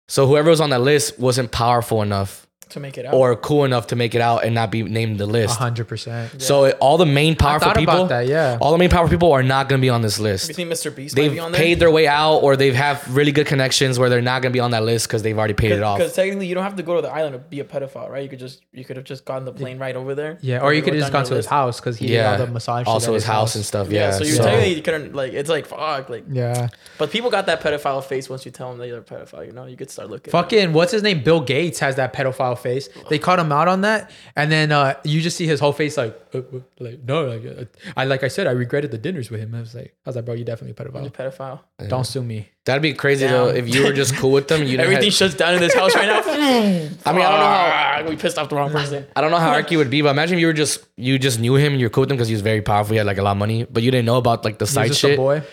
So 0.07 0.27
whoever 0.27 0.49
was 0.49 0.61
on 0.61 0.69
that 0.71 0.81
list 0.81 1.17
wasn't 1.19 1.51
powerful 1.51 2.01
enough 2.01 2.44
To 2.69 2.79
make 2.79 2.97
it 2.97 3.05
out. 3.05 3.13
or 3.13 3.35
cool 3.35 3.63
enough 3.63 3.87
to 3.87 3.95
make 3.95 4.15
it 4.15 4.21
out 4.21 4.43
and 4.43 4.53
not 4.55 4.71
be 4.71 4.83
named 4.83 5.17
the 5.19 5.25
list. 5.25 5.57
hundred 5.57 5.87
percent. 5.87 6.41
So 6.41 6.65
it- 6.65 6.77
all 6.79 6.97
the 6.97 7.05
main 7.05 7.35
powerful 7.35 7.67
thought 7.69 7.77
people, 7.77 7.95
about 7.95 8.09
that. 8.09 8.27
Yeah. 8.27 8.57
all 8.59 8.71
the 8.71 8.77
main 8.77 8.89
powerful 8.89 9.09
people 9.15 9.31
are 9.31 9.43
not 9.43 9.69
going 9.69 9.79
to 9.79 9.81
be 9.85 9.89
on 9.89 10.01
this 10.01 10.17
you 10.17 10.23
list. 10.25 10.51
think 10.53 10.69
Mr. 10.71 10.93
Beast 10.93 11.15
might 11.15 11.21
They've 11.21 11.31
be 11.31 11.39
on 11.39 11.51
there? 11.51 11.61
paid 11.61 11.79
their 11.79 11.91
way 11.91 12.07
out, 12.07 12.37
or 12.39 12.55
they've 12.57 12.73
have 12.75 13.15
really 13.15 13.31
good 13.31 13.47
connections 13.47 13.97
where 13.99 14.09
they're 14.09 14.21
not 14.21 14.41
going 14.41 14.51
to 14.51 14.55
be 14.55 14.59
on 14.59 14.71
that 14.71 14.83
list 14.83 15.07
because 15.07 15.21
they've 15.23 15.37
already 15.37 15.53
paid 15.53 15.71
it 15.71 15.83
off. 15.83 15.99
Because 15.99 16.13
technically, 16.13 16.47
you 16.47 16.55
don't 16.55 16.63
have 16.63 16.75
to 16.75 16.83
go 16.83 16.95
to 16.95 17.01
the 17.01 17.11
island 17.11 17.33
to 17.33 17.39
be 17.39 17.59
a 17.59 17.63
pedophile, 17.63 18.09
right? 18.09 18.23
You 18.23 18.29
could 18.29 18.39
just 18.39 18.61
you 18.73 18.83
could 18.83 18.97
have 18.97 19.05
just 19.05 19.25
gotten 19.25 19.45
the 19.45 19.53
plane 19.53 19.77
right 19.77 19.95
over 19.95 20.15
there. 20.15 20.37
Yeah. 20.41 20.59
Or 20.61 20.73
you 20.73 20.81
could 20.81 20.93
have 20.93 21.01
just 21.01 21.11
gone 21.13 21.21
your 21.23 21.29
to 21.29 21.35
his 21.35 21.45
house 21.45 21.79
because 21.79 21.97
he 21.97 22.07
Yeah. 22.13 22.31
did 22.31 22.39
all 22.41 22.45
the 22.47 22.51
massage. 22.53 22.81
shit 22.81 22.87
Also 22.87 23.11
at 23.11 23.15
his 23.15 23.23
house 23.25 23.55
and 23.55 23.63
stuff. 23.63 23.89
Yeah, 23.89 24.09
Yeah. 24.09 24.11
so 24.11 24.23
you 24.23 24.31
so- 24.33 24.43
technically 24.43 24.73
you 24.75 24.81
couldn't 24.81 25.15
like 25.15 25.33
it's 25.33 25.49
like 25.49 25.65
fuck 25.67 26.09
like, 26.09 26.25
Yeah. 26.31 26.67
but 26.97 27.11
people 27.11 27.29
got 27.29 27.45
that 27.45 27.61
pedophile 27.61 28.03
face 28.03 28.29
once 28.29 28.45
you 28.45 28.51
tell 28.51 28.69
them 28.69 28.79
that 28.79 28.87
you're 28.87 28.97
a 28.99 29.01
pedophile. 29.01 29.45
You 29.45 29.51
know, 29.53 29.65
you 29.65 29.77
could 29.77 29.89
start 29.91 30.09
looking. 30.09 30.31
Fucking 30.31 30.73
what's 30.73 30.91
his 30.91 31.03
name? 31.03 31.21
Bill 31.23 31.41
Gates 31.41 31.79
has 31.79 31.95
that 31.95 32.13
pedophile 32.13 32.54
face. 32.55 32.89
They 33.09 33.19
caught 33.19 33.39
him 33.39 33.51
out 33.51 33.67
on 33.67 33.81
that, 33.81 34.11
and 34.35 34.51
then 34.51 34.71
uh, 34.71 34.95
you 35.03 35.21
just 35.21 35.37
see 35.37 35.45
his 35.47 35.59
whole 35.59 35.73
face 35.73 35.97
like, 35.97 36.19
uh, 36.33 36.39
uh, 36.39 36.59
like 36.79 37.03
no, 37.03 37.25
like 37.25 37.45
uh, 37.45 37.65
I 37.97 38.05
like 38.05 38.23
I 38.23 38.27
said, 38.29 38.47
I 38.47 38.51
regretted 38.51 38.91
the 38.91 38.97
dinners 38.97 39.29
with 39.29 39.39
him. 39.41 39.53
I 39.55 39.59
was 39.59 39.75
like, 39.75 39.95
I 40.05 40.09
was 40.09 40.15
like, 40.15 40.25
bro, 40.25 40.33
you 40.33 40.43
definitely 40.45 40.75
a 40.77 40.89
You're 40.91 41.07
a 41.07 41.09
pedophile. 41.11 41.59
pedophile. 41.79 41.89
Don't 41.89 42.05
sue 42.05 42.23
me. 42.23 42.49
That'd 42.65 42.81
be 42.81 42.93
crazy 42.93 43.25
Damn. 43.25 43.33
though 43.33 43.47
if 43.49 43.67
you 43.73 43.83
were 43.83 43.93
just 43.93 44.15
cool 44.15 44.31
with 44.31 44.47
them. 44.47 44.63
You 44.63 44.79
Everything 44.79 45.03
have- 45.05 45.13
shuts 45.13 45.35
down 45.35 45.53
in 45.53 45.59
this 45.59 45.73
house 45.75 45.93
right 45.93 46.07
now. 46.07 46.21
I 47.05 47.13
mean, 47.13 47.21
I 47.21 47.29
don't 47.29 47.39
know 47.39 47.45
how 47.45 48.01
how 48.03 48.09
we 48.09 48.15
pissed 48.15 48.37
off 48.37 48.49
the 48.49 48.55
wrong 48.55 48.71
person. 48.71 49.05
I 49.15 49.21
don't 49.21 49.31
know 49.31 49.37
how 49.37 49.53
arky 49.53 49.77
would 49.77 49.89
be, 49.89 50.01
but 50.01 50.09
imagine 50.09 50.37
if 50.37 50.41
you 50.41 50.47
were 50.47 50.53
just 50.53 50.83
you 50.97 51.19
just 51.19 51.39
knew 51.39 51.55
him, 51.55 51.73
and 51.73 51.81
you're 51.81 51.89
cool 51.91 52.01
with 52.01 52.11
him 52.11 52.17
because 52.17 52.27
he 52.27 52.33
was 52.33 52.41
very 52.41 52.61
powerful, 52.61 52.93
he 52.93 52.97
had 52.97 53.05
like 53.05 53.17
a 53.17 53.21
lot 53.23 53.31
of 53.33 53.37
money, 53.37 53.65
but 53.65 53.83
you 53.83 53.91
didn't 53.91 54.05
know 54.05 54.17
about 54.17 54.43
like 54.45 54.57
the 54.57 54.65
He 54.65 54.69
was 54.69 54.73
side 54.73 54.87
just 54.87 54.99
shit. 55.01 55.13
a 55.13 55.17
boy. 55.17 55.43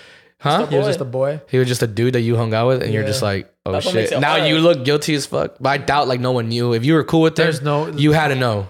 Huh? 0.42 0.66
He 0.66 0.76
was 0.76 0.86
just 0.88 1.00
a 1.00 1.04
boy. 1.04 1.40
He 1.48 1.58
was 1.58 1.68
just 1.68 1.82
a 1.82 1.86
dude 1.86 2.14
that 2.14 2.20
you 2.22 2.36
hung 2.36 2.52
out 2.52 2.66
with, 2.68 2.82
and 2.82 2.92
you're 2.92 3.02
Yeah. 3.02 3.08
just 3.08 3.22
like, 3.22 3.52
oh 3.64 3.70
That's 3.72 3.86
what 3.86 3.94
makes 3.94 4.08
shit. 4.10 4.18
it 4.18 4.20
Now 4.20 4.38
hard. 4.38 4.48
you 4.48 4.58
look 4.58 4.84
guilty 4.84 5.14
as 5.14 5.24
fuck. 5.24 5.54
But 5.60 5.68
I 5.70 5.78
doubt 5.78 6.08
like 6.08 6.18
no 6.20 6.32
one 6.32 6.48
knew. 6.48 6.72
If 6.74 6.84
you 6.84 6.94
were 6.94 7.04
cool 7.04 7.20
with 7.22 7.36
them, 7.36 7.44
There's 7.46 7.62
no. 7.62 7.86
you 7.88 8.10
had 8.12 8.28
to 8.28 8.34
know. 8.34 8.66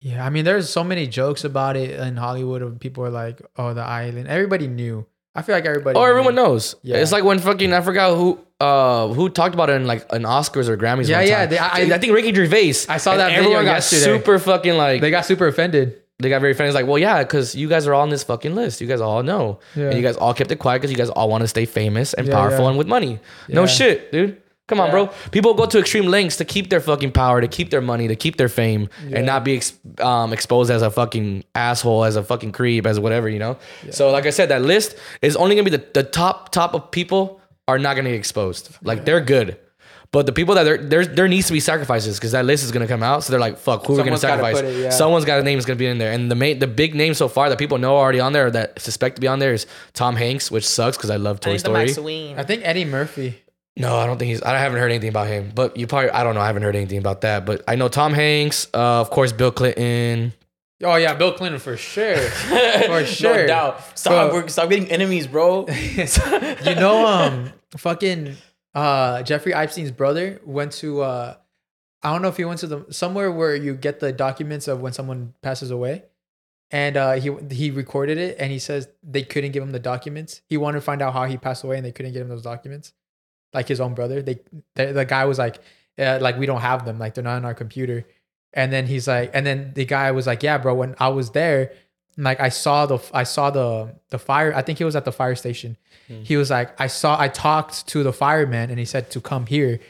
Yeah, 0.00 0.24
I 0.26 0.30
mean, 0.30 0.44
there's 0.44 0.68
so 0.68 0.82
many 0.82 1.06
jokes 1.06 1.44
about 1.44 1.76
it 1.76 1.90
in 2.00 2.16
Hollywood 2.16 2.62
of 2.62 2.80
people 2.80 3.04
are 3.04 3.10
like, 3.10 3.40
"Oh, 3.56 3.74
the 3.74 3.82
island." 3.82 4.28
Everybody 4.28 4.66
knew. 4.66 5.06
I 5.34 5.42
feel 5.42 5.54
like 5.54 5.64
everybody. 5.66 5.96
Oh, 5.98 6.02
everyone 6.04 6.34
knew. 6.34 6.42
knows. 6.42 6.74
Yeah. 6.82 6.96
It's 6.96 7.12
like 7.12 7.22
when 7.22 7.38
fucking 7.38 7.72
I 7.72 7.82
forgot 7.82 8.16
who 8.16 8.40
uh 8.60 9.08
who 9.08 9.28
talked 9.28 9.54
about 9.54 9.70
it 9.70 9.74
in 9.74 9.86
like 9.86 10.06
an 10.12 10.22
Oscars 10.24 10.68
or 10.68 10.76
Grammys. 10.76 11.06
Yeah, 11.06 11.18
one 11.18 11.28
yeah, 11.28 11.38
time. 11.40 11.50
they- 11.50 11.58
I- 11.58 11.94
I, 11.94 11.98
think 11.98 12.14
Ricky 12.14 12.34
Gervais. 12.34 12.86
I 12.88 12.96
saw 12.96 13.12
and 13.12 13.20
that 13.20 13.28
video 13.28 13.42
everyone 13.44 13.64
got 13.66 13.72
yesterday. 13.74 14.02
Super 14.18 14.38
fucking 14.38 14.74
like 14.74 15.00
They 15.02 15.10
got 15.10 15.24
super 15.26 15.46
offended. 15.46 15.96
They 16.20 16.28
got 16.28 16.40
very 16.40 16.52
offended. 16.52 16.70
It's 16.70 16.74
like, 16.74 16.86
well, 16.86 16.98
yeah, 16.98 17.22
because 17.22 17.54
you 17.54 17.68
guys 17.68 17.86
are 17.86 17.94
all 17.94 18.02
on 18.02 18.10
this 18.10 18.22
fucking 18.24 18.54
list. 18.54 18.80
You 18.80 18.86
guys 18.86 19.00
all 19.00 19.22
know. 19.22 19.58
Yeah. 19.74 19.86
And 19.86 19.96
you 19.96 20.02
guys 20.02 20.16
all 20.16 20.34
kept 20.34 20.52
it 20.52 20.56
quiet 20.56 20.78
because 20.80 20.90
you 20.90 20.96
guys 20.96 21.10
all 21.10 21.28
want 21.28 21.42
to 21.42 21.48
stay 21.48 21.64
famous 21.64 22.14
and 22.14 22.26
Yeah, 22.26 22.34
powerful 22.34 22.64
yeah. 22.64 22.68
and 22.70 22.78
with 22.78 22.86
money. 22.86 23.18
No 23.48 23.66
shit, 23.66 24.12
dude. 24.12 24.40
Come 24.68 24.78
on, 24.78 24.92
bro. 24.92 25.08
People 25.32 25.54
go 25.54 25.66
to 25.66 25.80
extreme 25.80 26.06
lengths 26.06 26.36
to 26.36 26.44
keep 26.44 26.70
their 26.70 26.78
fucking 26.80 27.10
power, 27.10 27.40
to 27.40 27.48
keep 27.48 27.70
their 27.70 27.80
money, 27.80 28.06
to 28.06 28.14
keep 28.14 28.36
their 28.36 28.48
fame, 28.48 28.88
and 29.12 29.26
not 29.26 29.42
be 29.44 29.56
ex- 29.56 29.72
um, 29.98 30.32
exposed 30.32 30.70
as 30.70 30.82
a 30.82 30.90
fucking 30.92 31.42
asshole, 31.56 32.04
as 32.04 32.14
a 32.14 32.22
fucking 32.22 32.52
creep, 32.52 32.86
as 32.86 33.00
whatever, 33.00 33.28
you 33.28 33.40
know? 33.40 33.56
So, 33.90 34.12
like 34.12 34.26
I 34.26 34.30
said, 34.30 34.48
that 34.50 34.62
list 34.62 34.94
is 35.22 35.34
only 35.34 35.56
gonna 35.56 35.68
be 35.68 35.76
the, 35.76 35.84
the 35.92 36.04
top, 36.04 36.52
top 36.52 36.74
of 36.74 36.92
people 36.92 37.40
are 37.66 37.80
not 37.80 37.96
gonna 37.96 38.10
get 38.10 38.16
exposed. 38.18 38.70
Like, 38.84 39.04
they're 39.04 39.20
good. 39.20 39.56
But 40.12 40.26
the 40.26 40.32
people 40.32 40.56
that 40.56 40.64
there 40.64 40.76
there 40.76 41.06
there 41.06 41.28
needs 41.28 41.46
to 41.46 41.52
be 41.52 41.60
sacrifices 41.60 42.18
because 42.18 42.32
that 42.32 42.44
list 42.44 42.64
is 42.64 42.72
gonna 42.72 42.88
come 42.88 43.02
out. 43.02 43.22
So 43.22 43.30
they're 43.30 43.40
like, 43.40 43.58
fuck, 43.58 43.86
who 43.86 43.94
are 43.94 43.98
we 43.98 44.02
gonna 44.02 44.18
sacrifice? 44.18 44.58
it, 44.58 44.82
yeah. 44.82 44.90
Someone's 44.90 45.24
got 45.24 45.38
a 45.38 45.44
name 45.44 45.58
is 45.58 45.64
gonna 45.64 45.76
be 45.76 45.86
in 45.86 45.98
there. 45.98 46.12
And 46.12 46.28
the 46.30 46.34
main 46.34 46.58
the 46.58 46.66
big 46.66 46.96
name 46.96 47.14
so 47.14 47.28
far 47.28 47.48
that 47.48 47.58
people 47.58 47.78
know 47.78 47.96
are 47.96 48.02
already 48.02 48.18
on 48.18 48.32
there 48.32 48.46
or 48.46 48.50
that 48.50 48.80
suspect 48.80 49.16
to 49.16 49.20
be 49.20 49.28
on 49.28 49.38
there 49.38 49.54
is 49.54 49.66
Tom 49.92 50.16
Hanks, 50.16 50.50
which 50.50 50.66
sucks 50.66 50.96
because 50.96 51.10
I 51.10 51.16
love 51.16 51.38
Toy 51.38 51.58
Story. 51.58 52.34
I 52.36 52.42
think 52.42 52.62
Eddie 52.64 52.84
Murphy. 52.84 53.40
No, 53.76 53.96
I 53.96 54.06
don't 54.06 54.18
think 54.18 54.30
he's. 54.30 54.42
I 54.42 54.58
haven't 54.58 54.78
heard 54.80 54.90
anything 54.90 55.08
about 55.10 55.28
him. 55.28 55.52
But 55.54 55.76
you 55.76 55.86
probably. 55.86 56.10
I 56.10 56.24
don't 56.24 56.34
know. 56.34 56.40
I 56.40 56.46
haven't 56.46 56.62
heard 56.62 56.76
anything 56.76 56.98
about 56.98 57.20
that. 57.20 57.46
But 57.46 57.62
I 57.68 57.76
know 57.76 57.88
Tom 57.88 58.12
Hanks. 58.12 58.66
Uh, 58.74 59.00
of 59.00 59.10
course, 59.10 59.32
Bill 59.32 59.52
Clinton. 59.52 60.32
Oh 60.82 60.96
yeah, 60.96 61.14
Bill 61.14 61.32
Clinton 61.32 61.60
for 61.60 61.76
sure. 61.76 62.16
For 62.86 63.04
sure. 63.04 63.42
No 63.42 63.46
doubt. 63.46 63.98
Stop, 63.98 64.30
Bro. 64.32 64.46
stop 64.46 64.70
getting 64.70 64.90
enemies, 64.90 65.26
bro. 65.26 65.66
you 65.94 66.74
know, 66.74 67.06
um, 67.06 67.52
fucking 67.76 68.36
uh, 68.74 69.22
Jeffrey 69.22 69.52
Epstein's 69.52 69.90
brother 69.90 70.40
went 70.44 70.72
to 70.72 71.02
uh, 71.02 71.36
I 72.02 72.12
don't 72.12 72.22
know 72.22 72.28
if 72.28 72.36
he 72.36 72.44
went 72.44 72.60
to 72.60 72.66
the 72.66 72.86
somewhere 72.90 73.30
where 73.30 73.54
you 73.54 73.74
get 73.74 74.00
the 74.00 74.12
documents 74.12 74.68
of 74.68 74.80
when 74.80 74.92
someone 74.92 75.34
passes 75.42 75.70
away, 75.70 76.04
and 76.70 76.96
uh, 76.96 77.12
he 77.14 77.30
he 77.50 77.70
recorded 77.70 78.18
it, 78.18 78.36
and 78.38 78.50
he 78.50 78.58
says 78.58 78.88
they 79.02 79.22
couldn't 79.22 79.52
give 79.52 79.62
him 79.62 79.72
the 79.72 79.78
documents. 79.80 80.42
He 80.48 80.56
wanted 80.56 80.78
to 80.78 80.82
find 80.82 81.02
out 81.02 81.12
how 81.12 81.24
he 81.26 81.36
passed 81.36 81.64
away, 81.64 81.76
and 81.76 81.84
they 81.84 81.92
couldn't 81.92 82.12
give 82.12 82.22
him 82.22 82.28
those 82.28 82.42
documents, 82.42 82.92
like 83.52 83.68
his 83.68 83.80
own 83.80 83.94
brother. 83.94 84.22
They 84.22 84.40
the, 84.76 84.92
the 84.92 85.04
guy 85.04 85.24
was 85.24 85.38
like, 85.38 85.58
uh, 85.98 86.18
like 86.20 86.38
we 86.38 86.46
don't 86.46 86.60
have 86.60 86.84
them, 86.84 86.98
like 86.98 87.14
they're 87.14 87.24
not 87.24 87.38
in 87.38 87.44
our 87.44 87.54
computer. 87.54 88.06
And 88.52 88.72
then 88.72 88.86
he's 88.86 89.06
like, 89.06 89.30
and 89.32 89.46
then 89.46 89.72
the 89.74 89.84
guy 89.84 90.10
was 90.10 90.26
like, 90.26 90.42
yeah, 90.42 90.58
bro, 90.58 90.74
when 90.74 90.96
I 90.98 91.08
was 91.08 91.30
there, 91.30 91.72
like 92.20 92.40
I 92.40 92.50
saw 92.50 92.86
the 92.86 92.98
I 93.12 93.24
saw 93.24 93.50
the 93.50 93.94
the 94.10 94.18
fire. 94.18 94.54
I 94.54 94.62
think 94.62 94.78
he 94.78 94.84
was 94.84 94.96
at 94.96 95.04
the 95.04 95.12
fire 95.12 95.34
station. 95.34 95.76
Hmm. 96.08 96.22
He 96.22 96.36
was 96.36 96.50
like, 96.50 96.78
I 96.80 96.86
saw 96.86 97.18
I 97.18 97.28
talked 97.28 97.86
to 97.88 98.02
the 98.02 98.12
fireman 98.12 98.70
and 98.70 98.78
he 98.78 98.84
said 98.84 99.10
to 99.12 99.20
come 99.20 99.46
here. 99.46 99.80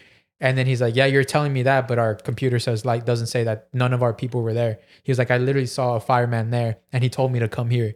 And 0.42 0.56
then 0.56 0.66
he's 0.66 0.80
like, 0.80 0.94
Yeah, 0.94 1.06
you're 1.06 1.24
telling 1.24 1.52
me 1.52 1.64
that, 1.64 1.88
but 1.88 1.98
our 1.98 2.14
computer 2.14 2.58
says 2.58 2.84
like 2.84 3.04
doesn't 3.04 3.26
say 3.26 3.44
that 3.44 3.68
none 3.72 3.92
of 3.92 4.02
our 4.02 4.14
people 4.14 4.42
were 4.42 4.54
there. 4.54 4.78
He 5.02 5.10
was 5.10 5.18
like, 5.18 5.30
I 5.30 5.38
literally 5.38 5.66
saw 5.66 5.96
a 5.96 6.00
fireman 6.00 6.50
there 6.50 6.78
and 6.92 7.02
he 7.02 7.10
told 7.10 7.32
me 7.32 7.40
to 7.40 7.48
come 7.48 7.68
here. 7.68 7.94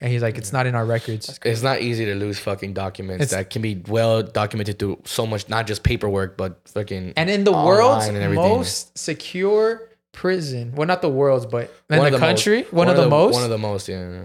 And 0.00 0.10
he's 0.10 0.22
like, 0.22 0.36
It's 0.36 0.50
hmm. 0.50 0.56
not 0.56 0.66
in 0.66 0.74
our 0.74 0.84
records. 0.84 1.38
It's 1.44 1.62
not 1.62 1.80
easy 1.80 2.04
to 2.04 2.14
lose 2.14 2.38
fucking 2.38 2.74
documents 2.74 3.24
It's- 3.24 3.30
that 3.30 3.50
can 3.50 3.62
be 3.62 3.82
well 3.88 4.22
documented 4.22 4.78
through 4.78 5.00
so 5.04 5.26
much, 5.26 5.48
not 5.48 5.66
just 5.66 5.82
paperwork, 5.82 6.36
but 6.36 6.60
fucking. 6.68 7.14
And 7.16 7.30
in 7.30 7.44
the 7.44 7.52
world's 7.52 8.10
most 8.34 8.96
secure 8.98 9.88
prison, 10.12 10.72
well, 10.74 10.86
not 10.86 11.02
the 11.02 11.08
world's, 11.08 11.46
but 11.46 11.72
in 11.90 11.98
One 11.98 12.04
the, 12.12 12.18
the 12.18 12.18
country, 12.18 12.62
most- 12.62 12.72
one, 12.72 12.88
of 12.88 12.96
the, 12.96 13.08
most. 13.08 13.34
One 13.34 13.44
of 13.44 13.50
the 13.50 13.58
most. 13.58 13.88
Yeah. 13.88 14.10
yeah. 14.10 14.24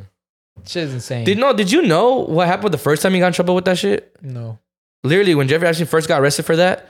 shit 0.66 0.84
is 0.84 0.94
insane. 0.94 1.26
Did 1.26 1.38
no? 1.38 1.54
Did 1.54 1.72
you 1.72 1.82
know 1.82 2.26
what 2.26 2.48
happened 2.48 2.74
the 2.74 2.78
first 2.78 3.02
time 3.02 3.14
he 3.14 3.20
got 3.20 3.28
in 3.28 3.34
trouble 3.34 3.56
with 3.56 3.66
that 3.66 3.78
shit? 3.78 4.16
no. 4.22 4.60
Literally, 5.04 5.36
when 5.36 5.48
Jeffrey 5.48 5.68
Epstein 5.68 5.88
first 5.88 6.08
got 6.08 6.20
arrested 6.22 6.44
for 6.46 6.56
that, 6.58 6.88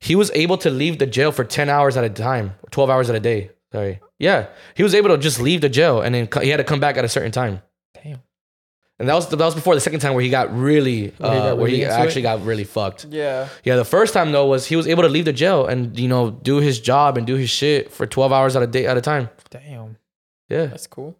he 0.00 0.16
was 0.16 0.30
able 0.34 0.56
to 0.58 0.70
leave 0.70 0.98
the 0.98 1.06
jail 1.06 1.30
for 1.30 1.44
ten 1.44 1.68
hours 1.68 1.96
at 1.96 2.02
a 2.02 2.10
time, 2.10 2.54
twelve 2.70 2.90
hours 2.90 3.08
at 3.08 3.14
a 3.14 3.20
day. 3.20 3.50
Sorry. 3.72 4.00
Yeah, 4.18 4.48
he 4.74 4.82
was 4.82 4.94
able 4.94 5.10
to 5.10 5.18
just 5.18 5.38
leave 5.40 5.60
the 5.60 5.68
jail, 5.68 6.00
and 6.00 6.14
then 6.14 6.28
he 6.42 6.48
had 6.48 6.56
to 6.56 6.64
come 6.64 6.80
back 6.80 6.96
at 6.96 7.04
a 7.04 7.08
certain 7.08 7.30
time. 7.30 7.62
Damn. 8.98 9.00
And 9.00 9.08
that 9.08 9.14
was 9.14 9.28
that 9.28 9.38
was 9.38 9.54
before 9.54 9.74
the 9.74 9.80
second 9.80 10.00
time 10.00 10.14
where 10.14 10.22
he 10.22 10.30
got 10.30 10.54
really, 10.56 11.12
uh, 11.20 11.28
Where 11.28 11.32
he 11.34 11.38
got 11.40 11.56
where 11.58 11.66
he 11.68 11.72
really 11.74 11.82
into 11.84 11.94
actually 11.94 12.20
it? 12.20 12.24
got 12.24 12.44
really 12.44 12.64
fucked. 12.64 13.06
Yeah. 13.10 13.48
Yeah, 13.64 13.76
the 13.76 13.84
first 13.84 14.14
time 14.14 14.32
though 14.32 14.46
was 14.46 14.66
he 14.66 14.76
was 14.76 14.86
able 14.86 15.02
to 15.02 15.08
leave 15.08 15.24
the 15.24 15.32
jail 15.32 15.66
and 15.66 15.98
you 15.98 16.08
know 16.08 16.30
do 16.30 16.58
his 16.58 16.78
job 16.78 17.16
and 17.18 17.26
do 17.26 17.34
his 17.36 17.50
shit 17.50 17.90
for 17.90 18.06
twelve 18.06 18.32
hours 18.32 18.54
at 18.54 18.62
a 18.62 18.66
day 18.66 18.86
at 18.86 18.96
a 18.96 19.00
time. 19.00 19.28
Damn. 19.50 19.96
Yeah, 20.48 20.66
That's 20.66 20.86
cool. 20.86 21.16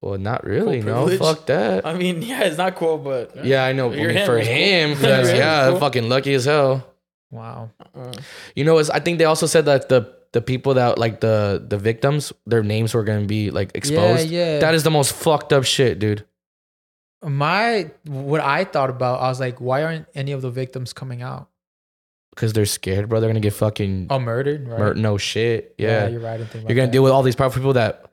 well, 0.00 0.18
not 0.18 0.44
really. 0.44 0.82
Cool 0.82 1.08
no, 1.08 1.16
fuck 1.18 1.46
that. 1.46 1.84
I 1.86 1.94
mean, 1.94 2.22
yeah, 2.30 2.42
it's 2.44 2.58
not 2.58 2.76
cool, 2.76 2.98
but 2.98 3.44
yeah, 3.44 3.64
I 3.64 3.72
know. 3.72 3.90
I 3.90 3.96
mean, 3.96 4.10
him, 4.10 4.26
for 4.26 4.36
it's 4.38 4.46
cool. 4.48 4.56
him, 4.56 4.98
Yeah, 5.30 5.34
yeah, 5.34 5.70
cool. 5.70 5.80
fucking 5.80 6.08
lucky 6.08 6.34
as 6.34 6.44
hell. 6.44 6.86
Wow. 7.30 7.70
Uh, 7.94 8.12
You 8.54 8.64
know, 8.64 8.78
it's, 8.78 8.90
I 8.90 9.00
think 9.00 9.18
they 9.18 9.24
also 9.24 9.46
said 9.46 9.64
that 9.64 9.88
the 9.88 10.14
the 10.32 10.40
people 10.42 10.74
that 10.74 10.98
like 10.98 11.20
the 11.20 11.64
the 11.66 11.78
victims, 11.78 12.32
their 12.46 12.62
names 12.62 12.92
were 12.94 13.02
gonna 13.04 13.24
be 13.26 13.50
like 13.50 13.70
exposed. 13.74 14.28
Yeah, 14.28 14.54
yeah. 14.54 14.58
That 14.60 14.74
is 14.74 14.82
the 14.82 14.90
most 14.90 15.12
fucked 15.14 15.52
up 15.52 15.64
shit, 15.64 15.98
dude. 15.98 16.24
My 17.22 17.90
what 18.06 18.40
I 18.40 18.64
thought 18.64 18.90
about, 18.90 19.20
I 19.20 19.28
was 19.28 19.40
like, 19.40 19.60
why 19.60 19.82
aren't 19.82 20.06
any 20.14 20.32
of 20.32 20.42
the 20.42 20.50
victims 20.50 20.92
coming 20.92 21.20
out? 21.22 21.48
Because 22.30 22.52
they're 22.52 22.66
scared, 22.66 23.08
bro. 23.08 23.18
They're 23.20 23.28
gonna 23.28 23.40
get 23.40 23.54
fucking 23.54 24.06
Oh, 24.10 24.20
murdered, 24.20 24.68
right? 24.68 24.78
mur- 24.78 24.94
no 24.94 25.18
shit. 25.18 25.74
Yeah, 25.78 26.06
you're 26.08 26.20
right. 26.20 26.34
I 26.34 26.36
didn't 26.38 26.50
think 26.50 26.62
about 26.64 26.70
you're 26.70 26.76
gonna 26.76 26.86
that. 26.86 26.92
deal 26.92 27.02
with 27.02 27.10
all 27.12 27.22
these 27.24 27.34
powerful 27.34 27.60
people 27.60 27.72
that 27.72 28.04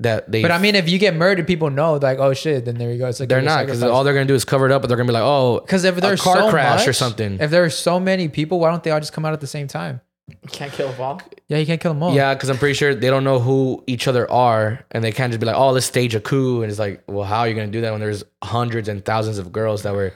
that 0.00 0.30
they. 0.30 0.42
But 0.42 0.50
I 0.50 0.58
mean, 0.58 0.74
if 0.74 0.88
you 0.90 0.98
get 0.98 1.16
murdered, 1.16 1.46
people 1.46 1.70
know, 1.70 1.94
like, 1.94 2.18
oh 2.18 2.34
shit, 2.34 2.66
then 2.66 2.76
there 2.76 2.92
you 2.92 2.98
go. 2.98 3.08
It's 3.08 3.18
like 3.20 3.30
they're 3.30 3.40
not 3.40 3.64
because 3.64 3.82
all 3.82 4.04
they're 4.04 4.12
gonna 4.12 4.26
do 4.26 4.34
is 4.34 4.44
cover 4.44 4.66
it 4.66 4.72
up, 4.72 4.82
but 4.82 4.88
they're 4.88 4.96
gonna 4.98 5.06
be 5.08 5.14
like, 5.14 5.22
oh, 5.22 5.60
because 5.60 5.84
if 5.84 5.96
there's 5.96 6.20
a 6.20 6.22
car 6.22 6.36
so 6.36 6.50
crash 6.50 6.86
or 6.86 6.92
something. 6.92 7.38
If 7.40 7.50
there 7.50 7.64
are 7.64 7.70
so 7.70 7.98
many 7.98 8.28
people, 8.28 8.60
why 8.60 8.70
don't 8.70 8.82
they 8.82 8.90
all 8.90 9.00
just 9.00 9.14
come 9.14 9.24
out 9.24 9.32
at 9.32 9.40
the 9.40 9.46
same 9.46 9.66
time? 9.68 10.02
You 10.28 10.48
can't 10.50 10.72
kill 10.72 10.90
them 10.92 11.00
all. 11.00 11.20
Yeah, 11.48 11.58
you 11.58 11.66
can't 11.66 11.80
kill 11.80 11.92
them 11.94 12.02
all. 12.02 12.14
Yeah, 12.14 12.34
because 12.34 12.50
I'm 12.50 12.58
pretty 12.58 12.74
sure 12.74 12.94
they 12.94 13.08
don't 13.08 13.24
know 13.24 13.38
who 13.38 13.82
each 13.86 14.06
other 14.06 14.30
are, 14.30 14.84
and 14.90 15.02
they 15.02 15.12
can't 15.12 15.32
just 15.32 15.40
be 15.40 15.46
like, 15.46 15.56
"Oh, 15.56 15.70
let's 15.70 15.86
stage 15.86 16.14
a 16.14 16.20
coup." 16.20 16.62
And 16.62 16.70
it's 16.70 16.78
like, 16.78 17.02
well, 17.06 17.24
how 17.24 17.40
are 17.40 17.48
you 17.48 17.54
gonna 17.54 17.68
do 17.68 17.80
that 17.82 17.90
when 17.92 18.00
there's 18.00 18.24
hundreds 18.42 18.88
and 18.88 19.04
thousands 19.04 19.38
of 19.38 19.52
girls 19.52 19.82
that 19.84 19.94
were 19.94 20.12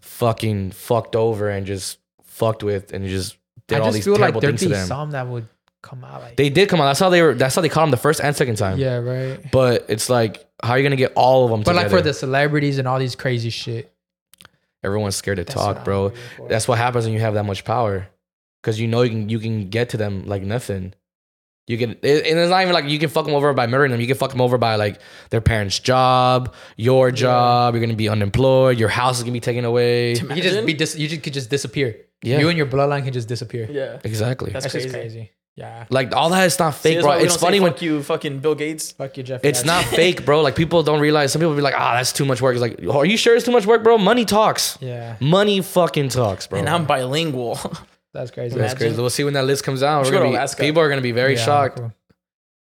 fucking 0.00 0.70
fucked 0.72 1.16
over 1.16 1.48
and 1.50 1.66
just 1.66 1.98
fucked 2.24 2.62
with, 2.62 2.92
and 2.92 3.06
just 3.06 3.36
did 3.66 3.76
I 3.76 3.78
all 3.80 3.86
just 3.86 3.94
these 3.96 4.04
feel 4.04 4.12
like 4.14 4.20
terrible 4.20 4.40
there'd 4.40 4.52
things 4.52 4.60
to 4.62 4.68
be 4.68 4.74
them. 4.74 4.86
some 4.86 5.10
that 5.12 5.26
would 5.26 5.48
come 5.82 6.04
out 6.04 6.20
like. 6.22 6.36
They 6.36 6.50
did 6.50 6.68
come 6.68 6.80
out. 6.80 6.86
That's 6.86 7.00
how 7.00 7.08
they 7.10 7.22
were. 7.22 7.34
That's 7.34 7.54
how 7.54 7.62
they 7.62 7.68
caught 7.68 7.82
them 7.82 7.90
the 7.90 7.96
first 7.96 8.20
and 8.20 8.34
second 8.36 8.56
time. 8.56 8.78
yeah, 8.78 8.96
right. 8.98 9.50
But 9.50 9.86
it's 9.88 10.08
like, 10.08 10.46
how 10.62 10.70
are 10.72 10.78
you 10.78 10.84
gonna 10.84 10.96
get 10.96 11.12
all 11.16 11.44
of 11.44 11.50
them? 11.50 11.62
But 11.62 11.74
like 11.74 11.90
for 11.90 12.00
the 12.02 12.14
celebrities 12.14 12.78
and 12.78 12.86
all 12.86 12.98
these 12.98 13.16
crazy 13.16 13.50
shit. 13.50 13.92
everyone's 14.84 15.16
scared 15.16 15.38
to 15.38 15.44
That's 15.44 15.56
what 15.56 15.64
talk, 15.64 15.76
I'm 15.78 15.84
bro. 15.84 16.02
waiting 16.08 16.18
for. 16.36 16.48
That's 16.48 16.68
what 16.68 16.78
happens 16.78 17.04
when 17.06 17.14
you 17.14 17.20
have 17.20 17.34
that 17.34 17.44
much 17.44 17.64
power, 17.64 18.06
because 18.62 18.80
you 18.80 18.88
know 18.88 19.02
you 19.02 19.10
can 19.10 19.28
you 19.28 19.38
can 19.38 19.68
get 19.70 19.90
to 19.90 19.96
them 19.96 20.26
like 20.26 20.42
nothing. 20.42 20.94
You 21.68 21.76
can, 21.78 21.90
and 21.90 21.98
it's 22.02 22.50
not 22.50 22.62
even 22.62 22.74
like 22.74 22.84
you 22.84 22.96
can 23.00 23.08
fuck 23.08 23.24
them 23.26 23.34
over 23.34 23.52
by 23.52 23.66
murdering 23.66 23.90
them. 23.90 24.00
You 24.00 24.06
can 24.06 24.16
fuck 24.16 24.30
them 24.30 24.40
over 24.40 24.56
by 24.56 24.76
like 24.76 25.00
their 25.30 25.40
parents' 25.40 25.80
job, 25.80 26.54
your 26.76 27.10
job. 27.10 27.74
You're 27.74 27.80
gonna 27.80 27.96
be 27.96 28.08
unemployed. 28.08 28.78
Your 28.78 28.88
house 28.88 29.16
is 29.18 29.24
gonna 29.24 29.32
be 29.32 29.40
taken 29.40 29.64
away. 29.64 30.10
You 30.14 30.42
just 30.42 30.64
be 30.64 30.74
dis- 30.74 30.96
you 30.96 31.08
just 31.08 31.22
could 31.24 31.32
just 31.32 31.50
disappear. 31.50 31.96
Yeah. 32.22 32.38
You 32.38 32.48
and 32.50 32.56
your 32.56 32.66
bloodline 32.68 33.02
can 33.02 33.12
just 33.12 33.26
disappear. 33.26 33.66
Yeah. 33.68 33.98
Exactly. 34.04 34.52
That's 34.52 34.64
That's 34.66 34.74
just 34.74 34.94
crazy. 34.94 35.16
crazy. 35.18 35.30
Yeah. 35.56 35.86
like 35.88 36.14
all 36.14 36.28
that 36.30 36.44
is 36.44 36.58
not 36.58 36.74
fake, 36.74 36.96
that's 36.96 37.06
bro. 37.06 37.14
It's 37.14 37.28
don't 37.32 37.38
say 37.40 37.46
funny 37.46 37.60
when 37.60 37.72
fuck 37.72 37.82
you, 37.82 38.02
fucking 38.02 38.40
Bill 38.40 38.54
Gates. 38.54 38.92
Fuck 38.92 39.16
you, 39.16 39.22
Jeffrey. 39.22 39.48
it's 39.48 39.64
not 39.64 39.84
fake, 40.00 40.24
bro. 40.24 40.42
Like 40.42 40.54
people 40.54 40.82
don't 40.84 41.00
realize. 41.00 41.32
Some 41.32 41.40
people 41.40 41.54
be 41.56 41.62
like, 41.62 41.74
"Ah, 41.76 41.94
that's 41.94 42.12
too 42.12 42.26
much 42.26 42.40
work." 42.42 42.54
It's 42.54 42.60
like, 42.62 42.78
are 42.94 43.06
you 43.06 43.16
sure 43.16 43.34
it's 43.34 43.44
too 43.44 43.52
much 43.52 43.64
work, 43.66 43.82
bro? 43.82 43.96
Money 43.98 44.24
talks. 44.26 44.76
Yeah, 44.80 45.16
Money 45.18 45.62
fucking 45.62 46.10
talks, 46.10 46.46
bro. 46.46 46.58
And 46.58 46.68
I'm 46.68 46.84
bilingual. 46.84 47.58
that's 48.16 48.30
crazy. 48.30 48.56
That's 48.56 48.72
Imagine. 48.72 48.88
crazy. 48.88 49.00
We'll 49.00 49.10
see 49.10 49.24
when 49.24 49.34
that 49.34 49.44
list 49.44 49.64
comes 49.64 49.82
out. 49.82 50.04
We're 50.04 50.10
go 50.10 50.18
to 50.24 50.32
gonna 50.32 50.46
be, 50.48 50.62
people 50.66 50.82
are 50.82 50.88
gonna 50.88 51.00
be 51.00 51.12
very 51.12 51.34
Yeah, 51.34 51.44
shocked. 51.44 51.78
cool. 51.78 51.92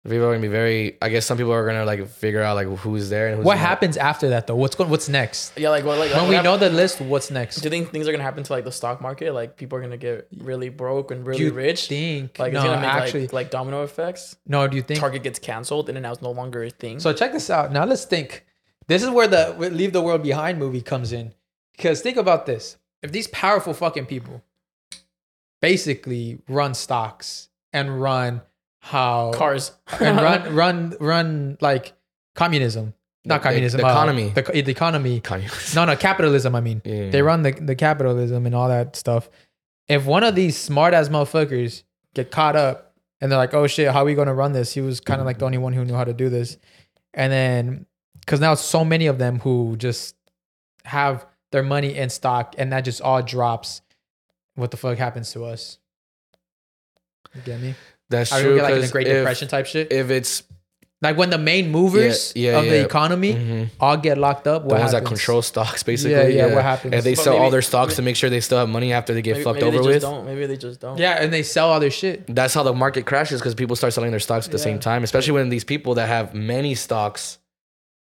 People 0.04 0.26
are 0.26 0.30
gonna 0.30 0.40
be 0.42 0.46
very. 0.46 0.96
I 1.02 1.08
guess 1.08 1.26
some 1.26 1.36
people 1.36 1.52
are 1.52 1.66
gonna 1.66 1.84
like 1.84 2.06
figure 2.06 2.40
out 2.40 2.54
like 2.54 2.68
who's 2.78 3.08
there 3.10 3.26
and 3.26 3.38
who's 3.38 3.44
What 3.44 3.56
not. 3.56 3.66
happens 3.66 3.96
after 3.96 4.28
that 4.28 4.46
though? 4.46 4.54
What's 4.54 4.76
going? 4.76 4.88
What's 4.88 5.08
next? 5.08 5.58
yeah, 5.58 5.70
like 5.70 5.84
what? 5.84 5.98
Like 5.98 6.12
When 6.12 6.22
what 6.22 6.28
we 6.30 6.40
know 6.42 6.56
the 6.56 6.70
list, 6.70 7.00
what's 7.00 7.28
next? 7.32 7.56
Do 7.56 7.64
you 7.64 7.70
think 7.70 7.90
things 7.90 8.06
are 8.06 8.12
gonna 8.12 8.22
happen 8.22 8.44
to 8.44 8.52
like 8.52 8.62
the 8.64 8.70
stock 8.70 9.00
market? 9.00 9.32
Like 9.34 9.56
people 9.56 9.78
are 9.78 9.80
gonna 9.82 9.96
get 9.96 10.28
really 10.36 10.68
broke 10.68 11.10
and 11.10 11.26
really 11.26 11.42
you 11.42 11.52
rich. 11.52 11.88
think? 11.88 12.38
Like 12.38 12.52
no, 12.52 12.60
it's 12.60 12.66
gonna 12.68 12.80
make 12.80 12.88
actually, 12.88 13.22
like, 13.22 13.32
like 13.32 13.50
domino 13.50 13.82
effects. 13.82 14.36
no. 14.46 14.68
Do 14.68 14.76
you 14.76 14.82
think? 14.82 15.00
Target 15.00 15.24
gets 15.24 15.40
canceled 15.40 15.88
and 15.88 15.96
then 15.96 16.02
now 16.04 16.12
it's 16.12 16.22
no 16.22 16.30
longer 16.30 16.62
a 16.62 16.70
thing. 16.70 17.00
So 17.00 17.12
check 17.12 17.32
this 17.32 17.50
out. 17.50 17.72
Now 17.72 17.84
let's 17.84 18.04
think. 18.04 18.44
This 18.86 19.02
is 19.02 19.10
where 19.10 19.26
the 19.26 19.56
Leave 19.58 19.92
the 19.92 20.00
World 20.02 20.22
Behind 20.22 20.56
movie 20.60 20.82
comes 20.82 21.12
in. 21.12 21.34
Because 21.76 22.00
think 22.00 22.16
about 22.16 22.46
this. 22.46 22.76
If 23.02 23.10
these 23.10 23.26
powerful 23.26 23.74
fucking 23.74 24.06
people 24.06 24.44
basically 25.60 26.38
run 26.48 26.74
stocks 26.74 27.48
and 27.72 28.00
run 28.00 28.42
how 28.80 29.32
Cars. 29.32 29.72
and 30.00 30.16
run 30.20 30.54
run 30.54 30.96
run 31.00 31.58
like 31.60 31.92
communism. 32.34 32.94
Not 33.24 33.42
communism. 33.42 33.80
the 33.80 33.86
uh, 33.86 33.90
economy. 33.90 34.28
The, 34.28 34.42
the 34.42 34.70
economy. 34.70 35.20
Kanye. 35.20 35.74
No, 35.74 35.84
no, 35.84 35.96
capitalism, 35.96 36.54
I 36.54 36.60
mean. 36.60 36.80
Yeah. 36.84 37.10
They 37.10 37.22
run 37.22 37.42
the, 37.42 37.50
the 37.50 37.74
capitalism 37.74 38.46
and 38.46 38.54
all 38.54 38.68
that 38.68 38.94
stuff. 38.94 39.28
If 39.88 40.06
one 40.06 40.22
of 40.22 40.36
these 40.36 40.56
smart 40.56 40.94
ass 40.94 41.08
motherfuckers 41.08 41.82
get 42.14 42.30
caught 42.30 42.54
up 42.54 42.94
and 43.20 43.30
they're 43.30 43.38
like, 43.38 43.52
oh 43.52 43.66
shit, 43.66 43.90
how 43.90 44.02
are 44.02 44.04
we 44.04 44.14
going 44.14 44.28
to 44.28 44.34
run 44.34 44.52
this? 44.52 44.72
He 44.72 44.80
was 44.80 45.00
kind 45.00 45.20
of 45.20 45.26
like 45.26 45.38
the 45.38 45.44
only 45.44 45.58
one 45.58 45.72
who 45.72 45.84
knew 45.84 45.94
how 45.94 46.04
to 46.04 46.12
do 46.12 46.28
this. 46.28 46.56
And 47.14 47.32
then, 47.32 47.86
because 48.20 48.40
now 48.40 48.54
so 48.54 48.84
many 48.84 49.06
of 49.08 49.18
them 49.18 49.40
who 49.40 49.76
just 49.76 50.14
have 50.84 51.26
their 51.50 51.64
money 51.64 51.96
in 51.96 52.10
stock 52.10 52.54
and 52.58 52.72
that 52.72 52.82
just 52.82 53.00
all 53.00 53.22
drops, 53.22 53.82
what 54.56 54.70
the 54.72 54.76
fuck 54.76 54.98
happens 54.98 55.32
to 55.32 55.44
us? 55.44 55.78
You 57.34 57.42
get 57.42 57.60
me? 57.60 57.74
That's 58.08 58.32
Are 58.32 58.38
we 58.38 58.42
true. 58.44 58.54
get 58.56 58.62
like 58.62 58.72
in 58.72 58.78
a 58.78 58.80
'cause 58.82 58.90
Great 58.92 59.06
if, 59.08 59.16
Depression 59.18 59.48
type 59.48 59.66
shit? 59.66 59.92
If 59.92 60.10
it's 60.10 60.42
like 61.02 61.16
when 61.18 61.28
the 61.28 61.38
main 61.38 61.70
movers 61.70 62.32
Yeah, 62.34 62.52
yeah, 62.52 62.58
of 62.58 62.64
the 62.68 62.76
yeah. 62.76 62.84
economy 62.84 63.34
mhm, 63.34 63.68
all 63.78 63.96
get 63.98 64.16
locked 64.16 64.46
up, 64.46 64.62
the 64.62 64.68
what 64.68 64.78
happens? 64.78 64.92
that 64.92 65.04
control 65.04 65.42
stocks, 65.42 65.82
basically. 65.82 66.34
yeah, 66.36 66.46
what 66.54 66.62
happens? 66.62 66.94
And 66.94 67.02
they 67.02 67.14
But 67.14 67.24
sell 67.24 67.36
all 67.36 67.50
their 67.50 67.60
stocks 67.62 67.96
to 67.96 68.02
make 68.02 68.16
sure 68.16 68.30
they 68.30 68.40
still 68.40 68.58
have 68.58 68.68
money 68.68 68.92
after 68.92 69.12
they 69.12 69.20
get 69.22 69.32
maybe, 69.32 69.44
fucked 69.44 69.56
maybe 69.60 69.66
over 69.66 69.78
they 69.78 69.84
with. 69.86 70.00
just 70.02 70.10
don't. 70.12 70.24
Maybe 70.24 70.46
they 70.46 70.56
just 70.56 70.80
don't. 70.80 70.96
Yeah, 70.98 71.20
and 71.22 71.32
they 71.32 71.42
sell 71.42 71.70
all 71.70 71.80
their 71.80 71.90
shit. 71.90 72.24
That's 72.34 72.54
how 72.54 72.62
the 72.62 72.72
market 72.72 73.04
crashes 73.04 73.40
because 73.40 73.54
people 73.54 73.76
start 73.76 73.92
selling 73.92 74.10
their 74.12 74.20
stocks 74.20 74.46
at 74.46 74.52
the 74.52 74.58
Yeah. 74.58 74.64
same 74.64 74.78
time, 74.78 75.04
especially 75.04 75.32
when 75.32 75.50
these 75.50 75.64
people 75.64 75.94
that 75.96 76.06
have 76.08 76.32
many 76.32 76.74
stocks, 76.74 77.38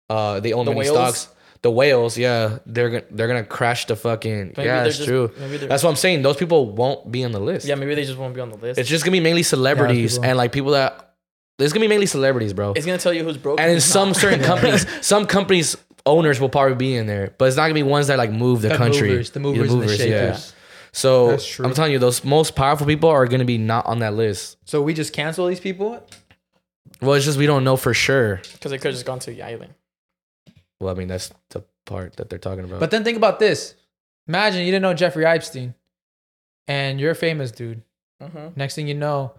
uh, 0.10 0.40
they 0.40 0.54
own 0.54 0.66
The 0.66 0.72
many 0.72 0.90
whales? 0.90 0.96
stocks. 1.18 1.28
The 1.62 1.72
whales, 1.72 2.18
yeah, 2.18 2.60
they're 2.66 2.90
gonna 2.90 3.04
they're 3.12 3.28
gonna 3.28 3.44
crash 3.44 3.86
the 3.86 3.96
fucking. 3.96 4.54
Maybe 4.58 4.64
yeah, 4.68 4.84
that's 4.84 4.98
just- 4.98 5.08
true. 5.08 5.32
maybe 5.40 5.58
That's 5.58 5.84
what 5.84 5.90
I'm 5.90 5.96
saying. 5.96 6.22
Those 6.22 6.38
people 6.38 6.70
won't 6.72 7.12
be 7.12 7.24
on 7.24 7.32
the 7.32 7.40
list. 7.40 7.66
Yeah, 7.68 7.76
maybe 7.76 7.96
they 7.96 8.06
just 8.06 8.18
won't 8.18 8.34
be 8.36 8.42
on 8.42 8.50
the 8.50 8.58
list. 8.58 8.80
it's 8.80 8.90
just 8.90 9.04
gonna 9.04 9.14
be 9.14 9.20
mainly 9.20 9.44
celebrities 9.44 10.14
people- 10.14 10.26
and 10.30 10.38
like 10.38 10.52
people 10.52 10.72
that. 10.72 11.04
There's 11.58 11.74
gonna 11.74 11.84
be 11.86 11.88
mainly 11.88 12.06
celebrities, 12.06 12.54
bro. 12.54 12.74
It's 12.74 12.86
gonna 12.86 13.00
tell 13.00 13.14
you 13.14 13.24
who's 13.24 13.38
broke. 13.38 13.60
And 13.60 13.72
in 13.72 13.82
some 13.82 14.10
not. 14.10 14.18
certain 14.18 14.42
companies, 14.44 14.86
some 15.06 15.26
companies 15.26 15.76
owners 16.06 16.40
will 16.40 16.50
probably 16.50 16.76
be 16.76 16.96
in 16.96 17.08
there, 17.08 17.34
but 17.38 17.46
it's 17.46 17.58
not 17.58 17.64
gonna 17.64 17.74
be 17.74 17.84
ones 17.84 18.08
that 18.08 18.18
like 18.18 18.32
move 18.32 18.62
the, 18.62 18.70
The 18.70 18.78
country. 18.78 19.10
movers, 19.10 19.32
the 19.32 19.40
movers 19.40 19.72
and 19.72 20.00
the 20.00 20.08
yeah. 20.10 20.40
So 20.92 21.38
I'm 21.60 21.74
telling 21.74 21.92
you, 21.92 22.00
those 22.00 22.24
most 22.24 22.56
powerful 22.56 22.88
people 22.88 23.10
are 23.10 23.26
gonna 23.28 23.46
be 23.46 23.58
not 23.58 23.86
on 23.88 24.00
that 24.00 24.14
list. 24.14 24.58
So 24.66 24.82
we 24.82 24.94
just 24.94 25.14
cancel 25.14 25.48
these 25.48 25.60
people? 25.60 26.04
Well, 27.02 27.14
it's 27.14 27.26
just 27.26 27.38
we 27.38 27.46
don't 27.46 27.64
know 27.64 27.76
for 27.78 27.94
sure. 27.94 28.42
because 28.54 28.72
they 28.72 28.78
could 28.78 28.86
have 28.90 28.94
just 28.96 29.06
gone 29.06 29.20
to 29.20 29.32
the 29.32 29.44
island. 29.44 29.74
Well, 30.80 30.94
I 30.94 30.98
mean 30.98 31.08
that's 31.08 31.32
the 31.50 31.64
part 31.86 32.18
that 32.18 32.30
they're 32.30 32.40
talking 32.40 32.64
about. 32.66 32.80
But 32.80 32.92
then 32.92 33.04
think 33.04 33.18
about 33.18 33.40
this. 33.40 33.76
Imagine 34.28 34.62
you 34.62 34.68
didn't 34.72 34.82
know 34.84 34.94
Jeffrey 34.94 35.26
Epstein 35.26 35.74
and 36.68 37.00
you're 37.00 37.12
a 37.12 37.16
famous 37.16 37.52
dude. 37.52 37.82
Mm-hmm. 38.22 38.48
Next 38.56 38.76
thing 38.76 38.88
you 38.88 38.94
know, 38.94 39.34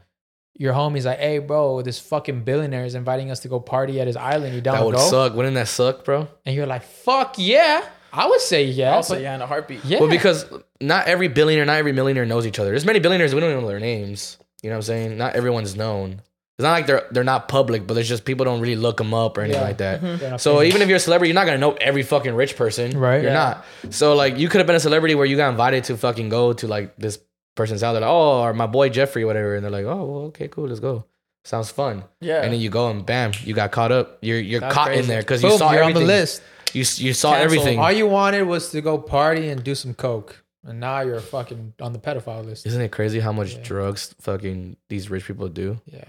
your 0.55 0.73
homie's 0.73 1.05
like, 1.07 1.19
hey, 1.19 1.39
bro, 1.39 1.83
this 1.83 1.99
fucking 1.99 2.43
billionaire 2.45 2.85
is 2.85 2.95
inviting 2.95 3.31
us 3.31 3.41
to 3.41 3.49
go 3.49 3.61
party 3.61 4.01
at 4.01 4.07
his 4.07 4.17
island. 4.17 4.55
You 4.55 4.61
down 4.61 4.77
that 4.77 4.85
would 4.87 4.95
go? 4.95 5.11
suck. 5.11 5.35
Wouldn't 5.35 5.55
that 5.55 5.69
suck, 5.69 6.05
bro? 6.05 6.27
And 6.47 6.57
you're 6.57 6.67
like, 6.67 6.83
fuck 6.83 7.35
yeah. 7.39 7.85
I 8.13 8.27
would 8.27 8.41
say 8.41 8.65
yeah. 8.65 8.95
Also, 8.95 9.15
but- 9.15 9.23
yeah, 9.23 9.35
in 9.35 9.43
a 9.43 9.47
heartbeat. 9.47 9.85
yeah. 9.85 10.01
Well, 10.01 10.09
because 10.09 10.47
not 10.81 11.07
every 11.07 11.29
billionaire, 11.29 11.67
not 11.67 11.77
every 11.77 11.93
millionaire 11.93 12.25
knows 12.25 12.47
each 12.47 12.59
other. 12.59 12.71
There's 12.71 12.87
many 12.87 12.99
billionaires 13.01 13.35
we 13.35 13.41
don't 13.41 13.51
even 13.51 13.63
know 13.63 13.69
their 13.69 13.81
names. 13.81 14.39
You 14.63 14.71
know 14.71 14.77
what 14.77 14.79
I'm 14.79 14.83
saying? 14.83 15.19
Not 15.19 15.35
everyone's 15.37 15.77
known. 15.77 16.23
It's 16.59 16.65
not 16.65 16.73
like 16.73 16.87
they're 16.87 17.07
they're 17.13 17.23
not 17.25 17.47
public, 17.47 17.87
but 17.87 17.95
there's 17.95 18.09
just 18.09 18.25
people 18.25 18.45
don't 18.45 18.61
really 18.61 18.75
look 18.75 18.97
them 18.97 19.15
up 19.15 19.39
or 19.39 19.43
anything 19.43 19.61
Yeah. 19.63 19.69
like 19.69 19.79
that. 19.79 20.01
Mm-hmm. 20.03 20.17
They're 20.19 20.39
So 20.39 20.55
famous. 20.59 20.69
even 20.71 20.83
if 20.83 20.89
you're 20.89 20.97
a 20.97 21.01
celebrity, 21.01 21.29
you're 21.31 21.35
not 21.41 21.47
gonna 21.47 21.59
know 21.59 21.75
every 21.75 22.03
fucking 22.03 22.35
rich 22.35 22.57
person, 22.57 22.99
Right. 22.99 23.23
You're 23.23 23.31
Yeah. 23.31 23.63
not. 23.85 23.95
So 23.95 24.15
like 24.17 24.39
you 24.39 24.49
could 24.49 24.59
have 24.59 24.67
been 24.67 24.75
a 24.77 24.81
celebrity 24.81 25.15
where 25.15 25.25
you 25.27 25.37
got 25.37 25.51
invited 25.51 25.85
to 25.85 25.97
fucking 25.97 26.31
go 26.31 26.53
to 26.55 26.67
like 26.67 26.97
this 26.99 27.21
person's 27.55 27.81
house. 27.83 27.93
They're 27.95 28.01
like, 28.01 28.11
oh, 28.11 28.41
or 28.43 28.55
my 28.55 28.67
boy 28.67 28.89
Jeffrey, 28.89 29.25
whatever, 29.25 29.55
and 29.55 29.63
they're 29.65 29.71
like, 29.71 29.85
oh, 29.85 30.05
well, 30.05 30.23
okay, 30.31 30.49
cool, 30.49 30.67
let's 30.67 30.81
go. 30.81 31.05
Sounds 31.45 31.71
fun. 31.71 32.03
Yeah. 32.21 32.43
And 32.43 32.53
then 32.53 32.61
you 32.61 32.71
go 32.71 32.91
and 32.91 33.07
bam, 33.07 33.31
you 33.45 33.55
got 33.55 33.71
caught 33.71 33.93
up. 33.93 34.19
You're 34.21 34.41
you're 34.41 34.61
That's 34.61 34.75
caught 34.75 34.89
in 34.89 34.95
crazy. 34.95 35.09
there 35.09 35.21
because 35.23 35.43
you 35.45 35.51
Boom, 35.51 35.59
saw 35.59 35.73
you're 35.73 35.85
on 35.85 35.91
everything. 35.91 36.09
the 36.09 36.13
list. 36.13 36.43
You 36.75 36.83
s- 36.83 36.99
you 36.99 37.15
saw 37.15 37.31
Cancel. 37.35 37.45
everything. 37.45 37.79
All 37.79 37.93
you 37.93 38.09
wanted 38.09 38.43
was 38.43 38.71
to 38.73 38.81
go 38.81 38.99
party 38.99 39.49
and 39.49 39.63
do 39.63 39.77
some 39.77 39.95
coke. 39.95 40.43
And 40.67 40.81
now 40.81 41.01
you're 41.01 41.21
fucking 41.21 41.75
on 41.81 41.93
the 41.95 41.99
pedophile 42.01 42.45
list. 42.45 42.67
Isn't 42.67 42.83
it 42.83 42.91
crazy 42.91 43.21
how 43.21 43.33
much 43.33 43.55
Yeah. 43.55 43.61
drugs 43.63 44.15
fucking 44.21 44.77
these 44.91 45.09
rich 45.09 45.25
people 45.27 45.49
do? 45.49 45.81
Yeah. 45.87 46.03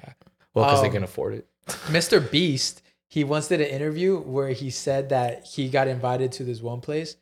Well, 0.59 0.69
because 0.69 0.81
they 0.81 0.87
Um, 0.87 0.93
can 0.93 1.03
afford 1.03 1.33
it. 1.35 1.47
Mr. 1.87 2.19
Beast, 2.31 2.81
he 3.07 3.23
once 3.23 3.47
did 3.47 3.61
an 3.61 3.67
interview 3.67 4.17
where 4.19 4.49
he 4.49 4.69
said 4.69 5.09
that 5.09 5.45
he 5.45 5.69
got 5.69 5.87
invited 5.87 6.31
to 6.33 6.43
this 6.43 6.61
one 6.61 6.81
place 6.81 7.15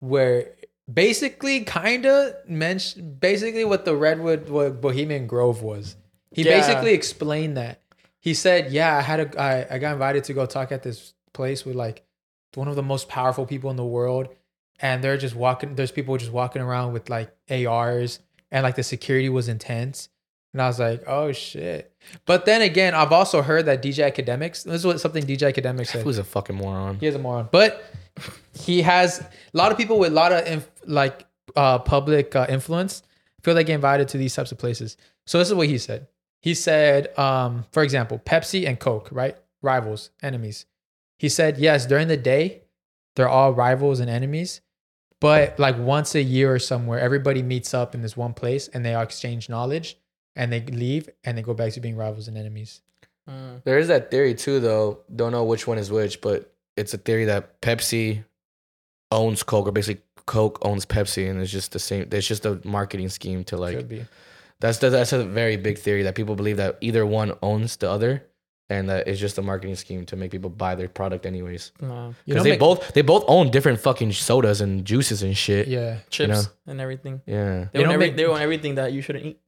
where 0.00 0.48
basically 0.92 1.60
kind 1.64 2.06
of 2.06 2.32
mentioned 2.48 3.20
basically 3.20 3.64
what 3.64 3.84
the 3.84 3.94
Redwood 3.94 4.48
what 4.48 4.80
Bohemian 4.80 5.26
Grove 5.26 5.62
was. 5.62 5.96
He 6.32 6.42
Yeah. 6.42 6.58
basically 6.58 6.92
explained 6.94 7.56
that. 7.56 7.80
He 8.20 8.34
said, 8.34 8.72
"Yeah, 8.72 8.96
I 8.96 9.00
had 9.00 9.20
a 9.20 9.40
I, 9.40 9.74
I 9.74 9.78
got 9.78 9.92
invited 9.92 10.24
to 10.24 10.32
go 10.34 10.46
talk 10.46 10.72
at 10.72 10.82
this 10.82 11.14
place 11.32 11.64
with 11.64 11.76
like 11.76 12.02
one 12.54 12.66
of 12.68 12.76
the 12.76 12.82
most 12.82 13.08
powerful 13.08 13.46
people 13.46 13.70
in 13.70 13.76
the 13.76 13.84
world 13.84 14.28
and 14.80 15.04
they're 15.04 15.16
just 15.16 15.36
walking 15.36 15.76
there's 15.76 15.92
people 15.92 16.16
just 16.16 16.32
walking 16.32 16.60
around 16.62 16.92
with 16.92 17.08
like 17.08 17.30
ARs 17.48 18.18
and 18.50 18.64
like 18.64 18.74
the 18.76 18.82
security 18.82 19.28
was 19.28 19.48
intense." 19.48 20.08
And 20.52 20.60
I 20.60 20.66
was 20.66 20.80
like, 20.80 21.02
"Oh 21.06 21.30
shit." 21.32 21.89
But 22.26 22.44
then 22.44 22.62
again, 22.62 22.94
I've 22.94 23.12
also 23.12 23.42
heard 23.42 23.66
that 23.66 23.82
DJ 23.82 24.10
Akademiks, 24.10 24.64
this 24.64 24.74
is 24.74 24.86
what 24.86 25.00
something 25.00 25.24
DJ 25.24 25.52
Akademiks 25.52 25.88
said. 25.88 26.04
Who's 26.04 26.18
a 26.18 26.24
fucking 26.24 26.56
moron? 26.56 26.98
He 26.98 27.06
is 27.06 27.14
a 27.14 27.18
moron, 27.18 27.48
but 27.50 27.84
he 28.54 28.82
has 28.82 29.20
a 29.20 29.26
lot 29.52 29.72
of 29.72 29.78
people 29.78 29.98
with 29.98 30.12
a 30.12 30.14
lot 30.14 30.32
of 30.32 30.46
inf- 30.46 30.70
like 30.86 31.26
uh, 31.56 31.78
public 31.78 32.34
uh, 32.34 32.46
influence 32.48 33.02
feel 33.42 33.54
they 33.54 33.64
get 33.64 33.74
invited 33.74 34.08
to 34.08 34.18
these 34.18 34.34
types 34.34 34.52
of 34.52 34.58
places. 34.58 34.96
So 35.26 35.38
this 35.38 35.48
is 35.48 35.54
what 35.54 35.68
he 35.68 35.78
said. 35.78 36.08
He 36.40 36.54
said, 36.54 37.16
um, 37.18 37.64
for 37.72 37.82
example, 37.82 38.18
Pepsi 38.18 38.66
and 38.66 38.78
Coke, 38.78 39.08
right? 39.12 39.36
Rivals, 39.62 40.10
enemies. 40.22 40.66
He 41.18 41.28
said, 41.28 41.58
yes, 41.58 41.86
during 41.86 42.08
the 42.08 42.16
day, 42.16 42.62
they're 43.14 43.28
all 43.28 43.52
rivals 43.52 44.00
and 44.00 44.08
enemies, 44.08 44.62
but 45.20 45.58
like 45.58 45.76
once 45.78 46.14
a 46.14 46.22
year 46.22 46.54
or 46.54 46.58
somewhere, 46.58 46.98
everybody 46.98 47.42
meets 47.42 47.74
up 47.74 47.94
in 47.94 48.00
this 48.00 48.16
one 48.16 48.32
place 48.32 48.68
and 48.68 48.84
they 48.84 48.94
all 48.94 49.02
exchange 49.02 49.48
knowledge 49.48 49.98
and 50.40 50.50
they 50.50 50.60
leave 50.60 51.10
and 51.22 51.36
they 51.36 51.42
go 51.42 51.52
back 51.52 51.70
to 51.74 51.80
being 51.80 51.96
rivals 51.96 52.26
and 52.26 52.38
enemies. 52.38 52.80
Mm. 53.28 53.62
There 53.64 53.78
is 53.78 53.88
that 53.88 54.10
theory 54.10 54.34
too, 54.34 54.58
though. 54.58 55.00
Don't 55.14 55.32
know 55.32 55.44
which 55.44 55.66
one 55.66 55.76
is 55.76 55.92
which, 55.92 56.22
but 56.22 56.50
it's 56.78 56.94
a 56.94 56.98
theory 56.98 57.26
that 57.26 57.60
Pepsi 57.60 58.24
owns 59.12 59.42
Coke, 59.42 59.68
or 59.68 59.72
basically 59.72 60.02
Coke 60.24 60.58
owns 60.62 60.86
Pepsi, 60.86 61.28
and 61.30 61.40
it's 61.42 61.52
just 61.52 61.72
the 61.72 61.78
same. 61.78 62.08
It's 62.10 62.26
just 62.26 62.46
a 62.46 62.58
marketing 62.64 63.10
scheme 63.10 63.44
to 63.44 63.58
like. 63.58 63.76
Could 63.76 63.88
be. 63.88 64.06
That's 64.60 64.78
that's 64.78 65.12
a 65.12 65.24
very 65.24 65.56
big 65.56 65.78
theory 65.78 66.02
that 66.04 66.14
people 66.14 66.34
believe 66.36 66.56
that 66.56 66.78
either 66.80 67.04
one 67.04 67.32
owns 67.42 67.76
the 67.76 67.90
other, 67.90 68.24
and 68.70 68.88
that 68.88 69.08
it's 69.08 69.20
just 69.20 69.36
a 69.36 69.42
marketing 69.42 69.76
scheme 69.76 70.06
to 70.06 70.16
make 70.16 70.30
people 70.30 70.48
buy 70.48 70.74
their 70.74 70.88
product 70.88 71.26
anyways. 71.26 71.72
Because 71.78 72.14
know, 72.26 72.42
they 72.42 72.52
Mc- 72.52 72.60
both 72.60 72.94
they 72.94 73.02
both 73.02 73.24
own 73.28 73.50
different 73.50 73.80
fucking 73.80 74.12
sodas 74.12 74.62
and 74.62 74.86
juices 74.86 75.22
and 75.22 75.36
shit. 75.36 75.68
Yeah. 75.68 75.80
Yeah. 75.80 75.96
Chips 76.08 76.32
know. 76.32 76.42
and 76.66 76.80
everything. 76.80 77.20
Yeah, 77.26 77.68
they 77.72 77.80
You 77.80 77.84
own, 77.84 77.88
know, 77.88 77.94
every, 77.94 78.06
Mc- 78.08 78.16
they 78.16 78.24
own 78.24 78.40
everything 78.40 78.76
that 78.76 78.92
you 78.94 79.02
shouldn't 79.02 79.26
eat. 79.26 79.40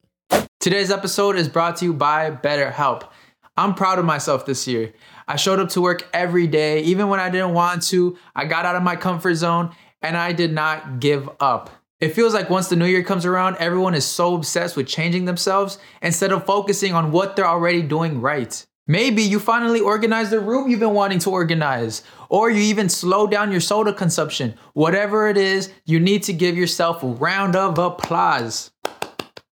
Today's 0.63 0.91
episode 0.91 1.35
is 1.35 1.49
brought 1.49 1.75
to 1.75 1.85
you 1.85 1.93
by 1.93 2.31
BetterHelp. 2.31 3.09
I'm 3.57 3.73
proud 3.73 3.99
of 3.99 4.05
myself 4.05 4.45
this 4.45 4.65
year. 4.65 4.93
I 5.27 5.35
showed 5.35 5.59
up 5.59 5.67
to 5.71 5.81
work 5.81 6.07
every 6.13 6.47
day, 6.47 6.79
even 6.83 7.09
when 7.09 7.19
I 7.19 7.29
didn't 7.29 7.51
want 7.51 7.81
to. 7.87 8.17
I 8.33 8.45
got 8.45 8.65
out 8.65 8.77
of 8.77 8.81
my 8.81 8.95
comfort 8.95 9.35
zone 9.35 9.75
and 10.01 10.15
I 10.15 10.31
did 10.31 10.53
not 10.53 11.01
give 11.01 11.29
up. 11.41 11.69
It 11.99 12.13
feels 12.13 12.33
like 12.33 12.49
once 12.49 12.69
the 12.69 12.77
new 12.77 12.85
year 12.85 13.03
comes 13.03 13.25
around, 13.25 13.57
everyone 13.57 13.93
is 13.93 14.05
so 14.05 14.35
obsessed 14.35 14.77
with 14.77 14.87
changing 14.87 15.25
themselves 15.25 15.79
instead 16.01 16.31
of 16.31 16.45
focusing 16.45 16.93
on 16.93 17.11
what 17.11 17.35
they're 17.35 17.45
already 17.45 17.81
doing 17.81 18.21
right. 18.21 18.65
Maybe 18.87 19.21
you 19.21 19.41
finally 19.41 19.81
organize 19.81 20.29
the 20.29 20.39
room 20.39 20.69
you've 20.69 20.79
been 20.79 20.93
wanting 20.93 21.19
to 21.19 21.29
organize, 21.29 22.03
or 22.29 22.49
you 22.49 22.61
even 22.61 22.87
slow 22.87 23.27
down 23.27 23.51
your 23.51 23.59
soda 23.59 23.91
consumption. 23.91 24.53
Whatever 24.71 25.27
it 25.27 25.35
is, 25.35 25.73
you 25.83 25.99
need 25.99 26.23
to 26.23 26.31
give 26.31 26.55
yourself 26.55 27.03
a 27.03 27.07
round 27.07 27.57
of 27.57 27.77
applause. 27.77 28.71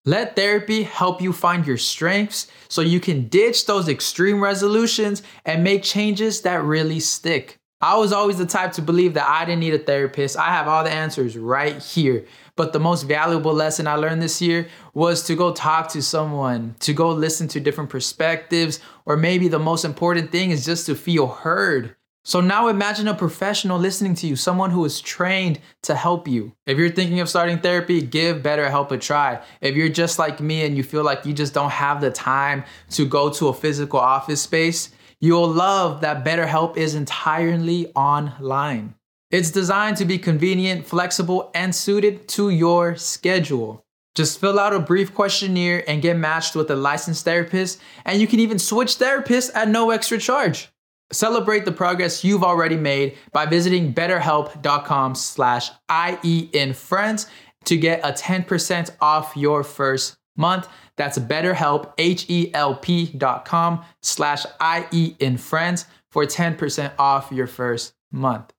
Let 0.05 0.37
therapy 0.37 0.85
help 0.85 1.21
you 1.21 1.33
find 1.33 1.67
your 1.67 1.77
strengths 1.77 2.47
so 2.69 2.81
you 2.81 3.01
can 3.01 3.29
ditch 3.29 3.67
those 3.67 3.89
extreme 3.89 4.43
resolutions 4.43 5.23
and 5.45 5.63
make 5.63 5.83
changes 5.83 6.43
that 6.43 6.63
really 6.63 7.01
stick. 7.01 7.59
I 7.81 7.97
was 7.97 8.13
always 8.13 8.39
the 8.39 8.47
type 8.47 8.73
to 8.73 8.83
believe 8.83 9.15
that 9.15 9.29
I 9.29 9.45
didn't 9.45 9.61
need 9.61 9.75
a 9.75 9.79
therapist. 9.79 10.37
I 10.37 10.47
have 10.47 10.67
all 10.67 10.83
the 10.83 10.91
answers 10.91 11.37
right 11.37 11.81
here. 11.81 12.27
But 12.57 12.73
the 12.73 12.81
most 12.81 13.05
valuable 13.05 13.53
lesson 13.53 13.87
I 13.87 13.95
learned 13.95 14.21
this 14.21 14.43
year 14.43 14.67
was 14.95 15.23
to 15.25 15.37
go 15.37 15.53
talk 15.53 15.89
to 15.91 16.03
someone, 16.03 16.75
to 16.81 16.93
go 16.93 17.11
listen 17.11 17.47
to 17.49 17.61
different 17.61 17.91
perspectives, 17.91 18.81
or 19.07 19.17
maybe 19.17 19.47
the 19.47 19.61
most 19.61 19.85
important 19.85 20.33
thing 20.33 20.51
is 20.51 20.65
just 20.65 20.87
to 20.87 20.97
feel 20.97 21.29
heard. 21.29 21.95
So 22.29 22.43
now 22.43 22.69
imagine 22.69 23.09
a 23.09 23.15
professional 23.15 23.79
listening 23.79 24.15
to 24.17 24.27
you, 24.27 24.37
someone 24.37 24.71
who 24.71 24.85
is 24.85 25.01
trained 25.01 25.61
to 25.85 25.95
help 25.95 26.29
you. 26.29 26.53
If 26.67 26.77
you're 26.77 26.91
thinking 26.91 27.21
of 27.21 27.29
starting 27.31 27.59
therapy, 27.59 28.03
give 28.03 28.43
BetterHelp 28.43 28.91
a 28.91 28.99
try. 28.99 29.41
If 29.63 29.77
you're 29.77 29.89
just 29.89 30.19
like 30.19 30.39
me 30.39 30.67
and 30.67 30.77
you 30.77 30.83
feel 30.83 31.03
like 31.03 31.25
you 31.25 31.33
just 31.33 31.55
don't 31.55 31.71
have 31.71 32.03
the 32.03 32.11
time 32.11 32.65
to 32.91 33.07
go 33.07 33.31
to 33.31 33.49
a 33.49 33.55
physical 33.55 33.99
office 33.99 34.43
space, 34.43 34.91
you'll 35.21 35.49
love 35.49 36.03
that 36.03 36.23
BetterHelp 36.23 36.77
is 36.77 36.95
entirely 36.95 37.91
online. 37.95 38.95
It's 39.31 39.51
designed 39.51 39.97
to 39.97 40.05
be 40.05 40.19
convenient, 40.19 40.85
flexible, 40.85 41.51
and 41.55 41.75
suited 41.75 42.29
to 42.29 42.51
your 42.51 42.95
schedule. 42.97 43.87
Just 44.15 44.39
fill 44.39 44.59
out 44.59 44.75
a 44.75 44.81
brief 44.81 45.15
questionnaire 45.15 45.83
and 45.89 46.03
get 46.03 46.19
matched 46.19 46.55
with 46.55 46.71
a 46.71 46.77
licensed 46.77 47.25
therapist, 47.25 47.81
and 48.05 48.21
you 48.21 48.27
can 48.27 48.39
even 48.39 48.59
switch 48.59 48.99
therapists 48.99 49.51
at 49.55 49.69
no 49.69 49.89
extra 49.89 50.19
charge. 50.19 50.69
Celebrate 51.13 51.65
the 51.65 51.73
progress 51.73 52.23
you've 52.23 52.45
already 52.45 52.77
made 52.77 53.17
by 53.33 53.47
visiting 53.47 53.95
betterhelp.com 53.95 55.15
slash 55.15 55.71
IEinFriends 55.91 57.29
to 57.65 57.77
get 57.77 58.01
a 58.01 58.13
10% 58.13 58.91
off 59.01 59.33
your 59.37 59.65
first 59.65 60.17
month. 60.37 60.69
That's 60.97 61.19
betterhelp, 61.19 61.93
H-E-L-P 61.97 63.07
dot 63.17 63.45
com 63.45 63.85
slash 64.03 64.45
IEinFriends 64.61 65.87
for 66.11 66.25
10% 66.27 66.93
off 66.99 67.31
your 67.33 67.47
first 67.47 67.95
month. 68.13 68.53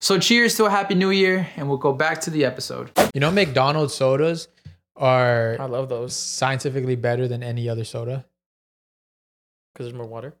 So 0.00 0.18
cheers 0.18 0.56
to 0.56 0.66
a 0.66 0.70
happy 0.70 0.94
new 0.94 1.10
year, 1.10 1.48
and 1.56 1.68
we'll 1.68 1.78
go 1.78 1.92
back 1.92 2.20
to 2.22 2.30
the 2.30 2.44
episode. 2.44 2.90
You 3.14 3.20
know, 3.20 3.30
McDonald's 3.30 3.94
sodas 3.94 4.48
are 4.94 5.56
I 5.58 5.64
love 5.66 5.88
those 5.88 6.14
scientifically 6.14 6.96
better 6.96 7.26
than 7.26 7.42
any 7.42 7.68
other 7.68 7.84
soda. 7.84 8.24
because 9.72 9.86
there's 9.86 9.96
more 9.96 10.06
water. 10.06 10.34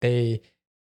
They 0.00 0.42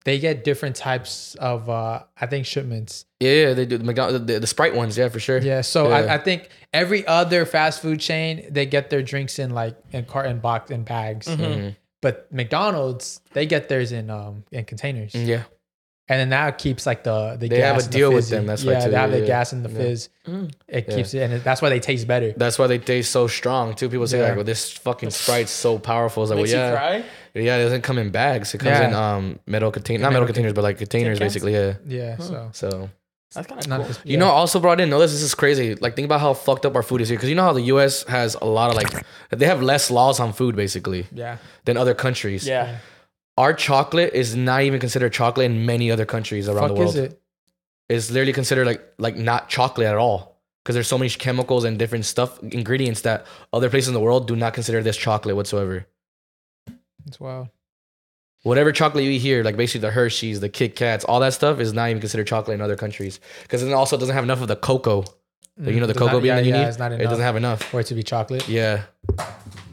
they 0.04 0.18
get 0.18 0.44
different 0.44 0.76
types 0.76 1.34
of 1.36 1.68
uh 1.70 2.02
I 2.20 2.26
think 2.26 2.46
shipments. 2.46 3.04
Yeah, 3.20 3.32
yeah, 3.32 3.52
they 3.54 3.66
do 3.66 3.78
the 3.78 3.84
McDonald's, 3.84 4.26
the, 4.26 4.40
the 4.40 4.46
Sprite 4.46 4.74
ones, 4.74 4.98
yeah, 4.98 5.08
for 5.08 5.20
sure. 5.20 5.38
Yeah, 5.38 5.60
so 5.60 5.88
Yeah. 5.88 5.96
I, 5.96 6.14
I 6.14 6.18
think 6.18 6.48
every 6.72 7.06
other 7.06 7.46
fast 7.46 7.80
food 7.82 8.00
chain 8.00 8.46
they 8.50 8.66
get 8.66 8.90
their 8.90 9.02
drinks 9.02 9.38
in 9.38 9.50
like 9.50 9.76
in 9.92 10.04
carton 10.04 10.38
box 10.40 10.70
in 10.70 10.82
bags, 10.84 11.26
Mhm. 11.28 11.38
Mhm. 11.38 11.76
but 12.00 12.26
McDonald's 12.32 13.20
they 13.32 13.46
get 13.46 13.68
theirs 13.68 13.92
in 13.92 14.10
um 14.10 14.44
in 14.50 14.64
containers. 14.64 15.14
Yeah. 15.14 15.42
And 16.12 16.20
then 16.20 16.30
that 16.30 16.58
keeps 16.58 16.84
like 16.86 17.02
the 17.04 17.36
the 17.40 17.48
They 17.48 17.56
gas 17.56 17.64
have 17.66 17.76
a 17.76 17.84
and 17.84 17.92
the 17.92 17.98
deal 17.98 18.12
with 18.12 18.28
them, 18.28 18.46
that's 18.46 18.64
why 18.64 18.74
too, 18.74 18.90
they 18.90 18.96
have 18.96 19.10
yeah, 19.10 19.16
the 19.16 19.20
yeah. 19.22 19.26
gas 19.34 19.52
and 19.52 19.64
the 19.64 19.70
Yeah. 19.70 19.78
fizz. 19.78 20.08
Mm. 20.28 20.52
It 20.68 20.84
Yeah. 20.88 20.94
keeps 20.96 21.14
it, 21.14 21.20
and 21.24 21.32
it- 21.34 21.44
that's 21.44 21.60
why 21.62 21.68
they 21.68 21.80
taste 21.80 22.06
better. 22.06 22.32
That's 22.36 22.58
why 22.58 22.66
they 22.66 22.78
taste 22.78 23.10
so 23.10 23.26
strong 23.26 23.74
too. 23.74 23.88
People 23.88 24.06
say 24.06 24.18
Yeah. 24.18 24.26
like, 24.28 24.36
"Well, 24.36 24.44
this 24.44 24.70
fucking 24.72 25.10
Sprite's 25.10 25.50
so 25.50 25.78
powerful." 25.78 26.22
It's 26.22 26.30
like, 26.30 26.36
well, 26.36 26.42
Makes 26.44 26.52
yeah, 26.52 26.70
you 26.70 26.76
cry. 26.76 27.42
yeah, 27.42 27.56
it 27.56 27.62
doesn't 27.64 27.82
come 27.82 27.98
in 27.98 28.10
bags. 28.10 28.54
It 28.54 28.58
comes 28.58 28.78
Yeah. 28.78 28.88
in 28.88 28.94
um 28.94 29.38
metal 29.46 29.70
containers, 29.70 30.02
not 30.02 30.12
metal 30.12 30.26
containers, 30.26 30.52
but 30.52 30.62
like 30.64 30.78
containers, 30.78 31.18
basically. 31.18 31.54
Yeah. 31.54 31.74
Yeah, 31.86 32.16
so 32.18 32.50
So 32.52 32.88
That's 33.40 33.46
kind 33.48 33.60
of 33.62 33.66
not 33.68 33.78
cool. 33.78 33.88
just 33.88 34.04
you 34.04 34.18
know, 34.18 34.28
also, 34.28 34.60
bro, 34.60 34.72
I 34.72 34.74
didn't 34.74 34.90
know 34.90 34.98
this. 35.00 35.12
This 35.12 35.22
is 35.22 35.34
crazy. 35.34 35.74
Like, 35.74 35.96
think 35.96 36.04
about 36.04 36.20
how 36.20 36.34
fucked 36.34 36.66
up 36.66 36.76
our 36.76 36.82
food 36.82 37.00
is 37.00 37.08
here. 37.08 37.16
Because 37.16 37.30
you 37.30 37.34
know 37.34 37.44
how 37.44 37.54
the 37.54 37.62
U.S. 37.74 38.04
has 38.04 38.36
a 38.42 38.44
lot 38.44 38.68
of 38.70 38.76
like, 38.76 38.90
they 39.30 39.46
have 39.46 39.62
less 39.62 39.90
laws 39.90 40.20
on 40.20 40.34
food 40.34 40.54
basically 40.54 41.06
yeah, 41.10 41.38
than 41.64 41.78
other 41.78 41.94
countries. 41.94 42.46
Yeah. 42.46 42.76
Our 43.38 43.54
chocolate 43.54 44.12
is 44.12 44.36
not 44.36 44.62
even 44.62 44.78
considered 44.80 45.12
chocolate 45.12 45.46
in 45.46 45.64
many 45.64 45.90
other 45.90 46.04
countries 46.04 46.48
around 46.48 46.58
fuck 46.60 46.68
the 46.68 46.74
world. 46.74 46.90
is 46.90 46.96
it? 46.96 47.20
It's 47.88 48.10
literally 48.10 48.32
considered 48.32 48.66
like 48.66 48.82
like 48.98 49.16
not 49.16 49.48
chocolate 49.48 49.86
at 49.86 49.96
all. 49.96 50.32
Because 50.62 50.74
there's 50.74 50.86
so 50.86 50.96
many 50.98 51.10
chemicals 51.10 51.64
and 51.64 51.76
different 51.76 52.04
stuff, 52.04 52.40
ingredients 52.42 53.00
that 53.00 53.26
other 53.52 53.68
places 53.68 53.88
in 53.88 53.94
the 53.94 54.00
world 54.00 54.28
do 54.28 54.36
not 54.36 54.54
consider 54.54 54.80
this 54.80 54.96
chocolate 54.96 55.34
whatsoever. 55.34 55.86
It's 57.06 57.18
wild. 57.18 57.48
Whatever 58.44 58.70
chocolate 58.70 59.02
you 59.04 59.10
eat 59.10 59.18
here, 59.18 59.42
like 59.42 59.56
basically 59.56 59.80
the 59.80 59.90
Hershey's, 59.90 60.38
the 60.40 60.48
Kit 60.48 60.76
Kats, 60.76 61.04
all 61.04 61.18
that 61.20 61.32
stuff 61.32 61.58
is 61.58 61.72
not 61.72 61.90
even 61.90 62.00
considered 62.00 62.28
chocolate 62.28 62.54
in 62.54 62.60
other 62.60 62.76
countries. 62.76 63.18
Because 63.42 63.62
it 63.64 63.72
also 63.72 63.96
doesn't 63.96 64.14
have 64.14 64.22
enough 64.24 64.40
of 64.40 64.46
the 64.48 64.54
cocoa. 64.56 65.04
You 65.60 65.80
know 65.80 65.86
the 65.86 65.94
Mm, 65.94 65.96
cocoa 65.98 66.12
not- 66.14 66.18
bean 66.22 66.26
yeah, 66.26 66.34
that 66.36 66.44
you 66.44 66.52
yeah, 66.52 66.60
need? 66.62 66.68
It's 66.68 66.78
not 66.78 66.92
It 66.92 66.98
doesn't 66.98 67.20
have 67.24 67.36
enough. 67.36 67.62
for 67.64 67.80
it 67.80 67.86
to 67.86 67.94
be 67.94 68.02
chocolate. 68.04 68.48
Yeah. 68.48 68.82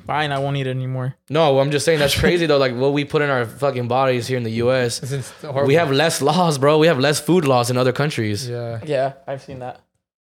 Fine, 0.09 0.31
I 0.31 0.39
won't 0.39 0.57
eat 0.57 0.65
it 0.65 0.71
anymore. 0.71 1.15
No, 1.29 1.59
I'm 1.59 1.69
just 1.69 1.85
saying 1.85 1.99
that's 1.99 2.19
crazy 2.19 2.47
though. 2.47 2.57
Like 2.57 2.73
what 2.75 2.93
we 2.93 3.05
put 3.05 3.21
in 3.21 3.29
our 3.29 3.45
fucking 3.45 3.87
bodies 3.87 4.25
here 4.25 4.37
in 4.37 4.43
the 4.43 4.53
US. 4.63 5.03
It's 5.03 5.11
it's 5.11 5.29
horrible. 5.43 5.67
We 5.67 5.75
have 5.75 5.91
less 5.91 6.19
laws, 6.19 6.57
bro. 6.57 6.79
We 6.79 6.87
have 6.87 6.97
less 6.97 7.19
food 7.19 7.45
laws 7.45 7.69
in 7.69 7.77
other 7.77 7.93
countries. 7.93 8.49
yeah. 8.49 8.79
Yeah, 8.83 9.13
I've 9.27 9.43
seen 9.43 9.59
that. 9.59 9.81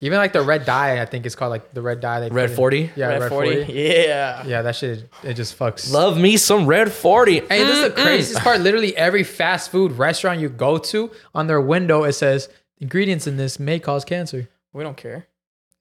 Even 0.02 0.18
like 0.18 0.34
the 0.34 0.42
red 0.42 0.66
dye, 0.66 1.02
I 1.02 1.06
think 1.06 1.26
it's 1.26 1.36
called 1.36 1.52
like 1.52 1.74
the 1.74 1.82
red 1.82 2.02
dye. 2.02 2.20
They 2.20 2.30
Red 2.30 2.52
40. 2.52 2.92
Yeah, 2.98 3.08
Red, 3.08 3.22
red, 3.22 3.30
40. 3.30 3.56
40. 3.66 3.74
Yeah. 3.74 4.46
Yeah, 4.46 4.62
that 4.64 4.76
shit 4.76 5.10
it 5.24 5.34
just 5.36 5.58
fucks. 5.58 5.92
Love 5.94 6.18
me 6.18 6.36
some 6.36 6.68
red 6.68 6.92
40. 6.92 7.40
Hey, 7.40 7.64
this 7.64 7.78
is 7.78 7.84
the 7.84 8.02
craziest 8.02 8.42
part. 8.42 8.60
Literally 8.60 8.96
every 8.98 9.24
fast 9.24 9.72
food 9.72 9.94
restaurant 9.94 10.42
you 10.42 10.50
go 10.50 10.78
to, 10.78 11.10
on 11.34 11.48
their 11.48 11.62
window 11.62 12.04
it 12.04 12.14
says 12.14 12.50
ingredients 12.80 13.28
in 13.28 13.38
this 13.38 13.60
may 13.60 13.80
cause 13.80 14.04
cancer. 14.04 14.50
We 14.74 14.84
don't 14.84 14.98
care. 14.98 15.28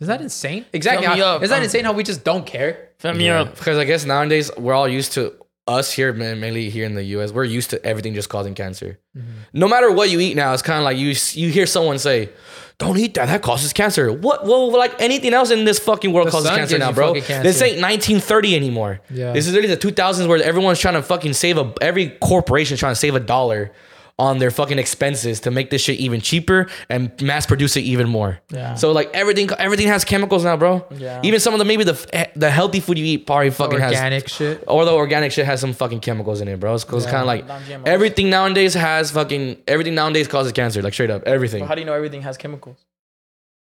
Isn't 0.00 0.12
that 0.12 0.22
insane? 0.22 0.66
Exactly. 0.72 1.04
Fill 1.06 1.16
me 1.16 1.20
How, 1.20 1.36
up, 1.36 1.42
isn't 1.42 1.52
that 1.52 1.58
um, 1.58 1.64
insane 1.64 1.84
how 1.84 1.92
we 1.92 2.04
just 2.04 2.22
don't 2.22 2.46
care? 2.46 2.87
Fill 3.00 3.14
me 3.14 3.26
Yeah. 3.26 3.42
up. 3.42 3.54
Because 3.56 3.78
I 3.78 3.84
guess 3.84 4.04
nowadays 4.04 4.50
we're 4.56 4.74
all 4.74 4.88
used 4.88 5.12
to 5.12 5.34
us 5.66 5.92
here, 5.92 6.12
mainly 6.14 6.70
here 6.70 6.86
in 6.86 6.94
the 6.94 7.04
U.S. 7.16 7.30
We're 7.30 7.44
used 7.44 7.70
to 7.70 7.84
everything 7.84 8.14
just 8.14 8.28
causing 8.30 8.54
cancer. 8.54 8.98
Mm-hmm. 9.16 9.28
No 9.52 9.68
matter 9.68 9.90
what 9.92 10.10
you 10.10 10.18
eat 10.20 10.34
now, 10.34 10.52
it's 10.54 10.62
kind 10.62 10.78
of 10.78 10.84
like 10.84 10.96
you 10.96 11.14
you 11.40 11.50
hear 11.50 11.66
someone 11.66 11.98
say, 11.98 12.30
"Don't 12.78 12.96
eat 12.98 13.14
that. 13.14 13.26
That 13.26 13.42
causes 13.42 13.74
cancer." 13.74 14.10
What? 14.10 14.46
Well, 14.46 14.72
like 14.72 14.94
anything 14.98 15.34
else 15.34 15.50
in 15.50 15.64
this 15.66 15.78
fucking 15.78 16.10
world 16.12 16.28
The 16.28 16.32
causes 16.32 16.50
cancer 16.50 16.78
now, 16.78 16.92
bro. 16.92 17.08
fucking 17.08 17.22
cancer. 17.24 17.42
This 17.42 17.60
ain't 17.60 17.80
1930 17.82 18.56
anymore. 18.56 19.00
Yeah. 19.10 19.32
This 19.34 19.46
is 19.46 19.52
literally 19.52 19.74
the 19.74 19.80
2000s 19.80 20.26
where 20.26 20.42
everyone's 20.42 20.78
trying 20.80 20.94
to 20.94 21.02
fucking 21.02 21.34
save 21.34 21.58
a 21.58 21.72
every 21.82 22.10
corporation 22.20 22.78
trying 22.78 22.92
to 22.92 22.96
save 23.00 23.14
a 23.14 23.20
dollar 23.20 23.70
on 24.18 24.38
their 24.38 24.50
fucking 24.50 24.78
expenses 24.78 25.40
to 25.40 25.50
make 25.50 25.70
this 25.70 25.82
shit 25.82 25.98
even 26.00 26.20
cheaper 26.20 26.68
and 26.88 27.10
mass 27.22 27.46
produce 27.46 27.76
it 27.76 27.82
even 27.82 28.08
more. 28.08 28.40
Yeah. 28.50 28.74
So 28.74 28.90
like 28.92 29.10
everything 29.14 29.48
everything 29.58 29.86
has 29.88 30.04
chemicals 30.04 30.44
now, 30.44 30.56
bro. 30.56 30.84
Yeah. 30.96 31.20
Even 31.22 31.38
some 31.40 31.54
of 31.54 31.58
the 31.58 31.64
maybe 31.64 31.84
the 31.84 32.08
eh, 32.12 32.26
the 32.34 32.50
healthy 32.50 32.80
food 32.80 32.98
you 32.98 33.04
eat 33.04 33.26
probably 33.26 33.50
fucking 33.50 33.78
has 33.78 33.92
Organic 33.92 34.28
shit. 34.28 34.64
or 34.66 34.84
the 34.84 34.92
organic 34.92 35.30
shit 35.32 35.46
has 35.46 35.60
some 35.60 35.72
fucking 35.72 36.00
chemicals 36.00 36.40
in 36.40 36.48
it, 36.48 36.58
bro. 36.58 36.74
It's, 36.74 36.84
it's 36.84 37.06
kind 37.06 37.16
of 37.18 37.26
like 37.26 37.44
everything 37.86 38.28
nowadays 38.30 38.74
has 38.74 39.10
fucking 39.12 39.62
everything 39.68 39.94
nowadays 39.94 40.26
causes 40.26 40.52
cancer, 40.52 40.82
like 40.82 40.94
straight 40.94 41.10
up 41.10 41.22
everything. 41.24 41.60
But 41.60 41.68
how 41.68 41.74
do 41.76 41.80
you 41.80 41.86
know 41.86 41.94
everything 41.94 42.22
has 42.22 42.36
chemicals? 42.36 42.76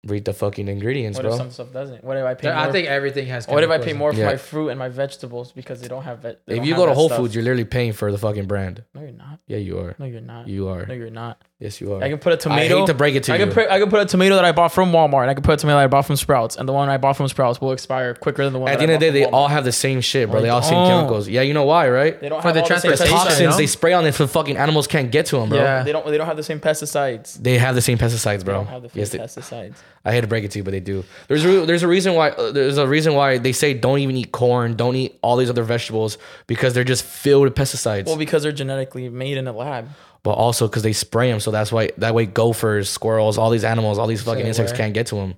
Read 0.06 0.24
the 0.24 0.32
fucking 0.32 0.68
ingredients, 0.68 1.18
What 1.18 1.26
if 1.26 1.30
bro. 1.30 1.38
some 1.38 1.50
stuff 1.50 1.72
doesn't? 1.72 2.04
What 2.04 2.16
if 2.16 2.24
I 2.24 2.34
pay 2.34 2.48
I 2.50 2.64
more? 2.64 2.72
think 2.72 2.86
everything 2.88 3.26
has. 3.26 3.46
what 3.48 3.62
if 3.64 3.70
I 3.70 3.78
pay 3.78 3.92
more 3.92 4.12
for 4.12 4.18
Yeah. 4.20 4.26
my 4.26 4.36
fruit 4.36 4.68
and 4.68 4.78
my 4.78 4.88
vegetables 4.88 5.52
because 5.52 5.80
they 5.80 5.88
don't 5.88 6.04
have 6.04 6.24
it? 6.24 6.40
if 6.46 6.64
you 6.64 6.74
go 6.76 6.86
to 6.86 6.94
Whole 6.94 7.08
Foods, 7.08 7.34
you're 7.34 7.42
literally 7.44 7.64
paying 7.64 7.92
for 7.92 8.12
the 8.12 8.18
fucking 8.18 8.46
brand. 8.46 8.84
no, 8.94 9.00
you're 9.00 9.10
not. 9.12 9.40
Yeah, 9.46 9.58
you 9.58 9.78
are. 9.80 9.94
No, 9.98 10.06
you're 10.06 10.20
not. 10.20 10.46
You 10.48 10.68
are. 10.68 10.86
No, 10.86 10.94
you're 10.94 11.10
not. 11.10 11.42
Yes, 11.58 11.80
you 11.80 11.94
are. 11.94 12.02
I 12.02 12.10
can 12.10 12.18
put 12.18 12.34
a 12.34 12.36
tomato. 12.36 12.76
I 12.76 12.80
hate 12.80 12.86
to 12.88 12.92
break 12.94 13.14
it 13.14 13.22
to 13.24 13.32
I 13.32 13.36
you. 13.36 13.44
can 13.46 13.54
put 13.54 13.70
I 13.70 13.80
can 13.80 13.88
put 13.88 14.00
a 14.00 14.04
tomato 14.04 14.34
that 14.34 14.44
I 14.44 14.52
bought 14.52 14.72
from 14.72 14.92
Walmart. 14.92 15.22
And 15.22 15.30
I 15.30 15.34
can 15.34 15.42
put 15.42 15.54
a 15.54 15.56
tomato 15.56 15.78
that 15.78 15.84
I 15.84 15.86
bought 15.86 16.04
from 16.04 16.16
Sprouts, 16.16 16.54
and 16.56 16.68
the 16.68 16.72
one 16.74 16.90
I 16.90 16.98
bought 16.98 17.16
from 17.16 17.28
Sprouts 17.28 17.62
will 17.62 17.72
expire 17.72 18.12
quicker 18.14 18.44
than 18.44 18.52
the 18.52 18.58
one. 18.58 18.68
At 18.70 18.76
the 18.76 18.82
end 18.82 18.92
of 18.92 19.00
the 19.00 19.06
day, 19.06 19.10
they 19.10 19.24
from 19.24 19.34
all 19.34 19.48
have 19.48 19.64
the 19.64 19.72
same 19.72 20.02
shit, 20.02 20.28
bro. 20.30 20.40
They 20.40 20.46
they 20.46 20.50
all 20.50 20.60
same 20.60 20.86
chemicals. 20.86 21.28
Yeah, 21.28 21.40
you 21.40 21.54
know 21.54 21.64
why, 21.64 21.88
right? 21.88 22.20
They 22.20 22.28
don't 22.28 22.42
For 22.42 22.48
have 22.48 22.54
the 22.56 22.60
all 22.62 22.68
the 22.68 22.78
same 22.78 22.90
transportation, 22.90 23.16
pesticides. 23.16 23.24
Toxins 23.28 23.50
no? 23.52 23.56
they 23.56 23.66
spray 23.66 23.94
on 23.94 24.04
it 24.04 24.12
so 24.14 24.26
fucking 24.26 24.58
animals 24.58 24.86
can't 24.86 25.10
get 25.10 25.24
to 25.26 25.36
them, 25.38 25.48
bro. 25.48 25.58
Yeah. 25.58 25.82
They 25.82 25.92
don't. 25.92 26.06
They 26.06 26.18
don't 26.18 26.26
have 26.26 26.36
the 26.36 26.42
same 26.42 26.60
pesticides. 26.60 27.42
They 27.42 27.56
have 27.56 27.74
the 27.74 27.80
same 27.82 27.96
pesticides, 27.96 28.38
They 28.40 28.44
bro. 28.44 28.54
don't 28.56 28.66
have 28.66 28.82
the 28.82 28.90
Yes, 28.92 29.12
same 29.12 29.20
they, 29.22 29.26
pesticides. 29.26 29.76
I 30.04 30.12
hate 30.12 30.20
to 30.20 30.26
break 30.26 30.44
it 30.44 30.50
to 30.52 30.58
you, 30.58 30.62
but 30.62 30.70
they 30.72 30.80
do. 30.80 31.04
There's 31.26 31.44
a, 31.44 31.64
there's 31.66 31.82
a 31.82 31.88
reason 31.88 32.14
why 32.14 32.30
uh, 32.30 32.52
there's 32.52 32.76
a 32.78 32.86
reason 32.86 33.14
why 33.14 33.38
they 33.38 33.52
say 33.52 33.72
don't 33.72 33.98
even 34.00 34.14
eat 34.16 34.30
corn, 34.30 34.76
don't 34.76 34.94
eat 34.94 35.18
all 35.22 35.36
these 35.36 35.50
other 35.50 35.64
vegetables 35.64 36.18
because 36.46 36.74
they're 36.74 36.84
just 36.84 37.02
filled 37.04 37.44
with 37.44 37.54
pesticides. 37.54 38.06
Well, 38.06 38.16
because 38.18 38.42
they're 38.42 38.52
genetically 38.52 39.08
made 39.08 39.38
in 39.38 39.48
a 39.48 39.52
lab. 39.52 39.88
But 40.26 40.32
also 40.32 40.66
because 40.66 40.82
they 40.82 40.92
spray 40.92 41.30
them, 41.30 41.38
so 41.38 41.52
that's 41.52 41.70
why 41.70 41.88
that 41.98 42.12
way 42.12 42.26
gophers, 42.26 42.90
squirrels, 42.90 43.38
all 43.38 43.48
these 43.48 43.62
animals, 43.62 43.96
all 43.96 44.08
these 44.08 44.22
fucking 44.22 44.42
they 44.42 44.48
insects 44.48 44.72
were. 44.72 44.76
can't 44.78 44.92
get 44.92 45.06
to 45.06 45.14
them. 45.14 45.34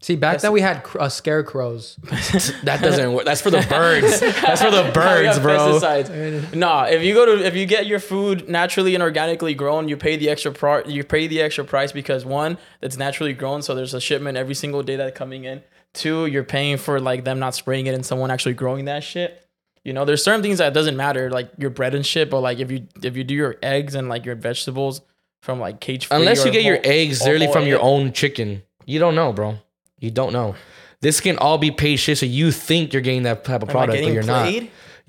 See, 0.00 0.14
back 0.14 0.34
That's- 0.34 0.42
then 0.42 0.52
we 0.52 0.60
had 0.60 0.84
uh, 0.98 1.08
scarecrows. 1.08 1.96
That 2.62 2.80
doesn't 2.80 3.12
work. 3.12 3.24
That's 3.24 3.42
for 3.42 3.50
the 3.50 3.66
birds. 3.68 4.20
That's 4.20 4.62
for 4.62 4.70
the 4.70 4.88
birds, 4.94 5.34
have 5.34 5.42
bro. 5.42 5.58
pesticides. 5.58 6.54
Nah, 6.54 6.84
if 6.84 7.02
you 7.02 7.12
go 7.12 7.26
to 7.26 7.44
if 7.44 7.56
you 7.56 7.66
get 7.66 7.86
your 7.86 7.98
food 7.98 8.48
naturally 8.48 8.94
and 8.94 9.02
organically 9.02 9.52
grown, 9.54 9.88
you 9.88 9.96
pay 9.96 10.16
the 10.16 10.30
extra 10.30 10.52
part. 10.52 10.86
You 10.86 11.02
pay 11.02 11.26
the 11.26 11.42
extra 11.42 11.64
price 11.64 11.90
because 11.90 12.24
one, 12.24 12.56
it's 12.80 12.96
naturally 12.96 13.32
grown, 13.32 13.62
so 13.62 13.74
there's 13.74 13.92
a 13.94 14.00
shipment 14.00 14.38
every 14.38 14.54
single 14.54 14.84
day 14.84 14.94
that's 14.94 15.18
coming 15.18 15.42
in. 15.44 15.60
Two, 15.92 16.26
you're 16.26 16.44
paying 16.44 16.76
for 16.78 17.00
like 17.00 17.24
them 17.24 17.40
not 17.40 17.56
spraying 17.56 17.86
it 17.88 17.94
and 17.94 18.06
someone 18.06 18.30
actually 18.30 18.54
growing 18.54 18.84
that 18.84 19.02
shit. 19.02 19.44
You 19.84 19.92
know, 19.92 20.04
there's 20.04 20.22
certain 20.22 20.42
things 20.42 20.58
that 20.58 20.74
doesn't 20.74 20.96
matter, 20.96 21.30
like 21.30 21.50
your 21.56 21.70
bread 21.70 21.94
and 21.94 22.04
shit. 22.04 22.30
But 22.30 22.40
like 22.40 22.58
if 22.58 22.70
you 22.70 22.86
if 23.02 23.16
you 23.16 23.24
do 23.24 23.34
your 23.34 23.56
eggs 23.62 23.94
and 23.94 24.08
like 24.08 24.26
your 24.26 24.34
vegetables 24.34 25.00
from 25.42 25.58
like 25.58 25.80
cage 25.80 26.06
free, 26.06 26.18
Unless 26.18 26.44
you 26.44 26.50
get 26.50 26.64
your 26.64 26.80
eggs 26.84 27.20
literally 27.22 27.46
whole 27.46 27.54
from 27.54 27.66
your 27.66 27.80
own 27.80 28.12
chicken, 28.12 28.62
you 28.84 28.98
don't 28.98 29.14
know, 29.14 29.32
bro. 29.32 29.58
You 29.98 30.10
don't 30.10 30.32
know. 30.32 30.54
This 31.00 31.20
can 31.20 31.38
all 31.38 31.56
be 31.56 31.70
paid 31.70 31.96
shit, 31.96 32.18
so 32.18 32.26
you 32.26 32.52
think 32.52 32.92
you're 32.92 33.00
getting 33.00 33.22
that 33.22 33.44
type 33.44 33.62
of 33.62 33.70
product, 33.70 34.02
but 34.02 34.12
you're 34.12 34.22
not. 34.22 34.52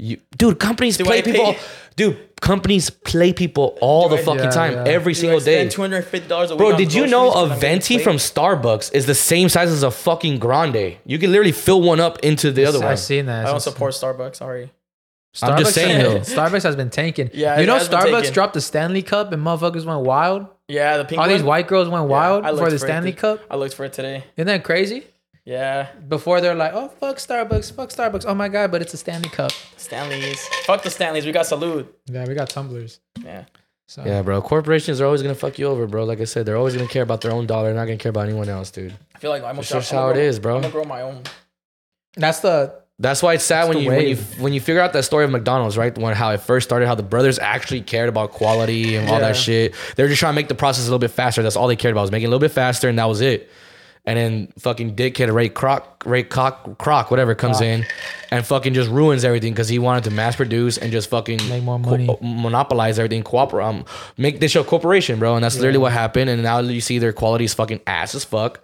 Played? 0.01 0.09
You, 0.09 0.17
dude, 0.37 0.59
companies 0.59 0.97
Do 0.97 1.05
play 1.05 1.19
I 1.19 1.21
pay- 1.21 1.31
people. 1.31 1.55
Dude, 1.97 2.39
companies 2.39 2.89
play 2.89 3.33
people 3.33 3.77
all 3.81 4.07
Do 4.09 4.15
the 4.15 4.21
I- 4.21 4.25
fucking 4.25 4.43
Yeah, 4.45 4.49
time, 4.49 4.73
yeah. 4.73 4.83
every 4.91 5.13
Do 5.13 5.17
I 5.17 5.21
single 5.21 5.39
day. 5.41 5.67
two 5.69 5.81
hundred 5.81 6.03
fifty 6.05 6.27
dollars 6.27 6.49
a 6.51 6.55
week. 6.55 6.59
Bro, 6.59 6.71
on 6.71 6.77
did 6.77 6.93
you 6.93 7.05
know 7.07 7.31
groceries 7.31 7.35
a 7.35 7.43
because 7.43 7.51
I'm 7.51 7.59
getting 7.59 7.69
venti 7.79 7.93
played? 7.95 8.03
from 8.03 8.15
Starbucks 8.17 8.93
is 8.93 9.05
the 9.05 9.15
same 9.15 9.49
size 9.49 9.69
as 9.71 9.83
a 9.83 9.91
fucking 9.91 10.39
grande? 10.39 10.97
You 11.05 11.19
can 11.19 11.31
literally 11.31 11.51
fill 11.51 11.81
one 11.81 11.99
up 11.99 12.19
into 12.19 12.51
the 12.51 12.65
other 12.65 12.79
one. 12.79 12.87
I've 12.87 12.99
seen 12.99 13.25
that. 13.27 13.45
I 13.45 13.51
don't 13.51 13.59
support 13.59 13.93
Starbucks. 13.93 14.37
Sorry. 14.37 14.71
I'm 15.43 15.57
just 15.59 15.71
Starbucks- 15.71 15.73
saying, 15.73 16.03
though. 16.03 16.19
Starbucks 16.35 16.63
has 16.63 16.75
been 16.75 16.89
tanking. 16.89 17.29
Yeah, 17.33 17.55
you 17.57 17.63
it 17.63 17.65
know 17.67 17.77
has 17.77 17.87
been 17.87 17.99
Starbucks 17.99 18.33
dropped 18.33 18.53
the 18.53 18.61
Stanley 18.61 19.01
Cup 19.01 19.31
and 19.31 19.41
motherfuckers 19.45 19.85
went 19.85 20.01
wild. 20.01 20.47
Yeah, 20.67 20.97
the 20.97 21.05
pink 21.05 21.21
All 21.21 21.27
these 21.27 21.39
one? 21.41 21.47
white 21.47 21.67
girls 21.67 21.87
went 21.89 22.03
Yeah, 22.05 22.09
wild 22.09 22.45
I 22.45 22.49
for 22.49 22.55
looked 22.55 22.69
the 22.69 22.75
it 22.75 22.79
Stanley 22.79 23.11
to- 23.13 23.17
Cup. 23.17 23.39
I 23.51 23.55
looked 23.57 23.73
for 23.75 23.85
it 23.85 23.93
today. 23.93 24.23
Isn't 24.37 24.47
that 24.47 24.63
crazy? 24.63 25.05
Yeah, 25.43 25.87
Before 26.07 26.39
they're 26.39 26.53
like, 26.55 26.73
oh 26.75 26.87
fuck 26.87 27.17
Starbucks, 27.17 27.73
fuck 27.73 27.89
Starbucks. 27.89 28.25
Oh 28.27 28.35
my 28.35 28.47
god, 28.47 28.71
but 28.71 28.81
it's 28.81 28.93
a 28.93 28.97
Stanley 28.97 29.29
Cup. 29.29 29.51
Stanleys. 29.75 30.39
Fuck 30.65 30.83
the 30.83 30.91
Stanleys. 30.91 31.25
We 31.25 31.31
got 31.31 31.47
salute. 31.47 31.91
Yeah, 32.05 32.25
we 32.27 32.35
got 32.35 32.49
tumblers. 32.49 32.99
Yeah. 33.23 33.45
So 33.87 34.03
Yeah, 34.05 34.21
bro. 34.21 34.41
Corporations 34.41 35.01
are 35.01 35.05
always 35.05 35.21
gonna 35.23 35.33
fuck 35.35 35.57
you 35.57 35.65
over, 35.65 35.87
bro. 35.87 36.03
Like 36.05 36.21
I 36.21 36.25
said, 36.25 36.45
they're 36.45 36.57
always 36.57 36.75
gonna 36.75 36.87
care 36.87 37.01
about 37.03 37.21
their 37.21 37.31
own 37.31 37.47
dollar. 37.47 37.69
They're 37.69 37.73
not 37.75 37.85
gonna 37.85 37.97
care 37.97 38.11
about 38.11 38.27
anyone 38.27 38.49
else, 38.49 38.69
dude. 38.69 38.93
I 39.15 39.19
feel 39.19 39.31
like 39.31 39.43
I'm 39.43 39.55
That's 39.55 39.69
just 39.69 39.91
how 39.91 40.09
it 40.09 40.13
grow- 40.13 40.21
is, 40.21 40.37
bro. 40.39 40.55
I'm 40.57 40.61
gonna 40.61 40.71
grow 40.73 40.83
my 40.83 41.01
own. 41.01 41.23
that's 42.15 42.41
the 42.41 42.75
That's 42.99 43.23
why 43.23 43.33
it's 43.33 43.43
sad 43.43 43.67
when 43.67 43.77
the 43.77 43.83
you 43.83 43.89
when 43.89 44.07
you 44.07 44.15
when 44.37 44.53
you 44.53 44.61
figure 44.61 44.79
out 44.81 44.93
that 44.93 45.03
story 45.05 45.25
of 45.25 45.31
McDonald's, 45.31 45.75
right? 45.75 45.97
When 45.97 46.15
how 46.15 46.29
it 46.31 46.41
first 46.41 46.69
started, 46.69 46.85
how 46.87 46.93
the 46.93 47.01
brothers 47.01 47.39
actually 47.39 47.81
cared 47.81 48.09
about 48.09 48.31
quality 48.31 48.95
and 48.95 49.09
all 49.09 49.15
Yeah. 49.19 49.29
that 49.29 49.35
shit. 49.35 49.73
They're 49.95 50.07
just 50.07 50.19
trying 50.19 50.33
to 50.33 50.35
make 50.35 50.49
the 50.49 50.55
process 50.55 50.83
a 50.83 50.87
little 50.87 50.99
bit 50.99 51.09
faster. 51.09 51.41
That's 51.41 51.55
all 51.55 51.67
they 51.67 51.75
cared 51.75 51.93
about 51.93 52.01
was 52.01 52.11
making 52.11 52.25
it 52.25 52.27
a 52.27 52.29
little 52.29 52.39
bit 52.47 52.51
faster, 52.51 52.87
and 52.89 52.99
that 52.99 53.05
was 53.05 53.21
it. 53.21 53.49
And 54.03 54.17
then 54.17 54.53
fucking 54.57 54.95
dickhead 54.95 55.31
Ray 55.31 55.49
Kroc, 55.49 55.83
Ray 56.05 56.23
Kroc, 56.23 56.77
Kroc, 56.77 57.11
whatever 57.11 57.35
comes 57.35 57.57
Kroc. 57.57 57.65
in, 57.65 57.85
and 58.31 58.43
fucking 58.43 58.73
just 58.73 58.89
ruins 58.89 59.23
everything 59.23 59.53
because 59.53 59.69
he 59.69 59.77
wanted 59.77 60.05
to 60.05 60.09
mass 60.11 60.35
produce 60.35 60.79
and 60.79 60.91
just 60.91 61.09
fucking 61.11 61.37
Make 61.47 61.61
more 61.63 61.77
money. 61.77 62.17
monopolize 62.19 62.97
everything, 62.97 63.21
cooperate, 63.21 63.63
um, 63.63 63.85
make 64.17 64.39
this 64.39 64.51
show 64.51 64.63
corporation, 64.63 65.19
bro. 65.19 65.35
And 65.35 65.43
that's 65.43 65.55
literally 65.57 65.77
what 65.77 65.91
happened. 65.91 66.31
And 66.31 66.41
now 66.41 66.59
you 66.59 66.81
see 66.81 66.97
their 66.97 67.13
quality 67.13 67.45
is 67.45 67.53
fucking 67.53 67.81
ass 67.85 68.15
as 68.15 68.23
fuck. 68.23 68.59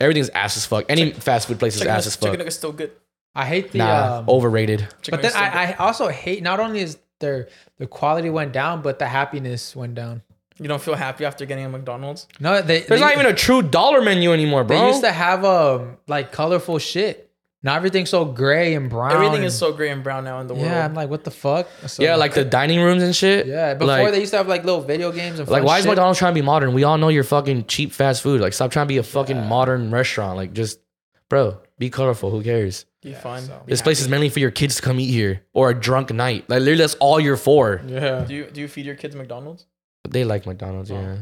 Everything's 0.00 0.30
ass 0.30 0.56
as 0.56 0.66
fuck. 0.66 0.84
Any 0.88 1.12
fast 1.12 1.46
food 1.46 1.60
place 1.60 1.76
is 1.76 1.82
ass 1.82 2.06
as 2.08 2.16
fuck. 2.16 2.30
chicken 2.30 2.40
nugget's 2.44 2.56
still 2.56 2.72
good. 2.72 2.90
I 3.34 3.46
hate 3.46 3.70
the 3.70 3.78
Nah, 3.78 4.18
um, 4.18 4.28
overrated. 4.28 4.88
But 5.08 5.22
then 5.22 5.32
I, 5.34 5.68
I 5.68 5.72
also 5.74 6.08
hate 6.08 6.42
not 6.42 6.60
only 6.60 6.80
is 6.80 6.98
their 7.20 7.48
the 7.78 7.86
quality 7.86 8.30
went 8.30 8.52
down, 8.52 8.82
but 8.82 8.98
the 8.98 9.06
happiness 9.06 9.74
went 9.74 9.94
down. 9.94 10.22
Good. 10.62 10.64
you 10.64 10.68
don't 10.68 10.82
feel 10.82 10.94
happy 10.94 11.24
after 11.24 11.44
getting 11.46 11.64
a 11.64 11.68
McDonald's. 11.68 12.26
No, 12.40 12.62
they 12.62 12.80
There's 12.80 12.88
they, 12.88 13.00
not 13.00 13.12
even 13.14 13.26
a 13.26 13.34
true 13.34 13.62
dollar 13.62 14.00
menu 14.02 14.32
anymore, 14.32 14.64
bro. 14.64 14.78
they 14.80 14.86
used 14.88 15.02
to 15.02 15.12
have 15.12 15.44
um 15.44 15.98
like 16.06 16.32
colorful 16.32 16.78
shit. 16.78 17.28
Now 17.64 17.76
everything's 17.76 18.10
so 18.10 18.24
gray 18.24 18.74
and 18.74 18.90
brown. 18.90 19.12
Everything 19.12 19.44
is 19.44 19.56
so 19.56 19.72
gray 19.72 19.90
and 19.90 20.02
brown 20.02 20.24
now 20.24 20.40
in 20.40 20.48
the 20.48 20.54
world. 20.54 20.66
Yeah, 20.66 20.84
I'm 20.84 20.94
like, 20.94 21.08
what 21.08 21.22
the 21.22 21.30
fuck? 21.30 21.68
So- 21.86 22.02
Yeah, 22.02 22.16
like 22.16 22.34
the 22.34 22.44
dining 22.44 22.80
rooms 22.80 23.04
and 23.04 23.14
shit. 23.14 23.46
yeah. 23.46 23.74
Before 23.74 23.86
like, 23.86 24.10
they 24.12 24.18
used 24.18 24.32
to 24.32 24.38
have 24.38 24.48
like 24.48 24.64
little 24.64 24.80
video 24.80 25.12
games 25.12 25.38
and 25.38 25.48
like 25.48 25.60
fun 25.60 25.66
why 25.66 25.78
is. 25.78 25.86
McDonald's 25.86 26.18
trying 26.18 26.32
to 26.34 26.40
be 26.40 26.44
modern? 26.44 26.74
We 26.74 26.82
all 26.82 26.98
know 26.98 27.08
you're 27.08 27.22
fucking 27.22 27.66
cheap 27.66 27.92
fast 27.92 28.20
food. 28.22 28.40
Like 28.40 28.52
stop 28.52 28.72
trying 28.72 28.86
to 28.86 28.88
be 28.88 28.98
a 28.98 29.04
fucking 29.04 29.46
modern 29.46 29.92
restaurant. 29.92 30.36
Like 30.36 30.52
just, 30.54 30.80
bro, 31.28 31.60
be 31.78 31.88
colorful. 31.88 32.30
Who 32.30 32.42
cares? 32.42 32.84
you 33.04 33.14
fun. 33.14 33.42
so- 33.42 33.62
This 33.66 33.80
place 33.82 34.00
is 34.00 34.08
mainly 34.08 34.28
for 34.28 34.40
your 34.40 34.50
kids 34.50 34.76
to 34.76 34.82
come 34.82 34.98
eat 34.98 35.10
here 35.12 35.42
or 35.52 35.70
a 35.70 35.74
drunk 35.74 36.12
night. 36.12 36.48
Like 36.48 36.60
literally, 36.60 36.78
that's 36.78 36.94
all 36.94 37.20
you're 37.20 37.36
for. 37.36 37.80
Yeah. 37.86 38.24
Do 38.24 38.34
you 38.34 38.44
do 38.46 38.60
you 38.60 38.66
feed 38.68 38.86
your 38.86 38.96
kids 38.96 39.14
McDonald's? 39.14 39.66
They 40.08 40.24
like 40.24 40.46
McDonald's, 40.46 40.90
Oh. 40.90 41.00
yeah. 41.00 41.16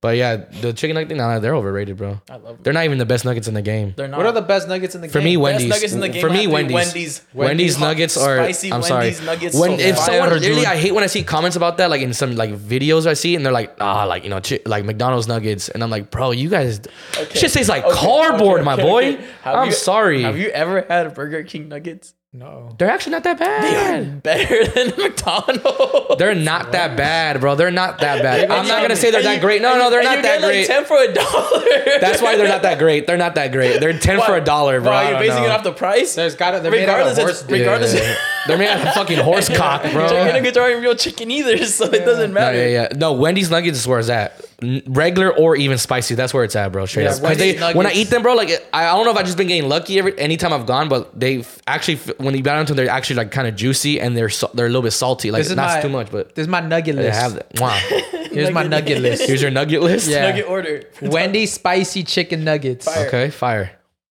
But 0.00 0.16
yeah, 0.16 0.36
the 0.60 0.72
chicken 0.72 0.94
nugget 0.94 1.08
thing, 1.08 1.16
nah, 1.18 1.40
they're 1.40 1.56
overrated, 1.56 1.96
bro. 1.96 2.20
I 2.30 2.34
love 2.34 2.42
them. 2.44 2.58
They're 2.62 2.72
not 2.72 2.84
even 2.84 2.98
the 2.98 3.04
best 3.06 3.24
nuggets 3.24 3.48
in 3.48 3.54
the 3.54 3.62
game. 3.62 3.94
They're 3.96 4.06
not. 4.06 4.18
What 4.18 4.26
are 4.26 4.32
the 4.32 4.42
best 4.42 4.68
nuggets 4.68 4.94
in 4.94 5.00
the 5.00 5.08
For 5.08 5.18
game? 5.18 5.24
me, 5.24 5.36
best 5.36 5.42
Wendy's. 5.42 5.68
nuggets 5.70 5.92
in 5.92 5.98
the 5.98 6.08
game? 6.08 6.20
For 6.20 6.30
me, 6.30 6.34
have 6.36 6.44
to 6.44 6.48
be 6.48 6.52
Wendy's. 6.54 6.74
Wendy's. 6.74 7.22
Wendy's 7.34 7.74
hot, 7.76 7.84
nuggets 7.88 8.16
are. 8.16 8.36
spicy 8.36 8.72
I'm 8.72 8.80
Wendy's 8.80 9.16
sorry. 9.16 9.26
nuggets. 9.26 9.56
When 9.58 9.76
so 9.76 9.84
if 9.84 9.96
fire, 9.96 10.04
someone 10.06 10.28
dude. 10.28 10.42
literally, 10.42 10.66
I 10.66 10.76
hate 10.76 10.94
when 10.94 11.02
I 11.02 11.08
see 11.08 11.24
comments 11.24 11.56
about 11.56 11.78
that, 11.78 11.90
like 11.90 12.00
in 12.02 12.14
some 12.14 12.36
like 12.36 12.50
videos 12.54 13.08
I 13.08 13.14
see, 13.14 13.34
and 13.34 13.44
they're 13.44 13.52
like, 13.52 13.74
ah, 13.80 14.04
like 14.04 14.22
you 14.22 14.30
know, 14.30 14.40
chi- 14.40 14.60
like 14.66 14.84
McDonald's 14.84 15.26
nuggets, 15.26 15.68
and 15.68 15.82
I'm 15.82 15.90
like, 15.90 16.12
bro, 16.12 16.30
you 16.30 16.48
guys, 16.48 16.80
Okay. 17.20 17.36
shit 17.36 17.52
tastes 17.52 17.68
like 17.68 17.82
Okay, 17.84 17.96
cardboard, 17.98 18.60
okay, 18.60 18.64
my 18.66 18.74
okay, 18.74 18.82
boy. 18.82 19.04
okay. 19.14 19.24
I'm 19.46 19.66
you- 19.66 19.72
sorry. 19.72 20.22
Have 20.22 20.38
you 20.38 20.50
ever 20.50 20.82
had 20.88 21.12
Burger 21.12 21.42
King 21.42 21.68
nuggets? 21.68 22.14
No. 22.30 22.74
They're 22.78 22.90
actually 22.90 23.12
not 23.12 23.24
that 23.24 23.38
bad. 23.38 23.62
They 23.62 24.10
are 24.10 24.16
better 24.20 24.66
than 24.74 24.88
McDonald's. 24.98 26.16
They're 26.18 26.34
not 26.34 26.72
that 26.72 26.94
bad, 26.94 27.40
bro. 27.40 27.54
They're 27.54 27.70
not 27.70 28.00
that 28.00 28.22
bad. 28.22 28.50
I'm 28.50 28.68
not 28.68 28.82
gonna 28.82 28.96
say 28.96 29.10
they're 29.10 29.22
that 29.22 29.36
you- 29.36 29.40
great. 29.40 29.62
No, 29.62 29.78
no, 29.78 29.88
they're 29.88 30.02
not 30.02 30.16
that 30.22 30.40
get, 30.40 30.42
like, 30.42 30.50
great. 30.50 30.66
ten 30.66 30.84
for 30.84 30.98
a 31.02 31.10
dollar. 31.10 31.64
That's 32.02 32.20
why 32.20 32.36
they're 32.36 32.46
not 32.46 32.62
that 32.62 32.78
great. 32.78 33.06
They're 33.06 33.16
not 33.16 33.34
that 33.36 33.50
great. 33.50 33.80
They're 33.80 33.98
ten 33.98 34.20
for 34.20 34.36
a 34.36 34.42
dollar, 34.42 34.80
bro. 34.82 34.90
Bro, 34.90 35.00
you're 35.02 35.10
don't 35.12 35.20
basing 35.22 35.44
it 35.44 35.50
off 35.50 35.64
the 35.64 35.72
price. 35.72 36.14
There's 36.14 36.34
got 36.34 36.50
to. 36.50 36.60
They're 36.60 36.70
made 36.70 36.86
out 36.88 37.00
of 37.00 37.06
Regardless, 37.06 37.18
horse 37.18 37.30
it's- 37.44 37.48
dick. 37.48 37.58
regardless- 37.60 37.94
Yeah. 37.94 38.14
they're 38.46 38.58
made 38.58 38.68
out 38.68 38.86
of 38.86 38.92
fucking 38.92 39.18
horse 39.20 39.48
cock, 39.56 39.82
bro. 39.92 40.08
Chicken 40.10 40.26
nuggets 40.34 40.58
aren't 40.58 40.82
real 40.82 40.94
chicken 40.96 41.30
either, 41.30 41.56
so 41.64 41.86
it 41.86 42.04
doesn't 42.04 42.32
No, 42.34 42.40
matter. 42.40 42.58
yeah, 42.58 42.82
yeah. 42.82 42.88
No, 42.94 43.14
Wendy's 43.14 43.50
nuggets 43.50 43.78
is 43.78 43.86
where 43.86 44.00
it's 44.00 44.10
at. 44.10 44.38
N- 44.60 44.82
Regular 44.88 45.30
or 45.32 45.54
even 45.54 45.78
spicy, 45.78 46.16
that's 46.16 46.34
where 46.34 46.42
it's 46.42 46.56
at, 46.56 46.72
bro. 46.72 46.84
Straight 46.86 47.04
Yeah, 47.04 47.10
up. 47.10 47.22
'Cause 47.22 47.36
they, 47.38 47.52
Wendy's 47.56 47.74
when 47.76 47.86
I 47.86 47.92
eat 47.92 48.10
them, 48.10 48.22
bro, 48.22 48.34
like 48.34 48.50
I, 48.72 48.86
I 48.88 48.96
don't 48.96 49.04
know 49.04 49.12
if 49.12 49.16
I 49.16 49.22
just 49.22 49.36
been 49.36 49.46
getting 49.46 49.68
lucky 49.68 49.98
every 50.00 50.18
anytime 50.18 50.52
I've 50.52 50.66
gone, 50.66 50.88
but 50.88 51.18
they 51.18 51.44
actually 51.68 51.96
when 52.18 52.34
you 52.36 52.42
bite 52.42 52.58
into 52.58 52.74
them, 52.74 52.84
they're 52.84 52.92
actually 52.92 53.16
like 53.16 53.30
kind 53.30 53.46
of 53.46 53.54
juicy 53.54 54.00
and 54.00 54.16
they're 54.16 54.28
so, 54.28 54.50
they're 54.54 54.66
a 54.66 54.68
little 54.68 54.82
bit 54.82 54.90
salty. 54.90 55.30
Like 55.30 55.40
This 55.40 55.50
is 55.50 55.56
not 55.56 55.76
my- 55.76 55.80
too 55.82 55.88
much, 55.88 56.10
but 56.10 56.34
This 56.34 56.42
is 56.42 56.48
my 56.48 56.60
nugget 56.60 56.96
they 56.96 57.02
list. 57.04 57.20
have 57.20 57.34
that. 57.34 57.46
Wow. 57.60 57.78
Here's 58.32 58.50
my 58.50 58.62
Nugget 58.64 58.70
nugget 58.70 58.98
list. 59.02 59.20
list. 59.20 59.28
Here's 59.28 59.42
your 59.42 59.50
nugget 59.52 59.80
list. 59.80 60.08
Yeah. 60.08 60.28
Nugget 60.30 60.46
order. 60.48 60.82
Wendy's 61.02 61.52
spicy 61.52 62.02
chicken 62.02 62.42
nuggets. 62.44 62.84
Fire. 62.84 63.06
Okay, 63.06 63.30
fire. 63.30 63.70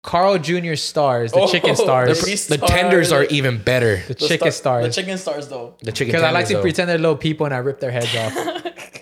Carl 0.03 0.39
Jr. 0.39 0.75
stars, 0.77 1.33
the 1.33 1.41
Oh, 1.41 1.47
chicken 1.47 1.71
the 1.71 1.77
stars, 1.77 2.23
pre- 2.23 2.35
The 2.35 2.57
tenders 2.67 3.13
are 3.13 3.25
even 3.25 3.59
better. 3.63 3.97
the 4.09 4.15
The 4.15 4.29
chicken 4.29 4.51
star- 4.51 4.81
stars. 4.81 4.87
The 4.97 5.03
chicken 5.03 5.19
stars, 5.19 5.49
though. 5.49 5.75
The 5.83 5.93
chicken 5.93 6.13
Because 6.13 6.23
I 6.25 6.31
like 6.31 6.47
to 6.47 6.55
though. 6.55 6.63
pretend 6.63 6.89
they're 6.89 6.97
little 6.97 7.17
people 7.19 7.45
and 7.45 7.55
I 7.55 7.59
rip 7.59 7.81
their 7.81 7.91
heads 7.91 8.17
off. 8.17 8.35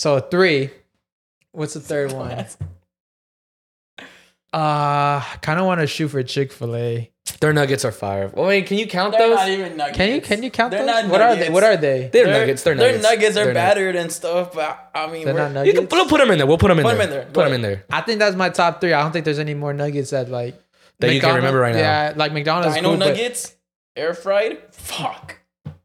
so 0.00 0.18
three. 0.18 0.70
What's 1.52 1.74
the 1.74 1.80
third 1.80 2.12
one? 2.12 2.46
Uh, 4.52 5.20
kind 5.42 5.60
of 5.60 5.66
want 5.66 5.80
to 5.80 5.86
shoot 5.86 6.08
for 6.08 6.22
Chick 6.22 6.52
Fil 6.52 6.74
A. 6.74 7.10
Their 7.40 7.52
nuggets 7.52 7.84
are 7.84 7.92
fire. 7.92 8.28
Well, 8.34 8.46
wait, 8.46 8.66
can 8.66 8.78
you 8.78 8.86
count 8.86 9.12
They're 9.16 9.28
those? 9.28 9.36
not 9.36 9.48
even 9.48 9.76
nuggets. 9.76 9.96
Can 9.96 10.14
you 10.14 10.20
can 10.20 10.42
you 10.42 10.50
count 10.50 10.70
They're 10.72 10.84
those? 10.84 11.04
not 11.04 11.10
What 11.10 11.20
are 11.20 11.36
they? 11.36 11.48
What 11.50 11.62
are 11.64 11.76
they? 11.76 12.08
They're 12.12 12.24
Their- 12.26 12.40
nuggets. 12.40 12.62
They're 12.62 12.74
nuggets. 12.74 13.02
Their 13.02 13.02
nuggets. 13.02 13.20
nuggets 13.20 13.36
are 13.36 13.44
They're 13.44 13.54
nuggets. 13.54 13.74
battered 13.74 13.96
and 13.96 14.12
stuff, 14.12 14.52
but 14.54 14.90
I 14.94 15.06
mean, 15.10 15.24
They're 15.26 15.34
we're, 15.34 15.40
not 15.40 15.48
You 15.66 15.72
nuggets. 15.72 15.78
can 15.78 15.88
we'll 15.98 16.08
put 16.08 16.18
them 16.18 16.30
in 16.30 16.38
there. 16.38 16.46
We'll 16.46 16.58
put 16.58 16.68
them 16.68 16.78
in 16.80 16.84
Put 16.84 16.92
'em 16.92 16.98
there. 16.98 17.06
in 17.06 17.10
there. 17.12 17.24
Put 17.32 17.44
them 17.44 17.52
in 17.52 17.60
there. 17.62 17.84
I 17.90 18.00
think 18.00 18.18
that's 18.18 18.36
my 18.36 18.48
top 18.48 18.80
three. 18.80 18.92
I 18.92 19.02
don't 19.02 19.12
think 19.12 19.24
there's 19.24 19.38
any 19.38 19.54
more 19.54 19.72
nuggets 19.72 20.10
that 20.10 20.28
like 20.30 20.54
That 21.00 21.12
you 21.14 21.20
can 21.20 21.28
McDonald's- 21.34 21.36
remember 21.36 21.60
right 21.60 21.74
now. 21.74 21.80
Yeah, 21.80 22.12
like 22.16 22.32
McDonald's. 22.32 22.74
Dino 22.74 22.88
cool, 22.90 22.96
nuggets, 22.98 23.54
air 23.96 24.14
fried. 24.14 24.58
Fuck. 24.72 25.39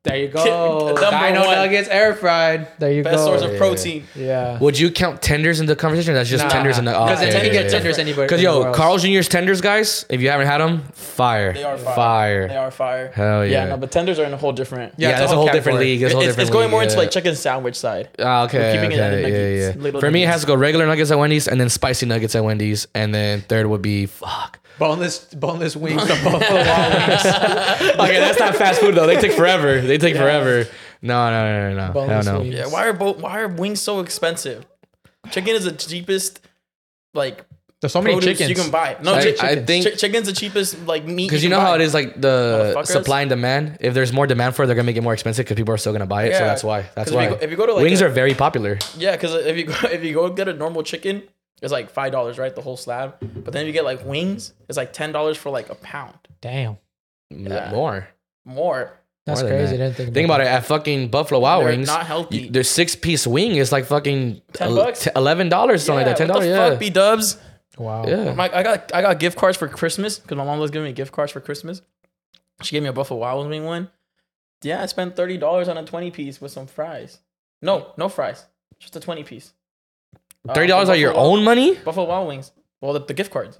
There 0.05 0.17
you 0.17 0.27
go. 0.27 0.93
Number 0.93 1.27
Dino 1.27 1.41
one. 1.45 1.55
nuggets, 1.55 1.89
air 1.89 2.13
fried. 2.13 2.67
There 2.79 2.91
you 2.91 3.03
Best 3.03 3.17
go. 3.17 3.25
source 3.25 3.41
yeah, 3.41 3.47
of 3.47 3.53
yeah. 3.53 3.57
protein. 3.59 4.03
yeah. 4.15 4.59
Would 4.59 4.77
you 4.77 4.91
count 4.91 5.21
tenders 5.21 5.59
in 5.59 5.65
the 5.65 5.75
conversation? 5.75 6.13
That's 6.13 6.29
just 6.29 6.43
Nah, 6.43 6.49
tenders 6.51 6.77
in 6.77 6.85
the. 6.85 6.91
Because 6.91 7.19
okay, 7.21 7.27
you 7.27 7.33
yeah, 7.33 7.37
can 7.39 7.45
yeah, 7.47 7.53
get 7.53 7.63
yeah. 7.65 7.69
tenders 7.71 7.97
anywhere. 7.97 8.25
Because 8.27 8.41
yo, 8.41 8.61
else. 8.63 8.77
Carl 8.77 8.97
Jr.'s 8.99 9.27
tenders, 9.27 9.61
guys. 9.61 10.05
If 10.09 10.21
you 10.21 10.29
haven't 10.29 10.45
had 10.47 10.59
them, 10.59 10.83
fire. 10.93 11.53
They 11.53 11.63
are 11.63 11.77
fire. 11.77 11.95
Fire. 11.95 12.47
They 12.47 12.55
are 12.57 12.71
fire. 12.71 13.11
Hell 13.13 13.45
yeah. 13.45 13.51
Yeah, 13.63 13.69
no, 13.71 13.77
but 13.77 13.91
tenders 13.91 14.19
are 14.19 14.25
in 14.25 14.33
a 14.33 14.37
whole 14.37 14.51
different. 14.51 14.93
Yeah, 14.97 15.09
Yeah, 15.09 15.11
it's 15.13 15.19
that's 15.21 15.31
a 15.31 15.33
a 15.33 15.37
whole 15.37 15.47
whole 15.47 15.53
different 15.53 15.77
category. 15.79 15.85
league. 15.85 16.01
That's 16.01 16.13
a 16.13 16.15
whole 16.17 16.23
it's, 16.23 16.29
different 16.33 16.47
it's 16.49 16.53
going 16.53 16.63
league, 16.65 16.71
more 16.71 16.83
into 16.83 16.93
yeah. 16.93 16.99
like 16.99 17.11
chicken 17.11 17.35
sandwich 17.35 17.75
side. 17.75 18.09
Ah, 18.19 18.43
okay. 18.45 18.73
keeping 18.75 18.91
it 18.91 18.99
at 18.99 19.11
okay, 19.13 19.21
the 19.23 19.29
yeah, 19.29 19.37
nuggets, 19.65 19.75
yeah. 19.77 19.81
little 19.83 19.99
For 20.01 20.11
me, 20.11 20.21
it 20.21 20.25
nuggets. 20.27 20.33
has 20.33 20.41
to 20.41 20.47
go 20.47 20.55
regular 20.55 20.85
nuggets 20.85 21.09
at 21.09 21.17
Wendy's 21.17 21.47
and 21.47 21.59
then 21.59 21.69
spicy 21.69 22.05
nuggets 22.05 22.35
at 22.35 22.43
Wendy's, 22.43 22.87
and 22.93 23.13
then 23.13 23.41
third 23.41 23.65
would 23.65 23.81
be 23.81 24.05
fuck. 24.05 24.59
Boneless 24.79 25.19
boneless 25.33 25.75
wings 25.75 26.01
from 26.01 26.23
Buffalo 26.23 26.59
Wild 26.61 26.93
Wings. 26.93 27.25
okay, 27.99 28.19
that's 28.19 28.39
not 28.39 28.55
fast 28.55 28.79
food 28.81 28.95
though. 28.95 29.07
They 29.07 29.19
take 29.19 29.33
forever. 29.33 29.81
They 29.81 29.97
take 29.97 30.15
forever. 30.15 30.65
No, 31.01 31.29
no, 31.29 31.45
no, 31.45 31.69
no, 31.69 31.75
no. 31.75 31.83
Hell 31.83 31.93
Boneless 31.93 32.25
no. 32.25 32.39
wings. 32.39 32.55
Yeah, 32.55 32.67
why 32.67 32.87
are 32.87 32.93
both? 32.93 33.17
Why 33.19 33.39
are 33.41 33.47
wings 33.47 33.81
so 33.81 33.99
expensive? 33.99 34.65
Chicken 35.31 35.55
is 35.55 35.65
the 35.65 35.71
cheapest, 35.71 36.39
like 37.13 37.45
There's 37.81 37.91
so 37.93 38.01
many 38.01 38.19
chickens. 38.21 38.49
you 38.49 38.55
can 38.55 38.71
buy. 38.71 38.95
No, 39.03 39.13
I- 39.15 39.21
chi- 39.23 39.29
I 39.29 39.31
chickens. 39.55 39.67
think- 39.67 39.85
Chi- 39.85 39.91
chicken's 39.95 40.27
the 40.27 40.33
cheapest 40.33 40.85
like 40.87 41.05
meat. 41.05 41.27
Because 41.27 41.43
you 41.43 41.49
know 41.49 41.57
can 41.57 41.65
how 41.65 41.73
it 41.75 41.81
is 41.81 41.93
like 41.93 42.19
the 42.19 42.83
supply 42.85 43.21
and 43.21 43.29
demand. 43.29 43.77
If 43.81 43.93
there's 43.93 44.13
more 44.13 44.25
demand 44.27 44.55
for 44.55 44.63
it, 44.63 44.67
they're 44.67 44.75
gonna 44.75 44.85
make 44.85 44.97
it 44.97 45.01
more 45.03 45.13
expensive 45.13 45.45
because 45.45 45.55
people 45.57 45.73
are 45.73 45.77
still 45.77 45.91
gonna 45.93 46.05
buy 46.05 46.25
it. 46.25 46.33
so 46.33 46.39
Yeah. 46.39 46.45
that's 46.45 46.63
why. 46.63 46.81
That's 46.95 47.09
'Cause 47.11 47.11
if 47.11 47.11
you 47.11 47.17
why. 47.17 47.27
go- 47.29 47.37
if 47.43 47.51
you 47.51 47.57
go 47.57 47.65
to, 47.65 47.73
like, 47.73 47.83
wings 47.83 48.01
a- 48.01 48.05
are 48.05 48.09
very 48.09 48.33
popular. 48.33 48.77
Yeah, 48.97 49.11
because 49.11 49.33
if 49.35 49.57
you 49.57 49.65
go 49.65 49.75
if 49.91 50.03
you 50.03 50.13
go 50.13 50.29
get 50.29 50.47
a 50.47 50.53
normal 50.53 50.81
chicken, 50.83 51.23
it's 51.61 51.71
like 51.71 51.89
five 51.89 52.11
dollars, 52.11 52.37
right? 52.37 52.53
The 52.55 52.61
whole 52.61 52.77
slab. 52.77 53.15
But 53.19 53.53
then 53.53 53.61
if 53.63 53.67
you 53.67 53.73
get 53.73 53.83
like 53.85 54.05
wings, 54.05 54.53
it's 54.67 54.77
like 54.77 54.93
ten 54.93 55.11
dollars 55.11 55.37
for 55.37 55.49
like 55.49 55.69
a 55.69 55.75
pound 55.75 56.17
Damn. 56.41 56.77
Yeah. 57.29 57.71
More. 57.71 58.07
more. 58.45 58.99
That's 59.25 59.41
More 59.41 59.49
crazy. 59.49 59.77
that. 59.77 59.83
I 59.83 59.87
didn't 59.87 59.95
think, 59.97 60.13
Think 60.13 60.25
about 60.25 60.41
it. 60.41 60.47
At 60.47 60.65
fucking 60.65 61.07
Buffalo 61.07 61.39
Wild 61.39 61.63
They're 61.63 61.71
Wings, 61.71 61.87
not 61.87 62.05
healthy. 62.05 62.43
y- 62.43 62.49
their 62.51 62.63
six 62.63 62.95
piece 62.95 63.25
wing 63.25 63.55
is 63.55 63.71
like 63.71 63.85
fucking 63.85 64.41
10 64.53 64.75
bucks? 64.75 65.07
eleven 65.15 65.49
dollars, 65.49 65.83
something 65.83 66.05
like 66.05 66.15
that. 66.15 66.17
Ten 66.17 66.27
dollars, 66.27 66.43
the 66.45 66.49
yeah. 66.51 66.69
fuck, 66.69 66.79
B 66.79 66.89
Dubs? 66.91 67.37
Wow. 67.79 68.05
yeah. 68.07 68.33
My, 68.35 68.45
I 68.55 68.61
got 68.61 68.93
I 68.93 69.01
got 69.01 69.17
gift 69.19 69.35
cards 69.37 69.57
for 69.57 69.67
Christmas 69.67 70.19
because 70.19 70.37
my 70.37 70.45
mom 70.45 70.59
was 70.59 70.69
giving 70.69 70.85
me 70.85 70.93
gift 70.93 71.11
cards 71.11 71.31
for 71.31 71.39
Christmas. 71.41 71.81
She 72.61 72.75
gave 72.75 72.83
me 72.83 72.89
a 72.89 72.93
Buffalo 72.93 73.19
Wild 73.19 73.49
Wing 73.49 73.65
one. 73.65 73.89
Yeah, 74.61 74.83
I 74.83 74.85
spent 74.85 75.15
thirty 75.15 75.37
dollars 75.37 75.67
on 75.69 75.77
a 75.79 75.83
twenty 75.83 76.11
piece 76.11 76.39
with 76.39 76.51
some 76.51 76.67
fries. 76.67 77.17
No, 77.63 77.93
no 77.97 78.07
fries, 78.09 78.45
just 78.77 78.95
a 78.95 78.99
twenty 78.99 79.23
piece. 79.23 79.53
Uh, 80.47 80.53
Thirty 80.53 80.67
dollars 80.67 80.87
for 80.87 80.91
out 80.91 80.95
of 80.95 81.01
your 81.01 81.13
Wild- 81.13 81.37
own 81.39 81.43
money, 81.43 81.75
Buffalo 81.75 82.07
Wild 82.07 82.27
Wings. 82.27 82.51
Well, 82.81 82.93
the, 82.93 82.99
the 82.99 83.13
gift 83.13 83.31
cards. 83.31 83.59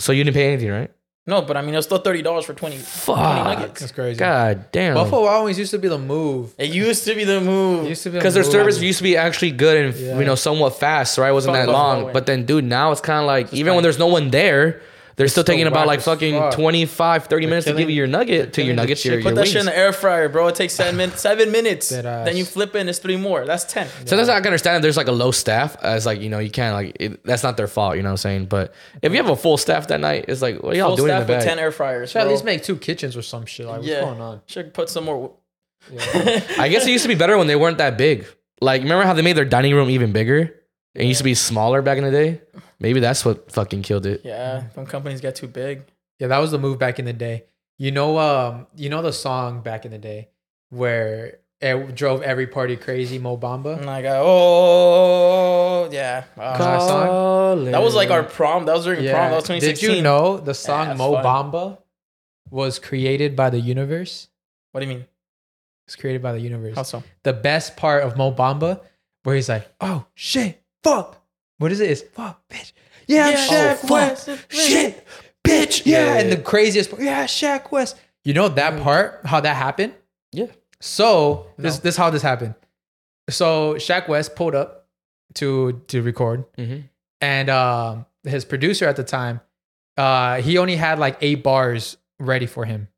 so 0.00 0.12
you 0.12 0.24
didn't 0.24 0.34
pay 0.34 0.52
anything, 0.52 0.70
right? 0.70 0.90
No, 1.28 1.42
but 1.42 1.56
I 1.56 1.60
mean, 1.62 1.74
it 1.74 1.78
was 1.78 1.86
still 1.86 1.98
thirty 1.98 2.22
dollars 2.22 2.44
for 2.44 2.54
20, 2.54 2.76
20 2.76 2.84
Fuck. 2.86 3.16
nuggets. 3.18 3.80
That's 3.80 3.92
crazy. 3.92 4.18
God 4.18 4.66
damn. 4.70 4.94
Buffalo 4.94 5.22
Wild 5.22 5.44
Wings 5.46 5.58
used 5.58 5.72
to 5.72 5.78
be 5.78 5.88
the 5.88 5.98
move. 5.98 6.54
It 6.56 6.70
used 6.70 7.04
to 7.06 7.14
be 7.16 7.24
the 7.24 7.40
move. 7.40 7.86
It 7.86 7.88
used 7.90 8.04
to 8.04 8.10
be 8.10 8.14
the 8.14 8.18
Because 8.20 8.34
their 8.34 8.44
service 8.44 8.80
used 8.80 8.98
to 8.98 9.02
be 9.02 9.16
actually 9.16 9.50
good 9.50 9.86
and 9.86 9.94
Yeah. 9.96 10.18
you 10.20 10.24
know 10.24 10.36
somewhat 10.36 10.76
fast, 10.78 11.18
right? 11.18 11.30
It 11.30 11.32
wasn't 11.32 11.56
Fuck 11.56 11.66
that 11.66 11.72
Buffalo 11.72 12.02
long. 12.04 12.12
But 12.12 12.26
then, 12.26 12.46
dude, 12.46 12.64
now 12.64 12.92
it's 12.92 13.00
kind 13.00 13.18
of 13.20 13.26
like 13.26 13.52
even 13.52 13.74
when 13.74 13.82
there's 13.82 13.98
no 13.98 14.06
one 14.06 14.30
there, 14.30 14.82
they're 15.16 15.28
still 15.28 15.42
still 15.42 15.44
taking 15.54 15.66
about 15.66 15.86
like 15.86 16.00
fucking 16.02 16.34
fuck. 16.34 16.52
25, 16.54 17.24
30 17.24 17.46
minutes 17.46 17.66
to 17.66 17.72
give 17.74 17.88
you 17.90 17.96
your 17.96 18.06
nugget 18.06 18.52
to 18.52 18.60
your 18.62 18.66
killing 18.74 18.76
nuggets, 18.76 19.04
your, 19.04 19.14
chick- 19.16 19.24
your 19.24 19.30
Put 19.32 19.34
that 19.36 19.40
wings. 19.42 19.50
shit 19.52 19.60
in 19.60 19.66
the 19.66 19.76
air 19.76 19.92
fryer, 19.92 20.28
bro. 20.28 20.48
It 20.48 20.54
takes 20.54 20.74
seven 20.74 20.96
minutes. 20.96 21.20
Seven 21.26 21.50
minutes. 21.50 21.88
Then 21.88 22.36
you 22.36 22.44
flip 22.44 22.74
it 22.74 22.80
and 22.80 22.88
it's 22.88 22.98
three 22.98 23.16
more. 23.16 23.44
That's 23.46 23.64
ten. 23.64 23.88
So 24.04 24.16
that's 24.16 24.28
I 24.28 24.36
can 24.38 24.48
understand 24.48 24.76
if 24.76 24.82
there's 24.82 24.96
like 24.96 25.08
a 25.08 25.12
low 25.12 25.30
staff, 25.30 25.76
as 25.82 26.04
like 26.06 26.20
you 26.20 26.28
know 26.28 26.38
you 26.38 26.50
can't 26.50 26.74
like 26.74 26.96
it, 27.00 27.24
that's 27.24 27.42
not 27.42 27.56
their 27.56 27.66
fault, 27.66 27.96
you 27.96 28.02
know 28.02 28.08
what 28.10 28.12
I'm 28.12 28.16
saying. 28.18 28.46
But 28.46 28.74
if 29.02 29.10
you 29.12 29.18
have 29.18 29.28
a 29.30 29.36
full 29.36 29.56
staff 29.56 29.88
that 29.88 30.00
night, 30.00 30.26
it's 30.28 30.42
like 30.42 30.62
what 30.62 30.74
are 30.74 30.76
y'all 30.76 30.88
Full 30.88 30.96
doing 30.98 31.10
in 31.10 31.16
staff 31.16 31.26
the 31.26 31.32
with 31.34 31.44
ten 31.44 31.58
air 31.58 31.72
fryers. 31.72 32.10
Should 32.10 32.20
at 32.20 32.28
least 32.28 32.44
make 32.44 32.62
two 32.62 32.76
kitchens 32.76 33.16
or 33.16 33.22
some 33.22 33.46
shit. 33.46 33.66
Like, 33.66 33.78
what's 33.80 33.88
going 33.90 34.20
on? 34.20 34.42
Should 34.46 34.74
put 34.74 34.88
some 34.90 35.04
more. 35.04 35.32
I 36.58 36.68
guess 36.70 36.86
it 36.86 36.90
used 36.90 37.02
to 37.04 37.08
be 37.08 37.14
better 37.14 37.38
when 37.38 37.46
they 37.46 37.56
weren't 37.56 37.78
that 37.78 37.96
big. 37.96 38.26
Like 38.60 38.82
remember 38.82 39.04
how 39.04 39.12
they 39.14 39.22
made 39.22 39.36
their 39.36 39.44
dining 39.44 39.74
room 39.74 39.88
even 39.90 40.12
bigger? 40.12 40.54
It 40.94 41.04
used 41.04 41.18
to 41.18 41.24
be 41.24 41.34
smaller 41.34 41.82
back 41.82 41.98
in 41.98 42.04
the 42.04 42.10
day. 42.10 42.40
Maybe 42.78 43.00
that's 43.00 43.24
what 43.24 43.50
fucking 43.50 43.82
killed 43.82 44.06
it. 44.06 44.22
Yeah, 44.24 44.64
when 44.74 44.86
companies 44.86 45.20
get 45.20 45.36
too 45.36 45.48
big. 45.48 45.84
Yeah, 46.18 46.28
that 46.28 46.38
was 46.38 46.50
the 46.50 46.58
move 46.58 46.78
back 46.78 46.98
in 46.98 47.04
the 47.04 47.12
day. 47.12 47.44
You 47.78 47.90
know, 47.90 48.18
um, 48.18 48.66
you 48.74 48.88
know 48.88 49.02
the 49.02 49.12
song 49.12 49.60
back 49.60 49.84
in 49.84 49.90
the 49.90 49.98
day 49.98 50.28
where 50.70 51.38
it 51.60 51.94
drove 51.94 52.22
every 52.22 52.46
party 52.46 52.76
crazy, 52.76 53.18
Mo 53.18 53.36
Bamba. 53.36 53.78
And 53.78 53.88
I 53.88 54.02
got 54.02 54.22
oh 54.22 55.88
yeah. 55.90 56.24
Uh, 56.36 56.58
That 56.58 56.80
song? 56.80 57.64
that 57.66 57.82
was 57.82 57.94
like 57.94 58.10
our 58.10 58.22
prom. 58.22 58.66
That 58.66 58.74
was 58.74 58.84
during 58.84 59.00
prom. 59.00 59.30
That 59.30 59.36
was 59.36 59.44
2016. 59.44 59.88
Did 59.88 59.96
you 59.96 60.02
know 60.02 60.38
the 60.38 60.54
song 60.54 60.88
that's 60.88 60.98
Mo 60.98 61.14
fun. 61.14 61.24
Bamba 61.24 61.78
was 62.50 62.78
created 62.78 63.36
by 63.36 63.50
the 63.50 63.60
universe? 63.60 64.28
What 64.72 64.80
do 64.80 64.86
you 64.86 64.94
mean? 64.94 65.06
It's 65.86 65.96
created 65.96 66.22
by 66.22 66.32
the 66.32 66.40
universe. 66.40 66.74
How 66.76 66.82
so? 66.82 67.02
The 67.22 67.32
best 67.32 67.76
part 67.76 68.02
of 68.02 68.16
Mo 68.16 68.32
Bamba, 68.32 68.80
where 69.22 69.36
he's 69.36 69.48
like, 69.48 69.68
"Oh 69.80 70.04
shit, 70.14 70.62
fuck." 70.82 71.22
What 71.58 71.72
is 71.72 71.80
it? 71.80 71.90
It's 71.90 72.02
fuck, 72.02 72.42
bitch. 72.48 72.72
Yeah, 73.06 73.30
Yeah, 73.30 73.46
Shaq 73.46 73.78
oh, 73.84 73.92
West. 73.94 74.28
Shit, 74.48 75.06
bitch. 75.44 75.82
Yeah, 75.86 76.18
and 76.18 76.32
the 76.32 76.36
craziest 76.36 76.90
part, 76.90 77.02
yeah, 77.02 77.24
Sheck 77.26 77.70
Wes. 77.70 77.94
You 78.24 78.34
know 78.34 78.48
that 78.48 78.82
part? 78.82 79.20
How 79.24 79.40
that 79.40 79.54
happened? 79.56 79.94
Yeah. 80.32 80.46
So 80.80 81.46
this 81.56 81.76
No. 81.76 81.80
this 81.82 81.96
how 81.96 82.10
this 82.10 82.22
happened. 82.22 82.54
So 83.30 83.74
Sheck 83.74 84.08
Wes 84.08 84.28
pulled 84.28 84.54
up 84.54 84.86
to 85.34 85.80
to 85.88 86.02
record, 86.02 86.44
Mhm. 86.56 86.84
and 87.20 87.48
um, 87.50 88.06
his 88.24 88.44
producer 88.44 88.86
at 88.86 88.96
the 88.96 89.04
time 89.04 89.40
uh, 89.96 90.40
he 90.42 90.58
only 90.58 90.76
had 90.76 90.98
like 90.98 91.16
eight 91.20 91.42
bars 91.42 91.96
ready 92.18 92.46
for 92.46 92.64
him, 92.66 92.88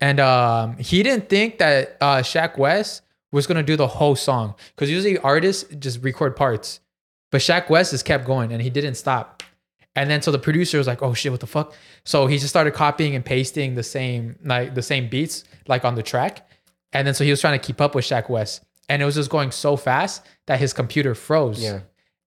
and 0.00 0.20
um, 0.20 0.76
he 0.78 1.02
didn't 1.02 1.28
think 1.28 1.58
that 1.58 1.96
uh, 2.00 2.18
Sheck 2.22 2.56
Wes 2.56 3.02
was 3.32 3.46
gonna 3.46 3.62
do 3.64 3.76
the 3.76 3.88
whole 3.88 4.14
song 4.16 4.54
because 4.74 4.90
usually 4.90 5.18
artists 5.18 5.64
just 5.74 6.02
record 6.02 6.36
parts, 6.36 6.80
but 7.34 7.40
Sheck 7.40 7.68
Wes 7.68 7.90
just 7.90 8.04
kept 8.04 8.24
going 8.24 8.52
and 8.52 8.62
he 8.62 8.70
didn't 8.70 8.94
stop. 8.94 9.42
And 9.96 10.08
then 10.08 10.22
so 10.22 10.30
the 10.30 10.38
producer 10.38 10.78
was 10.78 10.86
like, 10.86 11.02
"Oh 11.02 11.14
shit, 11.14 11.32
what 11.32 11.40
the 11.40 11.48
fuck?" 11.48 11.74
So 12.04 12.26
he 12.28 12.36
just 12.38 12.50
started 12.50 12.74
copying 12.74 13.16
and 13.16 13.24
pasting 13.24 13.74
the 13.74 13.82
same 13.82 14.36
like 14.44 14.74
the 14.76 14.82
same 14.82 15.08
beats 15.08 15.42
like 15.66 15.84
on 15.84 15.96
the 15.96 16.02
track, 16.02 16.48
and 16.92 17.04
then 17.06 17.14
so 17.14 17.24
he 17.24 17.30
was 17.30 17.40
trying 17.40 17.58
to 17.58 17.64
keep 17.66 17.80
up 17.80 17.94
with 17.96 18.04
Sheck 18.04 18.28
Wes, 18.28 18.60
and 18.88 19.02
it 19.02 19.04
was 19.04 19.16
just 19.16 19.30
going 19.30 19.50
so 19.50 19.76
fast 19.76 20.24
that 20.46 20.60
his 20.60 20.72
computer 20.72 21.14
froze. 21.16 21.60
Yeah. 21.60 21.80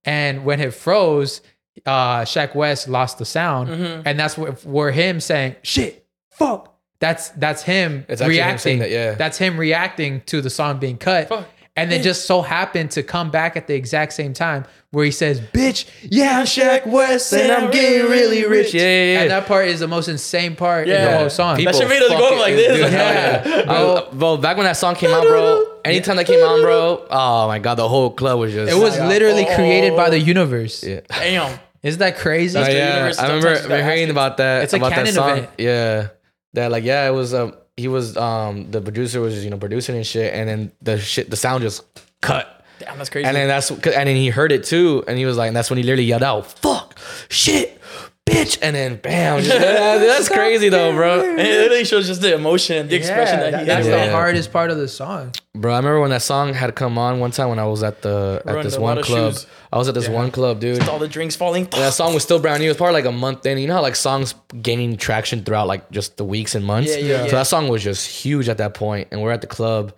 And 0.03 0.43
when 0.45 0.59
it 0.61 0.73
froze, 0.73 1.39
uh, 1.85 2.21
Sheck 2.21 2.53
Wes 2.55 2.87
lost 2.87 3.17
the 3.17 3.25
sound, 3.25 3.69
Mm-hmm. 3.69 4.01
and 4.05 4.19
that's 4.19 4.37
where, 4.37 4.51
where 4.63 4.91
him 4.91 5.19
saying 5.21 5.55
"shit, 5.63 6.05
fuck." 6.31 6.73
That's 6.99 7.29
that's 7.29 7.61
him 7.63 8.05
It's 8.09 8.21
him 8.21 8.29
reacting. 8.29 8.57
saying 8.59 8.79
that, 8.79 8.91
yeah. 8.91 9.13
That's 9.15 9.37
him 9.37 9.57
reacting 9.57 10.21
to 10.27 10.41
the 10.41 10.49
song 10.49 10.79
being 10.79 10.97
cut. 10.97 11.27
Fuck. 11.29 11.47
And 11.77 11.91
then 11.91 12.01
just 12.03 12.25
so 12.25 12.41
happened 12.41 12.91
to 12.91 13.03
come 13.03 13.29
back 13.31 13.55
at 13.55 13.67
the 13.67 13.75
exact 13.75 14.13
same 14.13 14.33
time 14.33 14.65
where 14.91 15.05
he 15.05 15.11
says, 15.11 15.39
"Bitch, 15.39 15.85
yeah, 16.01 16.39
I'm 16.39 16.45
Sheck 16.45 16.87
Wes, 16.87 17.31
and 17.31 17.51
I'm 17.51 17.69
getting 17.71 18.09
really 18.09 18.45
rich." 18.47 18.73
Yeah, 18.73 18.81
yeah, 18.81 18.87
yeah. 19.13 19.21
And 19.21 19.31
that 19.31 19.45
part 19.45 19.67
is 19.67 19.79
the 19.79 19.87
most 19.87 20.07
insane 20.07 20.55
part 20.55 20.87
in 20.87 20.93
the 20.95 20.99
Yeah. 20.99 21.17
whole 21.19 21.29
song. 21.29 21.63
That 21.63 21.75
shit 21.75 21.87
made 21.87 22.01
us 22.01 22.09
go 22.09 22.35
like 22.39 22.55
this. 22.55 22.77
dude, 22.77 22.91
Yeah. 22.93 23.43
I- 23.45 23.63
Bro. 23.65 24.07
bro, 24.13 24.37
back 24.37 24.57
when 24.57 24.65
that 24.65 24.75
song 24.77 24.95
came 24.95 25.11
out, 25.11 25.23
bro. 25.23 25.63
Anytime 25.85 26.15
that 26.17 26.25
came 26.25 26.39
on, 26.41 26.61
bro. 26.61 27.05
Oh 27.11 27.47
my 27.47 27.59
god, 27.59 27.75
the 27.75 27.87
whole 27.87 28.09
club 28.09 28.39
was 28.39 28.51
just. 28.53 28.71
It 28.71 28.75
was 28.77 28.97
Yeah. 28.97 29.07
literally 29.07 29.45
Oh. 29.47 29.55
created 29.55 29.95
by 29.95 30.09
the 30.09 30.19
universe. 30.19 30.83
Yeah. 30.83 31.01
Isn't 31.21 31.59
Damn. 31.83 31.97
that 31.99 32.17
crazy? 32.17 32.57
Oh, 32.57 32.67
yeah, 32.67 33.11
I 33.19 33.23
remember 33.27 33.51
is 33.53 33.67
that 33.67 33.83
hearing 33.83 34.09
about 34.09 34.37
that. 34.37 34.63
It's 34.63 34.73
a 34.73 34.77
about 34.77 34.89
that 34.89 34.95
canon 34.95 35.13
song. 35.13 35.29
event. 35.37 35.49
Yeah, 35.59 36.07
that 36.53 36.71
like 36.71 36.83
yeah, 36.83 37.07
it 37.07 37.11
was. 37.11 37.33
Um, 37.35 37.53
he 37.77 37.87
was 37.87 38.17
um 38.17 38.69
the 38.71 38.81
producer 38.81 39.21
was 39.21 39.43
you 39.43 39.49
know 39.49 39.57
producing 39.57 39.95
and 39.95 40.05
shit, 40.05 40.33
and 40.33 40.49
then 40.49 40.71
the 40.81 40.99
shit 40.99 41.29
the 41.29 41.37
sound 41.37 41.61
just 41.61 41.83
cut. 42.21 42.65
Damn, 42.79 42.97
that's 42.97 43.09
crazy. 43.09 43.25
And 43.25 43.35
then 43.35 43.47
that's 43.47 43.69
and 43.71 43.81
then 43.81 44.15
he 44.15 44.29
heard 44.29 44.51
it 44.51 44.63
too, 44.63 45.03
and 45.07 45.17
he 45.17 45.25
was 45.25 45.37
like, 45.37 45.47
and 45.47 45.55
that's 45.55 45.69
when 45.69 45.77
he 45.77 45.83
literally 45.83 46.03
yelled 46.03 46.23
out, 46.23 46.47
"Fuck, 46.47 46.99
shit, 47.29 47.79
bitch," 48.27 48.57
and 48.61 48.75
then 48.75 48.97
bam, 48.97 49.41
just- 49.41 49.57
that's 49.59 50.29
crazy 50.29 50.69
though, 50.69 50.93
bro. 50.93 51.21
And 51.21 51.39
it 51.39 51.61
literally 51.61 51.85
shows 51.85 52.07
just 52.07 52.21
the 52.21 52.33
emotion 52.35 52.77
and 52.77 52.89
the 52.89 52.95
expression 52.95 53.39
Yeah, 53.39 53.49
that 53.51 53.59
he 53.61 53.65
that's 53.65 53.85
has. 53.85 53.87
the 53.87 54.05
Yeah. 54.05 54.11
hardest 54.11 54.51
part 54.51 54.69
of 54.71 54.77
the 54.77 54.87
song. 54.87 55.31
Bro, 55.55 55.73
I 55.73 55.77
remember 55.77 56.01
when 56.01 56.11
that 56.11 56.21
song 56.21 56.53
had 56.53 56.75
come 56.75 56.97
on 56.97 57.19
one 57.19 57.31
time 57.31 57.49
when 57.49 57.57
I 57.59 57.65
was 57.65 57.81
at 57.83 58.01
the 58.03 58.41
at 58.45 58.53
Running 58.53 58.63
this 58.63 58.77
one 58.77 59.01
club. 59.01 59.33
shoes. 59.33 59.47
I 59.73 59.77
was 59.77 59.87
at 59.89 59.95
this 59.95 60.07
one 60.07 60.29
club, 60.31 60.59
dude. 60.59 60.87
All 60.87 60.99
the 60.99 61.07
drinks 61.07 61.35
falling. 61.35 61.63
And 61.63 61.71
that 61.81 61.93
song 61.93 62.13
was 62.13 62.23
still 62.23 62.39
brand 62.39 62.59
new. 62.61 62.65
It 62.67 62.69
was 62.69 62.77
probably 62.77 62.93
like 62.93 63.05
a 63.05 63.11
month 63.11 63.45
in. 63.45 63.57
You 63.57 63.67
know 63.67 63.73
how 63.75 63.81
like 63.81 63.95
songs 63.95 64.35
gaining 64.61 64.97
traction 64.97 65.43
throughout 65.43 65.67
like 65.67 65.89
just 65.91 66.17
the 66.17 66.23
weeks 66.25 66.53
and 66.55 66.63
months. 66.63 66.91
Yeah, 66.91 66.97
yeah, 66.97 67.17
So 67.19 67.25
yeah. 67.25 67.31
that 67.31 67.47
song 67.47 67.67
was 67.67 67.83
just 67.83 68.07
huge 68.07 68.47
at 68.49 68.57
that 68.59 68.75
point, 68.75 69.07
and 69.11 69.21
we're 69.21 69.31
at 69.31 69.41
the 69.41 69.47
club. 69.47 69.93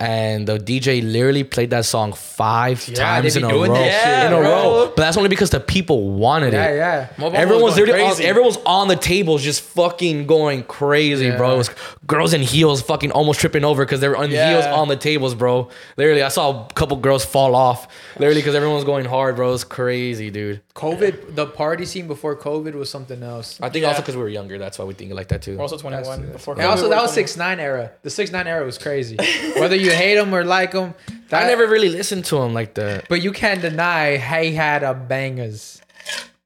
And 0.00 0.48
the 0.48 0.56
DJ 0.58 1.02
literally 1.02 1.44
played 1.44 1.68
that 1.70 1.84
song 1.84 2.14
five 2.14 2.82
times 2.94 3.36
in 3.36 3.44
a 3.44 3.48
row. 3.48 3.52
doing 3.52 3.72
that 3.74 4.02
shit, 4.02 4.26
in 4.26 4.32
a 4.32 4.40
bro. 4.40 4.50
row. 4.50 4.86
But 4.96 5.02
that's 5.02 5.18
only 5.18 5.28
because 5.28 5.50
the 5.50 5.60
people 5.60 6.10
wanted 6.12 6.54
Yeah, 6.54 6.68
it. 6.70 6.76
yeah. 6.76 7.08
Mobile 7.18 7.36
Everyone 7.36 7.62
was 7.64 7.74
going 7.76 7.88
literally 7.90 8.10
on, 8.10 8.22
everyone's 8.22 8.56
on 8.64 8.88
the 8.88 8.96
tables 8.96 9.42
just 9.42 9.60
fucking 9.60 10.26
going 10.26 10.62
crazy, 10.62 11.30
bro. 11.30 11.52
It 11.54 11.58
was 11.58 11.70
girls 12.06 12.32
in 12.32 12.40
heels 12.40 12.80
fucking 12.80 13.12
almost 13.12 13.40
tripping 13.40 13.62
over 13.62 13.84
because 13.84 14.00
they 14.00 14.08
were 14.08 14.16
on 14.16 14.30
Yeah. 14.30 14.50
heels 14.52 14.64
on 14.64 14.88
the 14.88 14.96
tables, 14.96 15.34
bro. 15.34 15.68
Literally, 15.98 16.22
I 16.22 16.28
saw 16.28 16.66
a 16.66 16.72
couple 16.72 16.96
girls 16.96 17.22
fall 17.26 17.54
off. 17.54 17.86
Literally, 18.18 18.40
because 18.40 18.54
everyone 18.54 18.76
was 18.76 18.84
going 18.84 19.04
hard, 19.04 19.36
bro. 19.36 19.48
It 19.50 19.52
was 19.52 19.64
crazy, 19.64 20.30
dude. 20.30 20.62
COVID, 20.74 21.34
the 21.34 21.44
party 21.46 21.84
scene 21.84 22.06
before 22.06 22.34
COVID 22.36 22.72
was 22.74 22.88
something 22.88 23.22
else. 23.22 23.58
I 23.60 23.68
think 23.68 23.82
Yeah. 23.82 23.88
also 23.88 24.00
because 24.00 24.16
we 24.16 24.22
were 24.22 24.30
younger, 24.30 24.56
that's 24.56 24.78
why 24.78 24.86
we 24.86 24.94
think 24.94 25.12
like 25.12 25.28
that 25.28 25.42
too. 25.42 25.56
We're 25.56 25.62
also 25.62 25.76
21. 25.76 26.30
Before 26.32 26.54
And 26.54 26.62
also, 26.64 26.88
that 26.88 27.02
was 27.02 27.12
six 27.12 27.36
nine 27.36 27.60
era. 27.60 27.90
The 28.02 28.08
six 28.08 28.32
nine 28.32 28.46
era 28.46 28.64
was 28.64 28.78
crazy. 28.78 29.18
Whether 29.58 29.76
you 29.76 29.89
hate 29.90 30.16
him 30.18 30.34
or 30.34 30.44
like 30.44 30.72
him, 30.72 30.94
I 31.32 31.44
never 31.46 31.66
really 31.66 31.88
listened 31.88 32.24
to 32.26 32.38
him 32.38 32.52
like 32.54 32.74
that. 32.74 33.08
But 33.08 33.22
you 33.22 33.32
can't 33.32 33.60
deny 33.60 34.16
he 34.16 34.52
had 34.54 34.82
a 34.82 34.94
bangers. 34.94 35.80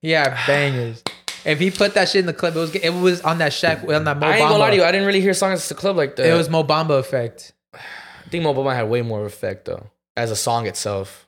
He 0.01 0.11
had 0.11 0.37
bangers. 0.47 1.03
If 1.45 1.59
he 1.59 1.71
put 1.71 1.95
that 1.95 2.09
shit 2.09 2.21
in 2.21 2.27
the 2.27 2.33
clip, 2.33 2.55
it 2.55 2.59
was 2.59 2.75
it 2.75 2.91
was 2.91 3.21
on 3.21 3.39
that 3.39 3.53
Shaq 3.53 3.87
on 3.95 4.05
that 4.05 4.19
Mo 4.19 4.27
I 4.27 4.37
ain't 4.37 4.41
gonna 4.49 4.59
lie 4.59 4.71
to 4.71 4.77
you, 4.77 4.85
I 4.85 4.91
didn't 4.93 5.07
really 5.07 5.21
hear 5.21 5.35
songs 5.35 5.63
at 5.63 5.69
the 5.69 5.75
club 5.81 5.97
like 5.97 6.17
that. 6.17 6.27
It 6.27 6.33
was 6.35 6.49
Mo 6.49 6.65
Bamba 6.65 6.99
effect. 6.99 7.53
I 7.75 7.79
think 8.31 8.45
Mo 8.45 8.55
Bamba 8.55 8.75
had 8.75 8.89
way 8.89 9.03
more 9.03 9.25
effect 9.27 9.67
though, 9.67 9.91
as 10.17 10.31
a 10.31 10.37
song 10.37 10.67
itself. 10.67 11.27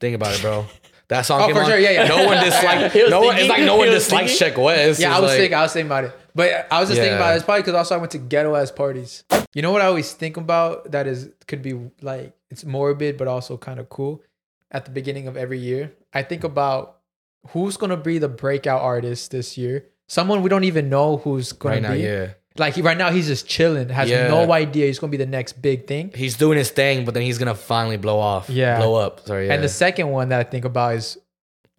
Think 0.00 0.14
about 0.14 0.34
it, 0.34 0.42
bro. 0.42 0.66
That 1.08 1.22
song 1.26 1.42
Oh, 1.42 1.46
came 1.46 1.54
for 1.54 1.62
on. 1.62 1.68
sure, 1.68 1.78
yeah, 1.78 1.90
yeah. 1.90 2.06
No 2.08 2.24
one 2.26 2.42
disliked. 2.44 2.94
No 3.10 3.20
one. 3.22 3.36
It's 3.38 3.48
like 3.48 3.62
no 3.62 3.76
one 3.76 3.88
thinking. 4.00 4.28
Sheck 4.28 4.62
Wes. 4.62 4.98
Yeah, 5.00 5.16
I 5.16 5.20
was 5.20 5.30
like- 5.30 5.38
thinking, 5.38 5.54
I 5.58 5.62
was 5.62 5.72
thinking 5.72 5.88
about 5.88 6.04
it. 6.04 6.12
But 6.34 6.66
I 6.70 6.80
was 6.80 6.88
just 6.88 7.00
thinking 7.00 7.16
about 7.16 7.32
it. 7.34 7.36
It's 7.36 7.44
probably 7.44 7.62
because 7.62 7.74
also 7.74 7.94
I 7.94 7.98
went 7.98 8.10
to 8.12 8.18
ghetto 8.18 8.54
ass 8.56 8.70
parties. 8.70 9.22
You 9.54 9.62
know 9.62 9.70
what 9.70 9.82
I 9.82 9.86
always 9.86 10.12
think 10.12 10.36
about 10.36 10.90
that 10.90 11.06
is 11.06 11.30
could 11.46 11.62
be 11.62 11.78
like 12.02 12.34
it's 12.50 12.64
morbid 12.64 13.16
but 13.16 13.28
also 13.28 13.56
kind 13.56 13.78
of 13.78 13.88
cool. 13.88 14.22
At 14.70 14.84
the 14.84 14.90
beginning 14.90 15.28
of 15.28 15.36
every 15.36 15.58
year, 15.60 15.92
I 16.12 16.22
think 16.22 16.42
about 16.42 16.98
who's 17.48 17.76
gonna 17.76 17.96
be 17.96 18.18
the 18.18 18.28
breakout 18.28 18.82
artist 18.82 19.30
this 19.30 19.56
year. 19.56 19.86
Someone 20.08 20.42
we 20.42 20.48
don't 20.50 20.64
even 20.64 20.88
know 20.88 21.18
who's 21.18 21.52
gonna 21.52 21.74
right 21.76 21.82
now, 21.82 21.92
be. 21.92 22.00
yeah. 22.00 22.28
Like 22.56 22.74
he, 22.74 22.82
right 22.82 22.96
now, 22.96 23.10
he's 23.10 23.26
just 23.26 23.48
chilling. 23.48 23.88
Has 23.88 24.08
Yeah. 24.08 24.28
no 24.28 24.52
idea 24.52 24.86
he's 24.86 24.98
gonna 24.98 25.10
be 25.10 25.16
the 25.16 25.26
next 25.26 25.60
big 25.62 25.86
thing. 25.86 26.12
He's 26.14 26.36
doing 26.36 26.56
his 26.58 26.70
thing, 26.70 27.04
but 27.04 27.14
then 27.14 27.22
he's 27.22 27.38
gonna 27.38 27.54
finally 27.54 27.96
blow 27.96 28.18
off. 28.18 28.48
Yeah. 28.50 28.78
blow 28.78 28.94
up. 28.96 29.20
Sorry. 29.26 29.46
Yeah. 29.46 29.54
And 29.54 29.62
the 29.62 29.68
second 29.68 30.08
one 30.10 30.28
that 30.30 30.40
I 30.40 30.44
think 30.44 30.64
about 30.64 30.94
is 30.96 31.18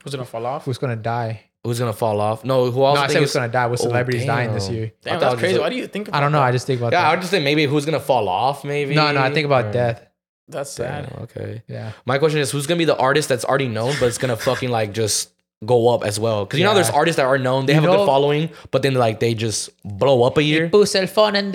Who's 0.03 0.13
gonna 0.13 0.25
fall 0.25 0.45
off? 0.45 0.63
who's 0.65 0.77
gonna 0.77 0.95
die. 0.95 1.44
Who's 1.65 1.79
gonna 1.79 1.93
fall 1.93 2.21
off? 2.21 2.45
No, 2.45 2.71
who 2.71 2.85
else? 2.85 2.95
No, 2.95 3.01
I 3.01 3.07
said 3.07 3.21
who's 3.21 3.33
gonna 3.33 3.49
die. 3.49 3.65
What 3.65 3.79
oh, 3.81 3.83
celebrities 3.83 4.25
dying 4.25 4.53
this 4.53 4.69
year? 4.69 4.93
Damn, 5.01 5.19
that's 5.19 5.35
crazy. 5.35 5.55
just- 5.55 5.61
Why 5.61 5.69
do 5.69 5.75
you 5.75 5.87
think? 5.87 6.07
About 6.07 6.17
I 6.17 6.21
don't 6.21 6.31
know. 6.31 6.39
That? 6.39 6.45
I 6.45 6.51
just 6.51 6.67
think 6.67 6.79
about 6.79 6.93
Yeah, 6.93 7.07
I 7.07 7.11
would 7.11 7.19
just 7.19 7.31
say 7.31 7.43
maybe 7.43 7.65
who's 7.65 7.85
gonna 7.85 7.99
fall 7.99 8.29
off. 8.29 8.63
Maybe. 8.63 8.95
no, 8.95 9.11
no, 9.11 9.21
I 9.21 9.33
think 9.33 9.45
about 9.45 9.65
Or- 9.65 9.71
death. 9.73 10.05
That's 10.47 10.71
sad. 10.71 11.09
Damn, 11.09 11.23
okay. 11.23 11.63
Yeah. 11.67 11.91
My 12.05 12.19
question 12.19 12.39
is, 12.39 12.51
who's 12.51 12.67
gonna 12.67 12.77
be 12.77 12.85
the 12.85 12.97
artist 12.97 13.27
that's 13.29 13.43
already 13.43 13.67
known, 13.67 13.95
but 13.99 14.05
it's 14.05 14.19
gonna 14.19 14.37
fucking 14.37 14.69
like 14.69 14.93
just 14.93 15.31
go 15.65 15.89
up 15.89 16.03
as 16.05 16.19
well? 16.19 16.45
Because 16.45 16.59
you 16.59 16.65
know, 16.65 16.75
there's 16.75 16.91
artists 16.91 17.17
that 17.17 17.25
are 17.25 17.39
known, 17.39 17.65
they 17.65 17.73
You 17.73 17.81
have 17.81 17.89
a 17.89 17.97
good 17.97 18.05
following, 18.05 18.49
but 18.69 18.83
then 18.83 18.93
like 18.93 19.19
they 19.19 19.33
just 19.33 19.71
blow 19.83 20.23
up 20.23 20.37
a 20.37 20.43
year. 20.43 20.69
Puso 20.69 21.01
el 21.01 21.07
phone. 21.07 21.51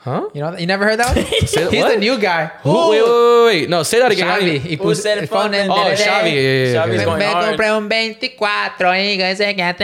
Huh? 0.00 0.28
You 0.32 0.40
know, 0.42 0.56
you 0.56 0.66
never 0.66 0.84
heard 0.84 0.98
that 1.00 1.16
one? 1.16 1.24
He's 1.40 1.50
Say- 1.50 1.64
the 1.66 1.96
new 1.98 2.18
guy. 2.18 2.46
Who? 2.62 2.90
Wait, 2.90 3.02
wait, 3.02 3.08
wait, 3.08 3.44
wait. 3.62 3.68
No, 3.68 3.82
say 3.82 3.98
that 3.98 4.12
again. 4.12 4.28
I 4.28 4.38
Xavi. 4.38 4.44
didn't- 4.44 4.62
He 4.62 4.76
Puso 4.76 4.84
puso 4.84 5.06
el 5.06 5.18
el 5.18 5.26
phone 5.26 5.52
phone 5.52 5.70
Oh. 5.70 5.74
Xavi. 5.74 5.98
Yeah, 5.98 6.24
yeah, 6.24 6.64
yeah. 6.64 6.86
Xavi's 6.86 6.94
okay. 6.96 7.04
going 7.04 7.18
Me 7.18 7.24
hard. 7.24 7.56
compré 7.58 7.76
un 7.76 7.88
24 7.88 8.88
y 8.90 9.16
que 9.16 9.36
se 9.36 9.54
queda. 9.54 9.78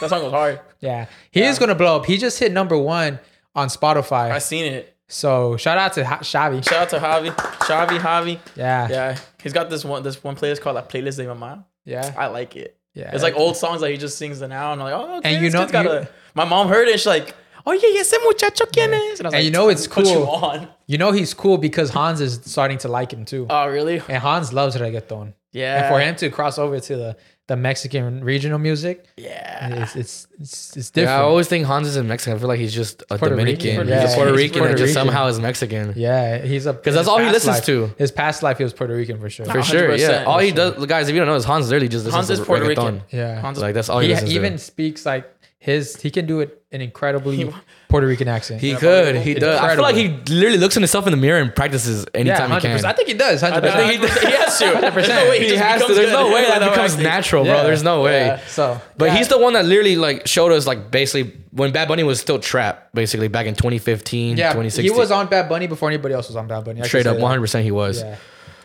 That 0.00 0.08
song 0.10 0.22
was 0.24 0.32
hard. 0.32 0.60
Yeah. 0.80 1.06
He 1.30 1.42
is 1.44 1.58
gonna 1.60 1.74
blow 1.76 1.96
up. 1.96 2.06
He 2.06 2.16
just 2.18 2.38
hit 2.40 2.50
number 2.52 2.76
one 2.76 3.20
on 3.54 3.68
Spotify. 3.68 4.32
I 4.32 4.38
seen 4.40 4.64
it. 4.72 4.96
So 5.08 5.56
shout 5.56 5.78
out 5.78 5.92
to 5.94 6.04
Ha- 6.04 6.18
Xavi. 6.20 6.64
Shout 6.68 6.82
out 6.82 6.88
to 6.90 6.98
Javi, 6.98 7.30
Xavi, 7.36 7.98
Javi. 7.98 8.38
Yeah. 8.56 8.88
Yeah, 8.90 9.18
he's 9.42 9.52
got 9.52 9.68
this 9.70 9.84
one 9.84 10.02
this 10.02 10.22
one 10.24 10.34
playlist 10.36 10.60
called 10.60 10.74
La 10.76 10.82
Playlist 10.82 11.16
de 11.18 11.24
Mamá. 11.26 11.64
Yeah. 11.84 12.12
I 12.16 12.26
like 12.28 12.56
it. 12.56 12.76
Yeah. 12.94 13.10
It's 13.12 13.22
like 13.22 13.34
old 13.36 13.56
songs 13.56 13.80
that 13.82 13.90
he 13.90 13.96
just 13.96 14.18
sings 14.18 14.40
now, 14.40 14.72
and 14.72 14.80
I'm 14.82 14.90
like, 14.90 14.94
oh, 14.94 15.16
okay, 15.18 15.34
And 15.34 15.42
you 15.44 15.48
this 15.50 15.54
know- 15.54 15.60
kid's 15.60 15.72
got 15.72 15.84
you- 15.84 15.90
a- 15.92 16.08
my 16.34 16.44
mom 16.44 16.68
heard 16.68 16.88
it. 16.88 16.98
She's 16.98 17.06
like, 17.06 17.34
oh 17.66 17.72
yeah, 17.72 17.88
yeah, 17.94 18.00
ese 18.00 18.14
muchacho 18.24 18.66
quién 18.66 18.92
es? 18.92 19.18
And, 19.20 19.26
I 19.26 19.30
was 19.30 19.34
And 19.34 19.44
you 19.44 19.50
know 19.50 19.68
it's 19.68 19.86
put 19.86 20.06
you 20.06 20.14
cool. 20.14 20.26
on. 20.28 20.68
You 20.86 20.98
know 20.98 21.12
he's 21.12 21.34
cool 21.34 21.58
because 21.58 21.90
Hans 21.90 22.20
is 22.20 22.40
starting 22.44 22.78
to 22.78 22.88
like 22.88 23.12
him 23.12 23.24
too. 23.24 23.46
Oh 23.48 23.68
really? 23.68 24.02
and 24.08 24.18
Hans 24.18 24.52
loves 24.52 24.76
reggaeton. 24.76 25.34
Yeah. 25.52 25.80
And 25.84 25.92
for 25.94 26.00
him 26.00 26.14
to 26.16 26.30
cross 26.30 26.58
over 26.58 26.78
to 26.78 26.96
the, 26.96 27.16
the 27.48 27.56
Mexican 27.56 28.22
regional 28.22 28.58
music, 28.60 29.04
Yeah. 29.16 29.82
it's 29.82 29.96
it's 29.96 30.26
it's, 30.38 30.76
it's 30.76 30.90
Yeah, 30.94 31.18
I 31.18 31.22
always 31.22 31.48
think 31.48 31.66
Hans 31.66 31.88
is 31.88 31.96
in 31.96 32.06
Mexico. 32.06 32.36
I 32.36 32.38
feel 32.38 32.46
like 32.46 32.60
he's 32.60 32.72
just 32.72 33.02
a 33.10 33.18
Puerto 33.18 33.30
Dominican. 33.34 33.78
Rican. 33.86 34.00
He's 34.00 34.12
a 34.12 34.16
Puerto 34.16 34.30
he's 34.32 34.38
Rican 34.38 34.58
Puerto 34.60 34.74
that 34.74 34.78
just 34.78 34.94
somehow 34.94 35.26
is 35.26 35.40
Mexican. 35.40 35.92
yeah, 35.96 36.38
he's 36.38 36.66
a 36.66 36.72
because 36.72 36.94
that's 36.94 37.08
all 37.08 37.18
he 37.18 37.28
listens 37.28 37.60
to. 37.62 37.92
His 37.98 38.12
past 38.12 38.44
life, 38.44 38.58
he 38.58 38.64
was 38.64 38.72
Puerto 38.72 38.94
Rican 38.94 39.18
for 39.18 39.28
sure. 39.28 39.46
For 39.46 39.62
sure, 39.62 39.94
yeah. 39.96 40.22
All 40.24 40.38
he 40.38 40.52
does, 40.52 40.86
guys, 40.86 41.08
if 41.08 41.14
you 41.14 41.20
don't 41.20 41.26
know, 41.28 41.34
is 41.34 41.44
Hans 41.44 41.66
literally 41.68 41.88
just 41.88 42.04
listens 42.04 42.14
Hans 42.14 42.26
to 42.28 42.32
is 42.34 42.40
Puerto 42.40 42.64
reggaeton. 42.66 42.68
Rican. 42.68 43.02
Yeah, 43.10 43.40
Hans 43.40 43.58
is- 43.58 43.62
Like 43.62 43.74
that's 43.74 43.88
all 43.88 43.98
he, 43.98 44.06
he 44.08 44.14
listens 44.14 44.32
even 44.34 44.52
to. 44.52 44.58
speaks 44.58 45.04
like 45.04 45.28
his. 45.58 46.00
He 46.00 46.10
can 46.12 46.26
do 46.26 46.38
it 46.40 46.59
an 46.72 46.80
incredibly 46.80 47.52
Puerto 47.88 48.06
Rican 48.06 48.28
accent. 48.28 48.60
He 48.60 48.74
could. 48.76 49.16
He 49.16 49.34
does. 49.34 49.58
I 49.60 49.74
feel 49.74 49.82
like 49.82 49.96
he 49.96 50.08
literally 50.32 50.58
looks 50.58 50.76
in 50.76 50.82
himself 50.82 51.06
in 51.06 51.10
the 51.10 51.16
mirror 51.16 51.40
and 51.40 51.52
practices 51.54 52.06
yeah, 52.14 52.20
anytime 52.20 52.50
he 52.52 52.60
can. 52.60 52.76
percent. 52.76 52.86
I 52.86 52.96
think 52.96 53.08
he 53.08 53.14
does. 53.14 53.40
Hundred 53.40 53.56
I 53.56 53.60
percent. 53.60 54.02
think 54.02 54.20
he, 54.20 54.26
he 54.28 54.32
has 54.36 54.58
to. 54.58 54.64
100%. 54.90 54.94
There's 54.94 55.08
no 55.08 55.28
way 55.30 55.40
he 55.40 55.48
just 55.48 55.62
has 55.62 55.80
to. 55.80 55.86
becomes 55.88 55.96
There's 55.98 56.12
no 56.12 56.32
way 56.32 56.42
that 56.46 56.70
becomes 56.70 56.96
natural, 56.98 57.44
bro. 57.44 57.54
Yeah. 57.54 57.62
There's 57.64 57.82
no 57.82 58.02
way. 58.02 58.26
Yeah. 58.26 58.46
So, 58.46 58.80
But 58.96 59.06
yeah. 59.06 59.16
he's 59.16 59.26
the 59.28 59.38
one 59.38 59.54
that 59.54 59.64
literally 59.64 59.96
like 59.96 60.28
showed 60.28 60.52
us 60.52 60.66
like 60.66 60.90
basically 60.92 61.36
when 61.50 61.72
Bad 61.72 61.88
Bunny 61.88 62.04
was 62.04 62.20
still 62.20 62.38
trap, 62.38 62.90
basically 62.94 63.26
back 63.28 63.46
in 63.46 63.54
2015, 63.56 64.36
yeah. 64.36 64.50
2016. 64.50 64.84
He 64.84 64.96
was 64.96 65.10
on 65.10 65.26
Bad 65.26 65.48
Bunny 65.48 65.66
before 65.66 65.88
anybody 65.88 66.14
else 66.14 66.28
was 66.28 66.36
on 66.36 66.46
Bad 66.46 66.64
Bunny. 66.64 66.80
I 66.82 66.86
straight 66.86 67.06
up 67.08 67.18
100. 67.18 67.40
percent 67.40 67.64
He 67.64 67.72
was 67.72 68.00
Yeah, 68.02 68.16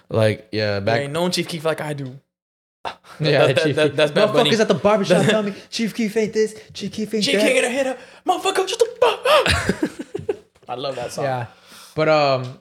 like 0.09 0.47
yeah 0.51 0.73
There 0.73 0.81
back. 0.81 1.01
ain't 1.01 1.13
no 1.13 1.27
Chief 1.29 1.47
Keef 1.47 1.65
like 1.65 1.81
I 1.81 1.93
do. 1.93 2.19
Yeah. 3.19 3.47
that- 3.47 3.63
Chief 3.63 3.75
that- 3.75 3.95
that's 3.95 4.11
Bad 4.11 4.33
Bunny. 4.33 4.49
Motherfuckers 4.51 4.59
at 4.59 4.67
the 4.67 4.73
barbershop 4.75 5.25
tell 5.25 5.43
me 5.43 5.53
Chief 5.69 5.93
Keef 5.93 6.15
ain't 6.17 6.33
this, 6.33 6.55
Chief 6.73 6.91
Keef 6.91 7.13
ain't 7.13 7.23
Chief 7.23 7.35
that. 7.35 7.41
can't 7.41 7.53
get 7.55 7.63
a 7.63 7.69
hit 7.69 7.87
up. 7.87 7.97
Motherfucker, 8.25 8.67
shut 8.67 8.79
the 8.79 8.97
fuck. 9.01 10.39
I 10.69 10.75
love 10.75 10.95
that 10.95 11.11
song. 11.11 11.25
Yeah. 11.25 11.47
But 11.95 12.09
um 12.09 12.59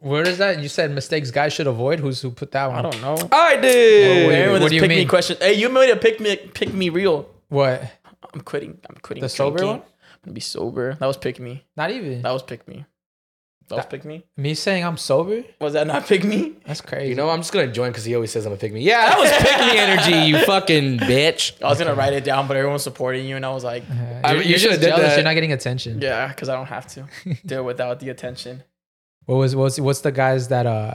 What 0.00 0.26
is 0.28 0.38
that? 0.38 0.60
You 0.60 0.68
said 0.68 0.90
mistakes 0.90 1.30
guys 1.30 1.52
should 1.54 1.66
avoid. 1.66 1.98
Who's 2.00 2.20
who 2.20 2.30
put 2.30 2.50
that 2.52 2.66
one? 2.70 2.78
I 2.84 2.90
don't 2.90 3.00
know. 3.00 3.28
I 3.32 3.56
did. 3.56 4.28
Wait, 4.28 4.34
Aaron 4.36 4.52
what 4.52 4.62
his 4.62 4.70
do 4.70 4.76
you 4.76 4.82
pick 4.82 4.88
me 4.90 4.96
mean? 4.96 5.08
question. 5.08 5.36
Hey, 5.40 5.54
you 5.54 5.68
made 5.70 5.90
a 5.90 5.96
pick 5.96 6.20
me 6.20 6.36
pick 6.36 6.72
me 6.74 6.88
real. 6.90 7.28
What? 7.48 7.82
I'm 8.34 8.40
quitting. 8.42 8.78
I'm 8.88 8.96
quitting. 9.02 9.22
The 9.22 9.28
sober 9.28 9.64
one? 9.64 9.76
I'm 9.76 9.82
gonna 10.24 10.34
be 10.34 10.40
sober. 10.40 10.94
That 10.94 11.06
was 11.06 11.16
pick 11.16 11.38
me. 11.40 11.64
Not 11.76 11.90
even. 11.90 12.22
That 12.22 12.32
was 12.32 12.42
pick 12.42 12.66
me. 12.68 12.84
That 13.68 13.76
was 13.76 13.86
pick 13.86 14.04
me. 14.04 14.24
Me 14.36 14.54
saying 14.54 14.84
I'm 14.84 14.96
sober? 14.96 15.42
Was 15.60 15.72
that 15.72 15.86
not 15.86 16.06
pick 16.06 16.22
me? 16.24 16.54
That's 16.66 16.80
crazy. 16.80 17.08
You 17.08 17.14
know, 17.14 17.30
I'm 17.30 17.40
just 17.40 17.52
gonna 17.52 17.72
join 17.72 17.90
because 17.90 18.04
he 18.04 18.14
always 18.14 18.30
says 18.30 18.44
I'm 18.46 18.52
a 18.52 18.56
pick 18.56 18.72
me. 18.72 18.82
Yeah, 18.82 19.08
that 19.08 19.18
was 19.18 19.30
pick 19.32 19.58
me 19.58 19.78
energy, 19.78 20.28
you 20.30 20.38
fucking 20.46 20.98
bitch. 20.98 21.60
I 21.62 21.68
was 21.68 21.78
gonna 21.78 21.94
write 21.94 22.12
it 22.12 22.24
down, 22.24 22.46
but 22.46 22.56
everyone's 22.56 22.82
supporting 22.82 23.26
you, 23.26 23.36
and 23.36 23.44
I 23.46 23.50
was 23.50 23.64
like, 23.64 23.82
Uh, 23.90 23.94
I 24.24 24.30
you're, 24.32 24.38
mean, 24.40 24.42
you 24.44 24.50
you're 24.50 24.58
should've 24.58 24.76
just 24.80 24.88
jealous. 24.88 25.02
that. 25.02 25.14
You're 25.16 25.24
not 25.24 25.34
getting 25.34 25.52
attention. 25.52 26.00
yeah, 26.00 26.28
because 26.28 26.48
I 26.48 26.54
don't 26.56 26.66
have 26.66 26.86
to 26.88 27.06
do 27.46 27.58
it 27.60 27.62
without 27.64 28.00
the 28.00 28.10
attention. 28.10 28.62
What 29.26 29.36
was 29.36 29.56
what's 29.56 29.80
what's 29.80 30.00
the 30.02 30.12
guys 30.12 30.48
that 30.48 30.66
uh 30.66 30.94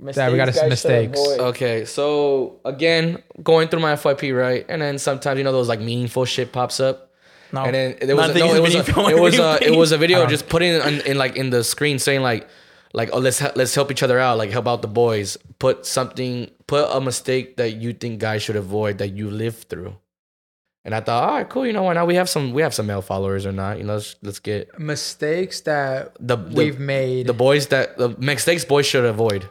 That 0.00 0.30
we 0.30 0.36
got 0.36 0.46
Mistakes 0.48 0.58
some 0.60 0.68
mistakes. 0.68 1.18
Okay, 1.20 1.84
so 1.84 2.60
again, 2.64 3.22
going 3.42 3.68
through 3.68 3.80
my 3.80 3.94
FYP, 3.94 4.36
right? 4.38 4.64
And 4.68 4.80
then 4.82 4.98
sometimes 4.98 5.38
you 5.38 5.44
know 5.44 5.52
those 5.52 5.68
like 5.68 5.80
meaningful 5.80 6.24
shit 6.26 6.52
pops 6.52 6.80
up. 6.80 7.09
No. 7.52 7.64
And 7.64 7.74
then 7.74 7.96
there 8.00 8.16
was 8.16 8.28
Nothing 8.28 8.46
no, 8.46 8.54
it 8.54 8.62
was 8.62 8.74
a, 8.74 9.10
it 9.10 9.20
was 9.20 9.38
a 9.38 9.66
it 9.66 9.76
was 9.76 9.92
a 9.92 9.98
video 9.98 10.26
just 10.26 10.48
putting 10.48 10.74
in, 10.74 11.00
in 11.06 11.18
like 11.18 11.36
in 11.36 11.50
the 11.50 11.64
screen 11.64 11.98
saying 11.98 12.22
like 12.22 12.48
like 12.92 13.10
oh 13.12 13.18
let's 13.18 13.40
let's 13.56 13.74
help 13.74 13.90
each 13.90 14.02
other 14.02 14.18
out 14.18 14.38
like 14.38 14.50
help 14.50 14.66
out 14.66 14.82
the 14.82 14.88
boys. 14.88 15.36
Put 15.58 15.86
something 15.86 16.50
put 16.66 16.88
a 16.90 17.00
mistake 17.00 17.56
that 17.56 17.72
you 17.72 17.92
think 17.92 18.20
guys 18.20 18.42
should 18.42 18.56
avoid 18.56 18.98
that 18.98 19.08
you 19.08 19.30
lived 19.30 19.68
through. 19.68 19.96
And 20.84 20.94
I 20.94 21.00
thought 21.00 21.28
all 21.28 21.36
right 21.36 21.48
cool 21.48 21.66
you 21.66 21.72
know 21.72 21.82
why 21.82 21.92
now 21.92 22.06
we 22.06 22.14
have 22.14 22.28
some 22.28 22.52
we 22.52 22.62
have 22.62 22.74
some 22.74 22.86
male 22.86 23.02
followers 23.02 23.44
or 23.44 23.52
not 23.52 23.78
you 23.78 23.84
know 23.84 23.94
let's 23.94 24.16
let's 24.22 24.38
get 24.38 24.78
mistakes 24.78 25.60
that 25.62 26.14
the 26.18 26.36
the, 26.36 26.54
we've 26.54 26.80
made. 26.80 27.26
the 27.26 27.34
boys 27.34 27.66
that 27.68 27.98
the 27.98 28.10
mistakes 28.18 28.64
boys 28.64 28.86
should 28.86 29.04
avoid 29.04 29.48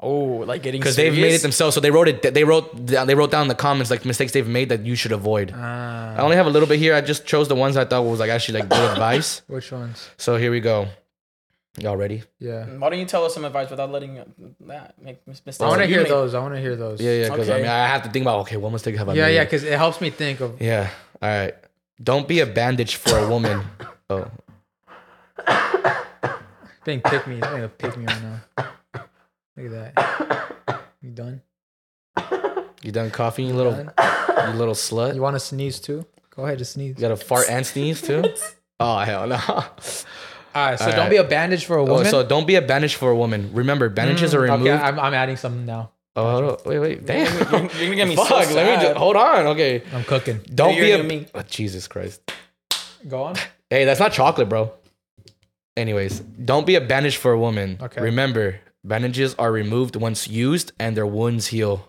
oh, 0.00 0.44
like 0.46 0.62
getting 0.62 0.80
because 0.80 0.96
they've 0.96 1.12
made 1.14 1.34
it 1.34 1.42
themselves 1.42 1.74
so 1.74 1.80
they 1.80 1.90
wrote 1.90 2.08
it 2.08 2.34
they 2.34 2.44
wrote 2.44 2.70
they 2.86 3.14
wrote 3.14 3.30
down 3.30 3.42
in 3.42 3.48
the 3.48 3.54
comments 3.54 3.90
like 3.90 4.04
mistakes 4.04 4.32
they've 4.32 4.48
made 4.48 4.68
that 4.70 4.84
you 4.84 4.94
should 4.94 5.12
avoid 5.12 5.52
Ah, 5.54 6.14
I 6.16 6.20
only 6.22 6.36
have 6.36 6.46
a 6.46 6.50
little 6.50 6.68
bit 6.68 6.78
here 6.78 6.94
I 6.94 7.00
just 7.00 7.26
chose 7.26 7.48
the 7.48 7.54
ones 7.54 7.76
I 7.76 7.84
thought 7.84 8.02
was 8.02 8.18
like 8.20 8.30
actually 8.30 8.60
like 8.60 8.68
good 8.70 8.90
advice 8.96 9.42
which 9.46 9.70
ones? 9.72 10.08
so 10.16 10.36
here 10.36 10.50
we 10.50 10.60
go 10.60 10.88
y'all 11.78 11.96
ready 11.96 12.22
Yeah. 12.40 12.64
Why 12.78 12.90
don't 12.90 12.98
you 12.98 13.04
tell 13.06 13.24
us 13.24 13.32
some 13.34 13.44
advice 13.44 13.70
without 13.70 13.90
letting 13.92 14.18
uh, 14.18 14.24
that 14.66 15.00
make 15.00 15.24
mistakes? 15.26 15.60
I 15.60 15.66
want 15.68 15.80
to 15.80 15.86
that 15.86 15.88
hear 15.88 16.02
made? 16.02 16.10
those. 16.10 16.34
I 16.34 16.40
want 16.40 16.54
to 16.54 16.60
hear 16.60 16.74
those. 16.74 17.00
Yeah, 17.00 17.12
yeah. 17.12 17.28
Because 17.30 17.48
I 17.48 17.58
mean, 17.58 17.68
I 17.68 17.86
have 17.86 18.02
to 18.02 18.10
think 18.10 18.24
about 18.24 18.40
okay, 18.40 18.56
what 18.56 18.72
mistake 18.72 18.96
have 18.96 19.08
I 19.08 19.14
yeah, 19.14 19.26
made? 19.26 19.34
yeah. 19.36 19.44
Because 19.44 19.62
it 19.62 19.78
helps 19.78 20.00
me 20.00 20.10
think 20.10 20.40
of. 20.40 20.60
yeah. 20.60 20.90
All 21.22 21.28
right. 21.28 21.54
Don't 22.02 22.26
be 22.26 22.40
a 22.40 22.46
bandage 22.46 22.96
for 22.96 23.16
a 23.16 23.28
woman. 23.28 23.62
oh, 24.10 24.28
Being 26.84 27.00
pick 27.02 27.26
me. 27.26 27.34
I'm 27.36 27.40
gonna 27.40 27.68
pick 27.68 27.96
me 27.96 28.04
right 28.06 28.22
now. 28.22 28.64
Look 29.56 29.72
at 29.72 29.94
that. 29.94 30.80
You 31.02 31.10
done? 31.12 31.40
you 32.82 32.92
done 32.92 33.10
coughing, 33.10 33.46
you 33.46 33.54
little, 33.54 33.72
Done? 33.72 33.90
you 34.48 34.58
little 34.58 34.74
slut? 34.74 35.08
You 35.10 35.14
You 35.16 35.22
want 35.22 35.34
to 35.36 35.40
sneeze 35.40 35.80
too? 35.80 36.04
Go 36.36 36.44
ahead, 36.44 36.58
just 36.58 36.72
sneeze. 36.74 36.96
You 36.96 37.00
got 37.00 37.08
to 37.08 37.16
fart 37.16 37.46
and 37.48 37.64
sneeze 37.66 38.02
too? 38.02 38.24
Oh 38.82 38.98
hell 38.98 39.26
no. 39.26 39.36
All 39.46 39.62
right. 40.54 40.78
So 40.78 40.86
All 40.86 40.90
don't 40.92 40.98
right. 41.00 41.10
be 41.10 41.16
a 41.18 41.24
bandage 41.24 41.66
for 41.66 41.76
a 41.76 41.82
Oh, 41.82 41.86
woman. 41.92 42.06
so 42.06 42.22
don't 42.26 42.46
be 42.46 42.54
a 42.54 42.62
bandage 42.62 42.94
for 42.94 43.10
a 43.10 43.14
woman. 43.16 43.50
Remember, 43.52 43.90
bandages 43.90 44.32
mm, 44.32 44.36
are 44.36 44.40
removed. 44.40 44.66
Okay, 44.68 44.72
I'm, 44.72 44.98
I'm 44.98 45.12
adding 45.12 45.36
something 45.36 45.66
now. 45.66 45.90
oh, 46.16 46.30
hold 46.30 46.44
on. 46.44 46.56
wait, 46.64 46.78
wait. 46.78 47.04
Damn. 47.06 47.26
You're, 47.34 47.60
you're 47.60 47.68
gonna 47.84 47.94
get 47.96 48.08
me 48.08 48.16
Fuck. 48.16 48.28
so 48.28 48.36
let 48.36 48.48
me 48.48 48.54
sad. 48.76 48.80
just 48.82 48.96
hold 48.96 49.16
on. 49.16 49.46
Okay. 49.48 49.82
I'm 49.92 50.02
cooking. 50.04 50.40
Don't 50.54 50.74
You're 50.76 50.84
be 50.86 50.92
a. 50.92 50.96
gonna 50.96 51.08
me. 51.10 51.26
Oh, 51.34 51.42
Jesus 51.42 51.86
Christ. 51.88 52.22
Go 53.06 53.22
on. 53.24 53.36
Hey, 53.68 53.84
that's 53.84 54.00
not 54.00 54.12
chocolate, 54.12 54.48
bro. 54.48 54.72
Anyways, 55.76 56.20
don't 56.20 56.66
be 56.66 56.74
a 56.76 56.80
bandage 56.80 57.18
for 57.18 57.32
a 57.32 57.38
woman. 57.38 57.78
Okay. 57.82 58.00
Remember, 58.00 58.58
bandages 58.84 59.34
are 59.38 59.52
removed 59.52 59.96
once 59.96 60.28
used 60.28 60.72
and 60.78 60.96
their 60.96 61.06
wounds 61.06 61.48
heal. 61.48 61.86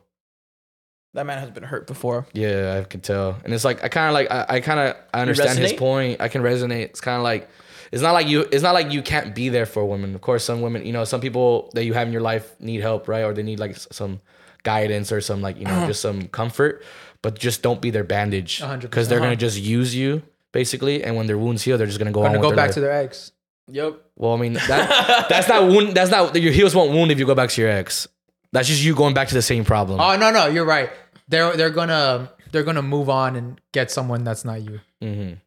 That 1.14 1.26
man 1.26 1.40
has 1.40 1.50
been 1.52 1.64
hurt 1.64 1.88
before. 1.88 2.26
Yeah, 2.34 2.80
I 2.80 2.84
can 2.86 3.02
tell. 3.02 3.38
And 3.44 3.54
it's 3.54 3.66
like 3.66 3.84
I 3.84 3.90
kind 3.90 4.08
of 4.08 4.14
like 4.14 4.32
I, 4.32 4.58
I 4.58 4.60
kind 4.62 4.80
of 4.80 4.96
I 5.14 5.22
understand 5.22 5.60
his 5.60 5.74
point. 5.74 6.22
I 6.22 6.30
can 6.30 6.42
resonate. 6.42 6.84
It's 6.84 7.02
kind 7.02 7.18
of 7.18 7.24
like 7.24 7.50
it's 7.92 8.02
not 8.02 8.14
like 8.14 8.28
you 8.28 8.42
it's 8.52 8.64
not 8.64 8.74
like 8.74 8.92
you 8.94 9.02
can't 9.02 9.36
be 9.36 9.50
there 9.50 9.66
for 9.66 9.82
a 9.82 9.86
woman. 9.86 10.16
Of 10.16 10.22
course, 10.22 10.46
some 10.46 10.62
women, 10.62 10.86
you 10.86 10.94
know, 10.94 11.04
some 11.04 11.20
people 11.20 11.70
that 11.74 11.84
you 11.84 11.94
have 11.94 12.08
in 12.08 12.14
your 12.14 12.22
life 12.22 12.56
need 12.62 12.80
help, 12.80 13.10
right? 13.10 13.24
Or 13.24 13.34
they 13.34 13.44
need 13.44 13.60
like 13.60 13.76
some 13.76 14.22
guidance 14.64 15.12
or 15.12 15.20
some 15.20 15.42
like, 15.42 15.58
you 15.58 15.66
know, 15.66 15.86
just 15.88 16.02
some 16.02 16.30
comfort, 16.30 16.82
but 17.22 17.38
just 17.38 17.62
don't 17.62 17.82
be 17.82 17.90
their 17.90 18.06
bandage 18.06 18.62
100%. 18.62 18.80
because 18.82 19.10
they're 19.10 19.20
going 19.20 19.32
to 19.32 19.36
just 19.36 19.60
use 19.60 19.94
you 19.94 20.22
basically 20.54 21.04
and 21.04 21.18
when 21.18 21.28
their 21.28 21.38
wounds 21.38 21.64
heal, 21.64 21.78
they're 21.78 21.88
just 21.88 22.00
going 22.00 22.08
to 22.08 22.14
go 22.14 22.22
Gonna 22.24 22.36
on 22.38 22.42
go 22.42 22.56
back 22.56 22.68
their 22.68 22.74
to 22.76 22.80
their 22.80 22.92
ex. 22.94 23.34
Yep. 23.68 24.02
Well, 24.18 24.34
I 24.34 24.38
mean, 24.38 24.54
that 24.54 25.26
that's 25.30 25.48
not 25.48 25.64
wound 25.68 25.96
that's 25.96 26.12
not 26.12 26.36
your 26.36 26.52
heels 26.54 26.76
won't 26.76 26.92
wound 26.92 27.12
if 27.12 27.20
you 27.20 27.26
go 27.26 27.36
back 27.36 27.50
to 27.52 27.62
your 27.62 27.70
ex. 27.72 28.08
That's 28.52 28.68
just 28.68 28.84
you 28.84 28.96
going 28.96 29.14
back 29.14 29.28
to 29.30 29.34
the 29.34 29.42
same 29.42 29.64
problem. 29.64 30.00
Oh 30.02 30.18
no, 30.18 30.32
no, 30.32 30.48
you're 30.48 30.66
right. 30.66 30.90
They're 31.30 31.56
they're 31.56 31.70
gonna 31.70 32.32
they're 32.52 32.64
gonna 32.64 32.82
move 32.82 33.10
on 33.10 33.36
and 33.38 33.62
get 33.72 33.92
someone 33.92 34.24
that's 34.24 34.44
not 34.44 34.62
you. 34.62 34.82
mhm. 35.02 35.38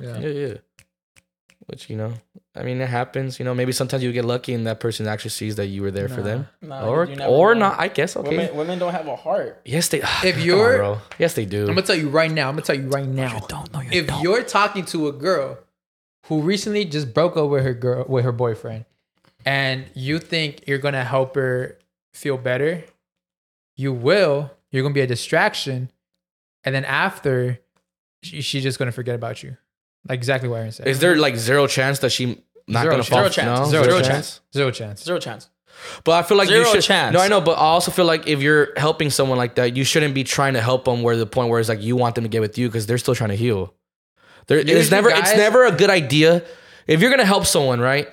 Yeah. 0.00 0.18
Yeah, 0.18 0.28
yeah. 0.28 0.54
Which 1.66 1.88
you 1.88 1.96
know, 1.96 2.12
I 2.54 2.62
mean, 2.62 2.78
it 2.82 2.88
happens. 2.90 3.38
You 3.38 3.44
know, 3.46 3.54
maybe 3.54 3.72
sometimes 3.72 4.02
you 4.04 4.12
get 4.12 4.26
lucky 4.26 4.52
and 4.52 4.66
that 4.66 4.80
person 4.80 5.08
actually 5.08 5.30
sees 5.30 5.56
that 5.56 5.66
you 5.66 5.80
were 5.80 5.90
there 5.90 6.10
for 6.10 6.20
them, 6.20 6.46
Nah, 6.60 6.86
or 6.86 7.08
or 7.26 7.54
know. 7.54 7.60
not. 7.70 7.80
I 7.80 7.88
guess 7.88 8.16
okay. 8.18 8.28
Women, 8.36 8.56
women 8.56 8.78
don't 8.78 8.92
have 8.92 9.08
a 9.08 9.16
heart. 9.16 9.62
yes, 9.64 9.88
they. 9.88 9.98
Come 10.00 10.32
on, 10.34 10.40
you're- 10.42 10.76
bro. 10.76 10.98
yes, 11.18 11.32
they 11.34 11.46
do. 11.46 11.62
I'm 11.62 11.68
gonna 11.68 11.82
tell 11.82 11.96
you 11.96 12.10
right 12.10 12.30
now. 12.30 12.48
I'm 12.50 12.54
gonna 12.56 12.66
tell 12.66 12.76
you 12.76 12.88
right 12.88 13.06
now. 13.08 13.34
You 13.36 13.40
don't 13.48 13.72
know. 13.72 13.80
You 13.80 13.88
If 14.02 14.10
you're 14.22 14.42
talking 14.42 14.84
to 14.86 15.08
a 15.08 15.12
girl 15.12 15.58
who 16.24 16.40
recently 16.40 16.84
just 16.84 17.12
broke 17.14 17.36
up 17.36 17.48
with 17.50 17.62
her 17.64 17.74
girl 17.74 18.04
with 18.08 18.24
her 18.24 18.32
boyfriend, 18.32 18.84
and 19.44 19.86
you 19.94 20.18
think 20.18 20.64
you're 20.66 20.78
gonna 20.78 21.04
help 21.04 21.34
her 21.36 21.78
feel 22.12 22.36
better, 22.36 22.84
you 23.76 23.92
will. 23.92 24.50
You're 24.70 24.82
gonna 24.82 24.94
be 24.94 25.00
a 25.02 25.06
distraction, 25.06 25.90
and 26.64 26.74
then 26.74 26.84
after, 26.84 27.60
she, 28.22 28.40
she's 28.40 28.62
just 28.62 28.78
gonna 28.78 28.92
forget 28.92 29.14
about 29.14 29.42
you. 29.42 29.56
Like 30.08 30.18
exactly 30.18 30.48
what 30.48 30.56
Aaron 30.56 30.72
said. 30.72 30.86
Is 30.88 30.98
there 31.00 31.16
like 31.16 31.36
zero 31.36 31.66
chance 31.66 32.00
that 32.00 32.10
she 32.10 32.42
not 32.66 32.82
Zero 32.82 32.92
gonna 32.94 33.02
chance. 33.04 33.08
fall? 33.08 33.18
Zero 33.20 33.28
chance. 33.30 33.58
No? 33.60 33.64
Zero 33.70 33.82
Zero 33.84 33.96
chance. 34.00 34.08
chance. 34.08 34.40
Zero 34.52 34.70
chance. 34.70 35.04
zero 35.04 35.18
chance. 35.18 35.48
But 36.04 36.12
I 36.12 36.22
feel 36.26 36.36
like 36.36 36.48
Zero 36.48 36.60
you 36.66 36.72
should. 36.72 36.82
chance. 36.82 37.12
No, 37.14 37.20
I 37.20 37.28
know, 37.28 37.40
but 37.40 37.52
I 37.58 37.62
also 37.62 37.90
feel 37.90 38.04
like 38.04 38.26
if 38.28 38.40
you're 38.40 38.68
helping 38.76 39.10
someone 39.10 39.38
like 39.38 39.56
that, 39.56 39.76
you 39.76 39.82
shouldn't 39.84 40.14
be 40.14 40.22
trying 40.24 40.54
to 40.54 40.60
help 40.60 40.84
them 40.84 41.02
where 41.02 41.16
the 41.16 41.26
point 41.26 41.48
where 41.50 41.58
it's 41.60 41.68
like 41.68 41.82
you 41.82 41.96
want 41.96 42.14
them 42.14 42.24
to 42.24 42.28
get 42.28 42.40
with 42.40 42.56
you 42.58 42.68
because 42.68 42.86
they're 42.86 42.98
still 42.98 43.14
trying 43.14 43.30
to 43.30 43.36
heal. 43.36 43.74
There, 44.46 44.58
it's 44.58 44.90
never. 44.90 45.10
it's 45.10 45.36
never 45.36 45.64
a 45.64 45.72
good 45.72 45.90
idea 45.90 46.44
if 46.86 47.00
you're 47.00 47.10
gonna 47.10 47.24
help 47.24 47.46
someone, 47.46 47.80
right? 47.80 48.08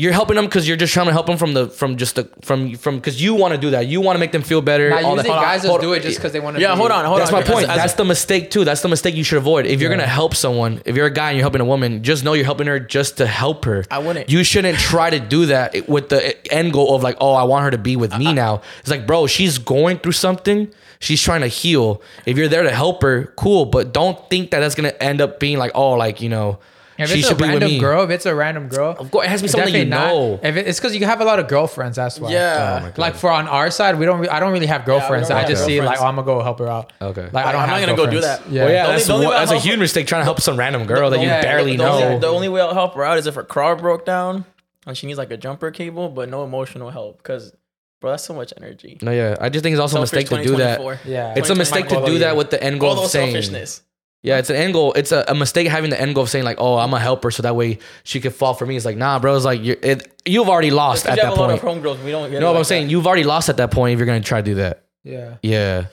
You're 0.00 0.12
helping 0.12 0.36
them 0.36 0.44
because 0.44 0.68
you're 0.68 0.76
just 0.76 0.92
trying 0.94 1.06
to 1.06 1.12
help 1.12 1.26
them 1.26 1.36
from 1.36 1.54
the 1.54 1.66
from 1.68 1.96
just 1.96 2.14
the 2.14 2.30
from 2.42 2.76
from 2.76 2.98
because 2.98 3.20
you 3.20 3.34
want 3.34 3.52
to 3.54 3.58
do 3.58 3.70
that. 3.70 3.88
You 3.88 4.00
want 4.00 4.14
to 4.14 4.20
make 4.20 4.30
them 4.30 4.42
feel 4.42 4.62
better. 4.62 4.90
Now, 4.90 4.98
all 4.98 5.16
usually 5.16 5.22
that. 5.34 5.42
guys 5.42 5.62
just 5.64 5.80
do 5.80 5.92
it 5.92 6.02
just 6.02 6.18
because 6.18 6.30
they 6.30 6.38
want 6.38 6.54
to. 6.54 6.62
Yeah, 6.62 6.76
hold 6.76 6.92
on, 6.92 7.04
hold 7.04 7.18
That's 7.20 7.32
on. 7.32 7.40
my 7.40 7.42
point. 7.44 7.64
As- 7.64 7.70
as- 7.70 7.76
That's 7.78 7.94
the 7.94 8.04
mistake 8.04 8.52
too. 8.52 8.64
That's 8.64 8.80
the 8.80 8.88
mistake 8.88 9.16
you 9.16 9.24
should 9.24 9.38
avoid. 9.38 9.66
If 9.66 9.80
you're 9.80 9.90
Yeah. 9.90 9.96
gonna 9.96 10.08
help 10.08 10.36
someone, 10.36 10.82
if 10.84 10.94
you're 10.94 11.06
a 11.06 11.10
guy 11.12 11.30
and 11.30 11.36
you're 11.36 11.42
helping 11.42 11.60
a 11.60 11.64
woman, 11.64 12.04
just 12.04 12.22
know 12.22 12.34
you're 12.34 12.44
helping 12.44 12.68
her 12.68 12.78
just 12.78 13.16
to 13.16 13.26
help 13.26 13.64
her. 13.64 13.84
I 13.90 13.98
wouldn't. 13.98 14.30
You 14.30 14.44
shouldn't 14.44 14.78
try 14.78 15.10
to 15.10 15.18
do 15.18 15.46
that 15.46 15.88
with 15.88 16.10
the 16.10 16.28
eh, 16.28 16.32
end 16.52 16.72
goal 16.72 16.94
of 16.94 17.02
like, 17.02 17.16
oh, 17.20 17.32
I 17.34 17.42
want 17.42 17.64
her 17.64 17.72
to 17.72 17.78
be 17.78 17.96
with 17.96 18.16
me 18.16 18.26
uh, 18.28 18.30
uh, 18.30 18.34
now. 18.34 18.60
It's 18.78 18.90
like, 18.90 19.04
bro, 19.04 19.26
she's 19.26 19.58
going 19.58 19.98
through 19.98 20.12
something. 20.12 20.68
She's 21.00 21.20
trying 21.20 21.40
to 21.40 21.48
heal. 21.48 22.00
If 22.24 22.36
you're 22.36 22.46
there 22.46 22.62
to 22.62 22.70
help 22.70 23.02
her, 23.02 23.32
cool. 23.34 23.64
But 23.64 23.92
don't 23.92 24.30
think 24.30 24.52
that 24.52 24.60
that's 24.60 24.76
gonna 24.76 24.94
end 25.00 25.20
up 25.20 25.40
being 25.40 25.58
like, 25.58 25.72
oh, 25.74 25.94
like 25.94 26.20
you 26.20 26.28
know, 26.28 26.60
If 26.98 27.10
she 27.10 27.20
it's 27.20 27.26
a 27.26 27.28
should 27.30 27.38
be 27.38 27.44
random 27.44 27.78
girl, 27.78 28.02
if 28.02 28.10
it's 28.10 28.26
a 28.26 28.34
random 28.34 28.66
girl, 28.68 28.96
Of 28.98 29.10
course, 29.12 29.26
it 29.26 29.30
has 29.30 29.40
to 29.40 29.44
be 29.44 29.48
something 29.48 29.72
you 29.74 29.84
definitely 29.84 30.18
know. 30.18 30.30
not. 30.36 30.44
If 30.44 30.56
it, 30.56 30.66
it's 30.66 30.80
because 30.80 30.96
you 30.96 31.06
have 31.06 31.20
a 31.20 31.24
lot 31.24 31.38
of 31.38 31.46
girlfriends, 31.46 31.96
that's 31.96 32.18
why. 32.18 32.32
yeah. 32.32 32.90
Oh 32.96 33.00
like 33.00 33.14
for 33.14 33.30
on 33.30 33.46
our 33.46 33.70
side, 33.70 33.98
we 33.98 34.04
don't. 34.04 34.18
Re- 34.20 34.28
I 34.28 34.40
don't 34.40 34.52
really 34.52 34.66
have 34.66 34.84
girlfriends. 34.84 35.28
don't 35.28 35.36
I 35.36 35.40
have 35.42 35.48
just 35.50 35.64
see 35.64 35.80
like, 35.80 36.00
oh, 36.00 36.04
I'm 36.06 36.16
gonna 36.16 36.26
go 36.26 36.42
help 36.42 36.58
her 36.58 36.66
out. 36.68 36.92
Okay. 37.00 37.28
Like 37.32 37.46
I 37.46 37.52
don't. 37.52 37.62
I'm 37.62 37.68
have 37.68 37.80
not 37.80 37.86
gonna 37.86 37.96
go 37.96 38.10
do 38.10 38.20
that. 38.22 38.50
Yeah. 38.50 38.64
well, 38.64 38.72
yeah, 38.72 38.82
The 38.82 38.88
only- 38.88 38.94
that's 38.96 39.06
the 39.06 39.12
only 39.14 39.26
one- 39.26 39.36
that's 39.36 39.50
a 39.52 39.58
huge 39.58 39.78
mistake 39.78 40.06
trying 40.08 40.20
to 40.20 40.24
help 40.24 40.40
some 40.40 40.56
random 40.58 40.86
girl 40.86 41.10
that 41.10 41.20
you 41.20 41.26
Yeah, 41.26 41.40
barely 41.40 41.76
the, 41.76 41.84
know. 41.84 42.18
The 42.18 42.26
only 42.26 42.48
way 42.48 42.60
I'll 42.60 42.74
help 42.74 42.94
her 42.94 43.04
out 43.04 43.16
is 43.18 43.26
if 43.26 43.34
her 43.36 43.44
car 43.44 43.76
broke 43.76 44.04
down 44.04 44.44
and 44.86 44.96
she 44.96 45.06
needs 45.06 45.18
like 45.18 45.30
a 45.30 45.36
jumper 45.36 45.70
cable, 45.70 46.08
but 46.08 46.28
no 46.28 46.42
emotional 46.44 46.90
help. 46.90 47.18
Because, 47.18 47.52
bro, 48.00 48.10
that's 48.10 48.24
so 48.24 48.34
much 48.34 48.52
energy. 48.56 48.98
no, 49.02 49.12
yeah, 49.12 49.36
I 49.40 49.50
just 49.50 49.62
think 49.62 49.74
it's 49.74 49.80
also 49.80 49.98
a 49.98 50.00
mistake 50.00 50.28
to 50.30 50.42
do 50.42 50.56
that. 50.56 50.78
2024. 50.78 51.00
Yeah. 51.12 51.34
It's 51.36 51.50
a 51.50 51.54
mistake 51.54 51.88
to 51.88 52.04
do 52.06 52.18
that 52.20 52.36
with 52.36 52.50
the 52.50 52.60
end 52.62 52.80
goal 52.80 52.90
All 52.90 52.94
of 52.96 53.02
those 53.02 53.12
saying. 53.12 53.30
selfishness. 53.32 53.82
Yeah, 54.22 54.38
it's 54.38 54.50
an 54.50 54.56
end 54.56 54.72
goal. 54.74 54.92
It's 54.94 55.12
a, 55.12 55.24
a 55.28 55.34
mistake 55.34 55.68
having 55.68 55.90
the 55.90 56.00
end 56.00 56.14
goal 56.14 56.24
of 56.24 56.30
saying 56.30 56.44
like, 56.44 56.56
"Oh, 56.60 56.76
I'm 56.76 56.92
a 56.92 56.98
helper," 56.98 57.30
so 57.30 57.42
that 57.44 57.54
way 57.54 57.78
she 58.02 58.20
could 58.20 58.34
fall 58.34 58.52
for 58.54 58.66
me. 58.66 58.74
It's 58.76 58.84
like, 58.84 58.96
nah, 58.96 59.18
bro. 59.20 59.36
It's 59.36 59.44
like 59.44 59.62
you're, 59.62 59.76
it, 59.80 60.20
you've 60.24 60.48
already 60.48 60.72
lost 60.72 61.06
at 61.06 61.16
you 61.16 61.22
have 61.24 61.34
that 61.34 61.38
a 61.38 61.40
lot 61.40 61.50
of 61.52 61.60
point. 61.60 61.82
homegirls, 61.82 62.02
we 62.04 62.10
don't 62.10 62.28
get 62.30 62.40
No, 62.40 62.46
it 62.46 62.48
but 62.48 62.50
I'm 62.50 62.56
like 62.56 62.66
saying 62.66 62.90
you've 62.90 63.06
already 63.06 63.22
lost 63.24 63.48
at 63.48 63.58
that 63.58 63.70
point 63.70 63.92
if 63.92 63.98
you're 64.00 64.06
gonna 64.06 64.20
try 64.20 64.40
to 64.40 64.44
do 64.44 64.54
that. 64.56 64.84
Yeah. 65.04 65.36
Yeah, 65.42 65.84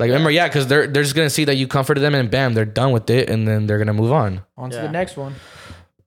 like 0.00 0.08
remember, 0.08 0.30
yeah, 0.32 0.48
because 0.48 0.66
they're 0.66 0.88
they're 0.88 1.04
just 1.04 1.14
gonna 1.14 1.30
see 1.30 1.44
that 1.44 1.54
you 1.54 1.68
comforted 1.68 2.02
them 2.02 2.14
and 2.16 2.28
bam, 2.30 2.54
they're 2.54 2.64
done 2.64 2.90
with 2.90 3.08
it, 3.10 3.30
and 3.30 3.46
then 3.46 3.66
they're 3.68 3.78
gonna 3.78 3.92
move 3.94 4.10
on. 4.12 4.42
On 4.56 4.68
to 4.70 4.76
Yeah. 4.76 4.82
the 4.82 4.88
next 4.90 5.16
one. 5.16 5.34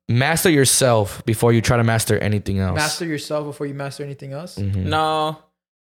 Master 0.09 0.49
yourself 0.51 1.25
before 1.25 1.51
you 1.53 1.61
try 1.61 1.77
to 1.77 1.83
master 1.83 2.19
anything 2.19 2.59
else. 2.59 2.75
Master 2.75 3.05
yourself 3.05 3.45
before 3.45 3.65
you 3.65 3.73
master 3.73 4.03
anything 4.03 4.33
else. 4.33 4.55
Mhm. 4.57 4.75
No, 4.85 5.39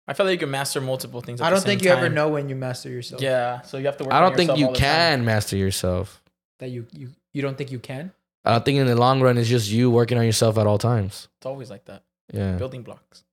I 0.10 0.14
feel 0.14 0.26
like 0.26 0.34
you 0.34 0.40
can 0.40 0.50
master 0.50 0.82
multiple 0.82 1.22
things. 1.22 1.40
At 1.40 1.46
I 1.46 1.50
don't 1.52 1.64
think 1.64 1.82
same 1.82 1.92
you 1.92 1.96
ever 1.96 2.10
know 2.10 2.30
when 2.30 2.50
you 2.50 2.56
master 2.56 2.90
yourself. 2.90 3.22
Yeah, 3.22 3.62
so 3.62 3.78
you 3.78 3.86
have 3.86 3.98
to 3.98 4.06
work. 4.06 4.14
I 4.14 4.22
don't 4.22 4.36
think 4.36 4.58
you 4.58 4.66
all 4.66 4.74
the 4.74 4.80
time. 4.80 5.20
can 5.20 5.26
master 5.26 5.56
yourself. 5.56 6.24
That 6.58 6.70
you 6.70 6.88
you 6.92 7.10
you 7.32 7.44
don't 7.44 7.56
think 7.56 7.72
you 7.72 7.78
can. 7.78 8.12
I 8.44 8.54
don't 8.54 8.66
think 8.66 8.80
in 8.80 8.88
the 8.88 8.96
long 8.96 9.22
run 9.22 9.38
it's 9.38 9.48
just 9.48 9.70
you 9.70 9.92
working 9.92 10.18
on 10.18 10.26
yourself 10.26 10.58
at 10.58 10.66
all 10.66 10.80
times. 10.80 11.28
It's 11.38 11.46
always 11.46 11.70
like 11.70 11.86
that. 11.86 12.02
Yeah. 12.34 12.54
building 12.54 12.82
blocks. 12.82 13.24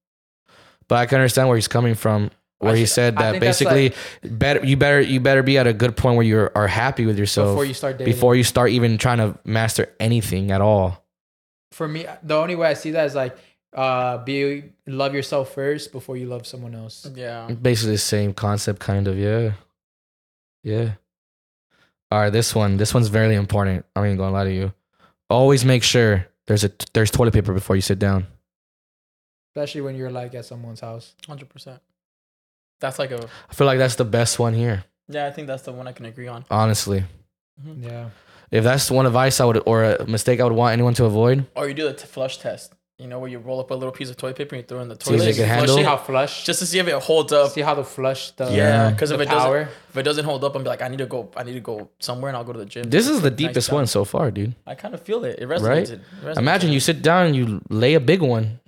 But 0.89 0.99
I 0.99 1.07
can 1.07 1.17
understand 1.17 1.49
where 1.49 1.57
he's 1.57 1.69
coming 1.69 1.95
from. 1.95 2.31
Where 2.59 2.75
I 2.75 2.77
he 2.77 2.87
said 2.87 3.17
that 3.17 3.33
think 3.33 3.45
that's 3.45 3.59
basically, 3.59 3.95
better 4.23 4.65
you 4.65 4.77
better 4.77 5.01
you 5.01 5.21
better 5.21 5.43
be 5.43 5.59
at 5.59 5.67
a 5.67 5.73
good 5.73 5.97
point 5.97 6.17
where 6.17 6.27
you 6.27 6.49
are 6.55 6.69
happy 6.69 7.05
with 7.07 7.19
yourself 7.19 7.49
before 7.49 7.65
you 7.65 7.75
start 7.75 7.99
dating. 7.99 8.13
before 8.13 8.35
you 8.37 8.45
start 8.45 8.71
even 8.71 8.99
trying 8.99 9.19
to 9.19 9.39
master 9.45 9.95
anything 9.99 10.51
at 10.51 10.61
all. 10.61 11.05
for 11.73 11.87
me, 11.87 12.07
the 12.23 12.35
only 12.35 12.55
way 12.55 12.69
I 12.69 12.75
see 12.75 12.93
that 12.93 13.05
is 13.05 13.15
like, 13.15 13.37
uh, 13.77 14.19
be 14.25 14.65
love 14.87 15.15
yourself 15.15 15.53
first 15.55 15.93
before 15.93 16.17
you 16.17 16.27
love 16.27 16.47
someone 16.47 16.75
else. 16.75 17.07
Yeah. 17.15 17.47
Basically 17.53 17.93
the 17.93 17.99
same 17.99 18.33
concept, 18.35 18.81
kind 18.81 19.07
of. 19.07 19.19
Yeah, 19.19 19.53
yeah. 20.65 20.93
All 22.11 22.21
right, 22.21 22.31
this 22.31 22.55
one. 22.55 22.77
This 22.77 22.95
one's 22.95 23.09
very 23.09 23.35
important. 23.35 23.85
I'm 23.95 24.05
ain't 24.05 24.19
gonna 24.19 24.33
lie 24.33 24.45
to 24.45 24.53
you. 24.53 24.73
Always 25.29 25.65
make 25.65 25.83
sure 25.83 26.27
there's 26.47 26.65
a 26.65 26.71
there's 26.95 27.11
toilet 27.11 27.35
paper 27.35 27.53
before 27.53 27.77
you 27.77 27.83
sit 27.83 27.99
down. 27.99 28.27
Especially 29.55 29.81
when 29.81 29.97
you're 29.97 30.11
like 30.11 30.35
at 30.35 30.45
someone's 30.45 30.81
house. 30.81 31.15
Hundred 31.27 31.49
percent. 31.49 31.81
That's 32.81 32.99
like 32.99 33.11
a 33.11 33.29
I 33.51 33.55
feel 33.55 33.67
like 33.67 33.79
that's 33.79 33.97
the 33.97 34.05
best 34.05 34.39
one 34.39 34.55
here. 34.55 34.85
yeah. 35.09 35.27
I 35.27 35.31
think 35.33 35.47
that's 35.49 35.63
the 35.65 35.73
one 35.73 35.89
I 35.89 35.93
can 35.93 36.05
agree 36.07 36.29
on. 36.29 36.45
Honestly, 36.51 37.03
Yeah. 37.65 38.11
if 38.51 38.63
that's 38.65 38.91
one 38.91 39.07
advice 39.07 39.41
I 39.41 39.47
would 39.47 39.63
or 39.67 39.83
a 39.85 40.07
mistake 40.07 40.41
I 40.41 40.45
would 40.45 40.53
want 40.53 40.73
anyone 40.75 40.95
to 40.95 41.07
avoid, 41.07 41.47
Or 41.57 41.67
you 41.69 41.75
do 41.75 41.85
the 41.85 41.95
t- 41.95 42.07
flush 42.07 42.39
test. 42.39 42.75
You 42.99 43.07
know 43.07 43.19
where 43.19 43.29
you 43.29 43.39
roll 43.39 43.61
up 43.61 43.71
a 43.71 43.75
little 43.75 43.93
piece 43.93 44.09
of 44.09 44.17
toilet 44.17 44.37
paper 44.37 44.55
and 44.55 44.63
you 44.65 44.67
throw 44.67 44.79
it 44.79 44.83
in 44.83 44.89
the 44.89 44.95
See 44.95 45.13
if 45.15 45.21
toilet. 45.21 45.25
they 45.27 45.33
can 45.35 45.45
flush 45.45 45.49
handle 45.59 45.77
See 45.77 45.83
how 45.83 45.97
flush. 45.99 46.45
just 46.45 46.61
to 46.61 46.67
see 46.67 46.79
if 46.79 46.89
it 46.89 46.95
holds 47.03 47.31
up. 47.31 47.51
see 47.53 47.61
how 47.61 47.75
the 47.75 47.85
flush 47.85 48.31
the 48.31 48.51
Yeah, 48.51 48.91
because 48.91 49.11
if 49.11 49.19
the 49.19 49.25
it 49.25 49.29
doesn't, 49.29 49.69
if 49.91 49.97
it 49.99 50.03
doesn't 50.03 50.25
hold 50.25 50.43
up, 50.45 50.57
I'm 50.57 50.63
be 50.63 50.69
like, 50.71 50.81
I 50.81 50.89
need 50.89 50.99
to 50.99 51.07
go. 51.07 51.31
I 51.37 51.43
need 51.43 51.53
to 51.55 51.61
go 51.61 51.91
somewhere, 51.99 52.31
and 52.31 52.37
I'll 52.39 52.45
go 52.45 52.55
to 52.55 52.59
the 52.59 52.65
gym. 52.65 52.89
this 52.89 53.07
is 53.07 53.21
the 53.21 53.31
deepest 53.31 53.69
job. 53.69 53.75
one 53.75 53.87
so 53.87 54.05
far, 54.07 54.31
dude. 54.31 54.55
I 54.67 54.75
kind 54.75 54.95
of 54.95 55.03
feel 55.03 55.25
it. 55.27 55.39
It 55.39 55.47
resonates. 55.47 55.69
Right? 55.69 55.91
It 55.91 56.01
resonates. 56.25 56.39
Imagine 56.39 56.73
you 56.73 56.81
sit 56.81 57.03
down 57.03 57.27
and 57.27 57.37
you 57.37 57.61
lay 57.69 57.93
a 57.95 58.01
big 58.01 58.23
one. 58.23 58.61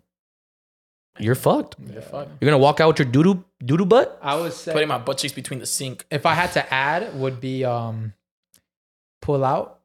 You're 1.19 1.35
fucked. 1.35 1.77
You're 1.91 2.03
fucked. 2.03 2.31
You're 2.41 2.51
gonna 2.51 2.59
walk 2.63 2.81
out 2.81 2.89
with 2.89 2.99
your 2.99 3.09
doodoo 3.09 3.43
doodoo 3.65 3.89
butt. 3.89 4.19
I 4.23 4.35
was 4.37 4.63
Putting 4.63 4.89
my 4.89 4.99
butt 4.99 5.17
cheeks 5.19 5.33
between 5.33 5.59
the 5.59 5.67
sink. 5.67 6.05
if 6.11 6.27
I 6.27 6.35
had 6.35 6.53
to 6.53 6.73
add 6.75 7.19
would 7.19 7.41
be 7.41 7.65
um 7.65 8.13
pull 9.23 9.43
out 9.43 9.81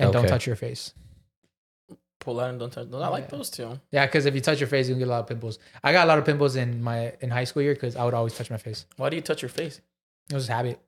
and 0.00 0.12
don't 0.12 0.26
touch 0.26 0.44
your 0.46 0.56
face. 0.56 0.92
Pull 2.26 2.40
out 2.40 2.50
and 2.50 2.58
don't 2.58 2.72
touch. 2.72 2.88
I 2.92 3.06
like 3.06 3.28
those 3.28 3.50
two. 3.50 3.78
Yeah, 3.92 4.04
because 4.04 4.26
if 4.26 4.34
you 4.34 4.40
touch 4.40 4.58
your 4.58 4.66
face, 4.66 4.88
you 4.88 4.94
can 4.94 4.98
get 4.98 5.06
a 5.06 5.12
lot 5.12 5.20
of 5.20 5.28
pimples. 5.28 5.60
I 5.84 5.92
got 5.92 6.06
a 6.06 6.08
lot 6.08 6.18
of 6.18 6.24
pimples 6.24 6.56
in 6.56 6.82
my 6.82 7.12
in 7.20 7.30
high 7.30 7.44
school 7.44 7.62
year 7.62 7.72
because 7.72 7.94
I 7.94 8.04
would 8.04 8.14
always 8.14 8.34
touch 8.34 8.50
my 8.50 8.56
face. 8.56 8.84
Why 8.96 9.10
do 9.10 9.14
you 9.14 9.22
touch 9.22 9.42
your 9.42 9.48
face? 9.48 9.80
It 10.28 10.34
was 10.34 10.48
a 10.48 10.52
habit, 10.52 10.80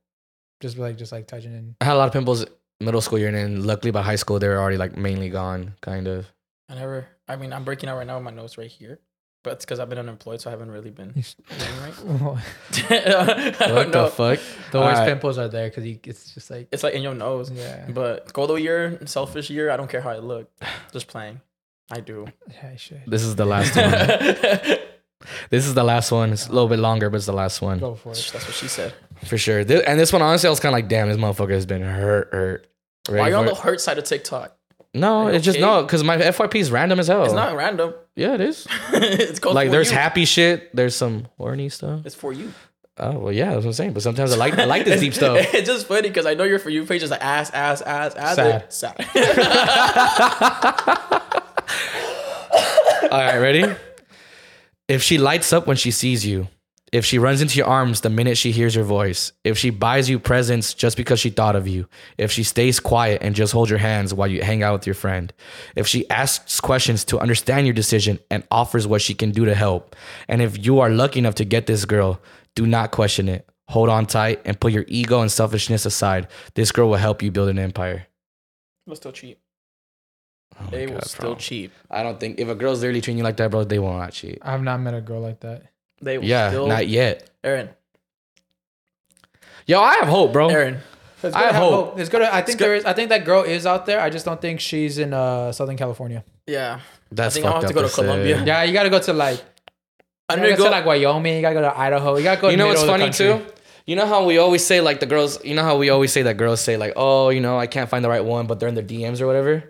just 0.59 0.76
like 0.78 0.97
just 0.97 1.12
like 1.12 1.28
touching 1.28 1.53
it. 1.53 1.64
I 1.80 1.84
had 1.84 1.95
a 1.95 1.97
lot 1.97 2.09
of 2.09 2.12
pimples 2.12 2.45
middle 2.80 3.01
school 3.01 3.20
year, 3.20 3.28
and 3.28 3.36
then 3.36 3.64
luckily 3.64 3.93
by 3.93 4.03
high 4.03 4.16
school 4.16 4.41
they 4.41 4.49
were 4.49 4.59
already 4.59 4.78
like 4.78 4.97
mainly 4.97 5.30
gone, 5.30 5.74
kind 5.80 6.09
of. 6.09 6.26
I 6.68 6.74
never. 6.74 7.07
I 7.28 7.36
mean, 7.36 7.53
I'm 7.53 7.62
breaking 7.62 7.89
out 7.89 7.99
right 7.99 8.07
now 8.07 8.16
with 8.16 8.24
my 8.24 8.32
nose 8.32 8.59
right 8.59 8.68
here, 8.68 8.99
but 9.43 9.55
it's 9.55 9.64
because 9.64 9.78
I've 9.80 9.89
been 9.89 9.99
unemployed, 9.99 10.41
so 10.41 10.51
I 10.51 10.53
haven't 10.53 10.70
really 10.70 10.91
been. 10.91 11.12
right. 11.14 11.93
What 12.20 12.39
don't 12.89 13.91
know. 13.91 14.05
the 14.05 14.11
fuck? 14.11 14.39
the 14.72 14.80
worst 14.80 14.99
Alright. 14.99 15.07
pimples 15.09 15.39
are 15.39 15.49
there 15.49 15.68
because 15.68 15.84
it's 15.84 16.34
just 16.34 16.51
like 16.51 16.68
It's 16.72 16.82
like 16.82 16.95
in 16.95 17.03
your 17.03 17.14
nose. 17.14 17.51
yeah, 17.51 17.86
But 17.89 18.32
Goldo 18.32 18.61
year, 18.61 18.99
selfish 19.07 19.51
year, 19.51 19.70
I 19.70 19.76
don't 19.76 19.89
care 19.91 20.01
how 20.01 20.11
I 20.11 20.18
look. 20.18 20.51
Just 20.93 21.09
playing. 21.09 21.41
I 21.91 22.01
do. 22.01 22.26
yeah, 22.51 22.76
shit. 22.76 23.09
This 23.09 23.22
is 23.22 23.36
the 23.36 23.47
last 23.47 23.74
one. 23.74 23.91
this 25.51 25.66
is 25.66 25.74
the 25.74 25.84
last 25.84 26.11
one. 26.12 26.32
It's 26.32 26.47
a 26.47 26.53
little 26.53 26.68
bit 26.68 26.78
longer, 26.78 27.09
but 27.11 27.16
it's 27.16 27.26
the 27.26 27.32
last 27.32 27.62
one 27.62 27.78
Go 27.78 27.95
for 27.95 28.12
it. 28.12 28.30
That's 28.32 28.47
what 28.47 28.55
she 28.55 28.68
said. 28.68 28.93
for 29.24 29.39
sure. 29.39 29.64
Thi- 29.64 29.84
and 29.84 29.99
this 29.99 30.12
one, 30.12 30.20
honestly, 30.22 30.49
I 30.49 30.51
was 30.51 30.61
kind 30.61 30.74
of 30.74 30.76
like, 30.78 30.89
damn, 30.89 31.09
this 31.09 31.16
motherfucker 31.16 31.53
has 31.53 31.64
been 31.66 31.82
hurt, 31.82 32.28
hurt. 32.32 32.66
Ready 33.09 33.20
Why 33.20 33.26
are 33.28 33.30
you 33.30 33.36
on 33.36 33.49
for 33.49 33.55
the 33.55 33.61
hurt 33.61 33.80
side 33.80 33.97
of 33.99 34.05
TikTok? 34.05 34.55
No, 34.95 35.22
Are 35.26 35.30
you 35.30 35.36
it's 35.36 35.45
just 35.45 35.59
no, 35.61 35.82
because 35.82 36.03
my 36.05 36.16
FYP 36.16 36.57
is 36.57 36.70
random 36.70 36.99
as 36.99 37.09
hell. 37.09 37.24
It's 37.24 37.32
not 37.34 37.55
random. 37.57 37.95
Yeah, 38.18 38.34
it 38.34 38.40
is. 38.40 38.66
it's 38.92 39.38
called 39.38 39.54
like 39.54 39.70
there's 39.70 39.92
you. 39.92 39.96
happy 39.96 40.24
shit. 40.24 40.74
There's 40.74 40.96
some 40.96 41.28
horny 41.36 41.68
stuff. 41.68 42.04
It's 42.04 42.16
for 42.16 42.32
you. 42.32 42.52
Oh 42.96 43.16
well, 43.16 43.32
yeah, 43.32 43.52
that's 43.52 43.58
what 43.58 43.66
I'm 43.66 43.72
saying. 43.74 43.92
But 43.92 44.02
sometimes 44.02 44.32
I 44.32 44.36
like 44.36 44.58
I 44.58 44.64
like 44.64 44.84
this 44.84 45.00
deep 45.00 45.14
stuff. 45.14 45.54
It's 45.54 45.68
just 45.68 45.86
funny 45.86 46.08
because 46.08 46.26
I 46.26 46.34
know 46.34 46.42
your 46.42 46.58
for 46.58 46.68
you 46.68 46.84
page 46.84 47.04
is 47.04 47.12
like 47.12 47.22
ass, 47.22 47.52
ass, 47.52 47.80
ass, 47.80 48.16
ass. 48.16 48.36
Sad. 48.36 48.72
Sad. 48.72 49.06
All 53.12 53.20
right, 53.20 53.38
ready? 53.38 53.72
If 54.88 55.04
she 55.04 55.18
lights 55.18 55.52
up 55.52 55.68
when 55.68 55.76
she 55.76 55.92
sees 55.92 56.26
you, 56.26 56.48
if 56.93 57.05
she 57.05 57.18
runs 57.18 57.41
into 57.43 57.57
your 57.59 57.66
arms 57.66 58.01
the 58.01 58.11
minute 58.11 58.36
she 58.39 58.51
hears 58.53 58.74
your 58.74 58.84
voice, 58.84 59.32
if 59.45 59.59
she 59.59 59.70
buys 59.70 60.09
you 60.09 60.18
presents 60.18 60.74
just 60.74 60.97
because 60.97 61.20
she 61.20 61.30
thought 61.30 61.57
of 61.57 61.68
you, 61.68 61.89
if 62.16 62.30
she 62.32 62.43
stays 62.43 62.80
quiet 62.80 63.22
and 63.22 63.34
just 63.34 63.53
holds 63.53 63.70
your 63.70 63.78
hands 63.78 64.14
while 64.14 64.28
you 64.28 64.43
hang 64.43 64.62
out 64.62 64.72
with 64.72 64.86
your 64.86 64.95
friend, 64.95 65.32
if 65.76 65.86
she 65.86 66.09
asks 66.11 66.61
questions 66.61 67.05
to 67.05 67.18
understand 67.18 67.66
your 67.66 67.74
decision 67.74 68.18
and 68.30 68.45
offers 68.51 68.86
what 68.86 69.03
she 69.03 69.14
can 69.14 69.30
do 69.30 69.45
to 69.45 69.55
help, 69.55 69.95
and 70.28 70.41
if 70.43 70.64
you 70.64 70.80
are 70.80 70.91
lucky 70.91 71.18
enough 71.18 71.34
to 71.36 71.45
get 71.45 71.66
this 71.66 71.84
girl, 71.84 72.20
do 72.55 72.66
not 72.66 72.91
question 72.91 73.28
it. 73.28 73.49
Hold 73.68 73.91
on 73.91 74.07
tight 74.07 74.41
and 74.45 74.59
put 74.59 74.72
your 74.72 74.84
ego 74.89 75.20
and 75.20 75.30
selfishness 75.30 75.84
aside. 75.84 76.28
This 76.55 76.72
girl 76.72 76.89
will 76.89 76.97
help 76.97 77.22
you 77.22 77.30
build 77.30 77.51
an 77.51 77.59
empire. 77.59 78.07
Will 78.86 78.97
still 78.97 79.12
cheat. 79.12 79.39
Oh 80.59 80.64
my 80.64 80.70
They 80.70 80.86
will 80.86 80.95
God, 80.95 81.05
still 81.07 81.30
bro. 81.32 81.34
cheat. 81.36 81.70
I 81.91 82.03
don't 82.03 82.18
think 82.18 82.41
if 82.41 82.49
a 82.49 82.55
girl's 82.55 82.80
literally 82.80 83.03
treating 83.03 83.18
you 83.18 83.24
like 83.24 83.36
that, 83.36 83.51
bro, 83.51 83.64
they 83.64 83.78
will 83.78 83.93
not 83.97 84.12
cheat. 84.12 84.39
I've 84.41 84.62
not 84.62 84.80
met 84.80 84.95
a 84.95 85.03
girl 85.03 85.20
like 85.20 85.41
that. 85.41 85.64
They 86.01 86.18
will 86.18 86.24
Yeah, 86.24 86.51
still. 86.51 86.66
not 86.66 86.86
yet. 86.88 87.28
Aaron. 87.44 87.68
Yo, 89.66 89.80
I 89.80 89.94
have 89.96 90.09
hope, 90.09 90.32
bro. 90.32 90.49
Aaron. 90.49 90.78
It's 91.22 91.34
I 91.34 91.40
good 91.42 91.46
to 91.49 91.53
have 91.53 91.62
hope. 91.62 91.72
hope. 91.90 91.99
It's 91.99 92.09
good. 92.09 92.20
to- 92.20 92.34
I 92.34 92.42
think 92.42 92.59
good. 92.59 92.64
there 92.64 92.74
is. 92.76 92.84
I 92.84 92.92
think 92.92 93.09
that 93.11 93.24
girl 93.24 93.42
is 93.42 93.66
out 93.66 93.86
there. 93.86 94.01
I 94.01 94.09
just 94.09 94.24
don't 94.24 94.40
think 94.40 94.61
she's 94.61 94.99
in 94.99 95.12
uh 95.12 95.53
Southern 95.53 95.76
California. 95.76 96.24
Yeah. 96.46 96.80
That's 97.11 97.34
I 97.36 97.40
think 97.40 97.46
I'll 97.46 97.61
have 97.61 97.68
to 97.68 97.74
go 97.74 97.82
to 97.82 97.88
say. 97.88 98.03
Colombia. 98.03 98.42
Yeah, 98.44 98.62
you 98.62 98.72
gotta 98.72 98.90
go 98.90 98.99
to 99.01 99.12
like. 99.12 99.42
I 100.28 100.34
You 100.34 100.42
need 100.42 100.49
gotta 100.51 100.57
go 100.59 100.64
go. 100.64 100.70
to 100.70 100.76
like 100.76 100.86
Wyoming. 100.86 101.36
You 101.36 101.42
gotta 101.42 101.55
go 101.55 101.62
to 101.62 101.76
Idaho. 101.78 102.16
You 102.16 102.22
gotta 102.24 102.40
go. 102.40 102.49
You 102.51 102.57
know 102.57 102.66
what's 102.68 102.80
middle 102.82 102.94
of 102.94 103.01
the 103.01 103.07
funny 103.24 103.40
too? 103.44 103.53
You 103.86 103.96
know 103.96 104.07
how 104.07 104.24
we 104.24 104.38
always 104.38 104.64
say 104.64 104.80
like 104.80 105.01
the 105.01 105.07
girls. 105.07 105.42
You 105.44 105.55
know 105.55 105.64
how 105.64 105.76
we 105.78 105.90
always 105.90 106.12
say 106.12 106.22
that 106.22 106.36
girls 106.36 106.61
say 106.61 106.76
like, 106.76 106.92
oh, 106.96 107.30
you 107.30 107.40
know, 107.40 107.59
I 107.59 107.66
can't 107.66 107.88
find 107.88 108.05
the 108.05 108.09
right 108.11 108.24
one, 108.24 108.46
but 108.46 108.61
they're 108.61 108.68
in 108.68 108.74
their 108.74 108.84
DMs 108.84 109.20
or 109.20 109.26
whatever. 109.26 109.64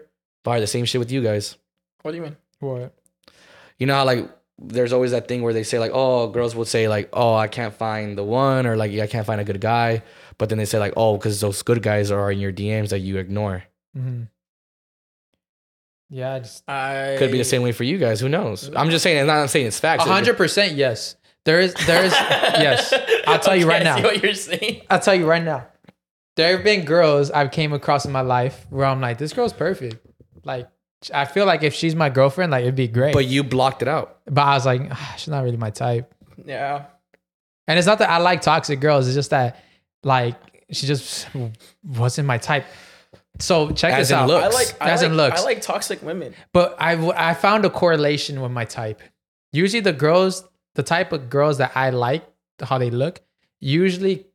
Probably 0.45 0.61
the 0.61 0.67
same 0.67 0.85
shit 0.85 0.99
with 0.99 1.11
you 1.13 1.23
guys. 1.23 1.57
what 2.03 2.11
do 2.11 2.17
you 2.17 2.23
mean? 2.25 2.37
What? 2.61 2.93
You 3.79 3.87
know 3.87 3.95
how 3.95 4.05
like 4.05 4.29
there's 4.61 4.93
always 4.93 5.13
that 5.13 5.29
thing 5.29 5.43
where 5.43 5.53
they 5.53 5.63
say 5.63 5.79
like, 5.79 5.93
oh, 5.95 6.29
girls 6.29 6.55
would 6.57 6.67
say 6.69 6.89
like, 6.89 7.09
oh, 7.13 7.35
I 7.35 7.47
can't 7.49 7.75
find 7.75 8.19
the 8.19 8.25
one, 8.25 8.67
or 8.67 8.77
like, 8.77 8.91
yeah, 8.93 9.05
I 9.05 9.07
can't 9.07 9.27
find 9.27 9.41
a 9.41 9.45
good 9.45 9.61
guy, 9.61 10.03
but 10.37 10.49
then 10.49 10.59
they 10.59 10.65
say 10.65 10.79
like, 10.79 10.95
oh, 10.97 11.17
because 11.17 11.41
those 11.41 11.63
good 11.63 11.83
guys 11.83 12.11
are 12.11 12.31
in 12.33 12.39
your 12.41 12.53
DMs 12.53 12.89
that 12.91 12.99
you 13.01 13.19
ignore. 13.19 13.65
hmm 13.95 14.23
Yeah, 16.11 16.35
I 16.35 16.39
just 16.41 16.69
I 16.69 17.17
Could 17.19 17.31
be 17.33 17.39
the 17.39 17.45
same 17.45 17.63
way 17.63 17.73
for 17.73 17.85
you 17.85 17.99
guys. 17.99 18.21
Who 18.21 18.29
knows? 18.29 18.71
I'm 18.75 18.91
just 18.91 19.03
saying. 19.03 19.21
I'm 19.21 19.27
not 19.27 19.51
saying 19.51 19.67
it's 19.67 19.79
facts. 19.81 20.05
a 20.05 20.09
hundred 20.09 20.37
percent 20.37 20.73
yes. 20.75 21.17
There 21.45 21.61
is. 21.61 21.73
There 21.87 22.05
is. 22.05 22.13
yes. 22.13 22.93
I'll 23.27 23.39
tell 23.39 23.57
you 23.57 23.67
right 23.69 23.81
Okay, 23.83 23.91
I 23.91 24.01
now. 24.01 24.03
what 24.05 24.23
you're 24.23 24.35
saying. 24.35 24.83
I'll 24.91 25.01
tell 25.01 25.15
you 25.15 25.27
right 25.27 25.43
now. 25.43 25.67
There 26.37 26.55
have 26.57 26.65
been 26.65 26.85
girls 26.85 27.31
I've 27.31 27.51
came 27.51 27.73
across 27.73 28.05
in 28.05 28.13
my 28.13 28.21
life 28.21 28.67
where 28.71 28.87
I'm 28.87 29.01
like, 29.01 29.19
this 29.19 29.33
girl's 29.33 29.53
perfect. 29.53 30.05
Like, 30.45 30.69
I 31.15 31.25
feel 31.27 31.47
like 31.47 31.63
if 31.63 31.75
she's 31.75 31.95
my 31.95 32.09
girlfriend, 32.11 32.51
like 32.53 32.63
it'd 32.63 32.75
be 32.75 32.89
great. 32.89 33.13
But 33.13 33.21
But, 33.21 33.27
you 33.27 33.45
blocked 33.45 33.83
it 33.83 33.89
out. 33.89 34.19
But 34.27 34.43
I 34.43 34.55
was 34.55 34.67
like, 34.67 34.83
ah, 34.91 35.15
she's 35.17 35.29
not 35.29 35.45
really 35.45 35.57
my 35.57 35.71
type. 35.71 36.13
Yeah. 36.45 36.87
And 37.67 37.79
it's 37.79 37.87
not 37.87 37.99
that 37.99 38.11
I 38.11 38.19
like 38.19 38.41
toxic 38.41 38.81
girls. 38.81 39.07
It's 39.07 39.15
just 39.15 39.31
that, 39.31 39.63
like, 40.03 40.35
she 40.73 40.87
just 40.87 41.29
wasn't 41.85 42.27
my 42.27 42.39
type. 42.39 42.65
So 43.41 43.71
check 43.71 43.93
As 43.93 44.09
this 44.09 44.11
in 44.17 44.23
out. 44.23 44.29
looks. 44.29 44.55
I 44.55 44.59
like. 44.59 44.77
I 44.81 44.91
As 44.91 45.03
like, 45.03 45.11
in 45.11 45.17
looks. 45.17 45.41
I 45.41 45.45
like 45.45 45.61
toxic 45.61 46.03
women. 46.03 46.35
But 46.53 46.77
I, 46.81 46.95
w- 46.95 47.13
I 47.15 47.35
found 47.35 47.65
a 47.65 47.71
correlation 47.71 48.41
with 48.41 48.51
my 48.51 48.65
type. 48.65 49.01
Usually 49.53 49.81
the 49.81 49.93
girls, 49.93 50.45
the 50.75 50.83
type 50.83 51.13
of 51.13 51.31
girls 51.31 51.59
that 51.59 51.73
I 51.75 51.91
like, 51.91 52.25
how 52.63 52.79
they 52.79 52.91
look, 52.91 53.21
usually 53.61 54.27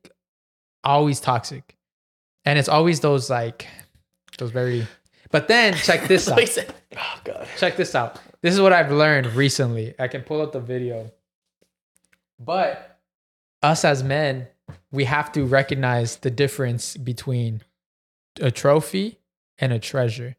always 0.82 1.20
toxic. 1.20 1.76
And 2.44 2.58
it's 2.58 2.68
always 2.68 3.00
those 3.00 3.28
like, 3.28 3.66
those 4.38 4.50
very, 4.52 4.86
but 5.34 5.48
then 5.48 5.74
check 5.74 6.06
this 6.08 6.28
out. 6.28 6.38
Oh 6.96 7.20
god. 7.24 7.48
check 7.58 7.76
this 7.76 7.96
out. 7.96 8.20
This 8.40 8.54
is 8.54 8.60
what 8.60 8.72
I've 8.72 8.92
learned 8.92 9.26
recently. 9.34 9.92
I 9.98 10.06
can 10.06 10.22
pull 10.22 10.40
up 10.40 10.52
the 10.52 10.60
video. 10.60 11.10
But 12.38 13.00
us 13.60 13.84
as 13.84 14.04
men, 14.04 14.46
we 14.92 15.06
have 15.06 15.32
to 15.32 15.44
recognize 15.44 16.18
the 16.18 16.30
difference 16.30 16.96
between 16.96 17.62
a 18.40 18.52
trophy 18.52 19.18
and 19.58 19.72
a 19.72 19.80
treasure. 19.80 20.36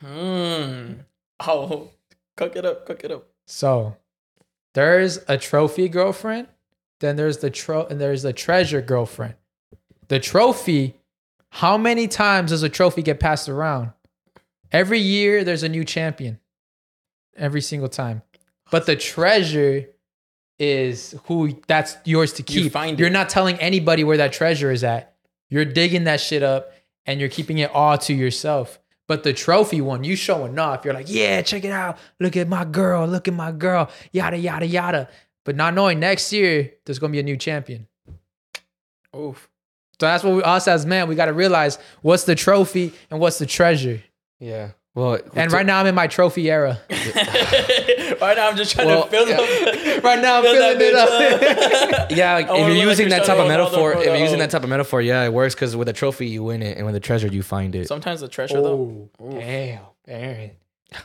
Hmm. 0.00 0.94
Oh, 1.38 1.90
cook 2.36 2.56
it 2.56 2.66
up. 2.66 2.86
Cook 2.86 3.04
it 3.04 3.12
up. 3.12 3.28
So 3.46 3.96
there's 4.72 5.20
a 5.28 5.38
trophy 5.38 5.88
girlfriend, 5.88 6.48
then 6.98 7.14
there's 7.14 7.38
the 7.38 7.50
tro 7.50 7.86
and 7.86 8.00
there's 8.00 8.22
the 8.22 8.32
treasure 8.32 8.80
girlfriend. 8.80 9.34
The 10.08 10.18
trophy, 10.18 10.96
how 11.50 11.78
many 11.78 12.08
times 12.08 12.50
does 12.50 12.64
a 12.64 12.68
trophy 12.68 13.02
get 13.02 13.20
passed 13.20 13.48
around? 13.48 13.92
Every 14.74 14.98
year 14.98 15.44
there's 15.44 15.62
a 15.62 15.68
new 15.68 15.84
champion. 15.84 16.40
Every 17.36 17.60
single 17.60 17.88
time. 17.88 18.22
But 18.72 18.86
the 18.86 18.96
treasure 18.96 19.86
is 20.58 21.14
who 21.26 21.60
that's 21.68 21.96
yours 22.04 22.32
to 22.34 22.52
You 22.52 22.62
keep. 22.64 22.72
find 22.72 22.98
You're 22.98 23.08
it. 23.08 23.12
not 23.12 23.28
telling 23.28 23.56
anybody 23.60 24.02
where 24.02 24.16
that 24.16 24.32
treasure 24.32 24.70
is 24.72 24.82
at. 24.82 25.14
You're 25.48 25.64
digging 25.64 26.04
that 26.04 26.20
shit 26.20 26.42
up 26.42 26.72
and 27.06 27.20
you're 27.20 27.28
keeping 27.28 27.58
it 27.58 27.70
all 27.72 27.96
to 27.98 28.12
yourself. 28.14 28.80
But 29.06 29.22
the 29.22 29.32
trophy 29.32 29.80
one, 29.80 30.02
you 30.02 30.16
showing 30.16 30.58
off. 30.58 30.84
You're 30.84 30.94
like, 30.94 31.06
yeah, 31.08 31.42
check 31.42 31.64
it 31.64 31.70
out. 31.70 31.98
Look 32.18 32.36
at 32.36 32.48
my 32.48 32.64
girl. 32.64 33.06
Look 33.06 33.28
at 33.28 33.34
my 33.34 33.52
girl. 33.52 33.90
Yada 34.12 34.38
yada 34.38 34.66
yada. 34.66 35.08
But 35.44 35.54
not 35.56 35.74
knowing 35.74 36.00
next 36.00 36.32
year 36.32 36.72
there's 36.84 36.98
gonna 36.98 37.12
be 37.12 37.20
a 37.20 37.22
new 37.22 37.36
champion. 37.36 37.86
Oof. 39.14 39.48
So 40.00 40.06
that's 40.06 40.24
what 40.24 40.34
we 40.34 40.42
us 40.42 40.66
as 40.66 40.84
men 40.86 41.06
we 41.06 41.14
got 41.14 41.26
to 41.26 41.32
realize 41.32 41.78
what's 42.02 42.24
the 42.24 42.34
trophy 42.34 42.92
and 43.10 43.20
what's 43.20 43.38
the 43.38 43.46
treasure. 43.46 44.02
Yeah. 44.40 44.70
Well, 44.94 45.18
And 45.34 45.50
right 45.50 45.66
now 45.66 45.80
I'm 45.80 45.86
in 45.86 45.94
my 45.96 46.06
trophy 46.06 46.48
era. 46.50 46.78
right 46.90 48.34
now 48.36 48.48
I'm 48.48 48.56
just 48.56 48.72
trying 48.74 48.86
Well, 48.86 49.04
to 49.04 49.10
fill 49.10 49.28
yeah. 49.28 49.34
up. 49.96 50.04
right 50.04 50.20
now 50.22 50.36
I'm 50.38 50.44
Fill 50.44 50.54
filling 50.54 50.80
it 50.80 50.94
up. 50.94 52.00
up. 52.00 52.10
Yeah, 52.16 52.34
like, 52.34 52.46
if 52.46 52.50
you're 52.50 52.68
look 52.68 52.76
like 52.78 52.86
using 52.88 53.08
that 53.08 53.24
type 53.24 53.38
of 53.38 53.48
metaphor, 53.48 53.94
if 53.96 54.04
you're 54.04 54.16
using 54.16 54.38
that 54.38 54.50
type 54.50 54.62
of 54.62 54.68
metaphor, 54.68 55.00
yeah, 55.02 55.24
it 55.24 55.32
works 55.32 55.54
because 55.54 55.74
with 55.74 55.88
a 55.88 55.92
trophy 55.92 56.26
you 56.28 56.44
win 56.44 56.62
it, 56.62 56.76
and 56.76 56.86
with 56.86 56.94
a 56.94 57.00
treasure 57.00 57.26
you 57.28 57.42
find 57.42 57.74
it. 57.74 57.88
Sometimes 57.88 58.20
the 58.20 58.28
treasure 58.28 58.60
though. 58.62 59.10
oh, 59.20 59.30
damn, 59.32 59.80
Aaron. 60.06 60.50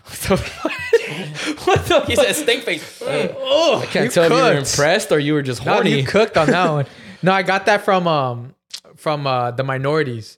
So- 0.08 0.36
what 0.36 1.86
the? 1.88 2.04
He 2.08 2.16
said 2.16 2.34
stink 2.34 2.64
face. 2.64 3.00
Mm. 3.02 3.36
Oh, 3.40 3.80
I 3.82 3.86
can't 3.88 4.12
tell 4.12 4.26
if 4.26 4.32
you 4.32 4.38
were 4.38 4.54
impressed 4.58 5.12
or 5.12 5.18
you 5.20 5.34
were 5.34 5.42
just 5.42 5.66
No, 5.66 5.74
horny. 5.76 6.00
you 6.00 6.06
cooked 6.06 6.38
on 6.38 6.48
that 6.48 6.70
one. 6.72 6.86
No, 7.24 7.32
I 7.32 7.42
got 7.42 7.66
that 7.66 7.82
from 7.84 8.08
um 8.08 8.54
from 8.96 9.26
uh 9.26 9.52
the 9.52 9.64
minorities. 9.64 10.38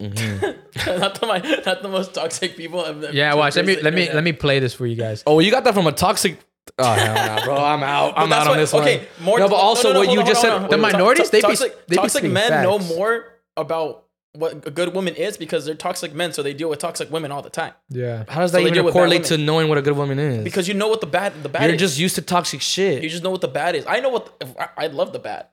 Mhm. 0.00 0.40
not 1.00 1.20
the 1.20 1.26
my, 1.26 1.38
not 1.66 1.82
the 1.82 1.88
most 1.88 2.14
toxic 2.14 2.56
people. 2.56 2.80
I've 2.80 3.02
ever 3.04 3.12
Yeah, 3.12 3.34
watch. 3.34 3.56
Let 3.56 3.66
me 3.66 3.76
let 3.80 3.92
me 3.94 4.02
internet. 4.02 4.14
let 4.14 4.24
me 4.24 4.32
play 4.32 4.58
this 4.58 4.72
for 4.74 4.86
you 4.86 4.96
guys. 4.96 5.22
Oh, 5.26 5.40
you 5.40 5.50
got 5.50 5.64
that 5.64 5.74
from 5.74 5.86
a 5.86 5.92
toxic. 5.92 6.38
Oh 6.78 6.92
hell 6.92 7.36
no, 7.36 7.44
bro, 7.44 7.56
I'm 7.72 7.82
out. 7.82 8.14
I'm 8.16 8.30
that's 8.30 8.40
out 8.42 8.46
on 8.46 8.52
what- 8.52 8.56
this 8.58 8.74
okay, 8.74 8.78
one. 8.96 9.04
Okay, 9.04 9.08
more, 9.22 9.38
no, 9.38 9.48
but 9.48 9.56
also 9.56 9.92
what 9.94 10.10
you 10.10 10.20
on, 10.20 10.26
just 10.26 10.42
hold 10.42 10.44
said. 10.44 10.52
On, 10.52 10.70
the 10.70 10.76
on. 10.76 10.82
wait, 10.82 10.86
wait, 10.86 10.92
minorities, 10.92 11.30
they 11.30 11.38
be- 11.38 11.42
toxic, 11.42 11.86
they 11.86 11.96
toxic 11.96 12.10
speaking 12.20 12.32
men 12.32 12.62
know 12.62 12.78
more 12.78 13.24
about 13.56 14.04
what 14.32 14.64
a 14.64 14.70
good 14.70 14.94
woman 14.94 15.14
is 15.16 15.36
because 15.36 15.64
they're 15.64 15.74
toxic 15.74 16.14
men, 16.14 16.32
so 16.32 16.42
they 16.42 16.54
deal 16.54 16.70
with 16.70 16.78
toxic 16.78 17.10
women 17.10 17.32
all 17.32 17.42
the 17.42 17.50
time. 17.50 17.72
Yeah. 17.88 18.22
How 18.28 18.40
does 18.42 18.52
that 18.52 18.58
they 18.58 18.64
deal 18.64 18.72
even 18.74 18.84
with 18.84 18.94
correlate 18.94 19.24
to 19.24 19.36
knowing 19.38 19.68
what 19.68 19.76
a 19.78 19.82
good 19.82 19.96
woman 19.96 20.20
is? 20.20 20.44
Because 20.44 20.68
you 20.68 20.74
know 20.74 20.86
what 20.86 21.00
the 21.00 21.08
bad 21.08 21.42
the 21.42 21.48
bad 21.48 21.64
you're 21.64 21.74
is. 21.74 21.80
just 21.80 21.98
used 21.98 22.14
to 22.14 22.22
toxic 22.22 22.60
shit. 22.60 23.02
you 23.02 23.08
just 23.10 23.24
know 23.24 23.30
what 23.30 23.40
the 23.40 23.48
bad 23.48 23.74
is. 23.74 23.84
I 23.88 23.98
know 23.98 24.08
what 24.10 24.38
the, 24.38 24.62
I, 24.62 24.84
I 24.84 24.86
love 24.86 25.12
the 25.12 25.18
bad, 25.18 25.48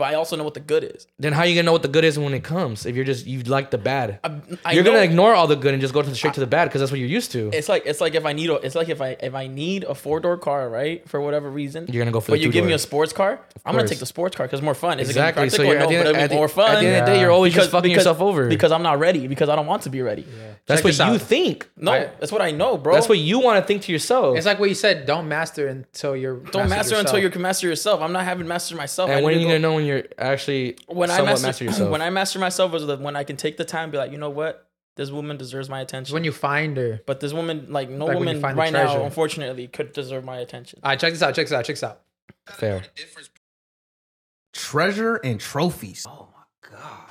but 0.00 0.06
I 0.12 0.14
also 0.14 0.34
know 0.36 0.44
what 0.44 0.54
the 0.54 0.60
good 0.72 0.82
is. 0.82 1.06
then 1.18 1.32
how 1.32 1.42
are 1.42 1.46
you 1.46 1.54
gonna 1.54 1.66
know 1.66 1.72
what 1.78 1.82
the 1.82 1.88
good 1.96 2.04
is 2.04 2.18
when 2.18 2.34
it 2.34 2.42
comes? 2.42 2.86
If 2.86 2.96
you're 2.96 3.04
just 3.04 3.26
you 3.26 3.42
like 3.44 3.70
the 3.70 3.78
bad, 3.78 4.18
I, 4.24 4.40
I 4.64 4.72
you're 4.72 4.82
know- 4.82 4.90
gonna 4.92 5.02
ignore 5.04 5.34
all 5.34 5.46
the 5.46 5.56
good 5.56 5.72
and 5.74 5.80
just 5.80 5.94
go 5.94 6.02
to 6.02 6.08
the 6.08 6.16
straight 6.16 6.34
to 6.34 6.40
the 6.40 6.46
bad 6.56 6.64
because 6.66 6.80
that's 6.80 6.90
what 6.90 6.98
you're 7.00 7.08
used 7.20 7.30
to. 7.32 7.50
It's 7.52 7.68
like 7.68 7.82
it's 7.86 8.00
like 8.00 8.14
if 8.14 8.24
I 8.26 8.32
need 8.32 8.50
a 8.50 8.54
it's 8.66 8.74
like 8.74 8.88
if 8.88 9.00
I 9.00 9.10
if 9.20 9.34
I 9.34 9.46
need 9.46 9.84
a 9.84 9.94
four 9.94 10.18
door 10.20 10.36
car 10.38 10.68
right 10.68 11.06
for 11.08 11.20
whatever 11.20 11.48
reason. 11.50 11.86
You're 11.88 12.00
gonna 12.02 12.10
go 12.12 12.20
for 12.20 12.32
but 12.32 12.38
the 12.40 12.44
you 12.46 12.50
give 12.52 12.64
me 12.64 12.72
a 12.72 12.78
sports 12.78 13.12
car. 13.12 13.40
I'm 13.64 13.74
gonna 13.76 13.86
take 13.86 13.98
the 14.00 14.06
sports 14.06 14.34
car 14.36 14.46
because 14.46 14.58
it's 14.60 14.64
more 14.64 14.74
fun. 14.74 14.98
Is 15.00 15.08
Exactly. 15.08 15.46
it 15.46 15.52
So 15.52 15.62
you're 15.62 15.76
practical? 15.76 15.96
at 16.00 16.04
the, 16.04 16.08
end, 16.08 16.14
but 16.16 16.24
it'll 16.24 16.34
be 16.34 16.40
more 16.42 16.48
fun. 16.48 16.70
at 16.76 16.80
the 16.80 16.86
end 16.86 16.96
of 17.00 17.06
the 17.06 17.12
day, 17.12 17.20
you're 17.20 17.30
always 17.30 17.54
just 17.54 17.70
fucking 17.70 17.90
because- 17.90 18.04
yourself 18.06 18.20
over. 18.20 18.48
because 18.48 18.72
I'm 18.72 18.82
not 18.82 18.98
ready 18.98 19.26
because 19.28 19.48
I 19.48 19.54
don't 19.56 19.66
want 19.66 19.82
to 19.82 19.90
be 19.90 20.00
ready. 20.02 20.24
that's 20.66 20.80
Check 20.80 20.84
what 20.84 20.98
you 20.98 21.14
out. 21.14 21.20
think. 21.20 21.68
No, 21.76 21.92
I- 21.92 22.08
that's 22.18 22.32
what 22.32 22.40
I 22.42 22.50
know, 22.52 22.78
bro. 22.78 22.94
That's 22.94 23.08
what 23.08 23.18
you 23.18 23.38
want 23.40 23.60
to 23.62 23.66
think 23.66 23.82
to 23.82 23.92
yourself. 23.92 24.36
It's 24.38 24.46
like 24.46 24.58
what 24.58 24.68
you 24.70 24.74
said. 24.74 25.04
Don't 25.06 25.28
master 25.28 25.66
until 25.68 26.16
you're 26.16 26.36
don't 26.56 26.68
master 26.68 26.96
until 26.96 27.18
you 27.18 27.28
can 27.30 27.42
master 27.42 27.66
yourself. 27.68 28.00
I'm 28.00 28.12
not 28.12 28.24
having 28.24 28.46
mastered 28.48 28.78
myself. 28.78 29.10
I 29.10 29.14
and 29.14 29.20
need 29.20 29.24
when 29.26 29.34
to 29.34 29.38
are 29.38 29.42
you 29.42 29.48
gonna 29.48 29.58
know 29.58 29.74
when 29.74 29.84
you're 29.90 30.04
actually 30.18 30.76
when 30.86 31.10
I 31.10 31.16
somewhat 31.16 31.32
master, 31.32 31.46
master 31.46 31.64
yourself? 31.64 31.90
when 31.90 32.02
I 32.02 32.10
master 32.10 32.38
myself 32.38 32.74
is 32.74 32.86
the, 32.86 32.96
when 32.96 33.16
I 33.16 33.24
can 33.24 33.36
take 33.36 33.56
the 33.56 33.64
time 33.64 33.84
and 33.84 33.92
be 33.92 33.98
like, 33.98 34.12
you 34.12 34.18
know 34.18 34.30
what, 34.30 34.68
this 34.96 35.10
woman 35.10 35.36
deserves 35.36 35.68
my 35.68 35.80
attention. 35.80 36.14
when 36.14 36.24
you 36.24 36.32
find 36.32 36.76
her. 36.76 37.00
but 37.06 37.20
this 37.20 37.32
woman, 37.32 37.66
like 37.70 37.88
no 37.90 38.06
Like 38.06 38.18
woman 38.18 38.40
find 38.40 38.56
right 38.56 38.72
now, 38.72 39.04
unfortunately, 39.04 39.66
could 39.68 39.92
deserve 39.92 40.24
my 40.24 40.38
attention. 40.38 40.80
All 40.82 40.90
right, 40.90 40.98
check 40.98 41.12
this 41.12 41.22
out. 41.22 41.34
Check 41.34 41.46
this 41.46 41.52
out. 41.52 41.64
Check 41.64 41.76
this 41.76 41.82
out. 41.82 42.00
Fair. 42.48 42.82
treasure 44.52 45.16
and 45.16 45.40
trophies. 45.40 46.06
Oh 46.08 46.10
my 46.10 46.18
god. 46.18 46.29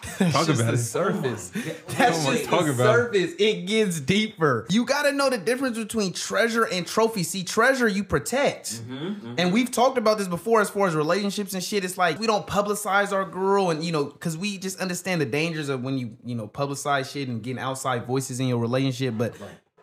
Talk 0.01 0.47
about 0.49 0.57
the 0.57 0.73
it. 0.73 0.77
surface. 0.77 1.51
That's 1.97 2.25
on, 2.25 2.33
just 2.33 2.49
talk 2.49 2.65
the 2.65 2.71
about 2.71 2.89
it. 2.89 2.93
surface. 2.93 3.33
It 3.39 3.65
gets 3.65 3.99
deeper. 3.99 4.65
You 4.69 4.85
got 4.85 5.03
to 5.03 5.11
know 5.11 5.29
the 5.29 5.37
difference 5.37 5.77
between 5.77 6.13
treasure 6.13 6.63
and 6.65 6.85
trophy. 6.85 7.23
See, 7.23 7.43
treasure 7.43 7.87
you 7.87 8.03
protect. 8.03 8.81
Mm-hmm, 8.81 8.93
mm-hmm. 8.93 9.35
And 9.37 9.53
we've 9.53 9.71
talked 9.71 9.97
about 9.97 10.17
this 10.17 10.27
before 10.27 10.61
as 10.61 10.69
far 10.69 10.87
as 10.87 10.95
relationships 10.95 11.53
and 11.53 11.63
shit. 11.63 11.83
It's 11.83 11.97
like 11.97 12.19
we 12.19 12.27
don't 12.27 12.47
publicize 12.47 13.11
our 13.13 13.25
girl 13.25 13.69
and 13.69 13.83
you 13.83 13.91
know, 13.91 14.05
cuz 14.05 14.37
we 14.37 14.57
just 14.57 14.79
understand 14.79 15.21
the 15.21 15.25
dangers 15.25 15.69
of 15.69 15.83
when 15.83 15.97
you, 15.97 16.17
you 16.25 16.35
know, 16.35 16.47
publicize 16.47 17.11
shit 17.11 17.27
and 17.27 17.41
getting 17.41 17.61
outside 17.61 18.05
voices 18.05 18.39
in 18.39 18.47
your 18.47 18.59
relationship, 18.59 19.15
but 19.17 19.33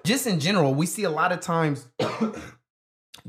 just 0.04 0.26
in 0.26 0.38
general, 0.38 0.72
we 0.74 0.86
see 0.86 1.02
a 1.04 1.10
lot 1.10 1.32
of 1.32 1.40
times 1.40 1.86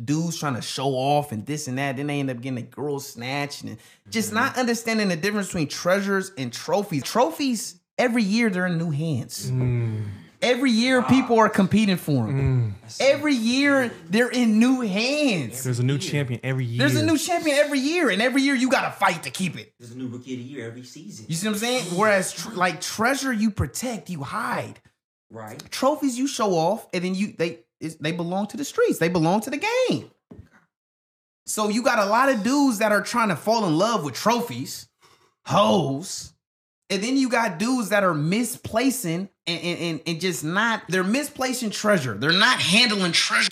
dudes 0.05 0.39
trying 0.39 0.55
to 0.55 0.61
show 0.61 0.89
off 0.89 1.31
and 1.31 1.45
this 1.45 1.67
and 1.67 1.77
that. 1.77 1.97
Then 1.97 2.07
they 2.07 2.19
end 2.19 2.29
up 2.29 2.41
getting 2.41 2.57
a 2.57 2.63
girl 2.63 2.99
snatched 2.99 3.63
and 3.63 3.77
just 4.09 4.29
mm-hmm. 4.29 4.37
not 4.37 4.57
understanding 4.57 5.09
the 5.09 5.15
difference 5.15 5.47
between 5.47 5.67
treasures 5.67 6.31
and 6.37 6.51
trophies. 6.51 7.03
Trophies, 7.03 7.79
every 7.97 8.23
year 8.23 8.49
they're 8.49 8.67
in 8.67 8.77
new 8.77 8.91
hands. 8.91 9.51
Mm. 9.51 10.05
Every 10.39 10.69
year 10.69 11.01
people 11.01 11.39
are 11.39 11.49
competing 11.49 11.97
for 11.97 12.27
them. 12.27 12.75
Mm. 12.85 12.97
Every 13.01 13.33
year 13.33 13.91
they're 14.07 14.29
in 14.29 14.59
new 14.59 14.81
hands. 14.81 15.63
There's 15.63 15.79
a 15.79 15.83
new 15.83 15.97
champion 15.97 16.39
every 16.43 16.63
year. 16.63 16.77
There's 16.77 16.95
a 16.95 17.03
new 17.03 17.17
champion 17.17 17.57
every 17.57 17.79
year, 17.79 18.11
and 18.11 18.21
every 18.21 18.43
year 18.43 18.53
you 18.53 18.69
gotta 18.69 18.91
fight 18.91 19.23
to 19.23 19.31
keep 19.31 19.57
it. 19.57 19.73
There's 19.79 19.91
a 19.91 19.97
new 19.97 20.07
rookie 20.07 20.33
of 20.33 20.39
the 20.39 20.45
year 20.45 20.67
every 20.67 20.83
season. 20.83 21.25
You 21.27 21.35
see 21.35 21.47
what 21.47 21.53
I'm 21.53 21.59
saying? 21.59 21.83
Whereas, 21.97 22.33
tr- 22.33 22.51
like 22.51 22.81
treasure, 22.81 23.33
you 23.33 23.49
protect, 23.49 24.11
you 24.11 24.21
hide. 24.21 24.79
Right. 25.31 25.59
Trophies, 25.71 26.17
you 26.19 26.27
show 26.27 26.51
off, 26.51 26.87
and 26.93 27.03
then 27.03 27.15
you 27.15 27.33
they 27.35 27.59
it's, 27.79 27.95
they 27.95 28.11
belong 28.11 28.47
to 28.47 28.57
the 28.57 28.65
streets. 28.65 28.99
They 28.99 29.09
belong 29.09 29.41
to 29.41 29.49
the 29.49 29.57
game. 29.89 30.11
So 31.45 31.69
you 31.69 31.81
got 31.81 31.99
a 31.99 32.05
lot 32.05 32.29
of 32.29 32.43
dudes 32.43 32.79
that 32.79 32.91
are 32.91 33.01
trying 33.01 33.29
to 33.29 33.35
fall 33.35 33.65
in 33.65 33.77
love 33.77 34.03
with 34.03 34.13
trophies, 34.13 34.87
hoes, 35.45 36.33
and 36.89 37.01
then 37.01 37.15
you 37.17 37.29
got 37.29 37.57
dudes 37.57 37.89
that 37.89 38.03
are 38.03 38.13
misplacing 38.13 39.29
and, 39.45 39.61
and, 39.61 39.79
and, 39.79 40.01
and 40.05 40.21
just 40.21 40.43
not. 40.43 40.83
They're 40.89 41.03
misplacing 41.03 41.69
treasure. 41.69 42.15
They're 42.15 42.31
not 42.31 42.59
handling 42.59 43.13
treasure. 43.13 43.47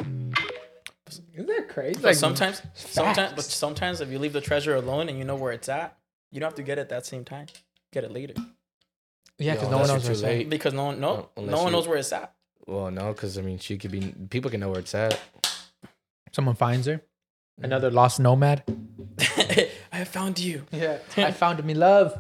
Isn't 1.34 1.48
that 1.48 1.70
crazy? 1.70 2.00
But 2.02 2.16
sometimes, 2.16 2.62
sometimes, 2.74 3.34
but 3.34 3.44
sometimes, 3.44 4.02
if 4.02 4.10
you 4.10 4.20
leave 4.20 4.34
the 4.34 4.42
treasure 4.42 4.76
alone 4.76 5.10
and 5.10 5.18
you 5.18 5.24
know 5.26 5.36
where 5.36 5.52
it's 5.52 5.70
at, 5.70 5.98
you 6.32 6.40
don't 6.40 6.48
have 6.48 6.56
to 6.56 6.64
get 6.64 6.78
it 6.80 6.90
that 6.90 7.06
same 7.06 7.24
time. 7.26 7.48
Get 7.92 8.04
it 8.04 8.12
later 8.12 8.34
yeah, 9.38 9.54
because 9.54 9.70
no 9.70 9.78
one 9.80 9.88
knows 9.88 10.04
too 10.04 10.10
what's 10.10 10.22
late. 10.22 10.50
because 10.50 10.74
no 10.74 10.86
one, 10.86 11.00
no, 11.00 11.30
Oh, 11.36 11.42
no 11.42 11.64
one 11.64 11.72
knows 11.72 11.88
where 11.88 11.98
it's 11.98 12.12
at. 12.14 12.34
Well, 12.68 12.92
no, 12.92 13.14
because 13.14 13.38
I 13.38 13.42
mean, 13.42 13.60
she 13.60 13.78
could 13.78 13.92
be. 13.92 14.14
People 14.30 14.50
can 14.52 14.60
know 14.60 14.70
where 14.70 14.80
it's 14.80 14.96
at. 14.96 15.20
Someone 16.32 16.56
finds 16.56 16.88
her. 16.88 17.02
Another 17.62 17.90
lost 17.90 18.20
nomad. 18.20 18.64
I 19.92 20.04
found 20.04 20.40
you. 20.40 20.64
Yeah, 20.72 20.98
I 21.16 21.32
found 21.32 21.64
me 21.64 21.74
love. 21.74 22.14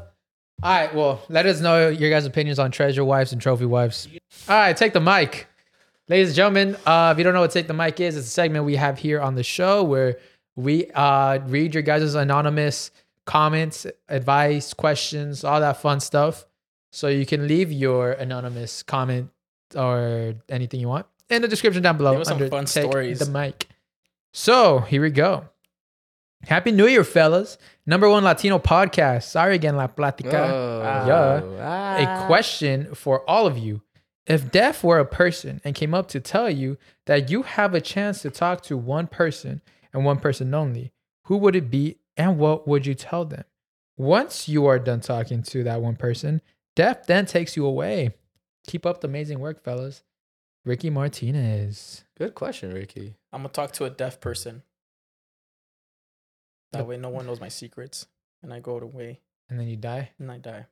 All 0.64 0.72
right, 0.72 0.96
well, 0.96 1.22
let 1.28 1.46
us 1.46 1.60
know 1.60 1.90
your 1.90 2.10
guys' 2.10 2.26
opinions 2.26 2.60
on 2.60 2.72
treasure 2.72 3.04
wives 3.04 3.34
and 3.34 3.42
trophy 3.42 3.66
wives. 3.66 4.08
All 4.48 4.56
right, 4.56 4.76
take 4.76 4.94
the 4.94 5.02
mic. 5.02 5.48
Ladies 6.08 6.30
and 6.30 6.36
gentlemen, 6.36 6.78
uh, 6.86 7.10
if 7.12 7.18
you 7.18 7.24
don't 7.24 7.34
know 7.34 7.42
what 7.42 7.50
Take 7.50 7.68
the 7.68 7.74
Mic 7.74 8.00
is, 8.00 8.16
it's 8.16 8.28
a 8.28 8.30
segment 8.30 8.64
we 8.64 8.76
have 8.76 9.00
here 9.00 9.20
on 9.20 9.34
the 9.34 9.42
show 9.42 9.84
where 9.84 10.20
we 10.56 10.90
uh, 10.92 11.40
read 11.48 11.74
your 11.74 11.82
guys' 11.82 12.14
anonymous 12.14 12.92
comments, 13.26 13.88
advice, 14.08 14.74
questions, 14.74 15.44
all 15.44 15.60
that 15.60 15.82
fun 15.82 16.00
stuff. 16.00 16.46
So 16.92 17.08
you 17.08 17.26
can 17.26 17.48
leave 17.48 17.72
your 17.72 18.12
anonymous 18.12 18.84
comment 18.84 19.32
or 19.76 20.36
anything 20.50 20.80
you 20.80 20.88
want 20.88 21.06
in 21.30 21.42
the 21.42 21.48
description 21.48 21.84
down 21.84 21.98
below. 21.98 22.24
Some 22.24 22.34
under 22.34 22.48
fun 22.50 22.66
Take 22.66 22.84
stories. 22.84 23.20
The 23.20 23.30
mic. 23.30 23.68
So 24.34 24.80
here 24.80 25.02
we 25.02 25.12
go. 25.12 25.46
Happy 26.44 26.72
New 26.72 26.86
Year, 26.86 27.04
fellas. 27.04 27.58
Number 27.86 28.10
one 28.10 28.24
Latino 28.24 28.60
podcast. 28.60 29.24
Sorry 29.24 29.56
again, 29.56 29.76
La 29.78 29.88
Platica. 29.88 30.50
Oh, 30.50 30.82
yeah. 31.08 32.00
A 32.00 32.06
ah. 32.06 32.28
question 32.28 32.94
for 32.94 33.28
all 33.30 33.48
of 33.48 33.58
you. 33.58 33.82
If 34.28 34.52
death 34.52 34.84
were 34.84 35.00
a 35.00 35.06
person 35.06 35.62
and 35.64 35.76
came 35.76 35.94
up 35.94 36.08
to 36.10 36.20
tell 36.20 36.50
you 36.50 36.78
that 37.06 37.30
you 37.30 37.44
have 37.44 37.74
a 37.74 37.82
chance 37.82 38.22
to 38.24 38.30
talk 38.30 38.62
to 38.64 38.78
one 38.78 39.08
person 39.08 39.62
and 39.94 40.04
one 40.04 40.20
person 40.20 40.54
only, 40.54 40.92
who 41.26 41.38
would 41.38 41.56
it 41.56 41.70
be 41.70 41.98
and 42.18 42.38
what 42.38 42.68
would 42.68 42.86
you 42.86 42.96
tell 42.96 43.26
them? 43.26 43.44
Once 43.98 44.48
you 44.48 44.66
are 44.66 44.80
done 44.80 45.00
talking 45.00 45.42
to 45.44 45.64
that 45.64 45.82
one 45.82 45.96
person, 45.96 46.42
death 46.76 47.06
then 47.08 47.26
takes 47.26 47.56
you 47.56 47.66
away. 47.66 48.14
Keep 48.68 48.86
up 48.86 49.02
the 49.02 49.08
amazing 49.08 49.40
work, 49.40 49.64
fellas. 49.64 50.04
Ricky 50.66 50.90
Martinez. 50.90 52.04
Good 52.18 52.34
question, 52.36 52.74
Ricky. 52.74 53.16
I'm 53.32 53.42
gonna 53.42 53.50
talk 53.50 53.72
to 53.74 53.86
a 53.86 53.90
deaf 53.90 54.20
person. 54.20 54.64
That 56.72 56.88
way, 56.88 56.98
no 56.98 57.10
one 57.10 57.26
knows 57.26 57.40
my 57.40 57.48
secrets, 57.48 58.08
and 58.44 58.54
I 58.54 58.60
go 58.60 58.78
away 58.80 59.22
And 59.50 59.60
then 59.60 59.68
you 59.68 59.78
die? 59.78 60.10
and 60.20 60.32
I 60.32 60.38
die. 60.40 60.66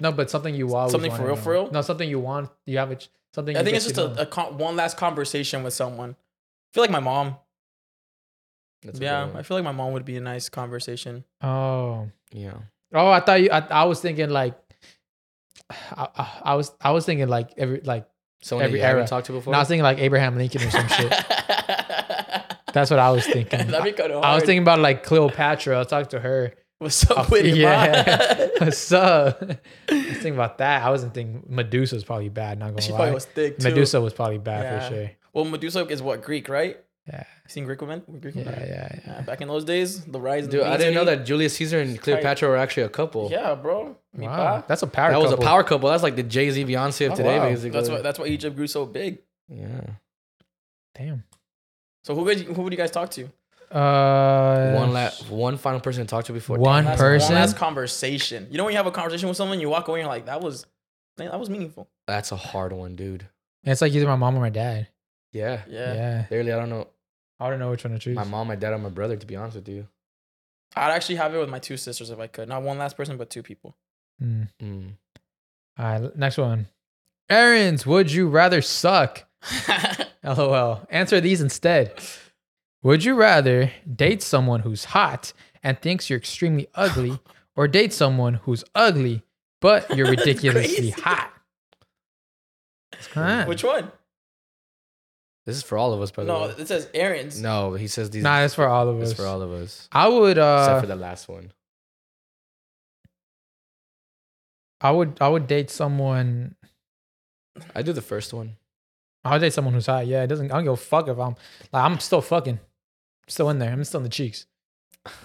No, 0.00 0.10
but 0.12 0.28
something 0.30 0.54
you 0.54 0.74
always 0.74 0.92
Something 0.92 1.10
wanna 1.10 1.22
for 1.22 1.26
real, 1.28 1.36
know. 1.36 1.42
for 1.42 1.52
real? 1.52 1.70
No, 1.70 1.82
something 1.82 2.08
you 2.08 2.18
want. 2.20 2.50
You 2.66 2.78
have 2.78 2.90
a 2.90 2.96
ch- 2.96 3.08
something. 3.34 3.56
I 3.56 3.60
you 3.60 3.64
think 3.64 3.74
get 3.74 3.76
it's 3.76 3.84
just 3.86 3.94
to 3.96 4.06
a, 4.06 4.14
know. 4.14 4.22
a 4.22 4.26
con- 4.26 4.58
one 4.58 4.76
last 4.76 4.96
conversation 4.96 5.62
with 5.62 5.72
someone. 5.74 6.10
I 6.10 6.68
feel 6.74 6.82
like 6.82 6.90
my 6.90 7.00
mom. 7.00 7.36
That's 8.82 8.98
a 8.98 9.02
yeah, 9.02 9.24
one. 9.26 9.36
I 9.36 9.42
feel 9.42 9.56
like 9.56 9.64
my 9.64 9.72
mom 9.72 9.92
would 9.92 10.04
be 10.04 10.16
a 10.16 10.20
nice 10.20 10.48
conversation. 10.48 11.24
Oh, 11.42 12.10
yeah. 12.32 12.54
oh! 12.92 13.08
I 13.10 13.20
thought 13.20 13.40
you. 13.40 13.50
I, 13.50 13.60
I 13.70 13.84
was 13.84 14.00
thinking 14.00 14.30
like. 14.30 14.54
I, 15.70 16.08
I, 16.16 16.40
I 16.42 16.54
was 16.54 16.72
I 16.80 16.90
was 16.92 17.04
thinking 17.06 17.28
like 17.28 17.50
every 17.56 17.80
like 17.80 18.06
Someone 18.42 18.66
Every 18.66 18.78
you 18.78 18.84
haven't 18.84 18.98
era. 19.00 19.08
talked 19.08 19.26
to 19.26 19.32
before. 19.32 19.52
no, 19.52 19.58
I 19.58 19.62
was 19.62 19.68
thinking 19.68 19.82
like 19.82 19.98
Abraham 19.98 20.36
Lincoln 20.36 20.62
or 20.62 20.70
some 20.70 20.86
shit. 20.88 21.10
That's 22.72 22.90
what 22.90 22.98
I 22.98 23.10
was 23.10 23.26
thinking. 23.26 23.66
That'd 23.68 23.84
be 23.84 23.92
kind 23.92 24.12
of 24.12 24.22
I 24.22 24.34
was 24.34 24.44
thinking 24.44 24.62
about 24.62 24.78
like 24.78 25.02
Cleopatra. 25.02 25.74
I 25.74 25.78
was 25.78 25.86
talking 25.88 26.10
to 26.10 26.20
her 26.20 26.52
What's 26.78 27.10
up 27.10 27.30
with 27.30 27.46
it? 27.46 27.56
yeah. 27.56 28.48
What's 28.58 28.92
up? 28.92 29.42
I 29.88 29.94
was 29.94 30.04
thinking 30.12 30.34
about 30.34 30.58
that. 30.58 30.82
I 30.82 30.90
wasn't 30.90 31.14
thinking 31.14 31.42
Medusa 31.48 31.94
was 31.96 32.04
probably 32.04 32.28
bad. 32.28 32.58
Not 32.58 32.70
gonna 32.70 32.82
she 32.82 32.92
lie. 32.92 32.98
probably 32.98 33.14
was 33.14 33.24
thick 33.24 33.58
too. 33.58 33.68
Medusa 33.70 34.00
was 34.00 34.12
probably 34.12 34.38
bad 34.38 34.62
Yeah. 34.64 34.88
for 34.88 34.94
sure. 34.94 35.10
Well, 35.32 35.44
Medusa 35.46 35.86
is 35.86 36.02
what 36.02 36.22
Greek, 36.22 36.48
right? 36.50 36.78
Yeah. 37.08 37.22
Seen 37.46 37.64
Greek 37.66 37.80
women? 37.80 38.02
Greek 38.20 38.34
Yeah, 38.34 38.42
women? 38.44 38.60
yeah, 38.60 38.66
yeah. 38.68 39.00
Yeah, 39.06 39.20
Back 39.22 39.40
in 39.40 39.46
those 39.48 39.64
days, 39.64 40.04
the 40.04 40.18
rise. 40.20 40.44
of 40.46 40.50
Dude, 40.50 40.62
the 40.62 40.66
I 40.68 40.76
didn't 40.76 40.94
know 40.94 41.04
that 41.04 41.24
Julius 41.24 41.54
Caesar 41.54 41.78
and 41.80 42.00
Cleopatra 42.00 42.48
were 42.48 42.56
actually 42.56 42.82
a 42.82 42.88
couple. 42.88 43.30
Yeah, 43.30 43.54
bro. 43.54 43.96
Mi 44.12 44.26
Wow, 44.26 44.36
pa. 44.36 44.64
that's 44.66 44.82
a 44.82 44.86
power. 44.88 45.10
that 45.12 45.18
was 45.20 45.30
a 45.30 45.34
couple. 45.34 45.44
power 45.46 45.62
couple. 45.62 45.88
That's 45.90 46.02
like 46.02 46.16
the 46.16 46.24
Jay 46.24 46.50
Z 46.50 46.64
Beyonce 46.64 47.06
of 47.06 47.12
Oh, 47.12 47.16
today, 47.16 47.38
wow. 47.38 47.48
basically. 47.48 47.70
That's 47.70 47.88
why. 47.88 48.00
That's 48.02 48.18
why 48.18 48.26
Egypt 48.26 48.56
grew 48.56 48.66
so 48.66 48.86
big. 48.86 49.18
yeah. 49.48 49.82
Damn. 50.96 51.22
So 52.04 52.14
who 52.14 52.22
would 52.24 52.40
you, 52.40 52.54
who 52.54 52.62
would 52.62 52.72
you 52.72 52.76
guys 52.78 52.90
talk 52.90 53.10
to? 53.10 53.28
Uh, 53.70 54.72
One 54.74 54.92
last, 54.92 55.28
one 55.28 55.58
final 55.58 55.80
person 55.80 56.04
to 56.06 56.08
talk 56.10 56.24
to 56.26 56.32
before. 56.32 56.56
One 56.58 56.84
Last- 56.86 56.98
person? 56.98 57.34
One 57.34 57.42
last 57.42 57.56
conversation. 57.56 58.46
You 58.50 58.58
know 58.58 58.64
when 58.64 58.72
you 58.72 58.76
have 58.78 58.86
a 58.86 58.92
conversation 58.92 59.28
with 59.28 59.36
someone, 59.36 59.60
you 59.60 59.68
walk 59.68 59.88
away 59.88 60.00
and 60.00 60.06
you're 60.06 60.14
like, 60.14 60.26
that 60.26 60.40
was, 60.40 60.66
man, 61.18 61.30
that 61.30 61.38
was 61.38 61.50
meaningful. 61.50 61.88
That's 62.06 62.30
a 62.32 62.36
hard 62.36 62.72
one, 62.72 62.94
dude. 62.96 63.26
It's 63.64 63.80
like 63.82 63.92
either 63.92 64.06
my 64.06 64.16
mom 64.16 64.36
or 64.36 64.40
my 64.40 64.50
dad. 64.50 64.88
Yeah. 65.32 65.62
Yeah. 65.68 65.94
Yeah. 65.94 66.24
Literally, 66.30 66.52
I 66.52 66.56
don't 66.56 66.70
know. 66.70 66.86
I 67.38 67.50
don't 67.50 67.58
know 67.58 67.70
which 67.70 67.84
one 67.84 67.92
to 67.92 67.98
choose. 67.98 68.16
My 68.16 68.24
mom, 68.24 68.48
my 68.48 68.56
dad, 68.56 68.72
or 68.72 68.78
my 68.78 68.88
brother. 68.88 69.16
To 69.16 69.26
be 69.26 69.36
honest 69.36 69.56
with 69.56 69.68
you. 69.68 69.86
I'd 70.74 70.90
actually 70.92 71.16
have 71.16 71.34
it 71.34 71.38
with 71.38 71.48
my 71.48 71.58
two 71.58 71.76
sisters 71.76 72.10
if 72.10 72.18
I 72.18 72.26
could. 72.26 72.48
Not 72.48 72.62
one 72.62 72.78
last 72.78 72.96
person, 72.96 73.16
but 73.16 73.30
two 73.30 73.42
people. 73.42 73.76
Hmm. 74.20 74.42
Mm. 74.62 74.92
All 75.78 75.84
right, 76.00 76.16
next 76.16 76.38
one. 76.38 76.68
Aaron's, 77.30 77.86
would 77.86 78.12
you 78.12 78.28
rather 78.28 78.62
suck? 78.62 79.24
LOL. 80.24 80.86
Answer 80.90 81.20
these 81.20 81.40
instead. 81.40 81.94
Would 82.82 83.04
you 83.04 83.14
rather 83.14 83.72
date 83.94 84.22
someone 84.22 84.60
who's 84.60 84.86
hot 84.86 85.32
and 85.62 85.80
thinks 85.80 86.08
you're 86.08 86.18
extremely 86.18 86.68
ugly, 86.74 87.18
or 87.56 87.68
date 87.68 87.92
someone 87.92 88.34
who's 88.34 88.64
ugly 88.74 89.22
but 89.60 89.96
you're 89.96 90.10
ridiculously 90.10 90.90
hot? 90.90 91.32
Huh. 93.12 93.44
Which 93.46 93.64
one? 93.64 93.90
This 95.46 95.56
is 95.56 95.62
for 95.62 95.78
all 95.78 95.92
of 95.92 96.02
us, 96.02 96.10
by 96.10 96.24
the 96.24 96.32
No, 96.32 96.40
way. 96.48 96.54
it 96.58 96.66
says 96.68 96.88
Aaron's. 96.92 97.40
No, 97.40 97.74
he 97.74 97.86
says 97.86 98.10
these. 98.10 98.22
Nah, 98.22 98.40
it's 98.42 98.54
for 98.54 98.66
all 98.66 98.88
of 98.88 99.00
us. 99.00 99.10
It's 99.12 99.20
for 99.20 99.26
all 99.26 99.40
of 99.42 99.52
us, 99.52 99.88
I 99.92 100.08
would 100.08 100.38
uh 100.38 100.58
except 100.60 100.76
uh 100.76 100.80
for 100.80 100.86
the 100.88 100.96
last 100.96 101.28
one. 101.28 101.52
I 104.80 104.90
would 104.90 105.18
I 105.20 105.28
would 105.28 105.46
date 105.46 105.70
someone 105.70 106.54
I 107.74 107.82
do 107.82 107.92
the 107.92 108.02
first 108.02 108.32
one. 108.34 108.56
I 109.24 109.32
would 109.32 109.40
date 109.40 109.52
someone 109.52 109.72
who's 109.74 109.86
hot. 109.86 110.06
Yeah, 110.06 110.22
it 110.22 110.26
doesn't 110.26 110.50
I 110.50 110.56
don't 110.56 110.64
give 110.64 110.72
a 110.74 110.76
fuck 110.76 111.08
if 111.08 111.18
I'm 111.18 111.36
like 111.72 111.84
I'm 111.84 111.98
still 112.00 112.20
fucking 112.20 112.58
still 113.28 113.48
in 113.50 113.58
there. 113.58 113.72
I'm 113.72 113.82
still 113.84 113.98
in 113.98 114.04
the 114.04 114.10
cheeks. 114.10 114.46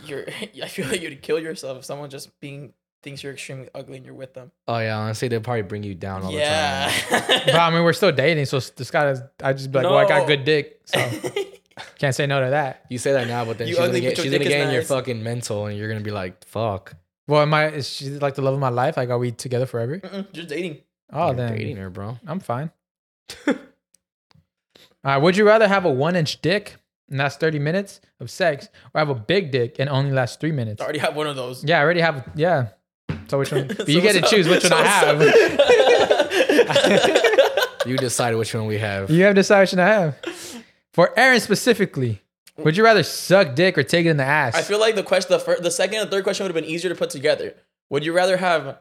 You're. 0.05 0.25
I 0.63 0.67
feel 0.67 0.87
like 0.87 1.01
you'd 1.01 1.21
kill 1.21 1.39
yourself 1.39 1.79
if 1.79 1.85
someone 1.85 2.09
just 2.09 2.39
being 2.39 2.73
thinks 3.03 3.23
you're 3.23 3.33
extremely 3.33 3.69
ugly 3.73 3.97
and 3.97 4.05
you're 4.05 4.15
with 4.15 4.33
them. 4.33 4.51
Oh 4.67 4.79
yeah, 4.79 4.97
honestly, 4.97 5.27
they'll 5.27 5.41
probably 5.41 5.63
bring 5.63 5.83
you 5.83 5.95
down 5.95 6.23
all 6.23 6.31
yeah. 6.31 6.91
The 7.09 7.19
time. 7.19 7.41
but 7.45 7.55
I 7.55 7.69
mean 7.71 7.83
we're 7.83 7.93
still 7.93 8.11
dating, 8.11 8.45
so 8.45 8.59
this 8.59 8.91
guy 8.91 9.09
is 9.09 9.21
I 9.43 9.53
just 9.53 9.71
be 9.71 9.77
like, 9.79 9.85
well, 9.85 9.97
I 9.97 10.07
got 10.07 10.27
good 10.27 10.43
dick. 10.43 10.81
So 10.85 10.99
can't 11.97 12.15
say 12.15 12.27
no 12.27 12.43
to 12.43 12.49
that. 12.51 12.85
You 12.89 12.97
say 12.97 13.13
that 13.13 13.27
now, 13.27 13.45
but 13.45 13.57
then 13.57 13.67
You 13.67 13.73
she's 13.73 13.79
gonna 13.79 13.89
ugly, 13.89 14.01
get 14.01 14.17
your 14.17 14.23
she's 14.23 14.31
gonna 14.31 14.37
dick 14.39 14.47
is 14.47 14.53
get 14.53 14.67
in 14.67 14.73
your 14.73 14.83
fucking 14.83 15.23
mental, 15.23 15.65
and 15.67 15.77
you're 15.77 15.87
gonna 15.87 16.01
be 16.01 16.11
like, 16.11 16.45
"Fuck." 16.45 16.95
Well, 17.27 17.41
am 17.41 17.53
I 17.53 17.69
is 17.69 17.89
she 17.89 18.09
like 18.09 18.35
the 18.35 18.41
love 18.41 18.53
of 18.53 18.59
my 18.59 18.69
life? 18.69 18.97
Like 18.97 19.09
are 19.09 19.17
we 19.17 19.31
together 19.31 19.65
forever? 19.65 19.99
Mm-mm, 19.99 20.31
just 20.33 20.47
dating. 20.49 20.79
Oh 21.13 21.27
you're 21.27 21.35
then 21.35 21.57
dating 21.57 21.77
her, 21.77 21.89
bro. 21.89 22.17
I'm 22.27 22.39
fine. 22.39 22.71
All 23.47 23.55
right, 25.03 25.17
would 25.17 25.35
you 25.35 25.45
rather 25.47 25.67
have 25.67 25.85
a 25.85 25.89
one 25.91 26.15
inch 26.15 26.41
dick 26.41 26.75
and 27.09 27.19
that's 27.19 27.35
30 27.35 27.59
minutes 27.59 28.01
of 28.19 28.29
sex 28.29 28.69
or 28.93 28.99
have 28.99 29.09
a 29.09 29.15
big 29.15 29.51
dick 29.51 29.77
and 29.79 29.89
only 29.89 30.11
lasts 30.11 30.37
three 30.37 30.51
minutes? 30.51 30.81
I 30.81 30.85
already 30.85 30.99
have 30.99 31.15
one 31.15 31.27
of 31.27 31.35
those. 31.35 31.63
Yeah, 31.63 31.79
I 31.79 31.83
already 31.83 32.01
have. 32.01 32.29
Yeah. 32.35 32.69
So 33.31 33.39
which 33.39 33.51
one? 33.53 33.67
But 33.77 33.87
you 33.87 34.01
get 34.01 34.11
to 34.13 34.21
choose 34.29 34.45
which 34.47 34.63
one 34.63 34.71
So 34.71 34.77
I 34.77 34.83
have. 34.83 35.21
You 37.87 37.95
decide 37.97 38.35
which 38.35 38.53
one 38.53 38.67
we 38.67 38.77
have. 38.77 39.09
you 39.09 39.23
have 39.23 39.31
to 39.31 39.39
decide 39.39 39.61
which 39.61 39.71
one 39.71 39.79
I 39.79 39.87
have. 39.87 40.15
For 40.93 41.17
Aaron 41.17 41.39
specifically, 41.39 42.21
would 42.57 42.75
you 42.77 42.83
rather 42.83 43.01
suck 43.03 43.55
dick 43.55 43.75
or 43.77 43.83
take 43.83 44.05
it 44.05 44.09
in 44.09 44.17
the 44.17 44.23
ass? 44.25 44.53
I 44.53 44.61
feel 44.61 44.79
like 44.79 44.93
the 44.95 45.01
question, 45.03 45.31
the 45.31 45.39
first, 45.39 45.63
the 45.63 45.71
second 45.71 45.99
and 45.99 46.11
third 46.11 46.23
question 46.23 46.43
would 46.43 46.53
have 46.53 46.61
been 46.61 46.69
easier 46.69 46.89
to 46.89 46.95
put 46.95 47.09
together. 47.09 47.55
Would 47.89 48.05
you 48.05 48.13
rather 48.13 48.35
have 48.37 48.77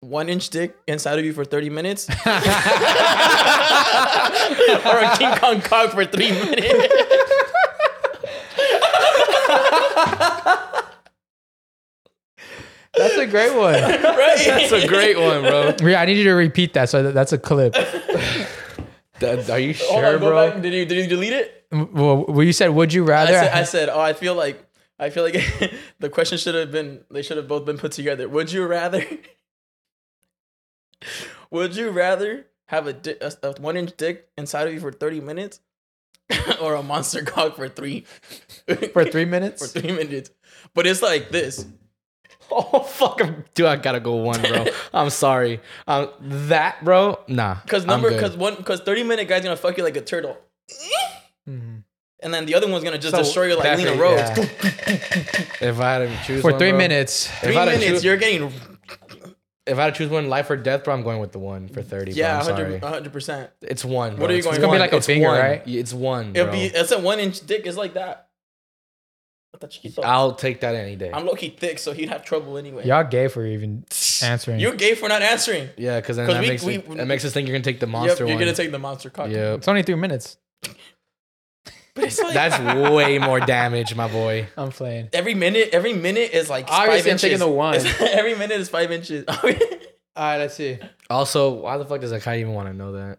one 0.00 0.28
inch 0.30 0.48
dick 0.48 0.74
inside 0.86 1.18
of 1.18 1.24
you 1.24 1.32
for 1.34 1.44
thirty 1.44 1.68
minutes, 1.70 2.08
or 2.10 2.14
a 4.98 5.16
King 5.18 5.34
Kong 5.36 5.60
cock 5.60 5.90
for 5.90 6.04
three 6.06 6.30
minutes? 6.30 6.94
That's 12.96 13.16
a 13.16 13.26
great 13.26 13.54
one. 13.56 13.74
right? 13.74 14.00
That's 14.02 14.72
a 14.72 14.86
great 14.86 15.18
one, 15.18 15.42
bro. 15.42 15.74
Yeah, 15.82 16.00
I 16.00 16.06
need 16.06 16.18
you 16.18 16.24
to 16.24 16.32
repeat 16.34 16.74
that. 16.74 16.88
So 16.88 17.02
that- 17.02 17.14
that's 17.14 17.32
a 17.32 17.38
clip. 17.38 17.74
That- 17.74 19.48
are 19.50 19.58
you 19.58 19.74
Hold 19.74 20.00
sure, 20.00 20.06
on, 20.14 20.20
go 20.20 20.28
bro? 20.30 20.50
back. 20.50 20.62
Did 20.62 20.74
you 20.74 20.84
did 20.84 20.98
you 21.04 21.08
delete 21.08 21.32
it? 21.32 21.66
Well, 21.70 22.24
well, 22.28 22.42
you 22.42 22.52
said, 22.52 22.70
would 22.70 22.92
you 22.92 23.04
I 23.04 23.08
rather? 23.08 23.32
said, 23.32 23.52
I 23.52 23.62
said, 23.64 23.88
oh, 23.88 24.00
I 24.00 24.12
feel 24.12 24.34
like 24.34 24.64
I 24.98 25.10
feel 25.10 25.22
like 25.24 25.34
the 26.00 26.08
question 26.10 26.38
should 26.38 26.54
have 26.54 26.70
been 26.72 27.04
they 27.10 27.22
should 27.22 27.36
have 27.36 27.48
both 27.48 27.64
been 27.64 27.78
put 27.78 27.92
together. 27.92 28.28
Would 28.28 28.52
you 28.52 28.66
rather? 28.66 29.04
Would 31.50 31.76
you 31.76 31.90
rather 31.90 32.46
have 32.66 32.86
a, 32.86 32.92
di- 32.92 33.16
a, 33.20 33.32
a 33.42 33.60
one 33.60 33.76
inch 33.76 33.96
dick 33.96 34.28
inside 34.38 34.68
of 34.68 34.74
you 34.74 34.80
for 34.80 34.92
thirty 34.92 35.20
minutes, 35.20 35.60
or 36.60 36.74
a 36.74 36.82
monster 36.82 37.22
cock 37.22 37.56
for 37.56 37.68
three 37.68 38.04
for 38.92 39.04
three 39.04 39.24
minutes? 39.24 39.60
for 39.72 39.80
three 39.80 39.92
minutes? 39.92 40.30
But 40.74 40.86
it's 40.86 41.02
like 41.02 41.30
this. 41.30 41.66
Oh 42.74 42.80
fuck, 42.80 43.20
dude! 43.54 43.66
I 43.66 43.76
gotta 43.76 44.00
go 44.00 44.16
one, 44.16 44.40
bro. 44.42 44.66
I'm 44.94 45.10
sorry. 45.10 45.60
Um, 45.86 46.10
that, 46.20 46.84
bro. 46.84 47.18
Nah. 47.28 47.56
Because 47.62 47.86
number, 47.86 48.10
because 48.10 48.36
one, 48.36 48.56
because 48.56 48.80
thirty 48.80 49.02
minute 49.02 49.26
guy's 49.28 49.42
gonna 49.42 49.56
fuck 49.56 49.76
you 49.78 49.84
like 49.84 49.96
a 49.96 50.00
turtle, 50.02 50.36
Mm-hmm. 51.48 51.78
and 52.20 52.34
then 52.34 52.46
the 52.46 52.54
other 52.54 52.68
one's 52.70 52.84
gonna 52.84 52.98
just 52.98 53.12
So, 53.14 53.22
destroy 53.22 53.46
you 53.46 53.56
like 53.56 53.64
Lana 53.64 53.76
definitely, 53.84 54.04
Rhoades. 54.04 55.58
yeah. 55.60 55.68
if 55.68 55.80
I 55.80 55.92
had 55.94 56.08
to 56.08 56.24
choose 56.26 56.42
For 56.42 56.50
one, 56.52 56.58
three 56.58 56.70
bro, 56.70 56.78
minutes. 56.78 57.28
Three 57.40 57.56
I 57.56 57.60
had 57.60 57.68
minutes, 57.68 57.84
choose- 57.86 58.04
you're 58.04 58.16
getting 58.16 58.52
if 59.66 59.78
I 59.78 59.84
had 59.84 59.94
to 59.94 59.98
choose 59.98 60.10
one, 60.10 60.28
life 60.28 60.50
or 60.50 60.56
death, 60.56 60.84
bro, 60.84 60.92
I'm 60.94 61.02
going 61.02 61.20
with 61.20 61.32
the 61.32 61.38
one 61.38 61.68
for 61.68 61.82
thirty. 61.82 62.12
yeah, 62.12 62.42
bro. 62.44 62.56
I'm 62.56 62.80
hundred 62.82 63.12
percent. 63.12 63.50
It's 63.62 63.84
one. 63.84 64.18
What 64.18 64.28
are 64.30 64.34
you 64.34 64.38
It's 64.38 64.46
going 64.46 64.56
It's 64.56 64.60
gonna 64.62 64.72
be 64.74 64.78
like 64.80 64.92
a 64.92 64.96
It's 64.96 65.06
finger, 65.06 65.28
one. 65.28 65.38
right? 65.38 65.62
It's 65.66 65.92
one. 65.94 66.30
It'll 66.34 66.46
bro. 66.46 66.52
be 66.52 66.64
it's 66.66 66.90
a 66.92 66.98
one 66.98 67.18
inch 67.20 67.44
dick 67.46 67.66
It's 67.66 67.76
like 67.76 67.94
that. 67.94 68.28
Hasta 69.54 69.68
chiquito. 69.68 70.02
I'll 70.02 70.34
take 70.34 70.60
that 70.60 70.74
any 70.74 70.96
day. 70.96 71.10
I'm 71.12 71.26
low 71.26 71.34
key 71.34 71.50
thick, 71.50 71.78
so 71.78 71.92
he'd 71.92 72.08
have 72.08 72.24
trouble 72.24 72.56
anyway. 72.56 72.86
Y'all 72.86 73.04
gay 73.04 73.28
for 73.28 73.44
even 73.44 73.84
answering. 74.22 74.60
You're 74.60 74.74
gay 74.74 74.94
for 74.94 75.08
not 75.08 75.20
answering. 75.22 75.68
yeah, 75.76 76.00
because 76.00 76.16
then 76.16 76.26
'Cause 76.26 76.34
that 76.36 76.40
we- 76.42 76.48
makes 76.48 76.62
we- 76.64 76.74
it, 76.76 76.96
that 76.96 77.06
makes 77.06 77.24
us 77.24 77.32
think 77.32 77.48
you're 77.48 77.54
gonna 77.56 77.64
take 77.64 77.80
the 77.80 77.86
Yep, 77.86 77.92
monster 77.92 78.24
you're 78.24 78.34
one. 78.34 78.38
gonna 78.38 78.54
take 78.54 78.70
the 78.72 78.78
monster 78.78 79.10
cock. 79.10 79.28
Yep. 79.30 79.58
it's 79.58 79.68
only 79.68 79.82
three 79.82 79.94
minutes. 79.96 80.36
But 81.94 82.04
it's 82.04 82.18
like 82.22 82.32
That's 82.32 82.58
way 82.90 83.18
more 83.18 83.38
damage, 83.38 83.94
my 83.94 84.08
boy. 84.08 84.48
I'm 84.56 84.70
playing. 84.70 85.10
every 85.12 85.34
minute. 85.34 85.68
Every 85.74 85.92
minute 85.92 86.30
is 86.32 86.48
like 86.48 86.64
Obviously, 86.70 86.86
five 87.00 87.04
I'm 87.06 87.10
inches. 87.10 87.20
taking 87.20 87.38
the 87.38 87.48
one. 87.48 87.74
It's- 87.74 88.00
every 88.14 88.34
minute 88.34 88.58
is 88.58 88.70
five 88.70 88.90
inches. 88.90 89.26
All 89.28 89.36
right, 90.16 90.38
let's 90.38 90.54
see. 90.54 90.78
Also, 91.10 91.50
why 91.50 91.76
the 91.76 91.84
fuck 91.84 92.00
does 92.00 92.10
that 92.10 92.22
guy 92.24 92.38
even 92.40 92.54
want 92.54 92.68
to 92.68 92.72
know 92.74 92.92
that? 92.92 93.18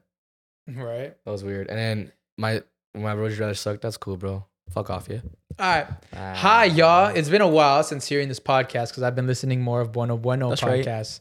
Right. 0.68 1.14
That 1.24 1.32
was 1.32 1.44
weird. 1.44 1.68
And 1.70 1.78
then 1.78 2.12
my 2.40 2.64
my 2.96 3.14
would 3.14 3.32
you 3.34 3.38
rather 3.38 3.54
suck. 3.54 3.80
That's 3.80 3.98
cool, 3.98 4.18
bro. 4.18 4.44
Fuck 4.72 4.90
off, 4.90 5.08
yeah. 5.10 5.20
All 5.60 5.66
right. 5.76 5.88
Ah. 6.16 6.34
Hi, 6.36 6.66
y'all. 6.66 7.08
It's 7.08 7.30
been 7.30 7.42
a 7.42 7.48
while 7.48 7.84
since 7.84 8.08
hearing 8.08 8.28
this 8.28 8.40
podcast 8.40 8.90
because 8.90 9.04
I've 9.04 9.16
been 9.16 9.28
listening 9.28 9.62
more 9.62 9.82
of 9.82 9.92
Bueno 9.92 10.18
Bueno 10.18 10.50
That's 10.50 10.64
right. 10.64 10.84
podcasts. 10.86 11.20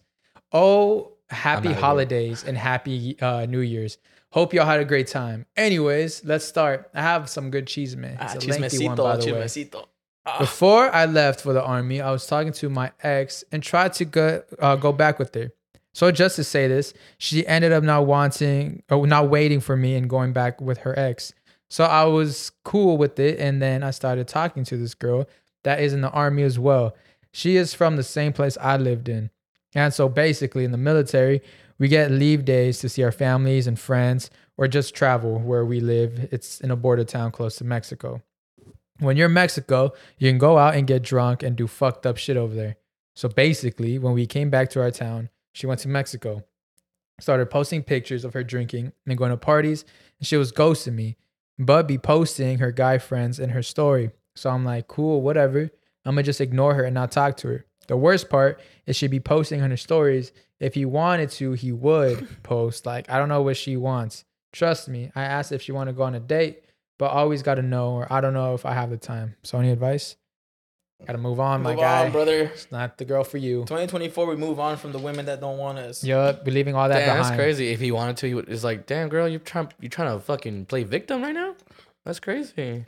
Oh, 0.52 1.12
happy 1.28 1.73
holidays 1.73 2.44
and 2.44 2.56
happy 2.56 3.19
uh, 3.20 3.47
New 3.47 3.60
Year's. 3.60 3.98
Hope 4.31 4.55
y'all 4.55 4.64
had 4.64 4.81
a 4.81 4.85
great 4.86 5.06
time. 5.09 5.44
Anyways, 5.56 6.24
let's 6.24 6.44
start. 6.47 6.90
I 6.94 7.02
have 7.02 7.28
some 7.28 7.51
good 7.51 7.66
cheese 7.66 7.97
man. 7.97 8.16
Ah, 8.19 8.32
It's 8.35 8.44
a 8.47 8.48
lengthy 8.48 8.86
one, 8.86 8.97
by 8.97 9.16
the 9.16 9.32
way. 9.35 9.69
Ah, 10.24 10.39
Before 10.39 10.94
I 10.94 11.05
left 11.05 11.40
for 11.43 11.52
the 11.52 11.62
army, 11.62 12.01
I 12.01 12.10
was 12.10 12.27
talking 12.27 12.52
to 12.52 12.70
my 12.70 12.93
ex 13.02 13.44
and 13.52 13.62
tried 13.62 13.93
to 13.94 14.05
go 14.06 14.43
uh, 14.59 14.77
go 14.77 14.93
back 14.93 15.19
with 15.19 15.35
her. 15.35 15.52
So 15.94 16.10
just 16.10 16.36
to 16.36 16.44
say 16.44 16.69
this, 16.69 16.94
she 17.19 17.47
ended 17.47 17.73
up 17.73 17.85
not 17.85 18.06
wanting 18.06 18.82
or 18.89 19.06
not 19.06 19.28
waiting 19.28 19.60
for 19.60 19.77
me 19.77 19.94
and 19.97 20.09
going 20.09 20.32
back 20.32 20.59
with 20.59 20.78
her 20.78 20.98
ex. 20.98 21.35
So 21.73 21.85
I 21.85 22.05
was 22.05 22.53
cool 22.65 22.97
with 22.97 23.19
it, 23.19 23.39
and 23.39 23.62
then 23.62 23.82
I 23.82 23.90
started 23.93 24.28
talking 24.28 24.65
to 24.65 24.77
this 24.77 24.94
girl 24.94 25.27
that 25.65 25.81
is 25.81 25.93
in 25.93 26.03
the 26.03 26.11
army 26.11 26.43
as 26.43 26.59
well. 26.59 26.94
She 27.32 27.57
is 27.57 27.73
from 27.73 27.97
the 27.97 28.03
same 28.03 28.32
place 28.32 28.59
I 28.61 28.77
lived 28.77 29.09
in, 29.09 29.31
and 29.74 29.94
so 29.94 30.09
basically 30.09 30.65
in 30.65 30.73
the 30.73 30.78
military, 30.78 31.40
we 31.78 31.89
get 31.89 32.11
leave 32.11 32.44
days 32.44 32.78
to 32.81 32.89
see 32.89 33.03
our 33.03 33.12
families 33.12 33.66
and 33.66 33.78
friends, 33.78 34.28
or 34.59 34.69
just 34.69 34.94
travel 34.94 35.39
where 35.39 35.65
we 35.65 35.81
live. 35.81 36.28
It's 36.31 36.61
in 36.61 36.70
a 36.70 36.77
border 36.77 37.05
town 37.05 37.32
close 37.32 37.57
to 37.57 37.65
Mexico 37.65 38.23
when 39.03 39.16
you're 39.16 39.27
in 39.27 39.32
Mexico, 39.32 39.93
you 40.19 40.31
can 40.31 40.39
go 40.39 40.59
out 40.59 40.74
and 40.74 40.86
get 40.86 41.03
drunk 41.03 41.43
and 41.43 41.57
do 41.57 41.66
fucked 41.66 42.07
up 42.07 42.16
shit 42.16 42.36
over 42.36 42.55
there. 42.55 42.77
So 43.15 43.28
basically, 43.28 43.99
when 43.99 44.15
we 44.15 44.27
came 44.27 44.51
back 44.51 44.70
to 44.70 44.81
our 44.81 44.90
town, 44.90 45.28
she 45.53 45.66
went 45.66 45.81
to 45.81 45.89
Mexico, 45.89 46.44
started 47.20 47.51
posting 47.51 47.82
pictures 47.82 48.24
of 48.24 48.32
her 48.35 48.44
drinking 48.44 48.93
and 49.07 49.19
going 49.19 49.31
to 49.31 49.36
parties, 49.36 49.85
and 50.19 50.27
she 50.27 50.36
was 50.36 50.53
ghosting 50.53 50.94
me, 50.94 51.16
but 51.66 51.86
be 51.86 51.98
posting 51.98 52.59
her 52.59 52.72
guy 52.72 52.98
friends 52.98 53.39
in 53.39 53.51
her 53.51 53.62
story. 53.62 54.10
So 54.34 54.51
I'm 54.51 54.64
like, 54.64 54.89
cool, 54.89 55.22
whatever. 55.22 55.70
I'm 56.05 56.14
gonna 56.14 56.22
just 56.22 56.40
ignore 56.40 56.74
her 56.74 56.84
and 56.84 56.94
not 56.94 57.12
talk 57.12 57.36
to 57.39 57.48
her. 57.48 57.66
The 57.89 57.97
worst 57.97 58.30
part 58.30 58.60
is 58.86 58.97
she'd 58.97 59.10
be 59.10 59.20
posting 59.20 59.60
on 59.62 59.70
her 59.70 59.76
stories. 59.76 60.32
If 60.60 60.74
he 60.74 60.84
wanted 60.84 61.30
to, 61.32 61.52
he 61.52 61.72
would 61.72 62.26
post. 62.43 62.86
Like, 62.86 63.10
I 63.10 63.18
don't 63.18 63.28
know 63.28 63.43
what 63.43 63.56
she 63.56 63.76
wants. 63.76 64.24
Trust 64.52 64.89
me. 64.89 65.10
I 65.14 65.22
asked 65.22 65.52
if 65.52 65.62
she 65.62 65.72
want 65.72 65.89
to 65.89 65.93
go 65.93 66.02
on 66.02 66.14
a 66.14 66.20
date, 66.20 66.64
but 66.98 67.10
always 67.10 67.43
got 67.43 67.56
to 67.56 67.62
know, 67.62 67.93
or 67.93 68.12
I 68.12 68.20
don't 68.20 68.34
know 68.34 68.55
if 68.55 68.64
I 68.64 68.72
have 68.74 68.90
the 68.90 68.97
time. 68.97 69.36
So, 69.43 69.59
any 69.59 69.70
advice? 69.70 70.16
Got 71.06 71.12
to 71.14 71.18
move 71.18 71.40
on, 71.40 71.62
my 71.62 71.72
Move 71.72 71.80
guy. 71.80 72.06
on, 72.06 72.12
brother. 72.12 72.42
It's 72.54 72.70
not 72.70 72.96
the 72.96 73.04
girl 73.04 73.24
for 73.24 73.38
you. 73.38 73.60
2024, 73.62 74.26
we 74.26 74.36
move 74.36 74.60
on 74.60 74.76
from 74.76 74.92
the 74.92 74.98
women 74.98 75.26
that 75.26 75.40
don't 75.40 75.58
want 75.58 75.78
us. 75.78 76.04
Yup, 76.04 76.46
we're 76.46 76.52
leaving 76.52 76.74
all 76.76 76.88
that 76.88 76.98
Damn, 77.00 77.08
behind. 77.16 77.24
that's 77.24 77.36
crazy. 77.36 77.70
If 77.72 77.80
he 77.80 77.90
wanted 77.90 78.16
to, 78.18 78.26
he 78.28 78.34
would. 78.34 78.48
It's 78.48 78.62
like, 78.64 78.86
damn, 78.86 79.08
girl, 79.08 79.26
you're 79.28 79.40
trying 79.40 79.68
you're 79.80 79.90
trying 79.90 80.16
to 80.16 80.20
fucking 80.24 80.66
play 80.66 80.84
victim 80.84 81.22
right 81.22 81.34
now? 81.34 81.56
That's 82.04 82.20
crazy. 82.20 82.84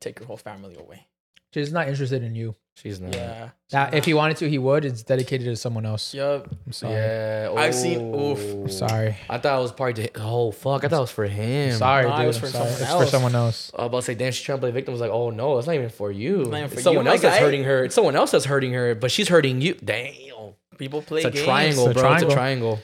Take 0.00 0.18
your 0.20 0.26
whole 0.26 0.36
family 0.36 0.76
away. 0.78 1.06
She's 1.54 1.72
not 1.72 1.88
interested 1.88 2.22
in 2.22 2.34
you. 2.34 2.54
She's 2.76 3.00
not. 3.00 3.14
Yeah. 3.14 3.50
Now, 3.72 3.88
if 3.90 4.04
he 4.04 4.12
wanted 4.12 4.36
to, 4.38 4.50
he 4.50 4.58
would. 4.58 4.84
It's 4.84 5.02
dedicated 5.02 5.46
to 5.46 5.56
someone 5.56 5.86
else. 5.86 6.12
Yup. 6.12 6.46
I'm 6.66 6.72
sorry. 6.72 6.92
Yeah. 6.92 7.50
I've 7.56 7.74
seen- 7.74 8.14
oof. 8.14 8.38
oh. 8.38 8.62
I'm 8.64 8.68
sorry. 8.68 9.16
I 9.30 9.38
thought 9.38 9.58
it 9.58 9.62
was 9.62 9.72
probably. 9.72 9.94
To, 10.08 10.10
oh 10.20 10.50
fuck! 10.52 10.84
I 10.84 10.88
thought 10.88 10.98
it 10.98 11.00
was 11.00 11.10
for 11.10 11.24
him. 11.26 11.72
Sorry, 11.76 12.04
Nah, 12.06 12.16
it 12.16 12.18
dude. 12.18 12.26
was 12.26 12.36
I'm 12.36 12.40
for 12.42 12.46
sorry. 12.48 12.64
someone 12.68 12.82
It's 12.82 12.90
for 12.92 13.00
else. 13.02 13.10
someone 13.10 13.34
else. 13.34 13.72
I 13.74 13.82
was 13.82 13.86
about 13.86 13.96
to 14.00 14.02
say, 14.04 14.14
damn, 14.14 14.30
she's 14.32 14.44
trying 14.44 14.58
to 14.58 14.60
play 14.60 14.70
victim. 14.72 14.92
I 14.92 14.94
was 14.94 15.00
like, 15.00 15.10
oh 15.10 15.30
no, 15.30 15.56
it's 15.56 15.66
not 15.66 15.74
even 15.74 15.88
for 15.88 16.12
you. 16.12 16.36
not 16.44 16.46
even 16.48 16.64
It's 16.64 16.74
for 16.74 16.80
someone 16.82 17.04
you, 17.04 17.08
my 17.08 17.12
else 17.12 17.22
that's 17.22 17.36
guy. 17.38 17.40
hurting 17.44 17.64
her. 17.64 17.84
It's 17.84 17.94
someone 17.94 18.14
else 18.14 18.30
that's 18.32 18.44
hurting 18.44 18.72
her, 18.74 18.94
but 18.94 19.10
she's 19.10 19.28
hurting 19.28 19.62
you. 19.62 19.74
Damn. 19.82 20.52
People 20.76 21.00
play 21.00 21.20
It's 21.22 21.26
a 21.28 21.30
games. 21.30 21.44
triangle, 21.44 21.88
It's 21.88 21.98
a 21.98 22.02
bro. 22.02 22.12
It's 22.12 22.22
a 22.24 22.26
triangle. 22.26 22.30
triangle. 22.36 22.80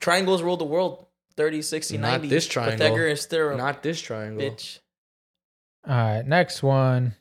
Triangles 0.00 0.42
rule 0.42 0.56
the 0.56 0.64
world. 0.64 1.06
30, 1.36 1.62
60, 1.62 1.98
Not 1.98 2.08
90. 2.22 2.28
this 2.28 2.48
triangle. 2.48 2.76
Pythagoras 2.78 3.26
theorem. 3.26 3.58
Not 3.58 3.84
this 3.84 4.00
triangle. 4.00 4.42
bitch. 4.50 4.80
All 5.86 5.94
right, 5.94 6.26
next 6.26 6.64
one. 6.64 7.14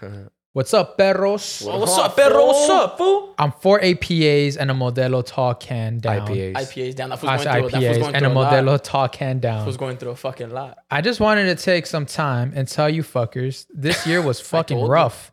What's 0.54 0.72
up, 0.72 0.96
perros? 0.96 1.66
Oh, 1.66 1.80
what's 1.80 1.98
up, 1.98 2.14
perro? 2.14 2.46
What's 2.46 2.70
up, 2.70 2.96
fool? 2.96 3.34
I'm 3.36 3.50
four 3.50 3.80
APAs 3.80 4.56
and 4.56 4.70
a 4.70 4.74
Modelo 4.74 5.26
tall 5.26 5.56
can 5.56 5.98
down. 5.98 6.28
IPAs. 6.28 6.52
IPAs 6.52 6.94
down. 6.94 7.10
That 7.10 7.18
fool's 7.18 7.28
going 7.28 7.38
said 7.40 7.52
through. 7.60 7.70
That 7.70 7.72
fool's 7.72 7.82
IPAs 7.82 8.00
going 8.00 8.14
and 8.14 8.24
a 8.24 8.28
through 8.28 8.38
a 8.38 8.40
lot. 8.40 8.52
Modelo 8.52 8.80
tall 8.80 9.08
can 9.08 9.40
down. 9.40 9.66
was 9.66 9.76
going 9.76 9.96
through 9.96 10.10
a 10.10 10.14
fucking 10.16 10.50
lot. 10.50 10.78
I 10.92 11.00
just 11.00 11.18
wanted 11.18 11.46
to 11.46 11.60
take 11.60 11.86
some 11.86 12.06
time 12.06 12.52
and 12.54 12.68
tell 12.68 12.88
you 12.88 13.02
fuckers 13.02 13.66
this 13.74 14.06
year 14.06 14.22
was 14.22 14.38
fucking 14.48 14.76
told 14.76 14.86
you. 14.86 14.92
rough. 14.92 15.32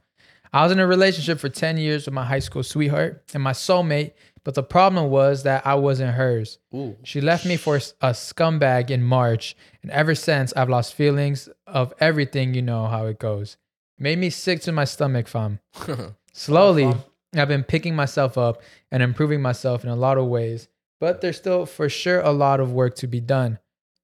I 0.52 0.64
was 0.64 0.72
in 0.72 0.80
a 0.80 0.88
relationship 0.88 1.40
for 1.40 1.50
10 1.50 1.78
years 1.78 2.06
with 2.06 2.16
my 2.16 2.26
high 2.26 2.40
school 2.40 2.64
sweetheart 2.64 3.24
and 3.36 3.44
my 3.44 3.54
soulmate, 3.54 4.14
but 4.44 4.56
the 4.56 4.64
problem 4.64 5.12
was 5.12 5.44
that 5.44 5.68
I 5.68 5.76
wasn't 5.76 6.16
hers. 6.16 6.58
Ooh. 6.74 6.98
She 7.04 7.22
left 7.22 7.46
me 7.46 7.58
for 7.58 7.76
a 7.76 8.10
scumbag 8.10 8.90
in 8.90 9.04
March, 9.04 9.56
and 9.84 9.92
ever 9.92 10.16
since 10.16 10.52
I've 10.56 10.68
lost 10.68 10.96
feelings 10.96 11.48
of 11.68 11.94
everything. 12.00 12.56
You 12.56 12.64
know 12.64 12.88
how 12.88 13.06
it 13.06 13.20
goes. 13.20 13.58
Made 14.00 14.18
me 14.20 14.30
sick 14.30 14.62
to 14.62 14.72
my 14.72 14.86
stomach, 14.86 15.28
fam. 15.28 15.60
Slowly, 16.34 16.92
I've 17.36 17.48
been 17.48 17.64
picking 17.64 17.96
myself 17.96 18.38
up 18.38 18.62
and 18.92 19.04
improving 19.04 19.42
myself 19.42 19.84
in 19.84 19.90
a 19.90 19.96
lot 19.96 20.18
of 20.18 20.26
ways, 20.28 20.68
but 21.00 21.22
there's 21.22 21.38
still 21.38 21.66
for 21.66 21.88
sure 21.90 22.20
a 22.22 22.32
lot 22.32 22.60
of 22.60 22.72
work 22.74 22.96
to 22.96 23.08
be 23.08 23.20
done. 23.20 23.60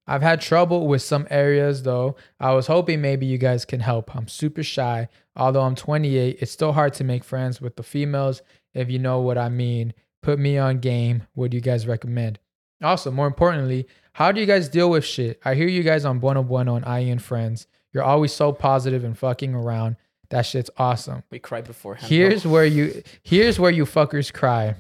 I've 0.10 0.22
had 0.22 0.40
trouble 0.40 0.88
with 0.88 1.02
some 1.02 1.28
areas 1.30 1.84
though. 1.84 2.16
I 2.40 2.54
was 2.54 2.68
hoping 2.68 3.02
maybe 3.02 3.26
you 3.26 3.38
guys 3.38 3.66
can 3.66 3.82
help. 3.82 4.16
I'm 4.16 4.28
super 4.30 4.64
shy. 4.64 5.10
Although 5.36 5.64
I'm 5.64 5.76
28, 5.76 6.38
it's 6.40 6.52
still 6.52 6.72
hard 6.72 6.94
to 6.96 7.04
make 7.04 7.24
friends 7.26 7.60
with 7.60 7.76
the 7.76 7.84
females 7.84 8.42
if 8.74 8.90
you 8.90 9.00
know 9.00 9.20
what 9.20 9.38
I 9.38 9.50
mean. 9.50 9.94
Put 10.24 10.40
me 10.40 10.58
on 10.58 10.80
game. 10.80 11.24
What 11.34 11.52
do 11.52 11.58
you 11.58 11.62
guys 11.62 11.88
recommend? 11.88 12.40
Also, 12.82 13.12
more 13.12 13.28
importantly, 13.28 13.88
how 14.14 14.32
do 14.32 14.40
you 14.40 14.46
guys 14.46 14.70
deal 14.70 14.90
with 14.90 15.04
shit? 15.04 15.40
I 15.44 15.56
hear 15.56 15.68
you 15.68 15.84
guys 15.84 16.06
on 16.06 16.20
Bueno 16.20 16.44
Bueno 16.44 16.76
and 16.76 16.86
I.E 16.86 17.10
In 17.10 17.20
Friends. 17.20 17.68
You're 17.94 18.04
always 18.04 18.34
so 18.34 18.52
positive 18.52 19.04
and 19.04 19.18
fucking 19.18 19.54
around. 19.54 19.96
That 20.30 20.46
shit's 20.46 20.70
awesome. 20.78 21.24
We 21.30 21.40
cried 21.40 21.66
beforehand. 21.66 22.10
Here's 22.10 22.46
where 22.46 22.66
you 22.66 23.02
here's 23.24 23.60
where 23.60 23.72
you 23.72 23.86
fuckers 23.86 24.34
cry. 24.34 24.76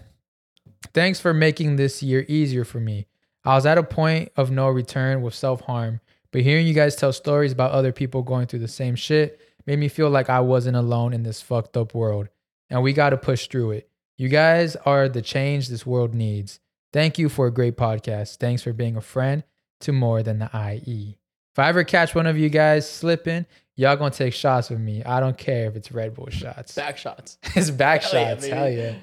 Thanks 0.94 1.20
for 1.20 1.34
making 1.34 1.76
this 1.76 2.04
year 2.04 2.26
easier 2.28 2.66
for 2.66 2.80
me. 2.80 3.08
I 3.44 3.56
was 3.56 3.66
at 3.66 3.78
a 3.78 3.84
point 3.84 4.32
of 4.36 4.52
no 4.52 4.68
return 4.68 5.22
with 5.22 5.34
self-harm, 5.34 6.02
but 6.32 6.42
hearing 6.42 6.68
you 6.68 6.74
guys 6.74 6.96
tell 6.96 7.14
stories 7.14 7.54
about 7.54 7.72
other 7.72 7.94
people 7.94 8.22
going 8.22 8.48
through 8.48 8.60
the 8.60 8.68
same 8.68 8.96
shit 8.96 9.40
made 9.66 9.80
me 9.80 9.88
feel 9.88 10.10
like 10.10 10.30
I 10.30 10.42
wasn't 10.42 10.78
alone 10.78 11.14
in 11.14 11.24
this 11.24 11.42
fucked 11.42 11.78
up 11.78 11.94
world. 11.94 12.28
And 12.70 12.84
we 12.84 12.94
got 12.94 13.12
to 13.12 13.18
push 13.18 13.48
through 13.48 13.72
it. 13.72 13.90
You 14.18 14.30
guys 14.30 14.76
are 14.78 15.08
the 15.08 15.22
change 15.22 15.70
this 15.70 15.86
world 15.86 16.14
needs. 16.14 16.60
Thank 16.92 17.18
you 17.18 17.30
for 17.30 17.48
a 17.48 17.54
great 17.54 17.78
podcast. 17.78 18.38
Thanks 18.38 18.64
for 18.64 18.74
being 18.74 18.98
a 18.98 19.02
friend 19.02 19.44
to 19.82 19.94
more 19.94 20.24
than 20.24 20.40
the 20.40 20.50
IE. 20.54 21.18
If 21.58 21.64
I 21.64 21.70
ever 21.70 21.84
catch 21.84 22.14
one 22.14 22.28
of 22.28 22.38
you 22.38 22.50
guys 22.50 22.88
slipping, 22.88 23.48
y'all 23.76 23.96
gonna 23.96 24.12
take 24.12 24.36
shots 24.36 24.70
with 24.70 24.80
me. 24.80 25.04
I 25.04 25.20
don't 25.20 25.36
care 25.36 25.66
if 25.66 25.76
it's 25.76 25.92
Red 25.92 26.14
Bull 26.14 26.30
shots. 26.30 26.76
back 26.76 27.00
shots. 27.00 27.40
It's 27.56 27.72
back 27.72 28.04
Hell 28.04 28.12
shots. 28.12 28.42
baby. 28.46 28.56
Hell 28.56 28.70
yeah. 28.70 28.94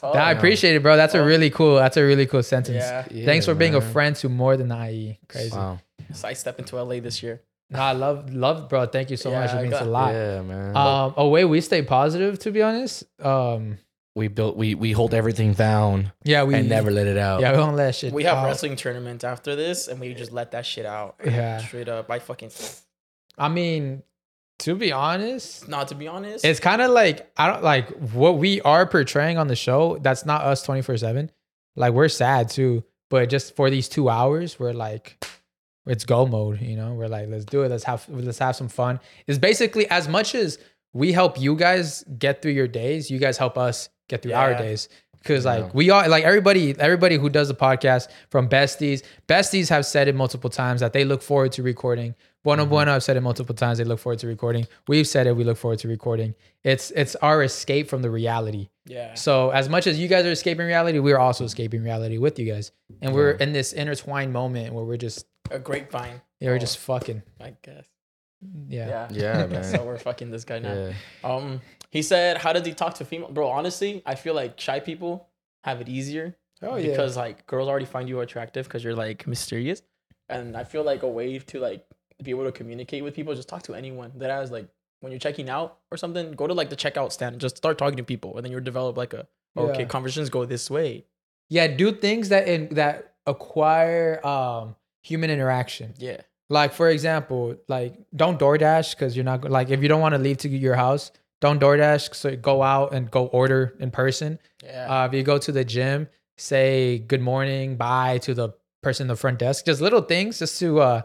Oh, 0.00 0.12
I 0.12 0.30
appreciate 0.30 0.76
it, 0.76 0.82
bro. 0.84 0.96
That's 0.96 1.16
a 1.16 1.18
Oh. 1.18 1.24
really 1.24 1.50
cool. 1.50 1.74
That's 1.74 1.96
a 1.96 2.04
really 2.04 2.26
cool 2.26 2.44
sentence. 2.44 2.76
Yeah. 3.10 3.24
Thanks 3.24 3.44
for 3.44 3.56
being 3.56 3.74
a 3.74 3.80
friend 3.80 4.14
to 4.16 4.28
more 4.28 4.56
than 4.56 4.68
the 4.68 4.76
IE. 4.88 5.18
Crazy. 5.28 5.50
Wow. 5.50 5.80
So 6.12 6.28
I 6.28 6.34
step 6.34 6.60
into 6.60 6.76
LA 6.80 7.00
this 7.00 7.24
year. 7.24 7.42
Nah, 7.70 7.86
I 7.86 7.92
love, 7.92 8.32
love, 8.32 8.68
bro. 8.68 8.86
Thank 8.86 9.10
you 9.10 9.16
so 9.16 9.32
much. 9.32 9.50
Yeah, 9.50 9.58
It 9.58 9.62
means 9.62 9.74
I 9.74 9.78
a 9.78 9.80
got- 9.80 9.88
lot. 9.88 10.12
Yeah, 10.14 10.42
man. 10.42 10.76
Um, 10.76 11.14
a 11.16 11.26
way 11.28 11.44
we 11.44 11.60
stay 11.60 11.82
positive, 11.82 12.38
to 12.38 12.52
be 12.52 12.62
honest. 12.62 13.02
Um, 13.20 13.78
we 14.14 14.28
built. 14.28 14.56
We 14.56 14.74
we 14.74 14.92
hold 14.92 15.14
everything 15.14 15.52
down 15.52 16.12
yeah, 16.24 16.42
we 16.44 16.54
and 16.54 16.68
never 16.68 16.90
let 16.90 17.06
it 17.06 17.16
out. 17.16 17.40
Yeah, 17.40 17.52
we 17.52 17.56
don't 17.58 17.76
let 17.76 17.94
shit. 17.94 18.12
We 18.12 18.24
have 18.24 18.38
out. 18.38 18.46
wrestling 18.46 18.76
tournaments 18.76 19.24
after 19.24 19.54
this, 19.54 19.88
and 19.88 20.00
we 20.00 20.14
just 20.14 20.32
let 20.32 20.50
that 20.52 20.66
shit 20.66 20.86
out. 20.86 21.16
Yeah. 21.24 21.58
Straight 21.58 21.88
up. 21.88 22.10
I 22.10 22.18
fucking. 22.18 22.50
I 23.38 23.48
mean, 23.48 24.02
to 24.60 24.74
be 24.74 24.92
honest, 24.92 25.68
Not 25.68 25.88
to 25.88 25.94
be 25.94 26.08
honest. 26.08 26.44
it's 26.44 26.60
kind 26.60 26.82
of 26.82 26.90
like 26.90 27.30
I 27.36 27.46
don't 27.46 27.62
like 27.62 27.88
what 28.12 28.38
we 28.38 28.60
are 28.62 28.86
portraying 28.86 29.38
on 29.38 29.46
the 29.46 29.56
show. 29.56 29.98
That's 29.98 30.26
not 30.26 30.42
us 30.42 30.62
twenty 30.62 30.82
four 30.82 30.96
seven. 30.96 31.30
Like 31.76 31.92
we're 31.92 32.08
sad 32.08 32.50
too, 32.50 32.84
but 33.10 33.28
just 33.30 33.54
for 33.54 33.70
these 33.70 33.88
two 33.88 34.08
hours, 34.08 34.58
we're 34.58 34.72
like, 34.72 35.24
it's 35.86 36.04
go 36.04 36.26
mode. 36.26 36.60
You 36.60 36.76
know, 36.76 36.94
we're 36.94 37.08
like, 37.08 37.28
let's 37.28 37.44
do 37.44 37.62
it. 37.62 37.68
Let's 37.70 37.84
have 37.84 38.06
let's 38.08 38.38
have 38.38 38.56
some 38.56 38.68
fun. 38.68 39.00
It's 39.26 39.38
basically 39.38 39.88
as 39.88 40.08
much 40.08 40.34
as 40.34 40.58
we 40.92 41.12
help 41.12 41.40
you 41.40 41.54
guys 41.54 42.04
get 42.18 42.42
through 42.42 42.52
your 42.52 42.68
days, 42.68 43.10
you 43.10 43.18
guys 43.18 43.38
help 43.38 43.56
us 43.56 43.88
get 44.10 44.22
through 44.22 44.34
our 44.34 44.54
days. 44.54 44.88
Cause 45.22 45.44
like 45.44 45.64
Yeah. 45.64 45.70
we 45.74 45.90
are 45.90 46.08
like 46.08 46.24
everybody, 46.24 46.74
everybody 46.78 47.16
who 47.16 47.28
does 47.28 47.48
the 47.48 47.54
podcast 47.54 48.08
from 48.30 48.48
besties, 48.48 49.02
besties 49.28 49.68
have 49.68 49.84
said 49.84 50.08
it 50.08 50.14
multiple 50.14 50.48
times 50.48 50.80
that 50.80 50.94
they 50.94 51.04
look 51.04 51.20
forward 51.22 51.52
to 51.52 51.62
recording. 51.62 52.14
Bueno 52.42 52.64
Bueno 52.64 52.94
i've 52.94 53.02
said 53.02 53.18
it 53.18 53.20
multiple 53.20 53.54
times. 53.54 53.76
They 53.76 53.84
look 53.84 53.98
forward 53.98 54.18
to 54.20 54.26
recording. 54.26 54.66
We've 54.88 55.06
said 55.06 55.26
it. 55.26 55.36
We 55.36 55.44
look 55.44 55.58
forward 55.58 55.78
to 55.80 55.88
recording. 55.88 56.34
It's 56.64 56.90
it's 56.92 57.14
our 57.16 57.42
escape 57.42 57.90
from 57.90 58.00
the 58.00 58.08
reality. 58.10 58.70
yeah. 58.86 59.12
So 59.12 59.50
as 59.50 59.68
much 59.68 59.86
as 59.86 59.98
you 59.98 60.08
guys 60.08 60.24
are 60.24 60.30
escaping 60.32 60.66
reality, 60.66 60.98
we're 61.00 61.18
also 61.18 61.44
escaping 61.44 61.82
reality 61.82 62.16
with 62.16 62.38
you 62.38 62.50
guys, 62.50 62.72
and 63.02 63.12
we're 63.14 63.32
in 63.32 63.52
this 63.52 63.74
intertwined 63.74 64.32
moment 64.32 64.72
where 64.72 64.84
we're 64.86 64.96
just 65.08 65.26
A 65.50 65.58
grapevine. 65.58 66.22
yeah, 66.40 66.48
we're 66.48 66.58
just 66.58 66.78
fucking 66.78 67.22
I 67.38 67.52
guess. 67.60 67.84
yeah. 68.68 69.06
Yeah, 69.10 69.44
man. 69.52 69.64
so 69.64 69.84
we're 69.84 69.98
fucking 69.98 70.30
this 70.30 70.44
guy 70.46 70.60
now. 70.60 70.72
Yeah. 70.72 70.92
Um, 71.22 71.60
he 71.90 72.02
said, 72.02 72.38
"How 72.38 72.52
does 72.52 72.66
he 72.66 72.72
talk 72.74 72.94
to 72.94 73.04
female?" 73.04 73.30
Bro, 73.30 73.48
honestly, 73.48 74.02
I 74.06 74.14
feel 74.14 74.34
like 74.34 74.58
shy 74.60 74.80
people 74.80 75.28
have 75.64 75.80
it 75.80 75.88
easier 75.88 76.36
Oh 76.62 76.76
yeah. 76.76 76.90
because 76.90 77.16
like 77.16 77.46
girls 77.46 77.68
already 77.68 77.84
find 77.86 78.08
you 78.08 78.20
attractive 78.20 78.66
because 78.66 78.82
you're 78.84 78.94
like 78.94 79.26
mysterious, 79.26 79.82
and 80.28 80.56
I 80.56 80.64
feel 80.64 80.82
like 80.84 81.02
a 81.02 81.08
way 81.08 81.38
to 81.38 81.58
like 81.60 81.84
be 82.22 82.30
able 82.30 82.44
to 82.44 82.52
communicate 82.52 83.02
with 83.02 83.14
people 83.14 83.34
just 83.34 83.48
talk 83.48 83.62
to 83.64 83.74
anyone 83.74 84.12
that 84.16 84.30
has 84.30 84.50
like 84.50 84.68
when 85.00 85.10
you're 85.12 85.18
checking 85.18 85.48
out 85.48 85.78
or 85.90 85.96
something, 85.96 86.32
go 86.32 86.46
to 86.46 86.52
like 86.54 86.68
the 86.68 86.76
checkout 86.76 87.10
stand 87.12 87.32
and 87.34 87.40
just 87.40 87.56
start 87.56 87.78
talking 87.78 87.96
to 87.96 88.04
people, 88.04 88.36
and 88.36 88.44
then 88.44 88.52
you'll 88.52 88.60
develop 88.72 88.96
like 88.96 89.14
a 89.14 89.26
okay 89.56 89.80
Yeah. 89.82 89.88
conversations 89.88 90.28
go 90.30 90.44
this 90.44 90.70
way. 90.70 91.04
yeah, 91.48 91.66
do 91.66 91.90
things 91.92 92.28
that 92.28 92.46
in, 92.46 92.74
that 92.74 93.14
acquire 93.26 94.24
um 94.26 94.76
human 95.02 95.30
interaction. 95.30 95.94
Yeah, 95.98 96.20
Like 96.50 96.72
for 96.74 96.88
example, 96.90 97.56
like 97.68 97.94
don't 98.14 98.38
DoorDash 98.38 98.94
because 98.94 99.16
you're 99.16 99.24
not 99.24 99.50
like 99.50 99.70
if 99.70 99.82
you 99.82 99.88
don't 99.88 100.00
want 100.00 100.14
to 100.14 100.18
leave 100.18 100.36
to 100.38 100.48
your 100.48 100.76
house, 100.76 101.10
don't 101.40 101.60
DoorDash. 101.60 102.14
So 102.14 102.36
go 102.36 102.62
out 102.62 102.92
and 102.92 103.10
go 103.10 103.26
order 103.26 103.74
in 103.80 103.90
person. 103.90 104.38
yeah, 104.64 105.02
Uh, 105.02 105.06
if 105.06 105.14
you 105.14 105.22
go 105.22 105.38
to 105.38 105.52
the 105.52 105.64
gym, 105.64 106.08
say 106.38 106.98
good 106.98 107.20
morning, 107.20 107.76
bye 107.76 108.18
to 108.18 108.34
the 108.34 108.50
person 108.82 109.04
in 109.04 109.08
the 109.08 109.16
front 109.16 109.38
desk. 109.38 109.64
Just 109.66 109.80
little 109.80 110.02
things, 110.02 110.38
just 110.38 110.58
to 110.60 110.80
uh, 110.80 111.02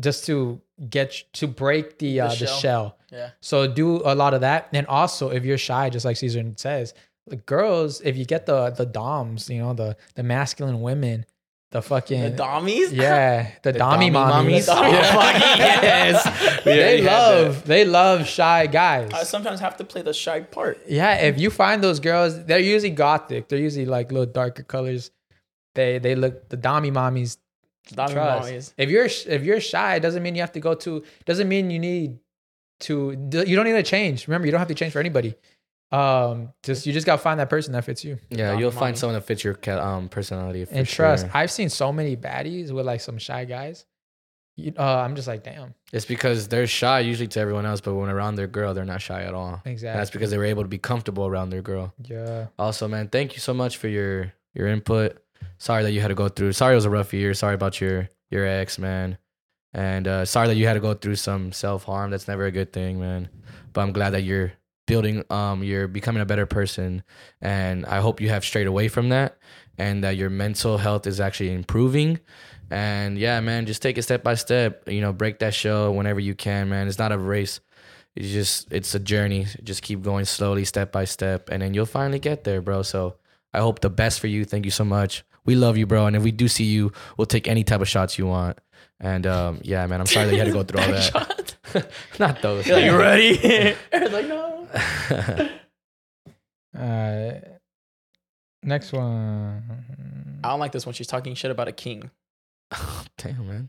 just 0.00 0.24
to 0.26 0.60
get 0.88 1.12
to 1.34 1.46
break 1.46 1.98
the 1.98 2.20
uh, 2.20 2.28
the, 2.28 2.36
shell. 2.36 2.58
shell. 2.58 2.98
yeah. 3.10 3.30
So 3.40 3.66
do 3.66 4.02
a 4.04 4.14
lot 4.14 4.34
of 4.34 4.40
that, 4.40 4.68
and 4.72 4.86
also 4.86 5.30
if 5.30 5.44
you're 5.44 5.58
shy, 5.58 5.90
just 5.90 6.04
like 6.04 6.16
Cesar 6.16 6.42
says, 6.56 6.94
the 7.26 7.36
girls, 7.36 8.00
if 8.00 8.16
you 8.16 8.24
get 8.24 8.46
the 8.46 8.70
the 8.70 8.86
doms, 8.86 9.48
you 9.50 9.58
know 9.58 9.74
the 9.74 9.96
the 10.14 10.22
masculine 10.22 10.80
women, 10.80 11.24
the 11.72 11.82
fucking 11.82 12.22
The 12.22 12.30
dommies. 12.30 12.92
yeah, 12.92 13.50
the, 13.62 13.72
The 13.72 13.78
dommy 13.80 14.10
mommies. 14.10 14.32
mommies? 14.32 14.66
The 14.66 14.72
dommy 14.72 14.92
Yeah. 14.92 15.16
mommies. 15.18 15.82
Yes. 15.82 16.62
They 16.64 17.02
love 17.02 17.64
they 17.64 17.84
love 17.84 18.26
shy 18.26 18.66
guys. 18.66 19.10
I 19.12 19.24
sometimes 19.24 19.58
have 19.60 19.76
to 19.78 19.84
play 19.84 20.02
the 20.02 20.14
shy 20.14 20.40
part. 20.40 20.78
Yeah, 20.86 21.14
if 21.16 21.40
you 21.40 21.50
find 21.50 21.82
those 21.82 21.98
girls, 22.00 22.44
they're 22.44 22.58
usually 22.74 22.90
gothic. 23.06 23.48
They're 23.48 23.58
usually 23.68 23.86
like 23.86 24.12
little 24.12 24.32
darker 24.40 24.62
colors. 24.62 25.10
They 25.74 25.98
they 25.98 26.14
look 26.14 26.48
the 26.50 26.56
dommy 26.56 26.92
mommies. 26.92 27.38
Dommy 27.92 28.12
Trust. 28.12 28.48
mommies. 28.50 28.74
If 28.76 28.88
you're 28.90 29.06
if 29.36 29.42
you're 29.42 29.60
shy, 29.60 29.96
it 29.96 30.00
doesn't 30.00 30.22
mean 30.22 30.34
you 30.36 30.42
have 30.42 30.52
to 30.52 30.60
go 30.60 30.74
to. 30.86 31.02
Doesn't 31.24 31.48
mean 31.48 31.70
you 31.70 31.78
need 31.80 32.18
to 32.86 33.10
you 33.46 33.56
don't 33.56 33.64
need 33.64 33.72
to 33.72 33.82
change. 33.96 34.28
Remember, 34.28 34.46
you 34.46 34.52
don't 34.52 34.60
have 34.60 34.68
to 34.68 34.74
change 34.74 34.92
for 34.92 35.00
anybody. 35.00 35.34
Um, 35.92 36.52
just 36.62 36.86
you 36.86 36.92
just 36.92 37.06
gotta 37.06 37.20
find 37.20 37.38
that 37.40 37.50
person 37.50 37.72
that 37.74 37.84
fits 37.84 38.04
you. 38.04 38.18
Yeah, 38.30 38.52
Dog 38.52 38.60
you'll 38.60 38.70
money. 38.70 38.80
find 38.80 38.98
someone 38.98 39.14
that 39.14 39.26
fits 39.26 39.44
your 39.44 39.58
um 39.78 40.08
personality. 40.08 40.64
For 40.64 40.74
and 40.74 40.86
trust. 40.88 41.26
sure. 41.26 41.30
I've 41.34 41.50
seen 41.50 41.68
so 41.68 41.92
many 41.92 42.16
baddies 42.16 42.70
with 42.70 42.86
like 42.86 43.00
some 43.00 43.18
shy 43.18 43.44
guys. 43.44 43.84
You, 44.56 44.72
uh, 44.78 44.82
I'm 44.98 45.16
just 45.16 45.28
like, 45.28 45.44
damn. 45.44 45.74
It's 45.94 46.04
because 46.04 46.46
they're 46.48 46.66
shy 46.66 47.00
usually 47.00 47.26
to 47.28 47.40
everyone 47.40 47.64
else, 47.64 47.80
but 47.80 47.94
when 47.94 48.10
around 48.10 48.34
their 48.34 48.46
girl, 48.46 48.74
they're 48.74 48.84
not 48.84 49.00
shy 49.00 49.22
at 49.22 49.32
all. 49.32 49.62
And 49.64 49.72
Exactly. 49.72 49.98
that's 49.98 50.10
because 50.10 50.30
they 50.30 50.36
were 50.36 50.44
able 50.44 50.62
to 50.62 50.68
be 50.68 50.76
comfortable 50.76 51.26
around 51.26 51.48
their 51.50 51.62
girl. 51.62 51.94
Yeah. 52.02 52.48
Also, 52.58 52.86
man, 52.86 53.08
thank 53.08 53.32
you 53.32 53.40
so 53.40 53.54
much 53.54 53.76
for 53.78 53.88
your 53.88 54.32
your 54.54 54.68
input. 54.68 55.18
Sorry 55.58 55.82
that 55.84 55.92
you 55.92 56.00
had 56.00 56.08
to 56.08 56.14
go 56.14 56.28
through. 56.28 56.52
Sorry 56.52 56.72
it 56.72 56.76
was 56.76 56.84
a 56.84 56.90
rough 56.90 57.14
year. 57.14 57.32
Sorry 57.34 57.54
about 57.54 57.80
your 57.80 58.08
your 58.30 58.46
ex, 58.46 58.78
man. 58.78 59.16
And 59.74 60.06
uh, 60.06 60.24
sorry 60.26 60.48
that 60.48 60.56
you 60.56 60.66
had 60.66 60.74
to 60.74 60.80
go 60.80 60.92
through 60.94 61.16
some 61.16 61.52
self 61.52 61.84
harm. 61.84 62.10
That's 62.10 62.28
never 62.28 62.44
a 62.44 62.50
good 62.50 62.72
thing, 62.74 63.00
man. 63.00 63.30
But 63.72 63.80
I'm 63.80 63.92
glad 63.92 64.10
that 64.10 64.22
you're 64.22 64.52
building. 64.86 65.24
Um, 65.30 65.62
you're 65.62 65.88
becoming 65.88 66.22
a 66.22 66.26
better 66.26 66.46
person, 66.46 67.02
and 67.40 67.86
I 67.86 68.00
hope 68.00 68.20
you 68.20 68.28
have 68.28 68.44
strayed 68.44 68.66
away 68.66 68.88
from 68.88 69.08
that, 69.10 69.38
and 69.78 70.04
that 70.04 70.16
your 70.16 70.30
mental 70.30 70.78
health 70.78 71.06
is 71.06 71.20
actually 71.20 71.52
improving. 71.52 72.20
And 72.70 73.18
yeah, 73.18 73.40
man, 73.40 73.66
just 73.66 73.82
take 73.82 73.98
it 73.98 74.02
step 74.02 74.22
by 74.22 74.34
step. 74.34 74.88
You 74.88 75.00
know, 75.00 75.12
break 75.12 75.40
that 75.40 75.54
shell 75.54 75.94
whenever 75.94 76.20
you 76.20 76.34
can, 76.34 76.68
man. 76.68 76.88
It's 76.88 76.98
not 76.98 77.12
a 77.12 77.18
race. 77.18 77.60
It's 78.14 78.28
just 78.28 78.72
it's 78.72 78.94
a 78.94 79.00
journey. 79.00 79.46
Just 79.62 79.82
keep 79.82 80.02
going 80.02 80.24
slowly, 80.24 80.64
step 80.64 80.92
by 80.92 81.04
step, 81.04 81.48
and 81.50 81.62
then 81.62 81.74
you'll 81.74 81.86
finally 81.86 82.18
get 82.18 82.44
there, 82.44 82.60
bro. 82.60 82.82
So 82.82 83.16
I 83.54 83.60
hope 83.60 83.80
the 83.80 83.90
best 83.90 84.20
for 84.20 84.26
you. 84.26 84.44
Thank 84.44 84.64
you 84.64 84.70
so 84.70 84.84
much. 84.84 85.24
We 85.44 85.54
love 85.54 85.76
you, 85.76 85.86
bro. 85.86 86.06
And 86.06 86.14
if 86.16 86.22
we 86.22 86.30
do 86.30 86.46
see 86.48 86.64
you, 86.64 86.92
we'll 87.16 87.26
take 87.26 87.48
any 87.48 87.64
type 87.64 87.80
of 87.80 87.88
shots 87.88 88.16
you 88.16 88.26
want. 88.26 88.58
And 89.00 89.26
um, 89.26 89.60
yeah, 89.62 89.86
man, 89.86 90.00
I'm 90.00 90.06
sorry 90.06 90.26
that 90.26 90.32
you 90.32 90.38
had 90.38 90.46
to 90.46 90.52
go 90.52 90.62
through 90.64 90.80
all 90.80 90.88
that. 90.88 91.88
Not 92.18 92.40
those. 92.42 92.66
You're 92.66 92.76
like, 92.76 92.84
you 92.84 92.96
ready? 92.96 93.76
Like, 93.92 94.28
no. 94.28 94.41
Uh, 96.74 97.32
next 98.62 98.92
one. 98.92 99.62
I 100.42 100.48
don't 100.48 100.58
like 100.58 100.72
this 100.72 100.86
one. 100.86 100.94
she's 100.94 101.06
talking 101.06 101.34
shit 101.34 101.50
about 101.50 101.68
a 101.68 101.72
king. 101.72 102.10
Damn, 103.18 103.46
man. 103.46 103.68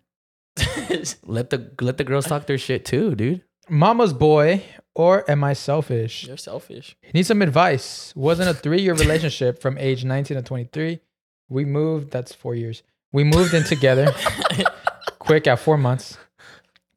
Let 1.25 1.49
the 1.49 1.71
let 1.81 1.97
the 1.97 2.03
girls 2.05 2.27
talk 2.27 2.45
their 2.47 2.57
shit 2.57 2.85
too, 2.85 3.13
dude. 3.15 3.43
Mama's 3.69 4.13
boy, 4.13 4.63
or 4.95 5.29
am 5.29 5.43
I 5.43 5.53
selfish? 5.53 6.25
You're 6.25 6.37
selfish. 6.37 6.95
Need 7.13 7.25
some 7.25 7.41
advice. 7.41 8.13
Wasn't 8.15 8.49
a 8.49 8.53
three 8.53 8.81
year 8.81 8.93
relationship 8.93 9.61
from 9.61 9.77
age 9.77 10.03
19 10.03 10.37
to 10.37 10.43
23. 10.43 10.99
We 11.49 11.65
moved, 11.65 12.11
that's 12.11 12.33
four 12.33 12.55
years. 12.55 12.83
We 13.11 13.23
moved 13.23 13.53
in 13.53 13.63
together 13.63 14.13
quick 15.19 15.47
at 15.47 15.59
four 15.59 15.77
months. 15.77 16.17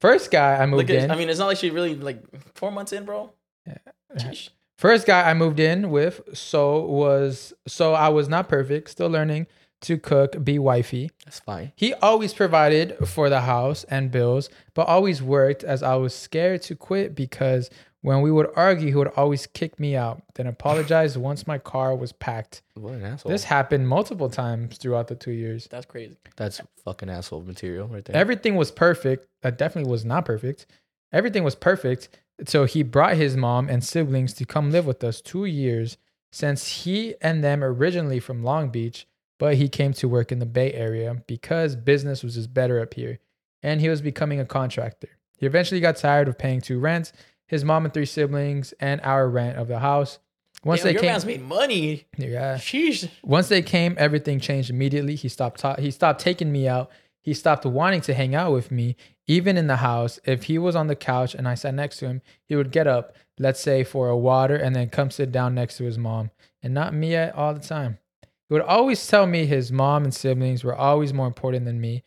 First 0.01 0.31
guy 0.31 0.57
I 0.57 0.67
moved 0.67 0.89
Look 0.89 0.97
at, 0.97 1.05
in. 1.05 1.11
I 1.11 1.17
mean, 1.17 1.29
it's 1.29 1.39
not 1.39 1.47
like 1.47 1.59
she 1.59 1.71
really 1.71 1.95
like 1.95 2.23
four 2.55 2.71
months 2.73 2.93
in, 2.93 3.05
bro. 3.05 3.33
Yeah. 3.67 3.79
Sheesh. 4.15 4.51
First 4.79 5.07
guy 5.07 5.31
I 5.31 5.33
moved 5.33 5.59
in 5.59 5.91
with, 5.91 6.21
so 6.35 6.85
was 6.85 7.55
so 7.67 7.95
I 7.95 8.11
was 8.11 8.29
not 8.29 8.47
perfect, 8.47 8.91
still 8.91 9.09
learning 9.09 9.47
to 9.83 9.99
cook, 9.99 10.43
be 10.45 10.59
wifey. 10.59 11.11
That's 11.25 11.41
fine. 11.41 11.73
He 11.77 11.95
always 11.95 12.35
provided 12.35 12.97
for 13.07 13.31
the 13.31 13.41
house 13.41 13.85
and 13.85 14.11
bills, 14.11 14.51
but 14.75 14.87
always 14.87 15.23
worked 15.23 15.65
as 15.65 15.83
I 15.83 15.95
was 15.97 16.15
scared 16.15 16.63
to 16.63 16.77
quit 16.77 17.15
because 17.15 17.71
when 18.03 18.21
we 18.21 18.31
would 18.31 18.49
argue, 18.55 18.89
he 18.89 18.95
would 18.95 19.13
always 19.17 19.47
kick 19.47 19.81
me 19.81 19.97
out, 19.97 20.23
then 20.35 20.47
apologize 20.47 21.19
once 21.31 21.47
my 21.47 21.59
car 21.59 21.97
was 21.97 22.13
packed. 22.13 22.63
What 22.75 22.95
an 22.95 23.05
asshole. 23.05 23.33
This 23.33 23.45
happened 23.45 23.89
multiple 23.89 24.29
times 24.29 24.79
throughout 24.79 25.09
the 25.09 25.17
two 25.17 25.33
years. 25.33 25.67
That's 25.71 25.87
crazy. 25.87 26.17
That's 26.37 26.61
fucking 26.85 27.09
asshole 27.09 27.43
material 27.43 27.89
right 27.89 28.05
there. 28.05 28.15
Everything 28.15 28.57
was 28.57 28.71
perfect. 28.71 29.27
That 29.43 29.59
definitely 29.59 29.91
was 29.91 30.05
not 30.05 30.25
perfect. 30.25 30.67
Everything 31.13 31.45
was 31.45 31.55
perfect. 31.55 32.09
So 32.47 32.65
he 32.65 32.83
brought 32.83 33.17
his 33.17 33.37
mom 33.37 33.69
and 33.69 33.83
siblings 33.83 34.33
to 34.35 34.45
come 34.45 34.71
live 34.71 34.87
with 34.87 35.03
us 35.03 35.21
two 35.21 35.45
years 35.47 35.97
since 36.31 36.83
he 36.85 37.15
and 37.23 37.43
them 37.43 37.65
originally 37.65 38.21
from 38.21 38.43
Long 38.45 38.69
Beach, 38.69 39.07
but 39.39 39.55
he 39.55 39.69
came 39.69 39.93
to 39.95 40.09
work 40.09 40.31
in 40.31 40.39
the 40.39 40.47
Bay 40.47 40.73
Area 40.75 41.23
because 41.27 41.77
business 41.77 42.23
was 42.23 42.35
just 42.35 42.53
better 42.53 42.81
up 42.81 42.95
here 42.95 43.21
and 43.63 43.81
he 43.81 43.89
was 43.89 44.03
becoming 44.03 44.39
a 44.39 44.45
contractor. 44.45 45.09
He 45.39 45.47
eventually 45.47 45.81
got 45.81 45.97
tired 45.97 46.29
of 46.29 46.39
paying 46.39 46.61
two 46.61 46.79
rents, 46.79 47.13
his 47.47 47.65
mom 47.65 47.85
and 47.85 47.95
three 47.95 48.07
siblings, 48.07 48.73
and 48.81 49.01
our 49.03 49.29
rent 49.29 49.57
of 49.59 49.69
the 49.69 49.79
house. 49.79 50.19
Once 50.65 50.81
Damn, 50.81 50.87
they 50.87 50.93
your 50.95 51.03
came, 51.03 51.27
made 51.27 51.43
money. 51.43 52.07
yeah. 52.19 52.57
Sheesh. 52.57 53.09
Once 53.23 53.49
they 53.49 53.63
came, 53.63 53.95
everything 53.99 54.41
changed 54.41 54.71
immediately. 54.71 55.15
He 55.15 55.29
stopped 55.29 55.61
ta- 55.61 55.77
he 55.79 55.91
stopped 55.91 56.21
taking 56.21 56.51
me 56.51 56.67
out. 56.67 56.91
He 57.21 57.35
stopped 57.35 57.65
wanting 57.67 58.01
to 58.03 58.15
hang 58.15 58.35
out 58.35 58.53
with 58.53 58.71
me, 58.71 58.97
even 59.27 59.57
in 59.57 59.67
the 59.67 59.77
house. 59.77 60.19
If 60.25 60.45
he 60.45 60.59
was 60.59 60.77
on 60.77 60.87
the 60.87 60.97
couch 60.97 61.35
and 61.35 61.49
I 61.49 61.55
sat 61.55 61.75
next 61.75 61.99
to 61.99 62.07
him, 62.07 62.23
he 62.45 62.57
would 62.57 62.71
get 62.71 62.87
up, 62.87 63.17
let's 63.39 63.61
say 63.61 63.85
for 63.85 64.09
a 64.09 64.17
water, 64.17 64.57
and 64.57 64.75
then 64.75 64.89
come 64.89 65.11
sit 65.11 65.33
down 65.33 65.55
next 65.55 65.77
to 65.79 65.85
his 65.85 65.99
mom, 65.99 66.31
and 66.63 66.73
not 66.75 66.95
me 66.95 67.17
all 67.17 67.55
the 67.55 67.61
time. 67.61 67.99
He 68.23 68.55
would 68.55 68.63
always 68.63 69.05
tell 69.07 69.27
me 69.27 69.47
his 69.47 69.73
mom 69.73 70.05
and 70.05 70.15
siblings 70.15 70.63
were 70.63 70.75
always 70.75 71.13
more 71.13 71.27
important 71.27 71.65
than 71.65 71.81
me, 71.81 72.05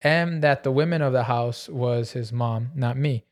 and 0.00 0.42
that 0.42 0.62
the 0.62 0.72
women 0.72 1.02
of 1.02 1.12
the 1.12 1.24
house 1.24 1.68
was 1.68 2.12
his 2.12 2.32
mom, 2.32 2.70
not 2.74 2.96
me. 2.96 3.24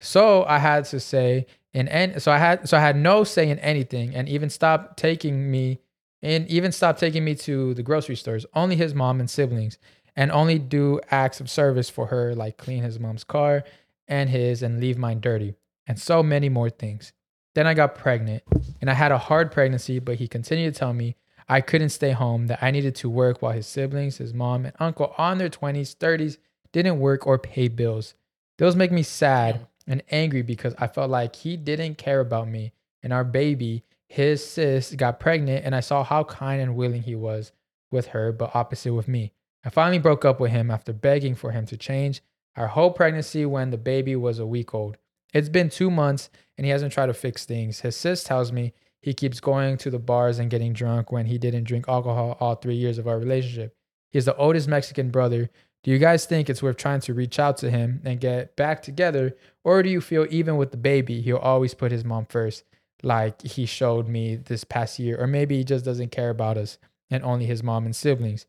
So 0.00 0.44
I 0.44 0.58
had 0.58 0.84
to 0.86 1.00
say 1.00 1.46
in 1.72 1.88
and 1.88 2.22
so 2.22 2.32
I 2.32 2.38
had 2.38 2.68
so 2.68 2.76
I 2.76 2.80
had 2.80 2.96
no 2.96 3.24
say 3.24 3.48
in 3.48 3.58
anything, 3.58 4.14
and 4.14 4.28
even 4.28 4.50
stopped 4.50 4.96
taking 4.96 5.50
me 5.50 5.80
and 6.22 6.48
even 6.48 6.72
stopped 6.72 6.98
taking 6.98 7.24
me 7.24 7.34
to 7.34 7.74
the 7.74 7.82
grocery 7.82 8.16
stores. 8.16 8.46
Only 8.54 8.76
his 8.76 8.94
mom 8.94 9.20
and 9.20 9.30
siblings, 9.30 9.78
and 10.16 10.32
only 10.32 10.58
do 10.58 11.00
acts 11.10 11.40
of 11.40 11.50
service 11.50 11.90
for 11.90 12.06
her, 12.06 12.34
like 12.34 12.56
clean 12.56 12.82
his 12.82 12.98
mom's 12.98 13.24
car 13.24 13.64
and 14.08 14.30
his, 14.30 14.62
and 14.62 14.80
leave 14.80 14.96
mine 14.96 15.20
dirty, 15.20 15.54
and 15.86 15.98
so 15.98 16.22
many 16.22 16.48
more 16.48 16.70
things. 16.70 17.12
Then 17.54 17.66
I 17.66 17.74
got 17.74 17.94
pregnant, 17.94 18.42
and 18.80 18.88
I 18.90 18.94
had 18.94 19.12
a 19.12 19.18
hard 19.18 19.50
pregnancy, 19.50 19.98
but 19.98 20.16
he 20.16 20.28
continued 20.28 20.74
to 20.74 20.78
tell 20.78 20.92
me 20.92 21.16
I 21.48 21.60
couldn't 21.60 21.90
stay 21.90 22.10
home, 22.10 22.48
that 22.48 22.62
I 22.62 22.70
needed 22.70 22.94
to 22.96 23.10
work 23.10 23.40
while 23.40 23.52
his 23.52 23.66
siblings, 23.66 24.18
his 24.18 24.34
mom, 24.34 24.64
and 24.64 24.74
uncle 24.80 25.14
on 25.16 25.38
their 25.38 25.48
20s, 25.48 25.96
30s 25.96 26.38
didn't 26.72 26.98
work 26.98 27.26
or 27.26 27.38
pay 27.38 27.68
bills. 27.68 28.14
Those 28.58 28.74
make 28.74 28.90
me 28.90 29.02
sad 29.02 29.66
and 29.86 30.02
angry 30.10 30.42
because 30.42 30.74
I 30.78 30.88
felt 30.88 31.10
like 31.10 31.36
he 31.36 31.56
didn't 31.56 31.98
care 31.98 32.20
about 32.20 32.48
me 32.48 32.72
and 33.02 33.12
our 33.12 33.24
baby. 33.24 33.84
His 34.08 34.44
sis 34.44 34.94
got 34.94 35.20
pregnant, 35.20 35.64
and 35.64 35.74
I 35.74 35.80
saw 35.80 36.02
how 36.02 36.24
kind 36.24 36.60
and 36.60 36.76
willing 36.76 37.02
he 37.02 37.14
was 37.14 37.52
with 37.90 38.08
her, 38.08 38.32
but 38.32 38.54
opposite 38.54 38.94
with 38.94 39.08
me. 39.08 39.32
I 39.66 39.68
finally 39.68 39.98
broke 39.98 40.24
up 40.24 40.38
with 40.38 40.52
him 40.52 40.70
after 40.70 40.92
begging 40.92 41.34
for 41.34 41.50
him 41.50 41.66
to 41.66 41.76
change 41.76 42.22
our 42.54 42.68
whole 42.68 42.92
pregnancy 42.92 43.44
when 43.44 43.70
the 43.70 43.76
baby 43.76 44.14
was 44.14 44.38
a 44.38 44.46
week 44.46 44.72
old. 44.72 44.96
It's 45.34 45.48
been 45.48 45.70
two 45.70 45.90
months 45.90 46.30
and 46.56 46.64
he 46.64 46.70
hasn't 46.70 46.92
tried 46.92 47.06
to 47.06 47.14
fix 47.14 47.44
things. 47.44 47.80
His 47.80 47.96
sis 47.96 48.22
tells 48.22 48.52
me 48.52 48.74
he 49.02 49.12
keeps 49.12 49.40
going 49.40 49.76
to 49.78 49.90
the 49.90 49.98
bars 49.98 50.38
and 50.38 50.52
getting 50.52 50.72
drunk 50.72 51.10
when 51.10 51.26
he 51.26 51.36
didn't 51.36 51.64
drink 51.64 51.86
alcohol 51.88 52.36
all 52.38 52.54
three 52.54 52.76
years 52.76 52.96
of 52.96 53.08
our 53.08 53.18
relationship. 53.18 53.74
He's 54.12 54.26
the 54.26 54.36
oldest 54.36 54.68
Mexican 54.68 55.10
brother. 55.10 55.50
Do 55.82 55.90
you 55.90 55.98
guys 55.98 56.26
think 56.26 56.48
it's 56.48 56.62
worth 56.62 56.76
trying 56.76 57.00
to 57.00 57.12
reach 57.12 57.40
out 57.40 57.56
to 57.58 57.70
him 57.70 58.00
and 58.04 58.20
get 58.20 58.54
back 58.54 58.82
together? 58.82 59.36
Or 59.64 59.82
do 59.82 59.88
you 59.88 60.00
feel 60.00 60.28
even 60.30 60.56
with 60.56 60.70
the 60.70 60.76
baby, 60.76 61.20
he'll 61.22 61.38
always 61.38 61.74
put 61.74 61.90
his 61.90 62.04
mom 62.04 62.26
first, 62.26 62.62
like 63.02 63.42
he 63.42 63.66
showed 63.66 64.06
me 64.06 64.36
this 64.36 64.62
past 64.62 65.00
year? 65.00 65.20
Or 65.20 65.26
maybe 65.26 65.56
he 65.56 65.64
just 65.64 65.84
doesn't 65.84 66.12
care 66.12 66.30
about 66.30 66.56
us 66.56 66.78
and 67.10 67.24
only 67.24 67.46
his 67.46 67.64
mom 67.64 67.84
and 67.84 67.96
siblings. 67.96 68.46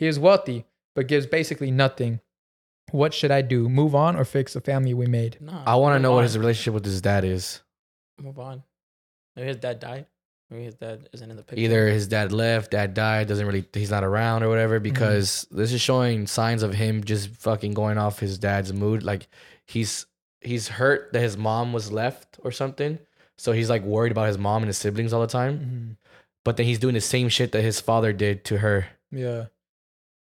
He 0.00 0.06
is 0.06 0.18
wealthy, 0.18 0.64
but 0.94 1.08
gives 1.08 1.26
basically 1.26 1.70
nothing. 1.70 2.20
What 2.90 3.12
should 3.12 3.30
I 3.30 3.42
do? 3.42 3.68
Move 3.68 3.94
on 3.94 4.16
or 4.16 4.24
fix 4.24 4.54
the 4.54 4.62
family 4.62 4.94
we 4.94 5.04
made? 5.04 5.36
Nah, 5.42 5.62
I 5.66 5.76
want 5.76 5.92
to 5.92 5.98
move 5.98 6.02
know 6.04 6.12
what 6.12 6.20
on. 6.20 6.24
his 6.24 6.38
relationship 6.38 6.72
with 6.72 6.86
his 6.86 7.02
dad 7.02 7.22
is. 7.22 7.60
Move 8.18 8.38
on. 8.38 8.62
Maybe 9.36 9.48
his 9.48 9.58
dad 9.58 9.78
died. 9.78 10.06
Maybe 10.48 10.64
his 10.64 10.74
dad 10.74 11.06
isn't 11.12 11.30
in 11.30 11.36
the 11.36 11.42
picture. 11.42 11.62
Either 11.62 11.88
his 11.88 12.08
dad 12.08 12.32
left, 12.32 12.70
dad 12.70 12.94
died, 12.94 13.28
doesn't 13.28 13.46
really, 13.46 13.66
he's 13.74 13.90
not 13.90 14.02
around 14.02 14.42
or 14.42 14.48
whatever. 14.48 14.80
Because 14.80 15.46
this 15.50 15.70
is 15.70 15.82
showing 15.82 16.26
signs 16.26 16.62
of 16.62 16.72
him 16.72 17.04
just 17.04 17.28
fucking 17.36 17.74
going 17.74 17.98
off 17.98 18.20
his 18.20 18.38
dad's 18.38 18.72
mood. 18.72 19.02
Like 19.02 19.28
he's 19.66 20.06
he's 20.40 20.66
hurt 20.68 21.12
that 21.12 21.20
his 21.20 21.36
mom 21.36 21.74
was 21.74 21.92
left 21.92 22.38
or 22.42 22.52
something. 22.52 22.98
So 23.36 23.52
he's 23.52 23.68
like 23.68 23.82
worried 23.82 24.12
about 24.12 24.28
his 24.28 24.38
mom 24.38 24.62
and 24.62 24.68
his 24.68 24.78
siblings 24.78 25.12
all 25.12 25.20
the 25.20 25.26
time. 25.26 25.58
Mm-hmm. 25.58 25.92
But 26.42 26.56
then 26.56 26.64
he's 26.64 26.78
doing 26.78 26.94
the 26.94 27.02
same 27.02 27.28
shit 27.28 27.52
that 27.52 27.60
his 27.60 27.82
father 27.82 28.14
did 28.14 28.46
to 28.46 28.56
her. 28.56 28.86
Yeah. 29.12 29.46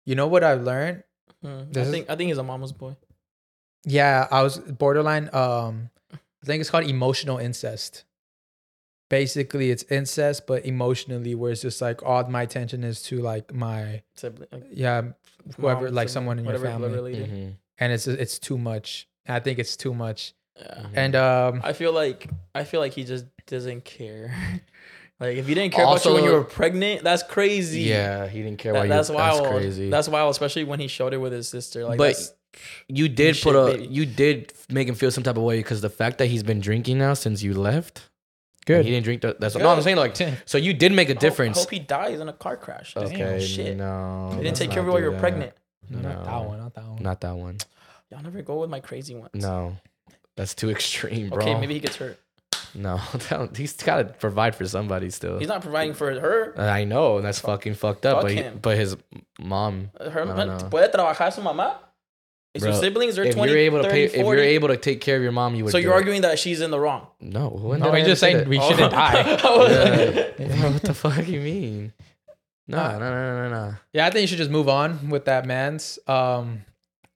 You 0.09 0.15
know 0.15 0.27
what 0.27 0.43
I've 0.43 0.63
learned? 0.63 1.05
Hmm. 1.43 1.49
I 1.49 1.65
This 1.71 1.87
is- 1.87 1.93
think 1.93 2.09
I 2.09 2.17
think 2.17 2.29
he's 2.29 2.39
a 2.39 2.43
mama's 2.43 2.73
boy. 2.73 2.97
Yeah, 3.85 4.27
I 4.31 4.41
was 4.43 4.57
borderline. 4.59 5.29
Um, 5.35 5.91
I 6.13 6.47
think 6.47 6.63
it's 6.63 6.71
called 6.71 6.87
emotional 6.87 7.37
incest. 7.37 8.05
Basically, 9.11 9.71
it's 9.71 9.83
incest, 9.85 10.47
but 10.47 10.65
emotionally, 10.65 11.35
where 11.35 11.53
it's 11.53 11.61
just 11.63 11.81
like 11.83 12.03
all 12.03 12.25
my 12.29 12.43
attention 12.43 12.85
is 12.85 13.03
to 13.05 13.19
like 13.21 13.53
my 13.55 14.03
Sibling, 14.17 14.49
like, 14.53 14.65
yeah, 14.73 15.03
whoever 15.57 15.87
mom, 15.87 15.95
like 15.95 16.09
someone 16.09 16.39
in 16.39 16.45
your 16.47 16.59
family. 16.59 17.15
Mhm. 17.17 17.57
and 17.79 17.93
it's 17.93 18.07
it's 18.07 18.39
too 18.39 18.57
much. 18.59 19.09
I 19.29 19.41
think 19.41 19.59
it's 19.59 19.77
too 19.77 19.93
much, 19.95 20.33
Yeah. 20.57 20.87
and 20.95 21.15
um, 21.17 21.61
I 21.63 21.73
feel 21.75 21.93
like 21.93 22.29
I 22.55 22.65
feel 22.65 22.81
like 22.81 22.95
he 22.95 23.05
just 23.05 23.27
doesn't 23.47 23.85
care. 23.85 24.33
like 25.21 25.37
if 25.37 25.47
he 25.47 25.55
didn't 25.55 25.73
care 25.75 25.85
about 25.85 26.05
you 26.05 26.15
when 26.15 26.25
you 26.25 26.33
were 26.33 26.45
pregnant, 26.45 27.03
that's 27.03 27.23
crazy. 27.23 27.81
Yeah, 27.83 28.29
he 28.29 28.43
didn't 28.43 28.59
care 28.59 28.73
That- 28.73 28.81
why 28.81 28.87
that's 28.89 29.09
you, 29.09 29.15
wild. 29.17 29.45
That's 29.45 29.51
crazy. 29.53 29.91
That's 29.91 30.09
wild, 30.09 30.31
especially 30.31 30.65
when 30.65 30.81
he 30.81 30.89
showed 30.89 31.13
it 31.15 31.19
with 31.19 31.33
his 31.33 31.49
sister. 31.49 31.85
Like 31.85 31.99
but 31.99 32.17
you 32.89 33.09
did 33.09 33.37
shit, 33.37 33.45
put 33.45 33.57
a 33.57 33.77
baby. 33.77 33.87
you 33.93 34.07
did 34.07 34.53
make 34.71 34.89
him 34.89 34.95
feel 34.95 35.11
some 35.11 35.23
type 35.25 35.37
of 35.37 35.43
way 35.43 35.59
because 35.59 35.81
the 35.81 35.91
fact 35.91 36.19
that 36.19 36.27
he's 36.27 36.43
been 36.43 36.61
drinking 36.61 36.99
now 36.99 37.15
since 37.15 37.43
you 37.43 37.55
left. 37.55 38.09
Good. 38.67 38.85
He 38.85 38.91
didn't 38.91 39.05
drink. 39.05 39.23
The, 39.23 39.35
that's 39.39 39.57
no. 39.57 39.69
I'm 39.71 39.81
saying 39.81 39.97
like. 39.97 40.15
So 40.45 40.59
you 40.59 40.75
did 40.75 40.93
make 40.93 41.09
a 41.09 41.15
Hope- 41.15 41.21
difference. 41.21 41.59
Hope, 41.59 41.71
he 41.71 41.79
dies 41.79 42.21
in 42.21 42.29
a 42.29 42.33
car 42.35 42.57
crash. 42.59 42.93
Damn, 42.95 43.05
okay. 43.05 43.41
shit. 43.41 43.77
No. 43.79 44.33
You 44.37 44.43
didn't 44.43 44.57
take 44.59 44.71
care 44.71 44.81
of 44.81 44.87
not 44.87 44.91
it 44.91 44.93
while 44.93 45.03
you 45.03 45.11
were 45.11 45.19
pregnant. 45.19 45.53
No, 45.89 46.01
No. 46.01 46.09
not 46.11 46.25
that 46.27 46.45
one. 46.47 46.59
Not 46.59 46.75
that 46.75 46.85
one. 46.85 47.03
Not 47.03 47.21
that 47.21 47.37
one. 47.37 47.57
Y'all 48.11 48.23
never 48.23 48.43
go 48.43 48.61
with 48.61 48.69
my 48.71 48.81
crazy 48.81 49.15
ones. 49.15 49.31
No. 49.35 49.77
That's 50.37 50.55
too 50.55 50.71
extreme, 50.71 51.31
bro. 51.31 51.39
Okay, 51.43 51.59
maybe 51.59 51.75
he 51.75 51.81
gets 51.81 51.97
hurt. 51.97 52.19
No, 52.75 52.97
he's 53.57 53.73
got 53.75 53.97
to 53.99 54.05
provide 54.05 54.55
for 54.55 54.67
somebody 54.67 55.11
still. 55.11 55.39
He's 55.39 55.49
not 55.49 55.63
providing 55.63 55.95
for 55.95 56.19
her. 56.21 56.55
I 56.61 56.85
know, 56.85 57.17
and 57.17 57.25
that's 57.27 57.41
fucking 57.41 57.75
fucked 57.75 58.05
up. 58.07 58.17
Fuck 58.19 58.23
But 58.25 58.31
he, 58.33 58.37
him. 58.39 58.59
but 58.61 58.77
his 58.77 58.97
mom, 59.41 59.91
Her 60.01 60.23
I 60.23 60.37
don't 60.37 60.49
know. 60.59 60.69
puede 60.71 60.91
trabajar 60.93 61.33
su 61.33 61.41
mamá. 61.43 61.77
Y 62.55 62.61
sus 62.61 62.71
Bro, 62.71 62.81
siblings 62.81 63.19
are 63.19 63.25
if 63.25 63.35
20, 63.35 63.53
you're 63.53 63.61
able 63.61 63.79
to 63.79 63.85
30, 63.85 63.93
pay, 63.95 64.05
if 64.05 64.23
40. 64.23 64.41
you're 64.41 64.49
able 64.51 64.69
to 64.69 64.77
take 64.79 65.01
care 65.03 65.17
of 65.17 65.23
your 65.23 65.33
mom, 65.33 65.55
you 65.55 65.65
would. 65.65 65.71
so 65.71 65.79
you're 65.79 65.93
it. 65.93 65.97
arguing 65.97 66.23
that 66.23 66.39
she's 66.39 66.61
in 66.63 66.71
the 66.71 66.81
wrong. 66.81 67.07
No, 67.21 67.49
when 67.51 67.81
No, 67.81 67.87
did 67.93 67.95
I 67.95 67.99
he's 67.99 68.05
ever 68.05 68.11
just 68.13 68.21
saying 68.21 68.37
that? 68.39 68.49
we 68.49 68.59
shouldn't 68.61 68.91
die. 68.91 69.23
Yeah. 70.39 70.71
what 70.73 70.83
the 70.83 70.95
fuck 70.95 71.17
do 71.25 71.31
you 71.31 71.41
mean? 71.41 71.93
No, 72.67 72.79
no, 72.93 72.99
no, 72.99 73.11
no, 73.11 73.49
no, 73.49 73.51
no. 73.71 73.75
Yeah, 73.93 74.07
I 74.07 74.11
think 74.11 74.23
you 74.23 74.27
should 74.29 74.39
just 74.39 74.51
move 74.51 74.69
on 74.69 75.09
with 75.11 75.25
that 75.27 75.47
man's. 75.47 75.99
Um, 76.07 76.65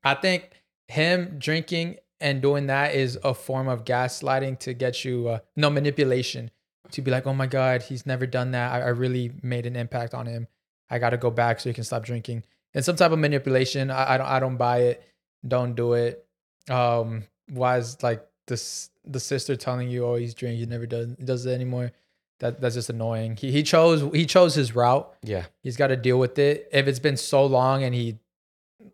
I 0.05 0.15
think 0.15 0.51
him 0.89 1.37
drinking 1.39 1.97
and 2.23 2.41
doing 2.41 2.67
that 2.69 2.95
is 2.95 3.19
a 3.23 3.35
form 3.35 3.69
of 3.69 3.85
gaslighting 3.85 4.59
to 4.61 4.73
get 4.73 5.05
you 5.05 5.29
uh, 5.29 5.39
no 5.57 5.69
manipulation 5.71 6.51
to 6.93 7.03
be 7.03 7.11
like, 7.11 7.27
oh 7.27 7.35
my 7.35 7.47
god, 7.47 7.83
he's 7.83 8.07
never 8.07 8.27
done 8.27 8.53
that. 8.53 8.73
I, 8.73 8.81
I 8.81 8.89
really 8.89 9.33
made 9.43 9.67
an 9.67 9.77
impact 9.77 10.15
on 10.15 10.27
him. 10.27 10.47
I 10.91 10.99
got 10.99 11.11
to 11.11 11.17
go 11.17 11.31
back 11.31 11.61
so 11.61 11.71
he 11.71 11.75
can 11.75 11.85
stop 11.85 12.05
drinking. 12.05 12.45
And 12.75 12.85
some 12.85 12.97
type 12.97 13.13
of 13.13 13.19
manipulation. 13.19 13.91
I, 13.91 14.15
I 14.15 14.19
don't. 14.19 14.27
I 14.27 14.41
don't 14.41 14.57
buy 14.57 14.79
it. 14.79 15.05
Don't 15.47 15.75
do 15.75 15.95
it. 15.95 16.25
Um, 16.71 17.25
why 17.51 17.79
is 17.79 18.03
like 18.03 18.27
this 18.47 18.91
the 19.05 19.21
sister 19.21 19.57
telling 19.57 19.89
you, 19.89 20.07
oh, 20.07 20.15
he's 20.15 20.35
drinking, 20.35 20.61
he 20.61 20.67
never 20.67 20.87
does 20.87 21.09
does 21.17 21.47
it 21.47 21.53
anymore. 21.53 21.93
That 22.41 22.61
that's 22.61 22.75
just 22.75 22.91
annoying. 22.91 23.37
He 23.37 23.51
he 23.51 23.63
chose 23.63 24.03
he 24.15 24.27
chose 24.27 24.55
his 24.55 24.75
route 24.75 25.13
Yeah, 25.23 25.47
he's 25.63 25.77
got 25.77 25.89
to 25.89 25.97
deal 25.97 26.19
with 26.19 26.39
it. 26.39 26.69
If 26.73 26.87
it's 26.87 26.99
been 26.99 27.17
so 27.17 27.47
long 27.47 27.83
and 27.85 27.95
he, 27.95 28.19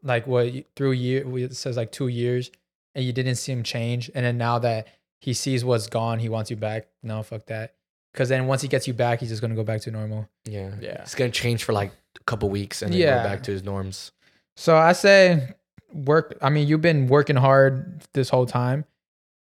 like, 0.03 0.27
what 0.27 0.53
through 0.77 0.93
year, 0.93 1.25
it 1.39 1.55
says 1.57 1.77
like 1.77 1.93
two 1.93 2.09
years, 2.09 2.51
and 2.99 3.07
you 3.07 3.13
didn't 3.13 3.37
see 3.37 3.53
him 3.53 3.63
change, 3.63 4.11
and 4.13 4.27
then 4.27 4.37
now 4.39 4.59
that 4.59 4.89
he 5.21 5.33
sees 5.33 5.65
what's 5.65 5.87
gone, 5.87 6.19
he 6.19 6.29
wants 6.29 6.51
you 6.51 6.57
back. 6.57 6.89
No, 7.05 7.23
fuck 7.23 7.47
that. 7.47 7.75
Because 8.13 8.29
then 8.29 8.49
once 8.49 8.61
he 8.63 8.67
gets 8.69 8.89
you 8.89 8.93
back, 8.95 9.21
he's 9.21 9.29
just 9.29 9.41
gonna 9.41 9.55
go 9.55 9.63
back 9.63 9.81
to 9.83 9.91
normal. 9.93 10.29
yeah, 10.45 10.75
Yeah. 10.81 11.03
It's 11.03 11.15
gonna 11.15 11.31
change 11.31 11.63
for 11.63 11.73
like 11.73 11.93
a 12.21 12.25
couple 12.25 12.49
weeks 12.51 12.83
and 12.83 12.93
then 12.93 13.01
Yeah. 13.01 13.23
go 13.23 13.29
back 13.29 13.43
to 13.45 13.53
his 13.53 13.63
norms. 13.63 14.11
So 14.57 14.77
I 14.77 14.93
say, 14.95 15.55
work. 15.93 16.37
I 16.43 16.51
mean, 16.51 16.67
you've 16.67 16.81
been 16.81 17.07
working 17.07 17.37
hard 17.37 18.03
this 18.15 18.29
whole 18.31 18.47
time, 18.47 18.85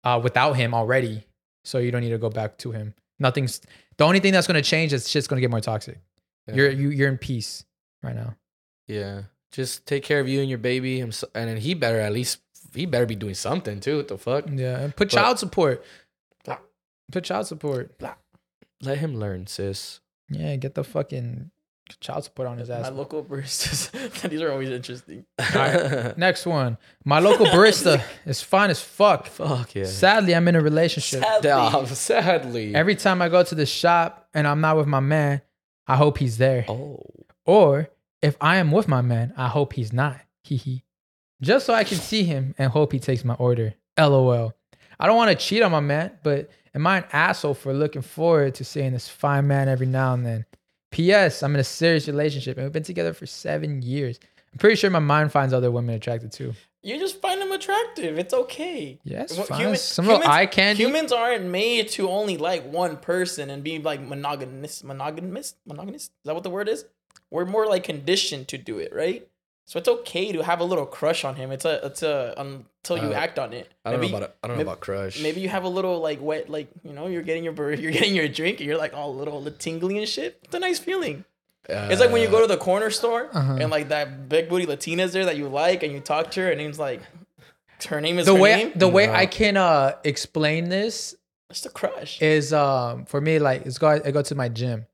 uh, 0.05 0.19
without 0.23 0.53
him 0.53 0.73
already. 0.73 1.25
So 1.65 1.79
you 1.79 1.91
don't 1.91 2.01
need 2.01 2.11
to 2.11 2.17
go 2.17 2.29
back 2.29 2.57
to 2.59 2.71
him. 2.71 2.93
Nothing's. 3.19 3.59
The 3.97 4.05
only 4.05 4.19
thing 4.21 4.31
that's 4.33 4.47
gonna 4.47 4.61
change 4.61 4.93
is 4.93 5.09
shit's 5.09 5.27
gonna 5.27 5.41
get 5.41 5.49
more 5.51 5.59
toxic. 5.61 5.99
Yeah. 6.47 6.55
You're 6.55 6.69
you 6.71 6.89
you're 6.89 7.09
in 7.09 7.17
peace 7.17 7.65
right 8.01 8.15
now. 8.15 8.35
Yeah, 8.87 9.23
just 9.51 9.85
take 9.85 10.03
care 10.03 10.19
of 10.19 10.27
you 10.27 10.39
and 10.41 10.49
your 10.49 10.57
baby, 10.59 10.99
and 11.01 11.13
then 11.33 11.57
he 11.57 11.73
better 11.73 11.99
at 11.99 12.11
least 12.13 12.39
he 12.75 12.85
better 12.85 13.05
be 13.05 13.15
doing 13.15 13.33
something 13.35 13.79
too. 13.79 13.97
What 13.97 14.07
the 14.07 14.17
fuck? 14.17 14.45
Yeah, 14.51 14.79
and 14.79 14.95
put 14.95 15.09
But- 15.11 15.15
child 15.17 15.39
support. 15.39 15.83
Put 17.11 17.25
child 17.25 17.45
support. 17.47 17.91
Let 18.81 18.97
him 18.97 19.15
learn, 19.19 19.45
sis. 19.47 19.99
Yeah, 20.29 20.55
get 20.55 20.73
the 20.73 20.83
fucking 20.83 21.51
child 21.99 22.23
support 22.23 22.47
on 22.47 22.57
his 22.57 22.69
ass. 22.69 22.83
My 22.83 22.87
ass. 22.87 22.93
local 22.93 23.23
baristas. 23.23 23.91
These 24.29 24.41
are 24.41 24.51
always 24.51 24.69
interesting. 24.69 25.25
Next 26.17 26.45
one. 26.45 26.77
My 27.05 27.19
local 27.19 27.45
barista 27.47 28.01
is 28.25 28.41
fine 28.41 28.69
as 28.71 28.81
fuck. 28.81 29.27
Fuck 29.27 29.75
yeah. 29.75 29.83
Sadly, 29.85 30.33
I'm 30.33 30.47
in 30.47 30.55
a 30.55 30.61
relationship. 30.61 31.21
Sadly. 31.23 31.41
Damn, 31.49 31.85
sadly. 31.87 32.73
Every 32.73 32.95
time 32.95 33.21
I 33.21 33.29
go 33.29 33.43
to 33.43 33.53
the 33.53 33.65
shop 33.65 34.27
and 34.33 34.47
I'm 34.47 34.61
not 34.61 34.77
with 34.77 34.87
my 34.87 35.01
man, 35.01 35.41
I 35.85 35.97
hope 35.97 36.17
he's 36.17 36.37
there. 36.37 36.65
oh, 36.69 37.03
Or 37.45 37.89
if 38.21 38.37
I 38.41 38.55
am 38.57 38.71
with 38.71 38.87
my 38.87 39.01
man, 39.01 39.33
I 39.37 39.49
hope 39.49 39.73
he's 39.73 39.91
not. 39.93 40.19
Hee 40.43 40.55
hee. 40.57 40.83
Just 41.43 41.65
so 41.65 41.73
I 41.73 41.83
can 41.83 41.97
see 41.97 42.23
him 42.23 42.55
and 42.57 42.71
hope 42.71 42.91
he 42.91 42.99
takes 42.99 43.23
my 43.23 43.33
order. 43.35 43.73
LOL. 43.97 44.53
I 44.99 45.07
don't 45.07 45.17
want 45.17 45.37
to 45.37 45.45
cheat 45.45 45.61
on 45.61 45.71
my 45.71 45.79
man, 45.79 46.11
but 46.23 46.49
am 46.73 46.87
I 46.87 46.99
an 46.99 47.05
asshole 47.11 47.53
for 47.55 47.73
looking 47.73 48.01
forward 48.01 48.55
to 48.55 48.63
seeing 48.63 48.93
this 48.93 49.07
fine 49.09 49.47
man 49.47 49.67
every 49.67 49.85
now 49.87 50.13
and 50.13 50.25
then? 50.25 50.45
P.S. 50.91 51.43
I'm 51.43 51.53
in 51.55 51.59
a 51.59 51.63
serious 51.63 52.07
relationship 52.07 52.57
and 52.57 52.65
we've 52.65 52.71
been 52.73 52.83
together 52.83 53.13
for 53.13 53.25
seven 53.25 53.81
years. 53.81 54.19
I'm 54.51 54.59
pretty 54.59 54.75
sure 54.75 54.89
my 54.91 54.99
mind 54.99 55.31
finds 55.31 55.53
other 55.53 55.71
women 55.71 55.95
attractive 55.95 56.29
too. 56.31 56.53
You 56.83 56.99
just 56.99 57.21
find 57.21 57.41
them 57.41 57.51
attractive. 57.51 58.19
It's 58.19 58.33
okay. 58.33 58.99
Yes, 59.03 59.35
Well, 59.35 59.45
fine. 59.47 59.59
human- 59.59 59.77
Some 59.77 60.05
little 60.05 60.21
humans- 60.21 60.35
eye 60.37 60.45
candy. 60.45 60.83
Humans 60.83 61.11
aren't 61.11 61.45
made 61.45 61.87
to 61.89 62.09
only 62.09 62.37
like 62.37 62.63
one 62.71 62.97
person 62.97 63.49
and 63.49 63.63
be 63.63 63.79
like 63.79 64.01
monogamous. 64.01 64.83
Monogamous? 64.83 65.55
Monogamous? 65.65 66.03
Is 66.03 66.11
that 66.25 66.35
what 66.35 66.43
the 66.43 66.49
word 66.49 66.69
is? 66.69 66.85
We're 67.31 67.45
more 67.45 67.65
like 67.65 67.83
conditioned 67.83 68.47
to 68.49 68.57
do 68.57 68.77
it, 68.79 68.93
right? 68.93 69.27
So 69.65 69.79
it's 69.79 69.87
okay 69.87 70.31
to 70.33 70.43
have 70.43 70.59
a 70.59 70.63
little 70.65 70.85
crush 70.85 71.23
on 71.23 71.35
him. 71.35 71.51
It's 71.51 71.63
a, 71.65 71.85
it's 71.85 72.03
a 72.03 72.33
until 72.37 72.97
you 72.97 73.11
Uh, 73.15 73.23
act 73.25 73.39
on 73.39 73.53
it. 73.53 73.71
I 73.85 73.91
don't 73.91 74.01
Maybe- 74.01 74.11
know 74.11 74.17
about 74.19 74.35
I 74.43 74.47
don't 74.47 74.57
know 74.57 74.63
about 74.63 74.81
crush. 74.81 75.21
Maybe 75.23 75.39
you 75.41 75.49
have 75.49 75.63
a 75.63 75.69
little 75.69 75.99
like 75.99 76.19
wet, 76.21 76.49
like 76.49 76.67
you 76.83 76.91
know, 76.93 77.07
you're 77.07 77.21
getting 77.23 77.43
your 77.45 77.53
bur- 77.53 77.73
you're 77.83 77.91
getting 77.91 78.13
your 78.15 78.27
drink, 78.27 78.59
and 78.59 78.67
you're 78.67 78.77
like 78.77 78.93
all 78.93 79.15
little, 79.15 79.41
little 79.41 79.57
tingly 79.57 79.97
and 79.97 80.07
shit. 80.07 80.39
It's 80.43 80.53
a 80.53 80.59
nice 80.59 80.79
feeling. 80.79 81.23
It's 81.69 82.01
like 82.01 82.11
when 82.11 82.21
you 82.21 82.27
go 82.27 82.41
to 82.41 82.47
the 82.47 82.57
corner 82.57 82.89
store 82.89 83.29
Uh-huh. 83.31 83.53
and 83.61 83.71
like 83.71 83.87
that 83.87 84.27
big 84.27 84.49
booty 84.49 84.65
Latina's 84.65 85.13
there 85.13 85.23
that 85.25 85.37
you 85.37 85.47
like, 85.47 85.81
and 85.83 85.93
you 85.93 86.01
talk 86.01 86.31
to 86.31 86.41
her, 86.41 86.49
and 86.49 86.57
name's 86.57 86.77
like, 86.77 87.01
her 87.87 88.01
name 88.01 88.19
is 88.19 88.25
the 88.25 88.35
her 88.35 88.41
way 88.41 88.55
name. 88.57 88.71
the 88.75 88.89
way 88.89 89.07
No. 89.07 89.13
I 89.13 89.25
can 89.25 89.55
uh 89.55 89.93
explain 90.03 90.67
this 90.67 91.15
It's 91.49 91.65
a 91.65 91.69
crush. 91.69 92.21
is 92.21 92.51
um 92.51 93.05
for 93.05 93.21
me 93.21 93.39
like 93.39 93.65
it's 93.65 93.77
go 93.77 93.87
I 93.87 94.11
go 94.11 94.21
to 94.21 94.35
my 94.35 94.49
gym. 94.49 94.87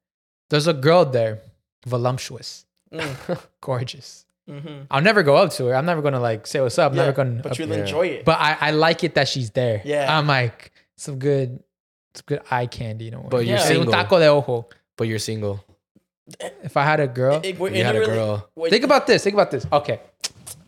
There's 0.52 0.68
a 0.68 0.74
girl 0.74 1.06
there, 1.06 1.40
voluptuous, 1.88 2.66
Mm, 2.94 3.40
gorgeous. 3.62 4.26
Mhm. 4.50 4.88
I'll 4.90 5.02
never 5.02 5.22
go 5.24 5.36
up 5.36 5.52
to 5.54 5.66
her. 5.68 5.76
I'm 5.76 5.86
never 5.86 6.02
gonna 6.02 6.20
like 6.20 6.48
say 6.48 6.60
what's 6.62 6.78
up. 6.80 6.92
I'm 6.92 6.98
Yeah, 6.98 7.04
never 7.06 7.16
gonna. 7.16 7.42
but 7.44 7.58
you'll 7.60 7.70
yeah. 7.70 7.76
enjoy 7.78 8.08
it. 8.08 8.26
but 8.26 8.40
I, 8.40 8.58
I 8.60 8.72
like 8.72 9.04
it 9.04 9.16
that 9.16 9.28
she's 9.28 9.52
there. 9.52 9.82
Yeah. 9.86 10.18
I'm 10.18 10.28
like 10.28 10.72
some 10.98 11.20
good, 11.20 11.62
some 12.16 12.24
good 12.26 12.42
eye 12.52 12.66
candy. 12.66 13.06
You 13.06 13.12
know. 13.12 13.28
But 13.30 13.46
you're 13.46 13.58
Yeah. 13.58 13.62
Un 13.62 13.68
single. 13.68 13.92
taco 13.94 14.20
de 14.20 14.28
ojo. 14.28 14.68
but 14.98 15.08
you're 15.08 15.20
single. 15.20 15.64
If 16.64 16.78
I 16.78 16.84
had 16.84 17.00
a 17.00 17.08
girl, 17.08 17.38
It- 17.44 17.60
it- 17.60 17.74
You 17.76 17.84
had 17.84 17.96
a 17.96 18.00
really- 18.02 18.14
girl. 18.14 18.50
wait, 18.56 18.70
think 18.70 18.84
about 18.84 19.08
this. 19.08 19.24
Think 19.24 19.34
about 19.36 19.50
this. 19.52 19.66
Okay. 19.72 20.00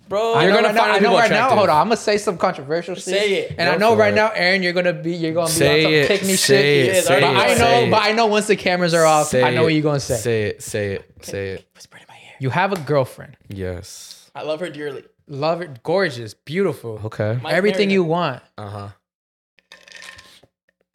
bro. 0.09 0.33
I 0.33 0.43
You're 0.43 0.49
know 0.51 0.55
gonna 0.57 0.67
right 0.67 0.75
now, 0.75 0.81
find 0.81 0.91
I 0.91 0.99
know 0.99 1.13
right 1.17 1.31
now. 1.31 1.49
Hold 1.55 1.69
on. 1.69 1.77
I'm 1.83 1.87
gonna 1.87 1.95
say 1.95 2.17
some 2.17 2.37
controversial 2.37 2.95
shit. 2.95 3.03
Say 3.05 3.33
it. 3.43 3.55
And 3.57 3.69
I 3.69 3.77
know 3.77 3.95
right 3.95 4.11
it. 4.11 4.15
now, 4.17 4.29
Aaron, 4.35 4.61
you're 4.61 4.73
gonna 4.73 4.91
be 4.91 5.13
you're 5.15 5.31
gonna 5.33 5.47
be 5.47 5.51
Say 5.53 5.77
on 5.79 5.83
some 5.85 5.93
it. 5.93 6.07
pick 6.09 6.21
me 6.23 6.35
Say 6.35 6.85
shit. 6.87 6.95
it. 6.97 7.03
Say 7.05 7.23
already 7.23 7.51
it. 7.53 7.55
I 7.57 7.59
know, 7.59 7.79
it. 7.87 7.91
but 7.91 8.01
I 8.03 8.11
know 8.11 8.25
once 8.25 8.47
the 8.47 8.57
cameras 8.57 8.93
are 8.93 9.05
off, 9.05 9.27
Say 9.27 9.41
I 9.41 9.51
know 9.53 9.63
what 9.63 9.73
you're 9.73 9.81
gonna 9.83 10.01
say. 10.01 10.17
Say 10.17 10.43
it. 10.43 10.61
Say 10.63 10.93
it. 10.95 11.05
Say 11.21 11.49
it. 11.51 11.65
Whisper 11.75 11.95
in 11.97 12.03
my 12.09 12.10
ear. 12.10 12.10
You 12.41 12.49
have 12.49 12.71
a 12.73 12.79
girlfriend, 12.79 13.37
Yes. 13.49 14.31
I 14.33 14.41
love 14.43 14.59
her 14.61 14.69
dearly. 14.69 15.03
love 15.27 15.59
her, 15.59 15.73
gorgeous, 15.83 16.33
beautiful, 16.33 16.99
Okay. 17.05 17.37
Might 17.43 17.53
everything 17.53 17.89
marry 17.89 17.93
you 17.93 18.03
her. 18.03 18.09
want. 18.09 18.43
Uh 18.57 18.69
huh. 18.69 18.89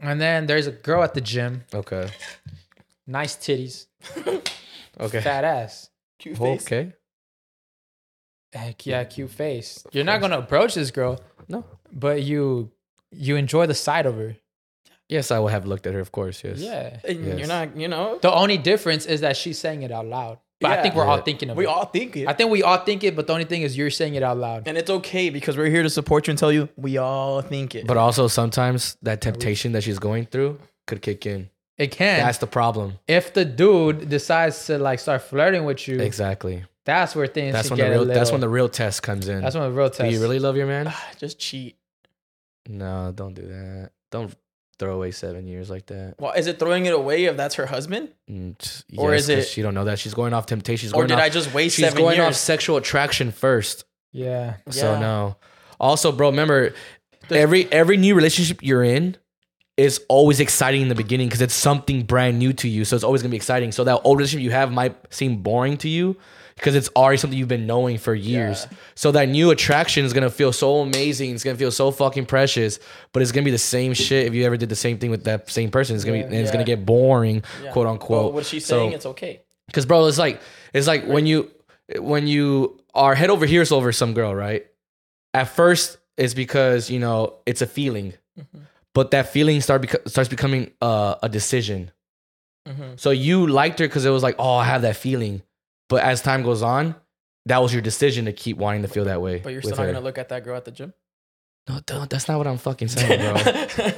And 0.00 0.20
then 0.20 0.46
there's 0.46 0.66
a 0.66 0.72
girl 0.72 1.02
at 1.02 1.14
the 1.14 1.20
gym, 1.20 1.64
Okay. 1.72 2.08
nice 3.06 3.36
titties, 3.36 3.86
Okay. 5.00 5.20
fat 5.20 5.44
ass. 5.44 5.90
Cute 6.18 6.36
face. 6.38 6.62
Okay. 6.66 6.92
Heck 8.52 8.86
yeah, 8.86 9.04
cute 9.04 9.30
face. 9.30 9.84
You're 9.92 10.04
not 10.12 10.20
gonna 10.20 10.38
approach 10.38 10.74
this 10.74 10.90
girl, 10.90 11.20
No. 11.48 11.64
but 11.92 12.22
you 12.22 12.70
you 13.12 13.36
enjoy 13.36 13.66
the 13.66 13.74
sight 13.74 14.06
of 14.06 14.16
her. 14.16 14.36
Yes, 15.08 15.30
I 15.30 15.38
would 15.38 15.52
have 15.52 15.66
looked 15.66 15.86
at 15.86 15.94
her, 15.94 16.00
of 16.00 16.10
course. 16.10 16.42
Yes. 16.42 16.58
Yeah. 16.58 16.98
And 17.04 17.24
Yes. 17.24 17.38
You're 17.38 17.46
not, 17.48 17.76
you 17.76 17.86
know. 17.88 18.18
The 18.20 18.32
only 18.32 18.58
difference 18.58 19.06
is 19.06 19.20
that 19.20 19.36
she's 19.36 19.58
saying 19.58 19.82
it 19.82 19.92
out 19.92 20.06
loud. 20.06 20.38
But 20.60 20.78
I 20.78 20.82
think 20.82 20.94
we're 20.94 21.04
all 21.04 21.20
thinking 21.20 21.50
of 21.50 21.56
We 21.56 21.64
it. 21.64 21.66
We 21.68 21.72
all 21.72 21.84
think 21.84 22.16
it. 22.16 22.26
I 22.28 22.32
think 22.32 22.50
we 22.50 22.62
all 22.62 22.78
think 22.78 23.04
it, 23.04 23.14
but 23.14 23.26
the 23.26 23.32
only 23.34 23.44
thing 23.44 23.62
is 23.62 23.76
you're 23.76 23.90
saying 23.90 24.14
it 24.14 24.22
out 24.22 24.38
loud. 24.38 24.66
and 24.66 24.78
it's 24.78 24.88
okay 24.90 25.28
because 25.30 25.56
we're 25.56 25.68
here 25.68 25.82
to 25.82 25.90
support 25.90 26.26
you 26.26 26.30
and 26.32 26.38
tell 26.38 26.50
you 26.50 26.68
we 26.76 26.96
all 26.96 27.42
think 27.42 27.74
it. 27.74 27.86
But 27.86 27.96
also 27.98 28.26
sometimes 28.26 28.96
that 29.02 29.20
temptation 29.20 29.72
that 29.72 29.82
she's 29.82 29.98
going 29.98 30.26
through 30.26 30.58
could 30.86 31.02
kick 31.02 31.26
in. 31.26 31.50
It 31.76 31.90
can. 31.90 32.20
That's 32.20 32.38
the 32.38 32.46
problem. 32.46 32.98
if 33.06 33.34
the 33.34 33.44
dude 33.44 34.08
decides 34.08 34.64
to 34.66 34.78
like 34.78 34.98
start 34.98 35.20
flirting 35.22 35.64
with 35.66 35.86
you, 35.86 36.00
Exactly. 36.00 36.64
that's 36.86 37.14
where 37.14 37.26
things 37.26 37.52
That's 37.52 37.68
can 37.68 37.76
when 37.76 37.84
the 37.84 37.90
get 37.94 38.00
real. 38.00 38.10
a 38.10 38.14
That's 38.14 38.32
when 38.32 38.40
the 38.40 38.48
real 38.48 38.70
test 38.70 39.02
comes 39.02 39.28
in. 39.28 39.42
that's 39.42 39.54
when 39.54 39.64
the 39.64 39.76
real 39.78 39.90
test. 39.90 40.08
Do 40.08 40.14
you 40.14 40.22
really 40.22 40.38
love 40.38 40.56
your 40.56 40.66
man? 40.66 40.90
just 41.18 41.38
cheat. 41.38 41.76
No, 42.66 43.12
don't 43.14 43.34
do 43.34 43.42
that. 43.42 43.90
Don't 44.10 44.34
throw 44.78 44.94
away 44.94 45.10
seven 45.10 45.46
years 45.46 45.70
like 45.70 45.86
that. 45.86 46.14
Well, 46.18 46.32
is 46.32 46.46
it 46.46 46.58
throwing 46.58 46.86
it 46.86 46.92
away 46.94 47.24
if 47.24 47.36
that's 47.36 47.54
her 47.56 47.66
husband, 47.66 48.10
Mm, 48.30 48.58
t- 48.58 48.96
Or 48.98 49.12
yes, 49.12 49.22
is 49.24 49.28
it- 49.30 49.48
She 49.48 49.62
don't 49.62 49.74
know 49.74 49.84
that 49.84 49.98
she's 49.98 50.14
going 50.14 50.34
off 50.34 50.46
temptation. 50.46 50.86
She's 50.86 50.92
or 50.92 50.96
going 51.02 51.08
did 51.08 51.14
off, 51.14 51.20
I 51.24 51.28
just 51.28 51.54
waste 51.54 51.76
She's 51.76 51.84
seven 51.86 52.02
going 52.02 52.20
off 52.20 52.34
sexual 52.34 52.76
attraction 52.76 53.30
first. 53.32 53.84
Yeah. 54.12 54.54
So 54.70 54.92
Yeah. 54.92 55.00
no. 55.00 55.36
Also, 55.80 56.10
bro, 56.12 56.28
remember 56.30 56.72
every 57.30 57.70
every 57.72 57.96
new 57.96 58.14
relationship 58.14 58.58
you're 58.62 58.84
in, 58.84 59.16
is 59.76 60.00
always 60.08 60.40
exciting 60.40 60.80
in 60.82 60.88
the 60.88 60.94
beginning 60.94 61.28
because 61.28 61.42
it's 61.42 61.54
something 61.54 62.02
brand 62.02 62.38
new 62.38 62.52
to 62.54 62.66
you. 62.68 62.84
So 62.84 62.96
it's 62.96 63.04
always 63.04 63.20
gonna 63.22 63.30
be 63.30 63.36
exciting. 63.36 63.72
So 63.72 63.84
that 63.84 64.00
old 64.04 64.16
relationship 64.18 64.42
you 64.44 64.50
have 64.52 64.72
might 64.72 64.96
seem 65.12 65.36
boring 65.42 65.76
to 65.78 65.88
you 65.88 66.16
because 66.56 66.74
it's 66.74 66.88
already 66.96 67.18
something 67.18 67.38
you've 67.38 67.48
been 67.48 67.66
knowing 67.66 67.98
for 67.98 68.14
years. 68.14 68.66
So 68.94 69.12
that 69.12 69.28
new 69.28 69.50
attraction 69.50 70.04
is 70.04 70.12
gonna 70.12 70.30
feel 70.30 70.52
so 70.52 70.78
amazing. 70.80 71.34
It's 71.34 71.44
gonna 71.44 71.56
feel 71.58 71.70
so 71.70 71.90
fucking 71.90 72.26
precious, 72.26 72.78
but 73.12 73.22
it's 73.22 73.30
gonna 73.32 73.44
be 73.44 73.50
the 73.50 73.58
same 73.58 73.92
shit 73.92 74.26
if 74.26 74.34
you 74.34 74.44
ever 74.44 74.56
did 74.56 74.68
the 74.70 74.76
same 74.76 74.98
thing 74.98 75.10
with 75.10 75.24
that 75.24 75.50
same 75.50 75.70
person. 75.70 75.96
It's 75.96 76.04
gonna 76.04 76.18
be 76.18 76.24
and 76.24 76.34
it's 76.34 76.50
gonna 76.50 76.64
get 76.64 76.84
boring, 76.86 77.42
Yeah. 77.62 77.72
quote 77.72 77.86
But 77.86 77.90
unquote. 77.92 78.34
what 78.34 78.46
she's 78.46 78.64
So- 78.64 78.78
saying, 78.78 78.92
it's 78.92 79.06
okay. 79.06 79.42
Cause 79.72 79.84
bro, 79.84 80.06
it's 80.06 80.18
like 80.18 80.40
it's 80.72 80.86
like 80.86 81.06
when 81.06 81.26
you 81.26 81.50
when 81.98 82.26
you 82.26 82.80
are 82.94 83.14
head 83.14 83.30
over 83.30 83.46
heels 83.46 83.70
over 83.72 83.92
some 83.92 84.14
girl, 84.14 84.34
right? 84.34 84.66
At 85.34 85.48
first, 85.48 85.98
it's 86.16 86.34
because 86.34 86.88
you 86.90 86.98
know 86.98 87.34
it's 87.46 87.60
a 87.62 87.66
feeling, 87.66 88.14
Mm-hmm. 88.40 88.58
but 88.94 89.10
that 89.10 89.28
feeling 89.32 89.60
start 89.60 89.84
starts 90.08 90.28
becoming 90.30 90.70
uh, 90.80 91.16
a 91.22 91.28
decision. 91.28 91.90
Mm-hmm. 92.68 92.92
So 92.96 93.10
you 93.10 93.46
liked 93.46 93.78
her 93.80 93.86
because 93.86 94.04
it 94.06 94.10
was 94.10 94.22
like, 94.22 94.36
oh, 94.38 94.54
I 94.56 94.64
have 94.64 94.82
that 94.82 94.96
feeling, 94.96 95.42
but 95.88 96.02
as 96.02 96.22
time 96.22 96.42
goes 96.42 96.62
on, 96.62 96.94
that 97.46 97.62
was 97.62 97.72
your 97.72 97.82
decision 97.82 98.24
to 98.26 98.32
keep 98.32 98.56
wanting 98.56 98.82
to 98.82 98.88
feel 98.88 99.04
that 99.04 99.20
way. 99.22 99.38
But 99.38 99.52
you're 99.52 99.62
still 99.62 99.76
not 99.76 99.86
her. 99.86 99.92
gonna 99.92 100.04
look 100.04 100.18
at 100.18 100.28
that 100.30 100.44
girl 100.44 100.56
at 100.56 100.64
the 100.64 100.70
gym. 100.72 100.92
No, 101.68 101.80
don't, 101.86 102.08
that's 102.10 102.28
not 102.28 102.38
what 102.38 102.46
I'm 102.46 102.58
fucking 102.58 102.88
saying, 102.96 103.20
bro. 103.20 103.92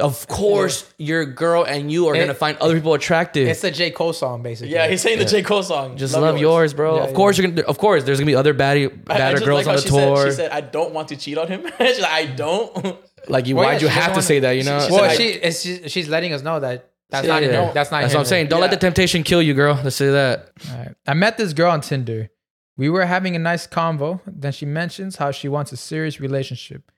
of 0.00 0.26
course, 0.28 0.92
you're 0.98 1.22
a 1.22 1.26
girl 1.26 1.64
and 1.64 1.90
you 1.90 2.06
are 2.08 2.14
It- 2.14 2.20
gonna 2.20 2.34
find 2.34 2.56
other 2.58 2.74
people 2.74 2.94
attractive. 2.94 3.48
It's 3.48 3.64
a 3.64 3.70
J 3.70 3.90
Cole 3.90 4.12
song, 4.12 4.42
basically. 4.42 4.72
yeah, 4.74 4.86
he's 4.88 5.00
saying 5.00 5.18
the 5.18 5.24
J 5.24 5.42
Cole 5.42 5.62
song. 5.62 5.96
Just 5.96 6.14
love, 6.14 6.38
yours. 6.38 6.74
bro. 6.74 6.96
Yeah, 6.96 7.04
of 7.04 7.14
course, 7.14 7.38
you're 7.38 7.48
gonna. 7.48 7.62
Of 7.62 7.78
course, 7.78 8.04
there's 8.04 8.18
gonna 8.18 8.26
be 8.26 8.34
other 8.36 8.54
baddie, 8.54 8.90
I- 9.08 9.14
I 9.14 9.18
badder 9.18 9.40
girls 9.40 9.66
like 9.66 9.68
on 9.68 9.76
the 9.76 9.82
she 9.82 9.88
said- 9.88 10.06
tour. 10.14 10.26
she 10.26 10.32
said, 10.36 10.50
"I 10.50 10.60
don't 10.60 10.92
want 10.92 11.08
to 11.08 11.16
cheat 11.16 11.38
on 11.38 11.48
him." 11.48 11.62
She's 11.78 12.00
like, 12.00 12.10
"I 12.12 12.26
don't." 12.26 12.96
like, 13.28 13.46
you, 13.46 13.56
Well, 13.56 13.64
why'd 13.66 13.80
yeah, 13.82 13.88
you 13.88 13.94
have 13.94 14.14
to 14.14 14.22
say 14.22 14.40
that? 14.40 14.52
You 14.52 14.64
know. 14.64 14.80
she 14.86 14.92
Well, 14.92 15.08
said, 15.10 15.16
she, 15.16 15.28
it's, 15.30 15.60
she 15.62 15.88
she's 15.88 16.08
letting 16.08 16.32
us 16.32 16.42
know 16.42 16.60
that 16.60 16.87
that's 17.10 17.26
Yeah, 17.26 17.32
not 17.34 17.42
yeah. 17.42 17.50
no, 17.52 17.72
that's 17.72 17.90
not. 17.90 18.02
That's 18.02 18.14
what 18.14 18.20
I'm 18.20 18.26
saying. 18.26 18.48
Don't 18.48 18.60
let 18.60 18.70
the 18.70 18.76
temptation 18.76 19.22
kill 19.22 19.42
you, 19.42 19.54
girl. 19.54 19.78
Let's 19.82 19.96
say 19.96 20.10
that. 20.10 20.50
Alright. 20.70 20.94
I 21.06 21.14
met 21.14 21.36
this 21.38 21.52
girl 21.52 21.70
on 21.70 21.80
Tinder. 21.80 22.30
We 22.76 22.88
were 22.90 23.06
having 23.06 23.34
a 23.34 23.38
nice 23.38 23.66
convo. 23.66 24.20
Then 24.26 24.52
she 24.52 24.66
mentions 24.66 25.16
how 25.16 25.30
she 25.30 25.48
wants 25.48 25.72
a 25.72 25.76
serious 25.76 26.20
relationship. 26.20 26.90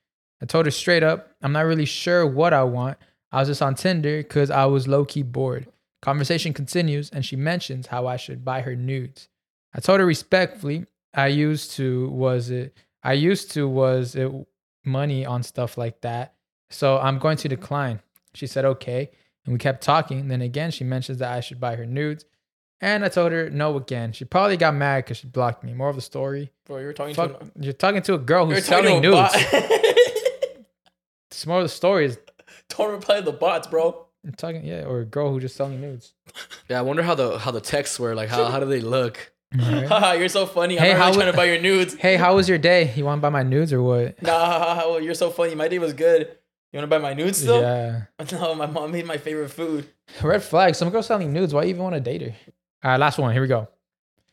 I 0.43 0.47
told 0.47 0.66
her 0.66 0.70
straight 0.70 1.03
up, 1.03 1.32
I'm 1.43 1.53
not 1.53 1.66
really 1.66 1.85
sure 1.85 2.27
what 2.27 2.53
I 2.53 2.65
want. 2.65 2.99
I 3.32 3.41
was 3.41 3.49
just 3.49 3.62
on 3.62 3.74
Tinder 3.74 4.19
because 4.19 4.51
I 4.51 4.66
was 4.66 4.89
low 4.89 5.05
key 5.05 5.23
bored. 5.23 5.69
Conversation 6.03 6.53
continues, 6.55 7.11
and 7.11 7.24
she 7.24 7.37
mentions 7.37 7.87
how 7.89 8.07
I 8.07 8.16
should 8.16 8.45
buy 8.45 8.62
her 8.62 8.74
nudes. 8.74 9.28
I 9.74 9.81
told 9.81 10.01
her 10.01 10.07
respectfully, 10.07 10.87
I 11.15 11.27
used 11.28 11.73
to 11.73 12.09
was 12.11 12.51
it 12.51 12.74
I 13.03 13.12
used 13.15 13.53
to 13.53 13.69
was 13.69 14.15
it 14.15 14.31
money 14.85 15.24
on 15.27 15.43
stuff 15.43 15.77
like 15.78 16.01
that. 16.03 16.35
So 16.70 16.99
I'm 16.99 17.19
going 17.19 17.37
to 17.39 17.49
decline. 17.49 18.01
She 18.35 18.47
said 18.47 18.65
okay, 18.65 19.11
and 19.51 19.55
we 19.55 19.59
kept 19.59 19.83
talking. 19.83 20.29
Then 20.29 20.43
again, 20.43 20.71
she 20.71 20.85
mentions 20.85 21.19
that 21.19 21.33
I 21.33 21.41
should 21.41 21.59
buy 21.59 21.75
her 21.75 21.85
nudes. 21.85 22.25
And 22.81 23.05
I 23.05 23.09
told 23.09 23.33
her 23.33 23.51
no 23.51 23.77
again. 23.77 24.13
She 24.13 24.25
probably 24.25 24.57
got 24.57 24.75
mad 24.75 25.05
because 25.05 25.17
she 25.17 25.27
blocked 25.27 25.65
me. 25.65 25.75
More 25.75 25.89
of 25.89 25.97
the 25.97 26.03
story. 26.03 26.53
Bro, 26.67 26.79
you're 26.79 26.93
talking 26.93 27.15
Fuck, 27.17 27.41
to. 27.41 27.51
you're 27.61 27.73
talking 27.73 28.01
to 28.03 28.15
a 28.15 28.19
girl 28.19 28.47
who's 28.47 28.65
selling 28.65 29.03
nudes. 29.03 29.17
bot. 29.17 29.35
It's 31.31 31.47
more 31.47 31.59
of 31.59 31.65
the 31.65 31.69
story 31.69 32.07
is 32.07 32.19
Don't 32.71 32.91
reply 32.91 33.17
to 33.17 33.23
the 33.23 33.33
bots, 33.33 33.67
bro. 33.67 34.07
you're 34.25 34.33
talking, 34.33 34.65
yeah, 34.65 34.85
or 34.85 35.01
a 35.01 35.05
girl 35.05 35.31
who 35.33 35.41
just 35.41 35.57
selling 35.57 35.81
nudes. 35.81 36.13
Yeah, 36.69 36.79
I 36.79 36.83
wonder 36.83 37.03
how 37.03 37.15
the 37.15 37.39
how 37.39 37.51
the 37.51 37.61
texts 37.61 37.99
were. 37.99 38.15
Like, 38.15 38.29
how 38.29 38.45
how 38.47 38.61
do 38.61 38.67
they 38.67 38.81
look? 38.81 39.33
Alright. 39.61 39.87
Haha, 39.89 40.13
you're 40.13 40.29
so 40.29 40.47
funny. 40.47 40.79
I'm 40.79 40.85
Hey, 40.85 40.93
not 40.93 40.99
how 40.99 41.05
really 41.07 41.17
trying 41.17 41.27
w- 41.27 41.33
to 41.33 41.37
buy 41.37 41.45
your 41.45 41.61
nudes. 41.61 41.95
hey, 41.95 42.17
how 42.17 42.35
was 42.37 42.49
your 42.49 42.59
day? 42.59 42.93
You 42.95 43.05
want 43.05 43.19
to 43.19 43.23
buy 43.23 43.31
my 43.31 43.43
nudes 43.43 43.73
or 43.73 43.83
what? 43.83 44.21
Nah, 44.23 44.77
well, 44.89 45.01
you're 45.01 45.15
so 45.15 45.31
funny. 45.31 45.55
My 45.55 45.69
day 45.69 45.79
was 45.79 45.93
good. 45.93 46.37
You 46.73 46.79
want 46.79 46.91
to 46.91 46.99
buy 46.99 47.03
my 47.03 47.15
nudes 47.15 47.39
still? 47.39 47.61
Yeah. 47.61 48.03
No, 48.33 48.55
my 48.55 48.67
mom 48.67 48.93
made 48.93 49.07
my 49.07 49.17
favorite 49.17 49.49
food. 49.49 49.89
Red 50.23 50.43
flag. 50.43 50.75
Some 50.75 50.91
girl 50.91 51.03
selling 51.03 51.33
nudes. 51.33 51.53
Why 51.53 51.65
you 51.65 51.71
even 51.71 51.83
want 51.83 51.95
to 51.95 52.01
date 52.01 52.23
her? 52.23 52.35
All 52.85 52.93
right, 52.93 53.01
last 53.01 53.19
one. 53.19 53.33
Here 53.33 53.43
we 53.43 53.49
go. 53.49 53.69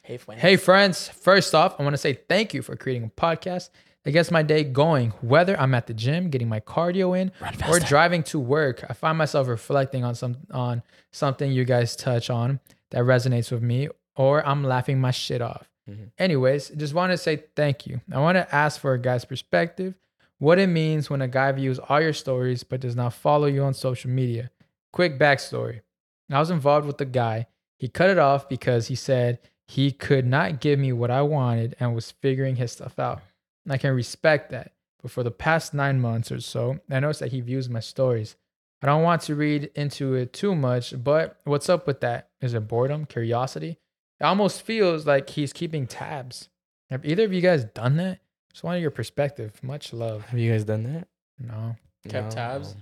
Hey, 0.02 0.18
friend. 0.18 0.40
Hey, 0.40 0.56
friends. 0.56 1.08
First 1.08 1.56
off, 1.56 1.80
I 1.80 1.84
want 1.84 1.94
to 1.94 1.98
say 1.98 2.14
thank 2.14 2.54
you 2.54 2.62
for 2.62 2.76
creating 2.76 3.06
a 3.06 3.22
podcast 3.22 3.70
that 4.04 4.12
gets 4.12 4.30
my 4.30 4.44
day 4.44 4.64
going. 4.64 5.12
Whether 5.22 5.60
I'm 5.60 5.74
at 5.74 5.88
the 5.88 5.94
gym 5.94 6.30
getting 6.30 6.48
my 6.48 6.60
cardio 6.60 7.20
in 7.20 7.32
or 7.68 7.80
driving 7.80 8.24
to 8.24 8.40
work, 8.40 8.86
I 8.88 8.94
find 8.94 9.18
myself 9.18 9.48
reflecting 9.48 10.04
on 10.04 10.16
some 10.16 10.38
on 10.52 10.84
something 11.12 11.52
you 11.52 11.66
guys 11.66 11.96
touch 11.96 12.30
on 12.30 12.60
that 12.92 13.04
resonates 13.04 13.52
with 13.52 13.62
me, 13.62 13.90
or 14.16 14.46
I'm 14.48 14.64
laughing 14.64 15.02
my 15.02 15.12
shit 15.12 15.42
off. 15.42 15.70
Mm-hmm. 15.90 16.06
Anyways, 16.18 16.70
just 16.70 16.94
want 16.94 17.12
to 17.12 17.18
say 17.18 17.44
thank 17.56 17.88
you. 17.88 18.00
I 18.14 18.20
want 18.20 18.36
to 18.38 18.56
ask 18.56 18.80
for 18.80 18.94
a 18.94 19.00
guy's 19.00 19.26
perspective 19.26 19.96
what 20.40 20.60
it 20.60 20.68
means 20.68 21.10
when 21.10 21.22
a 21.22 21.28
guy 21.28 21.52
views 21.52 21.80
all 21.80 22.02
your 22.02 22.14
stories 22.14 22.64
but 22.64 22.80
does 22.80 22.96
not 22.96 23.14
follow 23.14 23.48
you 23.48 23.64
on 23.64 23.74
social 23.74 24.10
media. 24.10 24.52
Quick 24.94 25.20
backstory 25.20 25.82
I 26.32 26.40
was 26.40 26.52
involved 26.52 26.86
with 26.86 27.00
a 27.02 27.06
guy. 27.06 27.48
He 27.80 27.88
cut 27.88 28.10
it 28.10 28.18
off 28.18 28.50
because 28.50 28.88
he 28.88 28.96
said 28.96 29.40
he 29.68 29.92
could 29.92 30.26
not 30.26 30.60
give 30.60 30.80
me 30.80 30.92
what 30.92 31.12
I 31.12 31.22
wanted 31.22 31.76
and 31.80 31.94
was 31.96 32.12
figuring 32.12 32.56
his 32.56 32.72
stuff 32.72 33.00
out. 33.00 33.22
And 33.66 33.74
I 33.74 33.78
can 33.78 33.94
respect 33.94 34.52
that. 34.52 34.74
But 35.02 35.12
for 35.12 35.24
the 35.24 35.32
past 35.32 35.74
nine 35.74 36.00
months 36.00 36.32
or 36.32 36.40
so, 36.40 36.80
I 36.90 37.00
noticed 37.00 37.20
that 37.20 37.32
he 37.32 37.42
views 37.42 37.70
my 37.70 37.80
stories. 37.80 38.36
I 38.82 38.88
don't 38.88 39.04
want 39.04 39.22
to 39.24 39.36
read 39.36 39.72
into 39.76 40.14
it 40.14 40.34
too 40.34 40.56
much, 40.56 40.94
but 41.04 41.40
what's 41.44 41.70
up 41.70 41.88
with 41.88 42.02
that? 42.02 42.30
Is 42.42 42.54
it 42.54 42.68
boredom, 42.68 43.06
curiosity? 43.06 43.80
It 44.20 44.24
almost 44.24 44.62
feels 44.62 45.06
like 45.06 45.30
he's 45.30 45.54
keeping 45.54 45.88
tabs. 45.88 46.50
Have 46.90 47.06
either 47.06 47.26
of 47.26 47.34
you 47.34 47.42
guys 47.42 47.66
done 47.66 47.98
that? 47.98 48.20
Just 48.58 48.64
wanted 48.64 48.80
your 48.82 48.90
perspective. 48.90 49.54
Much 49.62 49.94
love. 49.94 50.26
Have 50.30 50.40
you 50.40 50.52
guys 50.52 50.64
done 50.64 50.82
that? 50.92 51.08
No. 51.40 51.76
Kept 52.10 52.32
tabs? 52.32 52.74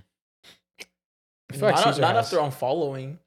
I 0.80 1.52
feel 1.52 1.60
like 1.68 1.74
not 1.74 1.84
Cesar 1.84 2.00
not 2.00 2.14
has. 2.14 2.32
after 2.32 2.38
unfollowing. 2.38 3.18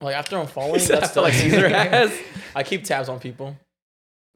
Like 0.00 0.16
after 0.16 0.34
unfollowing, 0.44 0.78
Is 0.78 0.88
that 0.88 1.02
that's 1.02 1.14
feel 1.14 1.22
like 1.22 1.32
Cesar 1.32 1.68
has? 1.68 2.12
I 2.56 2.64
keep 2.64 2.82
tabs 2.82 3.08
on 3.08 3.20
people. 3.20 3.56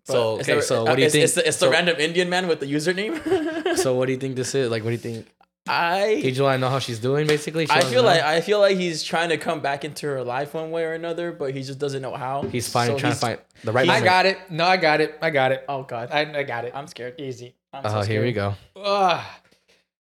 But 0.07 0.13
So, 0.13 0.39
it's 0.39 0.49
okay, 0.49 0.61
the- 0.61 0.63
so 0.65 0.83
uh, 0.83 0.85
what 0.85 0.95
do 0.95 1.01
you 1.01 1.07
it's, 1.07 1.13
think- 1.13 1.25
It's 1.25 1.35
the, 1.35 1.49
it's 1.49 1.59
the 1.59 1.67
so- 1.67 1.73
random 1.73 1.97
Indian 1.99 2.31
man 2.31 2.47
with 2.47 2.61
the 2.61 2.67
username. 2.67 3.77
So 3.77 3.97
what 3.97 4.07
do 4.07 4.13
you 4.13 4.19
think 4.23 4.37
this 4.37 4.55
is? 4.55 4.71
Like, 4.71 4.85
what 4.85 4.91
do 4.91 4.93
you 4.93 4.99
think? 4.99 5.27
I 5.69 6.21
Did 6.23 6.37
you 6.37 6.43
know 6.43 6.69
how 6.69 6.79
she's 6.79 6.99
doing? 6.99 7.27
Basically, 7.27 7.67
She 7.67 7.71
I 7.71 7.77
wants 7.77 7.87
to 7.89 7.93
feel 7.93 8.03
know? 8.03 8.09
like 8.09 8.23
I 8.23 8.41
feel 8.41 8.59
like 8.61 8.77
he's 8.77 9.03
trying 9.03 9.29
to 9.29 9.37
come 9.37 9.61
back 9.61 9.85
into 9.85 10.07
her 10.07 10.25
life 10.25 10.55
one 10.55 10.71
way 10.71 10.85
or 10.85 10.95
another, 10.95 11.33
but 11.33 11.55
he 11.55 11.63
just 11.63 11.79
doesn't 11.79 12.03
know 12.03 12.15
how. 12.15 12.43
he's 12.43 12.69
finding 12.69 12.97
So 12.97 13.01
trying 13.01 13.13
to 13.13 13.15
he's- 13.15 13.21
find 13.21 13.39
the 13.65 13.73
right. 13.73 13.85
I 13.85 13.87
moment. 13.87 14.05
got 14.05 14.27
it. 14.27 14.39
No, 14.51 14.65
I 14.65 14.77
got 14.79 15.01
it. 15.01 15.19
I 15.23 15.31
got 15.31 15.53
it. 15.53 15.65
Oh 15.69 15.83
God, 15.85 16.11
I, 16.11 16.21
I 16.39 16.43
got 16.43 16.65
it. 16.65 16.73
I'm 16.75 16.87
scared. 16.87 17.21
Easy. 17.21 17.55
I'm 17.73 17.83
Oh, 17.87 18.01
here 18.03 18.23
we 18.23 18.33
go. 18.33 18.55
Ugh. 18.75 19.25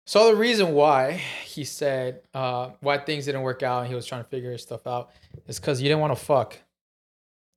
So 0.07 0.29
the 0.33 0.37
reason 0.37 0.73
why 0.75 1.21
he 1.45 1.65
said 1.65 2.23
uh, 2.35 2.71
why 2.81 2.99
things 2.99 3.25
didn't 3.27 3.43
work 3.43 3.63
out 3.63 3.81
and 3.81 3.89
he 3.89 3.95
was 3.95 4.07
trying 4.07 4.23
to 4.23 4.29
figure 4.31 4.53
his 4.53 4.63
stuff 4.63 4.87
out 4.87 5.11
is 5.47 5.59
because 5.59 5.83
you 5.83 5.89
didn't 5.89 6.01
want 6.01 6.17
to 6.17 6.25
fuck. 6.25 6.57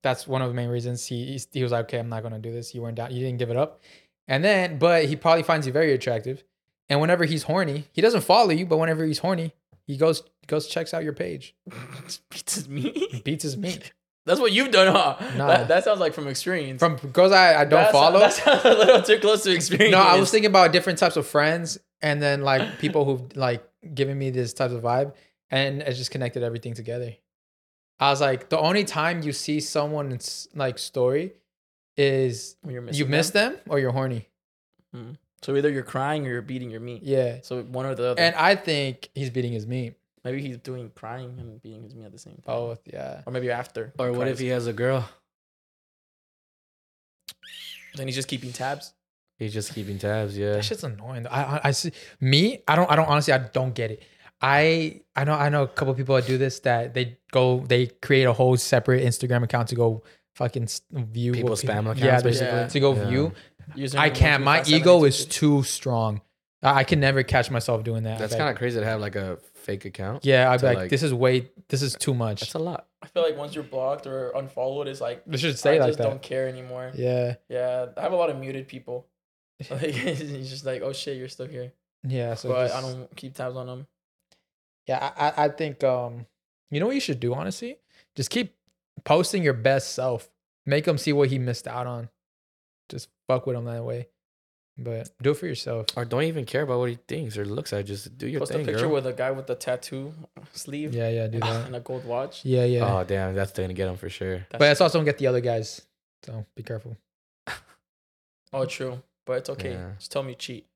That's 0.03 0.27
one 0.27 0.41
of 0.41 0.47
the 0.49 0.55
main 0.55 0.69
reasons 0.69 1.05
he 1.05 1.25
he's- 1.25 1.47
he 1.51 1.61
was 1.61 1.71
like, 1.71 1.85
okay, 1.85 1.99
I'm 1.99 2.09
not 2.09 2.23
gonna 2.23 2.39
do 2.39 2.51
this. 2.51 2.73
You 2.73 2.81
weren't 2.81 2.95
down. 2.95 3.11
You 3.11 3.19
didn't 3.23 3.37
give 3.37 3.51
it 3.51 3.57
up. 3.57 3.81
And 4.27 4.43
then, 4.43 4.79
but 4.79 5.05
he 5.05 5.15
probably 5.15 5.43
finds 5.43 5.67
you 5.67 5.73
very 5.73 5.93
attractive. 5.93 6.43
And 6.91 6.99
whenever 6.99 7.23
he's 7.23 7.43
horny, 7.43 7.85
he 7.93 8.01
doesn't 8.01 8.19
follow 8.25 8.49
you, 8.49 8.65
but 8.65 8.75
whenever 8.75 9.05
he's 9.05 9.19
horny, 9.19 9.53
he 9.87 9.95
goes 9.95 10.23
goes 10.47 10.67
checks 10.67 10.93
out 10.93 11.05
your 11.05 11.13
page, 11.13 11.55
Beats 12.29 12.67
me. 12.67 13.21
beats 13.23 13.43
his 13.43 13.55
meat 13.55 13.93
That's 14.25 14.41
what 14.41 14.51
you've 14.51 14.71
done, 14.71 14.93
huh? 14.93 15.15
Nah. 15.37 15.47
That, 15.47 15.67
that 15.69 15.83
sounds 15.85 16.01
like 16.01 16.13
from 16.13 16.27
experience. 16.27 16.79
from 16.79 16.97
girls 16.97 17.31
I, 17.31 17.61
I 17.61 17.63
don't 17.63 17.81
That 17.81 17.91
follow. 17.93 18.19
That 18.19 18.33
sounds 18.33 18.65
a 18.65 18.69
little 18.73 19.01
too 19.01 19.19
close 19.19 19.43
to 19.43 19.51
experience. 19.51 19.93
No, 19.93 19.99
I 19.99 20.19
was 20.19 20.29
thinking 20.29 20.49
about 20.49 20.73
different 20.73 20.99
types 20.99 21.15
of 21.15 21.25
friends 21.25 21.79
and 22.01 22.21
then 22.21 22.41
like 22.41 22.77
people 22.79 23.05
who've 23.05 23.35
like 23.37 23.63
given 23.95 24.19
me 24.19 24.29
this 24.29 24.53
type 24.53 24.71
of 24.71 24.81
vibe 24.83 25.13
and 25.49 25.81
it 25.81 25.93
just 25.93 26.11
connected 26.11 26.43
everything 26.43 26.73
together. 26.73 27.15
I 28.01 28.09
was 28.11 28.19
like, 28.19 28.49
the 28.49 28.59
only 28.59 28.83
time 28.83 29.23
you 29.23 29.31
see 29.31 29.61
someone's 29.61 30.49
like 30.53 30.77
story 30.77 31.33
is 31.95 32.57
missing 32.63 33.09
miss 33.09 33.29
them. 33.29 33.53
them 33.53 33.61
or 33.69 33.79
you're 33.79 33.91
horny. 33.91 34.27
Hmm. 34.93 35.11
So 35.43 35.55
either 35.55 35.69
you're 35.69 35.83
crying 35.83 36.25
or 36.27 36.29
you're 36.29 36.41
beating 36.41 36.69
your 36.69 36.81
meat. 36.81 37.01
Yeah. 37.03 37.39
So 37.41 37.63
one 37.63 37.85
or 37.85 37.95
the 37.95 38.09
other. 38.11 38.21
And 38.21 38.35
I 38.35 38.55
think 38.55 39.09
he's 39.15 39.29
beating 39.31 39.51
his 39.53 39.65
meat. 39.65 39.95
maybe 40.23 40.39
he's 40.41 40.57
doing 40.57 40.91
crying 40.93 41.35
and 41.39 41.59
beating 41.61 41.81
his 41.83 41.95
meat 41.95 42.05
at 42.05 42.11
the 42.11 42.19
same 42.19 42.33
time. 42.35 42.43
Both, 42.45 42.81
yeah. 42.85 43.21
Or 43.25 43.33
maybe 43.33 43.49
after. 43.49 43.91
Or 43.97 44.11
what 44.13 44.27
if 44.27 44.37
he 44.39 44.47
has 44.49 44.67
a 44.67 44.73
girl? 44.73 45.09
Then 47.95 48.07
he's 48.07 48.15
just 48.15 48.27
keeping 48.27 48.53
tabs. 48.53 48.93
He's 49.37 49.53
just 49.53 49.73
keeping 49.73 49.97
tabs. 49.97 50.37
Yeah. 50.37 50.53
That 50.53 50.63
shit's 50.65 50.83
annoying. 50.83 51.27
I, 51.27 51.43
I, 51.57 51.61
I 51.65 51.71
see 51.71 51.91
me. 52.19 52.61
I 52.67 52.75
don't. 52.75 52.89
I 52.89 52.95
don't. 52.95 53.07
Honestly, 53.07 53.33
I 53.33 53.39
don't 53.39 53.73
get 53.73 53.91
it. 53.91 54.03
I 54.41 55.01
I 55.15 55.23
know. 55.23 55.33
I 55.33 55.49
know 55.49 55.63
a 55.63 55.67
couple 55.67 55.93
people 55.95 56.15
that 56.15 56.27
do 56.27 56.37
this. 56.37 56.59
That 56.59 56.93
they 56.93 57.17
go. 57.31 57.63
They 57.67 57.87
create 57.87 58.25
a 58.25 58.33
whole 58.33 58.55
separate 58.57 59.03
Instagram 59.03 59.43
account 59.43 59.69
to 59.69 59.75
go 59.75 60.03
fucking 60.35 60.69
view 60.91 61.31
what 61.31 61.37
People's 61.37 61.61
people- 61.61 61.75
spam 61.75 61.85
Yeah, 61.97 62.05
accounts, 62.05 62.23
basically 62.23 62.51
basically. 62.51 62.69
to 62.69 62.79
go 62.79 62.95
Yeah. 62.95 63.09
view. 63.09 63.33
Username 63.75 63.99
I 63.99 64.09
can't. 64.09 64.43
My 64.43 64.63
ego 64.65 65.03
is 65.03 65.25
too 65.25 65.63
strong. 65.63 66.21
I 66.63 66.79
I 66.79 66.83
can 66.83 66.99
never 66.99 67.23
catch 67.23 67.49
myself 67.49 67.83
doing 67.83 68.03
that. 68.03 68.19
That's 68.19 68.35
kind 68.35 68.49
of 68.49 68.55
crazy 68.57 68.79
to 68.79 68.85
have 68.85 69.01
like 69.01 69.15
a 69.15 69.37
fake 69.53 69.85
account. 69.85 70.25
Yeah, 70.25 70.49
I'd 70.51 70.57
be 70.57 70.59
to, 70.61 70.65
like, 70.67 70.77
like- 70.77 70.89
this 70.89 71.03
is 71.03 71.13
way. 71.13 71.49
This 71.69 71.81
is 71.81 71.95
too 71.95 72.13
much. 72.13 72.41
That's 72.41 72.53
a 72.55 72.59
lot. 72.59 72.87
I 73.01 73.07
feel 73.07 73.23
like 73.23 73.37
once 73.37 73.55
you're 73.55 73.63
blocked 73.63 74.05
or 74.05 74.29
unfollowed, 74.35 74.87
it's 74.87 75.01
like 75.01 75.23
They 75.25 75.37
should 75.37 75.57
say 75.57 75.75
I 75.77 75.79
like 75.79 75.89
just 75.89 75.97
that. 75.99 76.03
don't 76.03 76.21
care 76.21 76.47
anymore. 76.47 76.91
Yeah. 76.93 77.35
Yeah, 77.49 77.87
I 77.97 78.01
have 78.01 78.11
a 78.13 78.15
lot 78.15 78.29
of 78.29 78.37
muted 78.39 78.67
people. 78.67 79.07
Like, 79.69 79.81
it's 79.83 80.49
just 80.49 80.65
like, 80.65 80.81
oh 80.81 80.91
shit, 80.93 81.17
you're 81.17 81.27
still 81.29 81.45
here. 81.47 81.71
Yeah. 82.03 82.33
So 82.35 82.49
but 82.49 82.67
just- 82.67 82.75
I 82.75 82.81
don't 82.81 83.15
keep 83.15 83.35
tabs 83.35 83.55
on 83.55 83.67
them. 83.67 83.87
Yeah, 84.87 85.11
I, 85.15 85.27
I 85.29 85.45
I 85.45 85.49
think 85.49 85.83
um, 85.83 86.25
you 86.71 86.79
know 86.79 86.87
what 86.87 86.95
you 86.95 87.01
should 87.01 87.19
do 87.19 87.33
honestly? 87.33 87.77
Just 88.15 88.29
keep 88.31 88.55
posting 89.03 89.43
your 89.43 89.53
best 89.53 89.93
self. 89.93 90.29
Make 90.65 90.87
him 90.87 90.97
see 90.97 91.13
what 91.13 91.29
he 91.29 91.37
missed 91.39 91.67
out 91.67 91.87
on. 91.87 92.09
Just 92.91 93.09
fuck 93.27 93.47
with 93.47 93.55
him 93.55 93.65
that 93.65 93.83
way. 93.83 94.07
But 94.77 95.09
do 95.21 95.31
it 95.31 95.37
for 95.37 95.47
yourself. 95.47 95.87
Or 95.95 96.05
don't 96.05 96.23
even 96.23 96.45
care 96.45 96.61
about 96.63 96.79
what 96.79 96.89
he 96.89 96.97
thinks 97.07 97.37
or 97.37 97.45
looks 97.45 97.73
at. 97.73 97.85
Just 97.85 98.17
do 98.17 98.27
your 98.27 98.39
Post 98.39 98.51
thing, 98.53 98.61
a 98.61 98.65
picture 98.65 98.81
girl. 98.85 98.93
with 98.93 99.07
a 99.07 99.13
guy 99.13 99.31
with 99.31 99.49
a 99.49 99.55
tattoo 99.55 100.13
sleeve 100.53 100.93
Yeah, 100.93 101.09
yeah, 101.09 101.27
do 101.27 101.39
that. 101.47 101.65
and 101.67 101.75
a 101.75 101.79
gold 101.79 102.05
watch. 102.05 102.45
Yeah, 102.45 102.65
yeah. 102.65 102.85
Oh 102.99 103.03
damn, 103.03 103.33
that's 103.35 103.51
gonna 103.51 103.73
get 103.73 103.87
him 103.89 103.97
for 103.97 104.09
sure. 104.09 104.35
That's- 104.37 104.59
but 104.59 104.71
it's 104.71 104.81
also 104.81 104.97
gonna 104.99 105.05
get 105.05 105.17
the 105.17 105.27
other 105.27 105.41
guys. 105.41 105.81
So 106.23 106.45
be 106.55 106.63
careful. 106.63 106.97
oh, 108.53 108.65
true. 108.65 109.01
But 109.25 109.39
it's 109.39 109.49
okay. 109.51 109.71
Yeah. 109.73 109.91
Just 109.97 110.11
tell 110.11 110.23
me 110.23 110.29
you 110.29 110.35
cheat. 110.35 110.67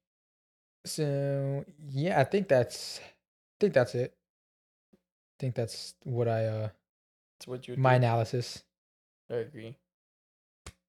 So 0.86 1.66
yeah, 1.90 2.20
I 2.20 2.24
think 2.26 2.48
that's 2.48 3.00
I 3.00 3.56
think 3.60 3.74
that's 3.74 3.96
it. 3.96 4.14
I 4.94 5.36
think 5.40 5.56
that's 5.56 5.96
what 6.04 6.28
I 6.28 6.46
uh 6.46 6.70
That's 7.40 7.48
what 7.48 7.68
you. 7.68 7.76
my 7.78 7.94
do. 7.94 8.06
analysis. 8.06 8.64
I 9.32 9.36
agree. 9.36 9.78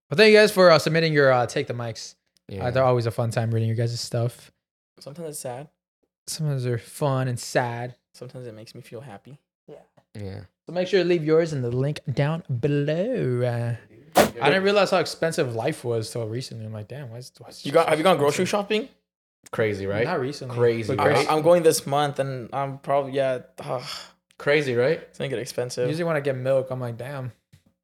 But 0.08 0.18
thank 0.18 0.32
you 0.32 0.38
guys 0.38 0.52
for 0.52 0.70
uh, 0.70 0.78
submitting 0.78 1.12
your 1.12 1.32
uh, 1.32 1.46
take 1.46 1.66
the 1.66 1.74
mics. 1.74 2.14
Yeah. 2.48 2.66
Uh, 2.66 2.70
they're 2.70 2.84
always 2.84 3.06
a 3.06 3.10
fun 3.10 3.30
time 3.30 3.50
reading 3.52 3.68
your 3.68 3.76
guys' 3.76 3.98
stuff. 4.00 4.52
Sometimes 5.00 5.30
it's 5.30 5.38
sad. 5.40 5.68
Sometimes 6.26 6.64
they're 6.64 6.78
fun 6.78 7.28
and 7.28 7.38
sad. 7.38 7.96
Sometimes 8.14 8.46
it 8.46 8.54
makes 8.54 8.74
me 8.74 8.80
feel 8.80 9.00
happy. 9.00 9.38
yeah. 9.68 9.76
Yeah. 10.14 10.40
So 10.66 10.72
make 10.72 10.88
sure 10.88 11.02
to 11.02 11.08
leave 11.08 11.22
yours 11.24 11.52
in 11.52 11.62
the 11.62 11.70
link 11.70 12.00
down 12.12 12.42
below. 12.60 13.42
Uh, 13.42 13.76
I 14.40 14.48
didn't 14.48 14.64
realize 14.64 14.90
how 14.90 14.98
expensive 14.98 15.54
life 15.54 15.84
was 15.84 16.10
till 16.10 16.26
recently. 16.26 16.64
I'm 16.64 16.72
like, 16.72 16.88
damn, 16.88 17.10
why 17.10 17.18
is, 17.18 17.30
why 17.38 17.48
is 17.48 17.64
You 17.66 17.72
got? 17.72 17.88
Have 17.88 17.98
you 17.98 18.02
gone 18.04 18.16
grocery 18.16 18.42
expensive? 18.44 18.48
shopping? 18.48 18.88
Crazy, 19.52 19.86
right? 19.86 20.04
Not 20.06 20.20
recently. 20.20 20.56
Crazy, 20.56 20.96
but 20.96 21.06
I, 21.06 21.10
right? 21.10 21.30
I'm 21.30 21.42
going 21.42 21.62
this 21.62 21.86
month, 21.86 22.18
and 22.18 22.48
I'm 22.52 22.78
probably 22.78 23.12
yeah. 23.12 23.40
ugh, 23.60 23.82
Crazy, 24.38 24.74
right? 24.74 24.98
it's 25.00 25.18
gonna 25.18 25.28
get 25.28 25.38
expensive. 25.38 25.86
Usually 25.86 26.04
when 26.04 26.16
I 26.16 26.20
get 26.20 26.36
milk, 26.36 26.68
I'm 26.70 26.80
like, 26.80 26.96
damn, 26.96 27.32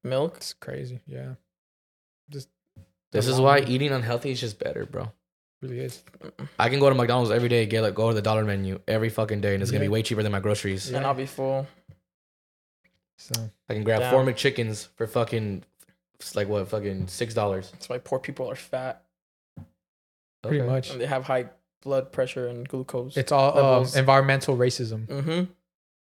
Milk. 0.02 0.38
it's 0.38 0.54
crazy. 0.54 1.00
Yeah, 1.06 1.34
just 2.30 2.48
This 3.12 3.26
is 3.26 3.40
why 3.40 3.60
eating 3.60 3.92
unhealthy 3.92 4.30
is 4.30 4.40
just 4.40 4.58
better, 4.58 4.86
bro. 4.86 5.10
really 5.60 5.80
is. 5.80 6.02
I 6.58 6.68
can 6.68 6.80
go 6.80 6.88
to 6.88 6.94
McDonald's 6.94 7.30
every 7.30 7.48
day, 7.48 7.66
get 7.66 7.82
like 7.82 7.94
go 7.94 8.08
to 8.08 8.14
the 8.14 8.22
dollar 8.22 8.44
menu 8.44 8.80
every 8.88 9.10
fucking 9.10 9.40
day, 9.40 9.54
and 9.54 9.62
it's 9.62 9.70
gonna 9.70 9.84
Yeah. 9.84 9.88
be 9.88 9.92
way 9.92 10.02
cheaper 10.02 10.22
than 10.22 10.32
my 10.32 10.40
groceries. 10.40 10.90
And 10.90 11.04
I'll 11.06 11.14
be 11.14 11.26
full. 11.26 11.66
So 13.18 13.50
I 13.68 13.74
can 13.74 13.84
grab 13.84 14.00
Damn. 14.00 14.10
four 14.10 14.24
McChickens 14.24 14.88
for 14.96 15.06
fucking 15.06 15.62
it's 16.18 16.34
like 16.34 16.48
what 16.48 16.66
fucking 16.68 17.06
six 17.08 17.34
dollars. 17.34 17.70
That's 17.72 17.88
why 17.88 17.98
poor 17.98 18.18
people 18.18 18.50
are 18.50 18.56
fat 18.56 19.04
pretty 20.42 20.62
much, 20.62 20.90
and 20.90 21.00
they 21.00 21.06
have 21.06 21.24
high 21.24 21.46
blood 21.82 22.10
pressure 22.12 22.46
and 22.48 22.68
glucose. 22.68 23.16
it's 23.16 23.32
all 23.32 23.50
um, 23.50 23.56
levels. 23.56 23.96
environmental 23.96 24.56
racism. 24.56 25.06
Mm-hmm. 25.06 25.30
Have 25.30 25.48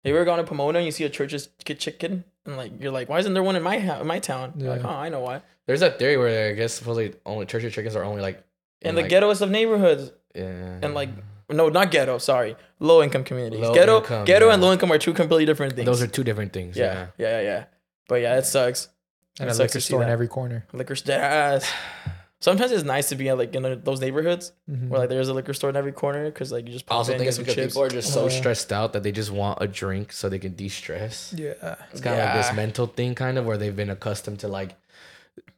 you 0.04 0.14
ever 0.14 0.24
gone 0.24 0.38
to 0.38 0.44
Pomona 0.44 0.78
and 0.78 0.86
you 0.86 0.92
see 0.92 1.04
a 1.04 1.10
Church's 1.10 1.48
kid 1.64 1.78
chicken 1.80 2.24
and 2.46 2.56
like 2.56 2.72
you're 2.80 2.92
like, 2.92 3.08
why 3.08 3.18
isn't 3.18 3.34
there 3.34 3.42
one 3.42 3.56
in 3.56 3.62
my 3.62 3.78
ha- 3.78 4.00
in 4.00 4.06
my 4.06 4.18
town? 4.18 4.54
You're 4.56 4.70
Like, 4.70 4.84
oh, 4.84 4.88
I 4.88 5.08
know 5.08 5.20
why. 5.20 5.42
There's 5.66 5.80
that 5.80 5.98
theory 5.98 6.16
where 6.16 6.50
I 6.50 6.52
guess 6.54 6.74
supposedly 6.74 7.14
only 7.26 7.46
church 7.46 7.64
or 7.64 7.70
chickens 7.70 7.96
are 7.96 8.04
only 8.04 8.22
like 8.22 8.42
In 8.82 8.94
the 8.94 9.02
like, 9.02 9.10
ghettoest 9.10 9.40
of 9.42 9.50
neighborhoods 9.50 10.12
yeah. 10.34 10.78
and 10.82 10.94
like 10.94 11.10
no, 11.50 11.68
not 11.68 11.90
ghetto. 11.90 12.18
Sorry, 12.18 12.56
low 12.80 13.02
income 13.02 13.22
communities. 13.24 13.60
Low 13.60 13.72
ghetto, 13.74 13.98
income, 13.98 14.24
ghetto, 14.24 14.50
and 14.50 14.60
low 14.62 14.72
income 14.72 14.90
are 14.92 14.98
two 14.98 15.12
completely 15.12 15.44
different 15.46 15.74
things. 15.74 15.86
those 15.86 16.02
are 16.02 16.06
two 16.08 16.24
different 16.24 16.52
things. 16.52 16.76
yeah, 16.76 16.84
Yeah. 16.84 17.06
yeah, 17.18 17.40
yeah, 17.40 17.40
yeah. 17.42 17.64
But 18.08 18.16
yeah, 18.22 18.36
it 18.38 18.46
sucks. 18.46 18.88
And 19.38 19.48
It 19.48 19.52
a 19.52 19.54
sucks 19.54 19.74
liquor 19.74 19.80
store 19.80 20.02
in 20.02 20.08
every 20.08 20.28
corner. 20.28 20.66
Liquor 20.72 20.96
store. 20.96 21.18
Ah, 21.20 21.60
Yes. 22.38 22.44
Sometimes 22.44 22.70
it's 22.72 22.84
nice 22.84 23.08
to 23.08 23.16
be 23.16 23.28
at 23.28 23.38
like 23.38 23.54
in 23.54 23.64
a, 23.64 23.76
those 23.76 24.00
neighborhoods 24.00 24.52
Mhm. 24.70 24.88
where 24.88 25.00
like 25.00 25.08
there's 25.08 25.28
a 25.28 25.34
liquor 25.34 25.54
store 25.54 25.70
in 25.70 25.76
every 25.76 25.92
corner 25.92 26.26
because 26.26 26.52
like 26.52 26.66
you 26.66 26.72
just 26.72 26.86
pop 26.86 26.98
also 26.98 27.12
in, 27.12 27.18
think 27.18 27.24
get 27.26 27.28
it's 27.28 27.36
some 27.36 27.44
because 27.44 27.54
chips. 27.54 27.72
people 27.74 27.82
are 27.84 27.88
just 27.90 28.12
so 28.12 28.24
Oh. 28.24 28.28
stressed 28.28 28.72
out 28.72 28.92
that 28.92 29.02
they 29.02 29.12
just 29.12 29.30
want 29.30 29.58
a 29.62 29.66
drink 29.66 30.12
so 30.12 30.28
they 30.28 30.38
can 30.38 30.52
de-stress. 30.54 31.34
yeah, 31.36 31.76
It's 31.92 32.00
kind 32.00 32.18
of 32.20 32.24
like 32.24 32.34
this 32.34 32.52
mental 32.54 32.86
thing, 32.86 33.14
kind 33.14 33.38
of 33.38 33.46
where 33.46 33.56
they've 33.56 33.74
been 33.74 33.90
accustomed 33.90 34.40
to 34.40 34.48
like, 34.48 34.74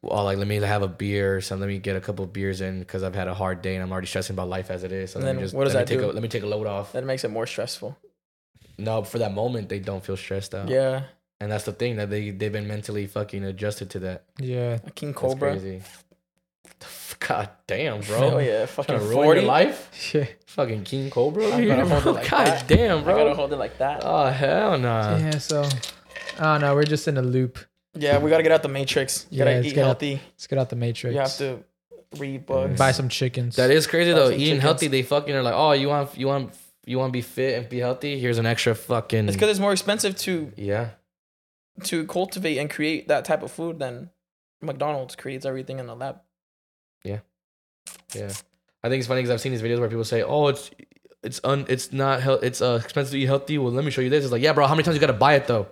well, 0.02 0.22
like 0.24 0.38
let 0.38 0.46
me 0.46 0.56
have 0.56 0.82
a 0.82 0.88
beer 0.88 1.36
or 1.36 1.40
something. 1.40 1.62
Let 1.68 1.72
me 1.74 1.78
get 1.78 1.96
a 1.96 2.00
couple 2.00 2.24
of 2.24 2.32
beers 2.32 2.60
in 2.60 2.78
because 2.80 3.02
I've 3.02 3.14
had 3.14 3.26
a 3.28 3.34
hard 3.34 3.60
day 3.62 3.74
and 3.74 3.82
I'm 3.82 3.90
already 3.90 4.06
stressing 4.06 4.34
about 4.34 4.48
life 4.48 4.70
as 4.70 4.84
it 4.84 4.92
is. 4.92 5.10
So 5.12 5.16
And 5.18 5.24
let 5.24 5.30
then 5.30 5.36
me 5.36 5.42
just 5.42 5.54
what 5.54 5.64
does 5.64 5.74
let 5.74 5.80
me 5.80 5.84
that 5.84 5.88
take 5.90 5.98
do? 6.06 6.10
A, 6.10 6.14
let 6.14 6.22
me 6.22 6.28
take 6.28 6.42
a 6.44 6.46
load 6.46 6.66
off. 6.68 6.92
That 6.92 7.04
makes 7.04 7.24
it 7.24 7.30
more 7.30 7.46
stressful. 7.46 7.96
No, 8.78 9.02
for 9.02 9.18
that 9.18 9.34
moment 9.34 9.68
they 9.68 9.80
don't 9.80 10.04
feel 10.04 10.16
stressed 10.16 10.54
out. 10.54 10.68
Yeah, 10.68 11.02
and 11.40 11.50
that's 11.50 11.64
the 11.64 11.72
thing 11.72 11.96
that 11.96 12.10
they 12.10 12.30
they've 12.30 12.52
been 12.52 12.68
mentally 12.68 13.06
fucking 13.08 13.42
adjusted 13.44 13.90
to 13.90 13.98
that. 14.00 14.24
yeah. 14.38 14.78
a 14.86 14.90
King 14.92 15.12
That's 15.12 16.04
Cobra. 16.80 16.88
crazy. 17.18 17.18
God 17.28 17.50
damn, 17.66 18.00
bro. 18.00 18.18
Oh 18.34 18.38
yeah, 18.38 18.56
Trying 18.56 18.66
fucking 18.68 18.98
to 18.98 19.00
ruin 19.04 19.12
forty. 19.14 19.40
your 19.40 19.48
life? 19.48 20.10
Yeah. 20.14 20.26
Fucking 20.46 20.84
King 20.84 21.10
Cobra. 21.10 21.44
over 21.44 21.54
I 21.56 21.60
here, 21.60 21.68
gotta 21.76 21.88
hold 21.88 22.02
bro? 22.02 22.12
it 22.12 22.14
like 22.16 22.30
God 22.30 22.46
that. 22.46 22.68
damn, 22.68 23.04
bro. 23.04 23.14
I 23.14 23.18
gotta 23.18 23.34
hold 23.34 23.52
it 23.52 23.56
like 23.56 23.78
that. 23.78 24.00
Oh 24.04 24.26
hell 24.26 24.78
no. 24.78 24.88
yeah, 25.18 25.38
so 25.38 25.62
oh, 25.62 25.68
I 26.38 26.58
don't. 26.58 26.74
We're 26.74 26.84
just 26.84 27.06
in 27.08 27.16
a 27.16 27.22
loop. 27.22 27.58
Yeah, 27.94 28.18
we 28.18 28.30
gotta 28.30 28.42
get 28.42 28.52
out 28.52 28.62
the 28.62 28.68
matrix. 28.68 29.26
You 29.30 29.38
Yeah, 29.38 29.44
gotta 29.44 29.60
eat 29.66 29.74
get 29.74 29.78
out- 29.78 29.84
healthy. 29.86 30.20
Let's 30.32 30.46
get 30.46 30.58
out 30.58 30.68
the 30.70 30.76
matrix. 30.76 31.14
You 31.14 31.20
have 31.20 31.36
to 31.38 31.64
read 32.18 32.46
books. 32.46 32.78
buy 32.78 32.92
some 32.92 33.08
chickens. 33.08 33.56
That 33.56 33.70
is 33.70 33.86
crazy 33.86 34.12
Buy 34.12 34.18
though. 34.18 34.30
Eating 34.30 34.40
chickens. 34.44 34.62
healthy, 34.62 34.88
they 34.88 35.02
fucking 35.02 35.34
are 35.34 35.42
like, 35.42 35.54
oh, 35.54 35.72
you 35.72 35.88
want 35.88 36.16
you 36.16 36.26
want 36.26 36.54
you 36.86 36.98
want 36.98 37.10
to 37.10 37.12
be 37.12 37.20
fit 37.22 37.58
and 37.58 37.68
be 37.68 37.78
healthy. 37.78 38.18
Here's 38.18 38.38
an 38.38 38.46
extra 38.46 38.74
fucking. 38.74 39.26
It's 39.28 39.36
because 39.36 39.50
it's 39.50 39.60
more 39.60 39.72
expensive 39.72 40.16
to 40.18 40.52
yeah. 40.56 40.90
to 41.84 42.06
cultivate 42.06 42.58
and 42.58 42.70
create 42.70 43.08
that 43.08 43.24
type 43.24 43.42
of 43.42 43.50
food 43.52 43.78
than 43.78 44.10
McDonald's 44.62 45.14
creates 45.16 45.44
everything 45.44 45.78
in 45.78 45.86
the 45.86 45.94
lab. 45.94 46.20
Yeah, 47.04 47.18
yeah. 48.14 48.32
I 48.82 48.88
think 48.88 49.00
it's 49.00 49.08
funny 49.08 49.20
because 49.22 49.30
I've 49.30 49.40
seen 49.40 49.52
these 49.52 49.62
videos 49.62 49.80
where 49.80 49.88
people 49.88 50.04
say, 50.04 50.22
"Oh, 50.22 50.48
it's 50.48 50.70
it's 51.22 51.40
un 51.44 51.66
it's 51.68 51.92
not 51.92 52.20
health 52.22 52.42
it's 52.42 52.60
uh 52.62 52.80
expensive 52.82 53.12
to 53.12 53.18
eat 53.18 53.26
healthy." 53.26 53.58
Well, 53.58 53.72
let 53.72 53.84
me 53.84 53.90
show 53.90 54.00
you 54.00 54.10
this. 54.10 54.24
It's 54.24 54.32
like, 54.32 54.42
yeah, 54.42 54.52
bro, 54.52 54.66
how 54.66 54.74
many 54.74 54.84
times 54.84 54.96
you 54.96 55.00
gotta 55.00 55.12
buy 55.12 55.34
it 55.34 55.46
though? 55.46 55.66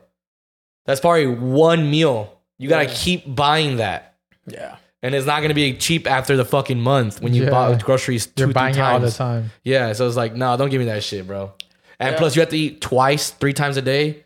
That's 0.87 1.01
probably 1.01 1.27
one 1.27 1.91
meal. 1.91 2.41
You 2.59 2.69
gotta 2.69 2.87
Yeah. 2.87 2.95
keep 2.95 3.35
buying 3.35 3.77
that, 3.79 4.15
Yeah. 4.47 4.77
and 5.03 5.15
it's 5.15 5.27
not 5.27 5.43
gonna 5.43 5.55
be 5.55 5.75
cheap 5.75 6.09
after 6.11 6.37
the 6.37 6.45
fucking 6.45 6.81
month 6.81 7.21
when 7.21 7.35
you 7.35 7.45
Yeah. 7.45 7.51
bought 7.51 7.85
groceries 7.85 8.27
2 8.27 8.45
You're 8.45 8.53
buying 8.53 8.75
it 8.75 8.81
all 8.81 8.99
the 9.01 9.11
time. 9.11 9.51
Yeah, 9.63 9.93
so 9.93 10.07
it's 10.07 10.17
like, 10.17 10.35
no, 10.35 10.57
don't 10.57 10.71
give 10.71 10.79
me 10.81 10.87
that 10.87 11.03
shit, 11.05 11.27
bro. 11.27 11.53
And 11.99 12.13
Yeah. 12.13 12.19
plus, 12.19 12.35
you 12.37 12.41
have 12.41 12.49
to 12.51 12.59
eat 12.59 12.81
twice, 12.81 13.31
three 13.31 13.53
times 13.53 13.77
a 13.77 13.83
day, 13.83 14.25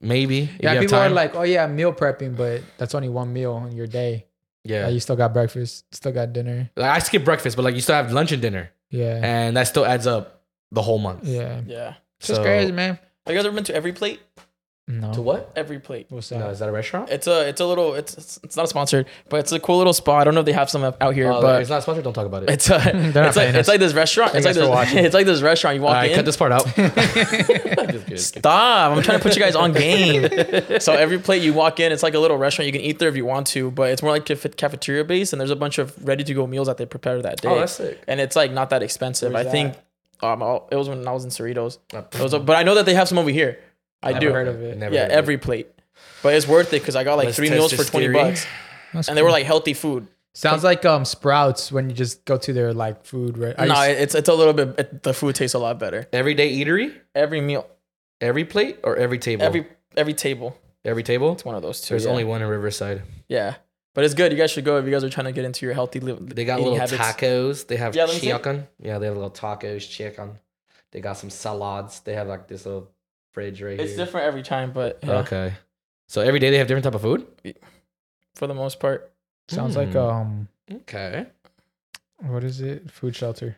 maybe. 0.00 0.50
Yeah, 0.60 0.80
people 0.80 0.96
are 0.98 1.08
like, 1.08 1.34
oh 1.34 1.42
yeah, 1.42 1.66
meal 1.66 1.92
prepping, 1.92 2.36
but 2.36 2.62
that's 2.78 2.94
only 2.94 3.08
one 3.08 3.32
meal 3.32 3.56
in 3.68 3.76
your 3.76 3.86
day. 3.86 4.26
Yeah. 4.68 4.86
Yeah, 4.86 4.88
you 4.88 5.00
still 5.00 5.16
got 5.16 5.32
breakfast, 5.32 5.84
still 5.92 6.12
got 6.12 6.32
dinner. 6.32 6.70
Like 6.76 6.90
I 6.90 6.98
skip 7.00 7.24
breakfast, 7.24 7.56
but 7.56 7.62
like 7.64 7.74
you 7.74 7.80
still 7.80 7.94
have 7.96 8.12
lunch 8.12 8.32
and 8.32 8.40
dinner, 8.42 8.70
Yeah, 8.90 9.20
and 9.22 9.56
that 9.56 9.64
still 9.68 9.84
adds 9.86 10.06
up 10.06 10.42
the 10.72 10.82
whole 10.82 10.98
month. 10.98 11.24
yeah. 11.24 11.60
Yeah. 11.66 11.94
It's 12.18 12.28
just 12.28 12.38
So- 12.38 12.42
crazy, 12.44 12.72
man. 12.72 12.98
Have 13.26 13.34
you 13.34 13.38
guys 13.38 13.46
ever 13.46 13.54
been 13.54 13.64
to 13.64 13.74
Every 13.74 13.92
Plate? 13.92 14.20
No. 14.88 15.12
To 15.14 15.20
what? 15.20 15.50
Every 15.56 15.80
Plate. 15.80 16.06
What's 16.10 16.30
No, 16.30 16.38
that? 16.38 16.50
is 16.50 16.58
that 16.60 16.68
a 16.68 16.72
restaurant? 16.72 17.10
It's 17.10 17.26
a 17.26 17.48
it's 17.48 17.60
a 17.60 17.66
little 17.66 17.94
it's 17.94 18.14
it's, 18.16 18.38
it's 18.44 18.56
not 18.56 18.68
sponsored, 18.68 19.06
but 19.28 19.38
it's 19.40 19.50
a 19.50 19.58
cool 19.58 19.78
little 19.78 19.92
spot. 19.92 20.20
I 20.20 20.24
don't 20.24 20.34
know 20.34 20.40
if 20.40 20.46
they 20.46 20.52
have 20.52 20.70
some 20.70 20.84
out 20.84 21.12
here, 21.12 21.28
Oh, 21.32 21.42
but 21.42 21.60
it's 21.60 21.68
not 21.68 21.82
sponsored. 21.82 22.04
Don't 22.04 22.12
talk 22.14 22.26
about 22.26 22.44
it. 22.44 22.50
it's 22.50 22.70
a 22.70 22.76
it's 22.94 23.36
like 23.36 23.52
it's 23.52 23.66
like 23.68 23.80
this 23.80 23.94
restaurant. 23.94 24.36
It's 24.36 24.46
like 24.46 24.54
Thank 24.54 24.68
you 24.68 24.72
guys 24.72 24.88
for 24.88 24.94
this 24.94 25.04
it's 25.06 25.14
like 25.14 25.26
this 25.26 25.42
restaurant. 25.42 25.76
You 25.76 25.82
walk 25.82 25.94
right, 25.94 26.10
in. 26.12 26.16
cut 26.16 26.24
this 26.24 26.36
part 26.36 26.52
out. 26.52 26.62
Stop! 28.18 28.96
I'm 28.96 29.02
trying 29.02 29.18
to 29.18 29.22
put 29.22 29.34
you 29.34 29.42
guys 29.42 29.56
on 29.56 29.72
game. 29.72 30.28
so 30.80 30.92
every 30.92 31.18
plate 31.18 31.42
you 31.42 31.52
walk 31.52 31.80
in, 31.80 31.90
it's 31.92 32.02
like 32.04 32.14
a 32.14 32.18
little 32.20 32.36
restaurant. 32.38 32.66
You 32.66 32.72
can 32.72 32.82
eat 32.82 32.98
there 32.98 33.08
if 33.08 33.16
you 33.16 33.24
want 33.24 33.46
to, 33.48 33.70
but 33.70 33.90
it's 33.90 34.02
more 34.02 34.12
like 34.12 34.24
caf- 34.24 34.56
cafeteria 34.56 35.04
based, 35.04 35.32
and 35.32 35.40
there's 35.40 35.50
a 35.50 35.56
bunch 35.56 35.78
of 35.78 35.96
ready 36.06 36.24
to 36.24 36.34
go 36.34 36.46
meals 36.46 36.68
that 36.68 36.76
they 36.76 36.86
prepare 36.86 37.20
that 37.22 37.40
day. 37.40 37.48
Oh, 37.48 37.58
that's 37.58 37.72
sick. 37.72 38.00
and 38.06 38.20
it's 38.20 38.36
like 38.36 38.52
not 38.52 38.70
that 38.70 38.82
expensive. 38.84 39.32
Where's 39.32 39.46
I 39.46 39.50
think 39.50 39.74
um 40.22 40.40
it 40.70 40.76
was 40.76 40.88
when 40.88 41.06
I 41.06 41.12
was 41.12 41.24
in 41.24 41.30
Cerritos. 41.30 41.78
Uh, 41.92 42.02
It 42.12 42.20
was, 42.20 42.32
a, 42.32 42.38
but 42.38 42.56
I 42.56 42.62
know 42.62 42.74
that 42.76 42.86
they 42.86 42.94
have 42.94 43.08
some 43.08 43.18
over 43.18 43.30
here. 43.30 43.58
I 44.02 44.12
Never 44.12 44.20
do. 44.20 44.32
heard 44.32 44.48
of 44.48 44.62
it. 44.62 44.76
Never 44.78 44.94
yeah, 44.94 45.00
heard 45.02 45.06
of 45.06 45.12
it. 45.12 45.18
every 45.18 45.38
plate. 45.38 45.68
But 46.22 46.34
it's 46.34 46.46
worth 46.46 46.68
it 46.72 46.80
because 46.80 46.96
I 46.96 47.04
got 47.04 47.14
like 47.16 47.26
Let's 47.26 47.36
three 47.36 47.48
test 47.48 47.58
meals 47.58 47.70
for 47.72 47.76
this 47.78 47.90
twenty 47.90 48.06
theory. 48.06 48.14
bucks, 48.14 48.46
That's 48.92 49.08
and 49.08 49.16
they 49.16 49.22
were 49.22 49.28
cool. 49.28 49.32
like 49.34 49.46
healthy 49.46 49.74
food. 49.74 50.06
sounds 50.34 50.64
like 50.64 50.84
um 50.84 51.04
Sprouts 51.04 51.70
when 51.72 51.88
you 51.88 51.94
just 51.96 52.24
go 52.24 52.36
to 52.36 52.52
their 52.52 52.72
like 52.74 53.04
food. 53.04 53.38
Right? 53.38 53.56
no, 53.58 53.82
it's 53.82 54.14
it's 54.14 54.28
a 54.28 54.34
little 54.34 54.52
bit. 54.52 54.74
It, 54.78 55.02
the 55.02 55.14
food 55.14 55.34
tastes 55.34 55.54
a 55.54 55.58
lot 55.58 55.78
better. 55.78 56.06
Everyday 56.12 56.54
eatery, 56.56 56.94
Every 57.14 57.40
meal, 57.40 57.66
every 58.20 58.44
plate 58.44 58.78
or 58.84 58.96
every 58.96 59.18
table. 59.18 59.44
every 59.44 59.66
every 59.96 60.14
table. 60.14 60.56
every 60.84 61.02
table. 61.02 61.32
It's 61.32 61.44
one 61.44 61.54
of 61.54 61.62
those 61.62 61.80
two. 61.80 61.94
There's 61.94 62.04
yeah. 62.04 62.10
only 62.10 62.24
one 62.24 62.42
in 62.42 62.48
Riverside. 62.48 63.02
yeah, 63.28 63.54
but 63.94 64.04
it's 64.04 64.14
good. 64.14 64.30
You 64.32 64.38
guys 64.38 64.50
should 64.50 64.64
go 64.64 64.78
if 64.78 64.84
you 64.84 64.90
guys 64.90 65.04
are 65.04 65.10
trying 65.10 65.26
to 65.26 65.32
get 65.32 65.44
into 65.44 65.64
your 65.64 65.74
healthy. 65.74 66.00
Li- 66.00 66.18
They 66.20 66.44
got 66.44 66.60
eating 66.60 66.72
little 66.72 66.78
habits. 66.98 67.20
tacos. 67.22 67.66
They 67.66 67.76
have 67.76 67.94
Yeah, 67.96 68.04
let 68.04 68.14
me 68.14 68.20
see. 68.20 68.26
chicken. 68.28 68.66
Yeah, 68.78 68.98
they 68.98 69.06
have 69.06 69.14
little 69.16 69.30
tacos, 69.30 69.88
chicken. 69.88 70.38
They 70.92 71.00
got 71.00 71.14
some 71.14 71.30
salads. 71.30 72.00
They 72.00 72.14
have 72.14 72.26
like 72.28 72.46
this 72.48 72.66
little 72.66 72.90
fridge 73.36 73.60
right 73.60 73.78
It's 73.78 73.90
here. 73.94 74.04
different 74.06 74.26
every 74.26 74.42
time, 74.42 74.72
but 74.72 74.98
yeah, 75.04 75.18
Okay. 75.20 75.52
So 76.08 76.22
every 76.22 76.40
day 76.40 76.48
they 76.50 76.56
have 76.58 76.66
different 76.68 76.84
type 76.84 76.94
of 76.94 77.02
food. 77.02 77.26
for 78.34 78.46
the 78.46 78.54
most 78.54 78.80
part. 78.80 79.12
sounds 79.48 79.76
like 79.76 79.92
Hmm. 79.92 79.98
um 79.98 80.48
Okay. 80.80 81.26
what 82.32 82.42
is 82.44 82.60
it? 82.60 82.90
Food 82.90 83.14
shelter. 83.14 83.56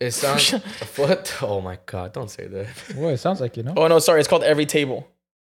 It 0.00 0.10
sounds. 0.22 0.50
what? 0.98 1.22
Oh 1.42 1.60
my 1.60 1.78
god! 1.86 2.12
Don't 2.12 2.30
say 2.30 2.46
that. 2.48 2.66
What 2.96 3.14
it 3.14 3.18
sounds 3.18 3.40
like 3.40 3.56
you 3.56 3.62
know. 3.62 3.74
Oh 3.76 3.86
no, 3.86 3.98
sorry, 4.00 4.18
it's 4.20 4.28
called 4.28 4.42
every 4.42 4.66
table. 4.66 5.06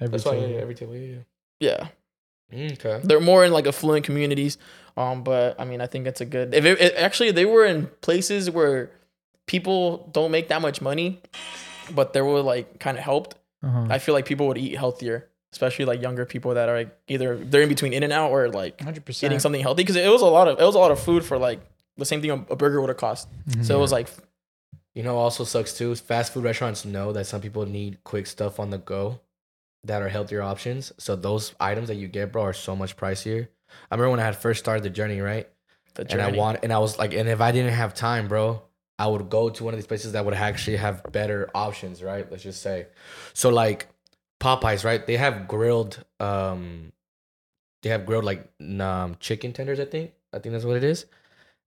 Every 0.01 0.13
That's 0.13 0.25
why. 0.25 0.35
Yeah, 0.35 0.41
table. 0.41 0.55
yeah, 0.55 0.61
every 0.63 0.75
table. 0.81 0.97
Yeah. 0.97 1.23
Yeah, 1.61 1.89
yeah. 2.53 2.73
Okay. 2.79 3.01
they're 3.05 3.21
more 3.33 3.45
in 3.45 3.53
like 3.53 3.67
affluent 3.67 4.05
communities. 4.07 4.57
Um, 4.97 5.23
but 5.25 5.59
I 5.61 5.65
mean, 5.65 5.81
I 5.81 5.87
think 5.87 6.07
it's 6.07 6.21
a 6.21 6.25
good. 6.25 6.55
If 6.55 6.65
it, 6.65 6.81
it 6.81 6.95
actually 6.97 7.33
they 7.33 7.45
were 7.45 7.67
in 7.67 7.87
places 8.01 8.49
where 8.51 8.91
people 9.47 10.09
don't 10.13 10.31
make 10.31 10.47
that 10.49 10.63
much 10.63 10.81
money, 10.81 11.21
but 11.91 12.13
they 12.13 12.23
were 12.23 12.41
like 12.41 12.79
kind 12.79 12.97
of 12.97 13.03
helped. 13.05 13.35
Uh-huh. 13.63 13.87
I 13.91 13.99
feel 13.99 14.15
like 14.15 14.27
people 14.27 14.47
would 14.49 14.59
eat 14.59 14.77
healthier, 14.77 15.29
especially 15.53 15.85
like 15.85 16.01
younger 16.03 16.25
people 16.25 16.55
that 16.55 16.69
are 16.69 16.77
like 16.79 16.97
either 17.09 17.37
they're 17.37 17.63
in 17.63 17.69
between 17.69 17.93
In 17.93 18.03
and 18.03 18.13
Out 18.13 18.31
or 18.31 18.49
like 18.49 18.79
100%. 18.79 19.25
eating 19.25 19.39
something 19.41 19.61
healthy 19.63 19.83
because 19.83 19.97
it 19.97 20.11
was 20.11 20.23
a 20.23 20.27
lot 20.27 20.47
of 20.49 20.61
it 20.61 20.65
was 20.65 20.75
a 20.75 20.79
lot 20.79 20.91
of 20.91 21.01
food 21.01 21.25
for 21.25 21.39
like 21.39 21.61
the 21.97 22.05
same 22.05 22.21
thing 22.21 22.31
a 22.31 22.45
a 22.53 22.57
burger 22.57 22.81
would 22.81 22.89
have 22.91 22.97
cost. 22.99 23.29
So 23.63 23.77
it 23.77 23.81
was 23.81 23.91
like 23.93 24.09
You 24.95 25.03
know, 25.03 25.17
also 25.17 25.45
sucks 25.45 25.77
too. 25.77 25.95
Fast 25.95 26.33
food 26.33 26.45
restaurants 26.45 26.85
know 26.85 27.13
that 27.13 27.27
some 27.27 27.41
people 27.41 27.67
need 27.67 28.03
quick 28.05 28.27
stuff 28.27 28.59
on 28.61 28.71
the 28.71 28.79
go 28.79 29.21
that 29.85 30.03
are 30.03 30.09
healthier 30.09 30.43
options. 30.43 30.93
So 30.99 31.15
those 31.17 31.55
items 31.61 31.89
that 31.89 31.95
you 31.97 32.09
get, 32.09 32.33
bro, 32.33 32.43
are 32.43 32.53
so 32.53 32.75
much 32.75 32.97
pricier. 32.97 33.49
I 33.91 33.95
remember 33.95 34.11
when 34.11 34.21
I 34.21 34.25
had 34.25 34.37
first 34.37 34.61
started 34.61 34.83
the 34.83 34.91
journey, 34.91 35.21
right? 35.21 35.49
the 35.95 36.07
And 36.11 36.21
I 36.23 36.31
want, 36.33 36.61
and 36.63 36.73
I 36.73 36.79
was 36.79 36.99
like, 36.99 37.13
and 37.15 37.29
if 37.29 37.41
I 37.41 37.53
didn't 37.53 37.75
have 37.75 37.95
time, 37.95 38.29
bro, 38.29 38.63
I 38.99 39.07
would 39.07 39.31
go 39.31 39.49
to 39.49 39.65
one 39.65 39.75
of 39.75 39.79
these 39.79 39.87
places 39.87 40.13
that 40.13 40.25
would 40.25 40.35
actually 40.35 40.77
have 40.77 41.03
better 41.13 41.49
options, 41.55 42.03
right? 42.03 42.29
Let's 42.31 42.43
just 42.43 42.63
say, 42.63 42.87
so 43.33 43.49
like 43.49 43.87
Popeyes, 44.41 44.85
right? 44.85 45.07
They 45.07 45.17
have 45.17 45.47
grilled, 45.47 46.05
um, 46.21 46.93
they 47.83 47.91
have 47.91 48.07
grilled 48.07 48.25
like 48.25 48.51
um 48.61 49.17
chicken 49.21 49.53
tenders. 49.53 49.79
I 49.79 49.85
think, 49.85 50.13
I 50.33 50.39
think 50.41 50.53
that's 50.53 50.65
what 50.65 50.77
it 50.77 50.85
is, 50.85 51.07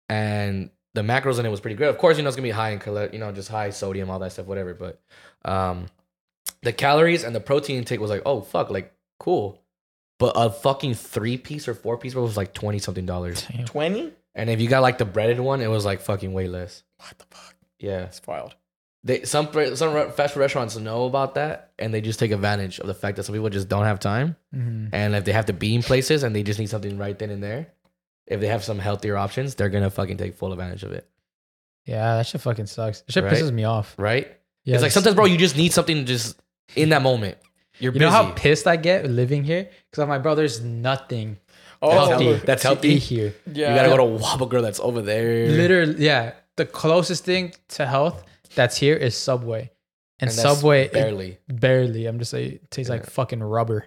and 0.09 0.69
the 0.93 1.01
macros 1.01 1.39
in 1.39 1.45
it 1.45 1.49
was 1.49 1.61
pretty 1.61 1.75
good. 1.75 1.87
Of 1.89 1.97
course, 1.97 2.17
you 2.17 2.23
know 2.23 2.27
it's 2.27 2.35
gonna 2.35 2.47
be 2.47 2.51
high 2.51 2.71
in 2.71 2.79
calo- 2.79 3.09
you 3.11 3.19
know, 3.19 3.31
just 3.31 3.49
high 3.49 3.69
sodium, 3.69 4.09
all 4.09 4.19
that 4.19 4.33
stuff, 4.33 4.45
whatever. 4.45 4.73
But 4.73 4.99
um, 5.45 5.85
the 6.63 6.73
calories 6.73 7.23
and 7.23 7.33
the 7.33 7.39
protein 7.39 7.77
intake 7.77 7.99
was 7.99 8.09
like, 8.09 8.23
oh 8.25 8.41
fuck, 8.41 8.69
like 8.69 8.93
cool. 9.19 9.61
But 10.19 10.33
a 10.35 10.49
fucking 10.51 10.93
three 10.95 11.37
piece 11.37 11.67
or 11.67 11.73
four 11.73 11.97
piece 11.97 12.13
was 12.13 12.37
like 12.37 12.53
twenty 12.53 12.79
something 12.79 13.05
dollars. 13.05 13.47
twenty. 13.65 14.11
And 14.35 14.49
if 14.49 14.61
you 14.61 14.67
got 14.69 14.81
like 14.81 14.97
the 14.97 15.05
breaded 15.05 15.39
one, 15.39 15.61
it 15.61 15.67
was 15.67 15.83
like 15.85 16.01
fucking 16.01 16.31
way 16.33 16.47
less. 16.47 16.83
What 16.97 17.17
the 17.17 17.25
fuck? 17.29 17.55
Yeah, 17.79 18.01
That's 18.01 18.21
wild. 18.25 18.55
they 19.03 19.23
some 19.23 19.47
some 19.75 20.11
fast 20.11 20.33
food 20.35 20.39
restaurants 20.41 20.77
know 20.77 21.05
about 21.05 21.35
that, 21.35 21.71
and 21.79 21.93
they 21.93 21.99
just 22.01 22.19
take 22.19 22.31
advantage 22.31 22.79
of 22.79 22.87
the 22.87 22.93
fact 22.93 23.17
that 23.17 23.23
some 23.23 23.33
people 23.33 23.49
just 23.49 23.67
don't 23.67 23.85
have 23.85 23.99
time, 23.99 24.35
Mhm. 24.55 24.89
and 24.93 25.15
if 25.15 25.25
they 25.25 25.31
have 25.33 25.47
to 25.47 25.53
be 25.53 25.73
in 25.75 25.81
places 25.83 26.23
and 26.23 26.35
they 26.35 26.43
just 26.43 26.59
need 26.59 26.69
something 26.69 26.97
right 26.97 27.17
then 27.17 27.29
and 27.31 27.43
there, 27.43 27.67
if 28.27 28.39
they 28.39 28.47
have 28.47 28.63
some 28.63 28.79
healthier 28.79 29.17
options, 29.17 29.55
they're 29.55 29.69
gonna 29.69 29.89
fucking 29.89 30.17
take 30.17 30.35
full 30.35 30.51
advantage 30.53 30.83
of 30.83 30.91
it, 30.91 31.07
Yeah, 31.85 32.17
that 32.17 32.27
shit 32.27 32.41
fucking 32.41 32.67
sucks. 32.67 33.01
That 33.01 33.11
shit 33.11 33.23
Right? 33.23 33.33
pisses 33.33 33.51
me 33.51 33.63
off. 33.63 33.95
right? 33.97 34.27
Yeah, 34.63 34.75
it's 34.75 34.81
like 34.83 34.89
this- 34.89 34.93
sometimes, 34.93 35.15
bro, 35.15 35.25
you 35.25 35.37
just 35.37 35.57
need 35.57 35.73
something 35.73 36.05
just 36.05 36.39
in 36.75 36.89
that 36.89 37.01
moment. 37.01 37.39
You're 37.79 37.91
You 37.91 37.99
busy. 37.99 38.05
know 38.05 38.11
how 38.11 38.31
pissed 38.33 38.67
I 38.67 38.75
get 38.75 39.09
living 39.09 39.43
here? 39.43 39.67
Because 39.89 40.03
I'm 40.03 40.09
like, 40.09 40.21
bro, 40.21 40.35
there's 40.35 40.61
nothing 40.61 41.37
Oh, 41.81 41.89
healthy 42.07 42.33
That's 42.45 42.61
to 42.61 42.67
healthy? 42.69 42.89
eat 42.89 42.99
here. 43.03 43.33
yeah. 43.51 43.69
you 43.69 43.75
gotta 43.75 43.89
go 43.89 43.97
to 43.97 44.03
Whopper 44.03 44.45
Grill 44.45 44.61
that's 44.61 44.79
over 44.79 45.01
there. 45.01 45.47
Literally, 45.49 45.95
yeah. 46.05 46.33
The 46.57 46.65
closest 46.65 47.25
thing 47.25 47.53
to 47.69 47.85
health 47.87 48.23
that's 48.55 48.77
here 48.77 48.95
is 48.95 49.15
Subway, 49.15 49.71
and, 50.19 50.29
And 50.29 50.29
that's 50.29 50.41
Subway 50.41 50.83
it- 50.85 50.93
barely. 50.93 51.39
barely. 51.47 52.05
I'm 52.05 52.19
just 52.19 52.31
saying, 52.31 52.51
it 52.53 52.69
tastes 52.71 52.89
like 52.89 53.03
Yeah. 53.03 53.09
fucking 53.09 53.41
rubber. 53.41 53.85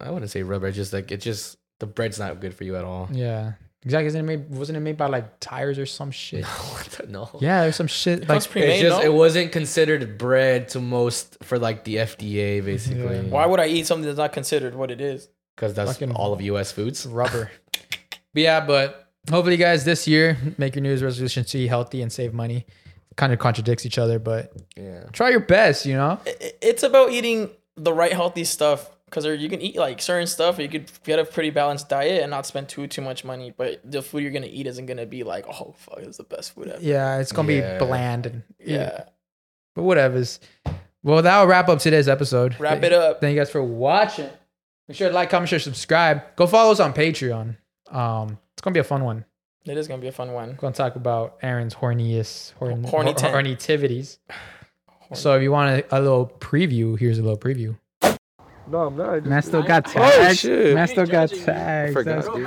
I 0.00 0.10
wouldn't 0.10 0.30
say 0.30 0.42
rubber. 0.42 0.66
It's 0.66 0.76
just 0.76 0.92
like 0.92 1.10
it's 1.12 1.24
just 1.24 1.56
the 1.78 1.86
bread's 1.86 2.18
not 2.18 2.40
good 2.40 2.54
for 2.54 2.64
you 2.64 2.76
at 2.76 2.84
all. 2.84 3.08
Yeah, 3.12 3.52
exactly. 3.82 4.06
Isn't 4.08 4.20
it 4.20 4.24
made, 4.24 4.50
wasn't 4.50 4.76
it 4.76 4.80
made 4.80 4.96
by 4.98 5.06
like 5.06 5.40
tires 5.40 5.78
or 5.78 5.86
some 5.86 6.10
shit? 6.10 6.44
no. 7.08 7.30
Yeah, 7.40 7.62
there's 7.62 7.76
some 7.76 7.86
shit 7.86 8.20
like 8.20 8.28
Comes 8.28 8.46
pre-made, 8.48 8.70
It's 8.72 8.82
just 8.82 8.98
no? 8.98 9.04
it 9.04 9.12
wasn't 9.14 9.52
considered 9.52 10.18
bread 10.18 10.68
to 10.70 10.80
most 10.80 11.38
for 11.42 11.58
like 11.58 11.84
the 11.84 11.96
FDA 11.96 12.62
basically. 12.64 13.16
Yeah. 13.16 13.22
Why 13.22 13.46
would 13.46 13.60
I 13.60 13.66
eat 13.68 13.86
something 13.86 14.04
that's 14.04 14.18
not 14.18 14.32
considered 14.34 14.74
what 14.74 14.90
it 14.90 15.00
is? 15.00 15.28
Because 15.60 15.74
that's 15.74 15.92
Fucking- 15.92 16.12
all 16.16 16.32
of 16.32 16.40
U.S. 16.40 16.72
foods. 16.72 17.04
rubber. 17.04 17.50
but 18.32 18.42
yeah, 18.42 18.60
but 18.64 19.08
hopefully, 19.28 19.58
guys, 19.58 19.84
this 19.84 20.08
year 20.08 20.38
make 20.56 20.74
your 20.74 20.82
New 20.82 20.88
Year's 20.88 21.02
resolution 21.02 21.44
to 21.44 21.58
eat 21.58 21.66
healthy 21.66 22.00
and 22.00 22.10
save 22.10 22.32
money. 22.32 22.64
Kind 23.16 23.30
of 23.34 23.38
contradicts 23.38 23.84
each 23.84 23.98
other, 23.98 24.18
but 24.18 24.54
Yeah. 24.74 25.04
try 25.12 25.28
your 25.28 25.40
best. 25.40 25.84
You 25.84 25.96
know. 25.96 26.18
I- 26.26 26.34
I- 26.40 26.52
It's 26.62 26.82
about 26.82 27.10
eating 27.10 27.50
the 27.76 27.92
right 27.92 28.12
healthy 28.12 28.44
stuff 28.44 28.88
because 29.04 29.26
you 29.26 29.50
can 29.50 29.60
eat 29.60 29.76
like 29.76 30.00
certain 30.00 30.26
stuff. 30.26 30.58
Or 30.58 30.62
you 30.62 30.70
could 30.70 30.90
get 31.04 31.18
a 31.18 31.26
pretty 31.26 31.50
balanced 31.50 31.90
diet 31.90 32.22
and 32.22 32.30
not 32.30 32.46
spend 32.46 32.70
too 32.70 32.86
too 32.86 33.02
much 33.02 33.22
money. 33.22 33.52
But 33.54 33.80
the 33.84 34.00
food 34.00 34.22
you're 34.22 34.32
gonna 34.32 34.46
eat 34.46 34.66
isn't 34.66 34.86
gonna 34.86 35.04
be 35.04 35.24
like, 35.24 35.44
oh 35.46 35.74
fuck, 35.76 35.98
it's 35.98 36.16
the 36.16 36.24
best 36.24 36.54
food 36.54 36.68
ever. 36.68 36.80
Yeah, 36.82 37.18
it's 37.18 37.32
gonna 37.32 37.52
Yeah. 37.52 37.78
be 37.78 37.84
bland 37.84 38.24
and 38.24 38.42
Yeah. 38.58 39.04
But 39.74 39.82
whatever's. 39.82 40.40
Well, 41.02 41.20
that'll 41.20 41.46
wrap 41.46 41.68
up 41.68 41.78
today's 41.80 42.08
episode. 42.08 42.58
Wrap 42.58 42.82
it 42.82 42.92
up. 42.94 43.20
Thank 43.20 43.34
you 43.34 43.40
guys 43.40 43.50
for 43.50 43.62
watching. 43.62 44.28
Make 44.90 44.96
sure 44.96 45.08
to 45.08 45.14
like, 45.14 45.30
comment, 45.30 45.48
share, 45.48 45.60
subscribe. 45.60 46.34
Go 46.34 46.48
follow 46.48 46.72
us 46.72 46.80
on 46.80 46.92
Patreon. 46.92 47.56
Um, 47.92 48.38
it's 48.54 48.60
gonna 48.60 48.74
be 48.74 48.80
a 48.80 48.84
fun 48.84 49.04
one. 49.04 49.24
It 49.64 49.78
is 49.78 49.86
gonna 49.86 50.02
be 50.02 50.08
a 50.08 50.12
fun 50.12 50.32
one. 50.32 50.48
We're 50.48 50.54
gonna 50.56 50.74
talk 50.74 50.96
about 50.96 51.38
Aaron's 51.42 51.76
horniest, 51.76 52.54
horn, 52.54 52.82
Horny 52.82 53.12
hor- 53.12 53.18
ten. 53.20 53.32
hornitivities. 53.32 54.18
So 55.12 55.34
if 55.36 55.42
you 55.42 55.50
want 55.50 55.70
a, 55.90 55.98
a 55.98 56.00
little 56.00 56.26
preview, 56.38 56.96
here's 56.96 57.18
a 57.18 57.22
little 57.22 57.36
preview. 57.38 57.76
No, 58.68 58.86
I'm 58.86 58.96
not. 58.96 59.24
Man 59.24 59.42
still 59.42 59.62
got 59.62 59.88
Oh, 59.88 59.90
tagged. 59.92 60.38
shit. 60.38 60.74
Man 60.74 60.86
still 60.86 61.06
got 61.06 61.28
Judging 61.30 61.38
me. 61.40 61.44
tagged. 61.46 61.92
Forgot, 61.92 62.22
That's 62.24 62.36
dude. 62.36 62.46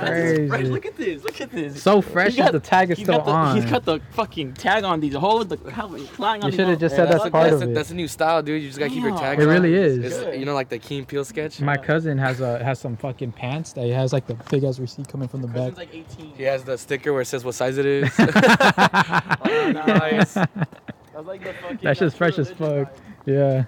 crazy. 0.50 0.70
Look 0.70 0.86
at 0.86 0.96
this. 0.96 1.22
Look 1.22 1.40
at 1.40 1.50
this. 1.50 1.82
So 1.82 2.00
fresh 2.00 2.32
He 2.32 2.38
got- 2.38 2.46
as 2.46 2.52
the 2.52 2.60
tag 2.60 2.90
is 2.90 2.98
He's 2.98 3.04
still 3.06 3.18
got 3.18 3.26
the, 3.26 3.30
on. 3.32 3.56
He's 3.56 3.70
got 3.70 3.84
the 3.84 4.00
fucking 4.12 4.54
tag 4.54 4.84
on 4.84 5.00
these 5.00 5.14
whole 5.14 5.44
the 5.44 5.58
helmet 5.70 6.02
flying 6.08 6.42
on 6.42 6.46
You 6.46 6.50
these 6.52 6.56
should 6.56 6.68
have 6.68 6.78
whole- 6.78 6.80
just 6.80 6.96
said 6.96 7.08
that's 7.10 7.28
part 7.28 7.52
of 7.52 7.60
a, 7.62 7.70
it. 7.70 7.74
That's 7.74 7.90
a 7.90 7.94
new 7.94 8.08
style, 8.08 8.42
dude. 8.42 8.62
You 8.62 8.68
just 8.68 8.78
gotta 8.78 8.90
keep 8.90 9.02
your 9.02 9.10
Yeah. 9.12 9.18
tag. 9.20 9.38
It 9.40 9.42
on. 9.42 9.48
really 9.48 9.74
is. 9.74 9.98
It's, 9.98 10.38
you 10.38 10.46
know, 10.46 10.54
like 10.54 10.70
the 10.70 10.78
Key 10.78 11.02
& 11.02 11.06
Peele 11.06 11.24
sketch. 11.26 11.60
My 11.60 11.76
cousin 11.76 12.16
has 12.16 12.40
a 12.40 12.62
has 12.64 12.78
some 12.78 12.96
fucking 12.96 13.32
pants 13.32 13.72
that 13.74 13.84
he 13.84 13.90
has 13.90 14.12
like 14.14 14.26
the 14.26 14.34
big 14.50 14.64
ass 14.64 14.78
receipt 14.78 15.08
coming 15.08 15.28
from 15.28 15.42
the 15.42 15.48
back. 15.48 15.74
Cousin's 15.74 15.78
like 15.78 15.94
18. 15.94 16.32
He 16.36 16.42
has 16.44 16.64
the 16.64 16.78
sticker 16.78 17.12
where 17.12 17.22
it 17.22 17.26
says 17.26 17.44
what 17.44 17.54
size 17.54 17.76
it 17.76 17.84
is. 17.86 18.10
Oh, 19.46 19.70
nice. 19.72 20.34
That's 20.34 21.26
like 21.26 21.44
the 21.44 21.52
fucking. 21.54 21.78
That's 21.82 22.00
just 22.00 22.16
fresh 22.16 22.38
as 22.38 22.50
fuck. 22.50 22.92
Yeah. 23.26 23.64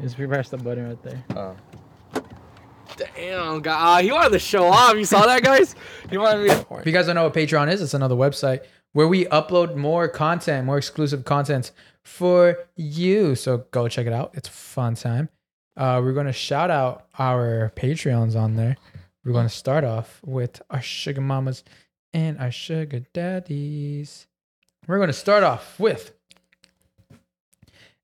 Just 0.00 0.16
press 0.16 0.48
the 0.48 0.56
button 0.56 0.88
right 0.88 1.02
there. 1.02 1.24
Oh. 1.36 1.56
Damn, 2.96 3.60
God. 3.60 4.04
he 4.04 4.12
wanted 4.12 4.30
to 4.30 4.38
show 4.38 4.64
off. 4.64 4.94
You 4.94 5.04
saw 5.04 5.26
that, 5.26 5.42
guys? 5.42 5.74
He 6.10 6.18
wanted 6.18 6.48
me. 6.48 6.64
If 6.78 6.86
you 6.86 6.92
guys 6.92 7.06
don't 7.06 7.14
know 7.14 7.24
what 7.24 7.34
Patreon 7.34 7.70
is, 7.72 7.82
it's 7.82 7.94
another 7.94 8.14
website 8.14 8.60
where 8.92 9.06
we 9.08 9.26
upload 9.26 9.76
more 9.76 10.08
content, 10.08 10.66
more 10.66 10.78
exclusive 10.78 11.24
content 11.24 11.72
for 12.04 12.58
you. 12.76 13.34
So 13.34 13.66
go 13.70 13.88
check 13.88 14.06
it 14.06 14.12
out. 14.12 14.32
It's 14.34 14.48
a 14.48 14.52
fun 14.52 14.94
time. 14.94 15.28
Uh, 15.76 16.00
we're 16.02 16.12
going 16.12 16.26
to 16.26 16.32
shout 16.32 16.70
out 16.70 17.06
our 17.18 17.72
Patreons 17.76 18.34
on 18.34 18.56
there. 18.56 18.76
We're 19.24 19.32
going 19.32 19.46
to 19.46 19.54
start 19.54 19.84
off 19.84 20.20
with 20.24 20.60
our 20.70 20.82
sugar 20.82 21.20
mamas 21.20 21.62
and 22.12 22.38
our 22.38 22.50
sugar 22.50 23.00
daddies. 23.12 24.26
We're 24.86 24.96
going 24.96 25.08
to 25.08 25.12
start 25.12 25.44
off 25.44 25.78
with 25.78 26.17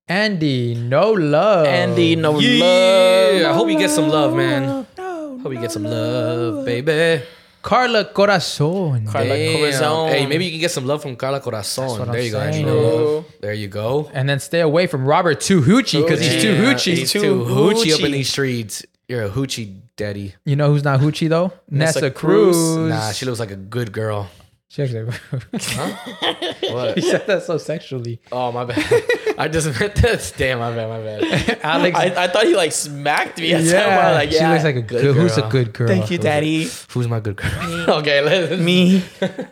Andy 0.07 0.75
No 0.75 1.13
Love. 1.13 1.65
Andy, 1.65 2.15
no 2.15 2.37
Yeah, 2.39 3.49
I 3.49 3.53
hope 3.53 3.69
you 3.69 3.77
get 3.79 3.89
some 3.89 4.07
love, 4.07 4.35
man. 4.35 4.85
No, 4.97 5.39
hope 5.41 5.51
you 5.51 5.59
get 5.59 5.71
some 5.71 5.83
love, 5.83 6.63
baby. 6.63 7.23
Carla 7.63 8.05
Corazon. 8.05 9.07
Carla 9.07 9.29
Damn. 9.29 9.57
Corazon. 9.57 10.09
Hey, 10.09 10.27
maybe 10.27 10.45
you 10.45 10.51
can 10.51 10.59
get 10.59 10.69
some 10.69 10.85
love 10.85 11.01
from 11.01 11.15
Carla 11.15 11.37
That's 11.39 11.45
Corazon. 11.75 11.99
what 11.99 12.11
There 12.11 12.19
I'm 12.19 12.25
you 12.25 12.31
go. 12.31 12.39
Andy. 12.39 12.53
saying. 12.63 12.67
Love. 12.67 13.25
There 13.41 13.53
you 13.53 13.67
go. 13.67 14.11
And 14.13 14.29
then 14.29 14.39
stay 14.39 14.59
away 14.59 14.85
from 14.85 15.07
Robert 15.07 15.41
Too 15.41 15.57
oh, 15.57 15.61
Hoochie 15.63 16.03
because 16.03 16.19
he's 16.19 16.39
too 16.39 16.53
hoochie. 16.53 16.93
He's 16.97 17.11
Too 17.11 17.21
too 17.21 17.43
hoochie 17.43 17.91
up 17.95 18.01
in 18.01 18.11
these 18.11 18.29
streets. 18.29 18.85
You're 19.07 19.23
a 19.23 19.29
hoochie 19.29 19.79
daddy. 19.97 20.35
You 20.45 20.55
know 20.55 20.67
who's 20.69 20.83
not 20.83 20.99
hoochie 20.99 21.29
though? 21.29 21.51
Nessa, 21.67 22.01
Nessa 22.01 22.11
Cruz. 22.11 22.55
Cruz. 22.55 22.89
Nah, 22.89 23.11
she 23.11 23.25
looks 23.25 23.39
like 23.39 23.49
a 23.51 23.55
good 23.55 23.91
girl. 23.91 24.29
She 24.67 24.83
actually. 24.83 25.11
What? 26.71 26.95
he 26.95 27.01
said 27.01 27.25
that 27.27 27.43
so 27.43 27.57
sexually. 27.57 28.19
Oh 28.31 28.51
my 28.51 28.65
bad. 28.65 28.83
I 29.37 29.47
just 29.49 29.79
meant 29.79 29.95
that. 29.95 30.33
Damn, 30.37 30.59
my 30.59 30.73
bad, 30.73 30.87
my 30.87 30.99
bad. 31.01 31.59
Alex. 31.63 31.97
I, 31.97 32.23
I 32.23 32.27
thought 32.27 32.45
he 32.45 32.55
like 32.55 32.71
smacked 32.71 33.37
me. 33.37 33.53
At 33.53 33.63
yeah, 33.63 33.71
yeah. 33.71 34.11
Like, 34.11 34.31
yeah. 34.31 34.39
she 34.39 34.53
looks 34.53 34.63
like 34.63 34.75
a 34.75 34.81
Good 34.81 35.01
good. 35.01 35.15
Who's 35.15 35.37
a 35.37 35.49
good 35.49 35.73
girl? 35.73 35.87
Thank 35.87 36.09
you, 36.09 36.17
daddy. 36.17 36.69
Who's 36.91 37.07
my 37.07 37.19
good 37.19 37.35
girl? 37.35 37.51
okay, 37.99 38.21
let 38.21 38.59
Me. 38.59 39.03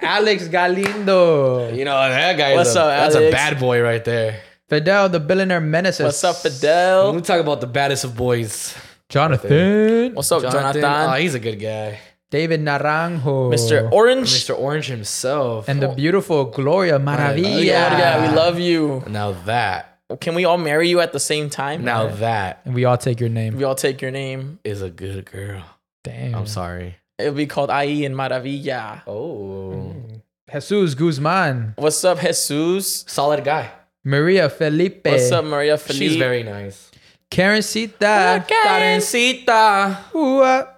Alex 0.02 0.48
Galindo. 0.48 1.74
You 1.74 1.84
know 1.84 1.98
that 1.98 2.38
guy. 2.38 2.56
What's 2.56 2.70
is 2.70 2.76
a, 2.78 2.82
up, 2.82 2.92
Alex? 2.92 3.14
That's 3.16 3.26
a 3.26 3.32
bad 3.32 3.60
boy 3.60 3.82
right 3.82 4.04
there. 4.04 4.42
Fidel, 4.70 5.10
the 5.10 5.20
billionaire 5.20 5.60
menace. 5.60 6.00
What's 6.00 6.24
up, 6.24 6.38
Fidel? 6.38 7.08
Let 7.08 7.16
me 7.16 7.22
talk 7.22 7.42
about 7.42 7.60
the 7.60 7.68
baddest 7.68 8.06
of 8.06 8.16
boys. 8.16 8.76
Jonathan. 9.10 10.16
What's 10.16 10.32
up, 10.32 10.42
Jonathan? 10.44 10.84
Oh, 10.86 11.14
he's 11.14 11.36
a 11.36 11.40
good 11.40 11.60
guy. 11.60 12.00
David 12.34 12.62
Naranjo. 12.62 13.54
Mr. 13.54 13.92
Orange. 13.92 14.28
Mr. 14.34 14.58
Orange 14.58 14.88
himself. 14.88 15.70
And 15.70 15.84
the 15.84 15.90
beautiful 15.90 16.46
Gloria 16.46 16.98
Maravilla. 16.98 17.64
Yeah, 17.64 17.96
yeah, 18.00 18.28
we 18.28 18.36
love 18.36 18.58
you. 18.60 19.04
now 19.08 19.34
that. 19.46 20.00
Can 20.20 20.34
we 20.34 20.44
all 20.44 20.58
marry 20.58 20.90
you 20.90 21.00
at 21.00 21.14
the 21.14 21.20
same 21.20 21.52
time? 21.52 21.84
Now 21.86 22.08
that 22.08 22.62
And 22.66 22.74
we 22.74 22.86
all 22.86 22.98
take 22.98 23.20
your 23.20 23.30
name. 23.30 23.56
we 23.56 23.64
all 23.64 23.76
take 23.76 24.02
your 24.02 24.10
name. 24.10 24.58
is 24.64 24.82
a 24.82 24.90
good 24.90 25.26
girl. 25.30 25.64
Damn. 26.04 26.34
I'm 26.34 26.48
sorry. 26.48 26.96
It'll 27.20 27.36
be 27.36 27.46
called 27.46 27.70
IE 27.70 28.04
and 28.04 28.16
Maravilla. 28.16 29.04
Oh. 29.06 29.94
Jesus 30.52 30.96
Guzman. 30.96 31.76
What's 31.78 32.04
up, 32.04 32.20
Jesus? 32.20 33.06
Solid 33.08 33.44
guy. 33.44 33.70
Maria 34.04 34.50
Felipe. 34.50 35.06
What's 35.06 35.32
up, 35.32 35.46
Maria 35.46 35.78
Felipe? 35.78 36.02
She's 36.02 36.16
very 36.16 36.42
nice. 36.42 36.90
Karen 37.30 37.62
Sita. 37.62 38.44
Karencita. 38.48 40.14
Ooh, 40.16 40.42
uh, 40.42 40.73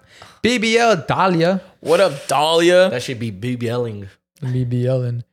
BBL 0.46 1.08
Dahlia. 1.08 1.60
What 1.80 1.98
up, 2.00 2.28
Dahlia? 2.28 2.88
That 2.90 3.02
should 3.02 3.18
be 3.18 3.32
BBLing. 3.32 4.06
BBLing. 4.40 5.24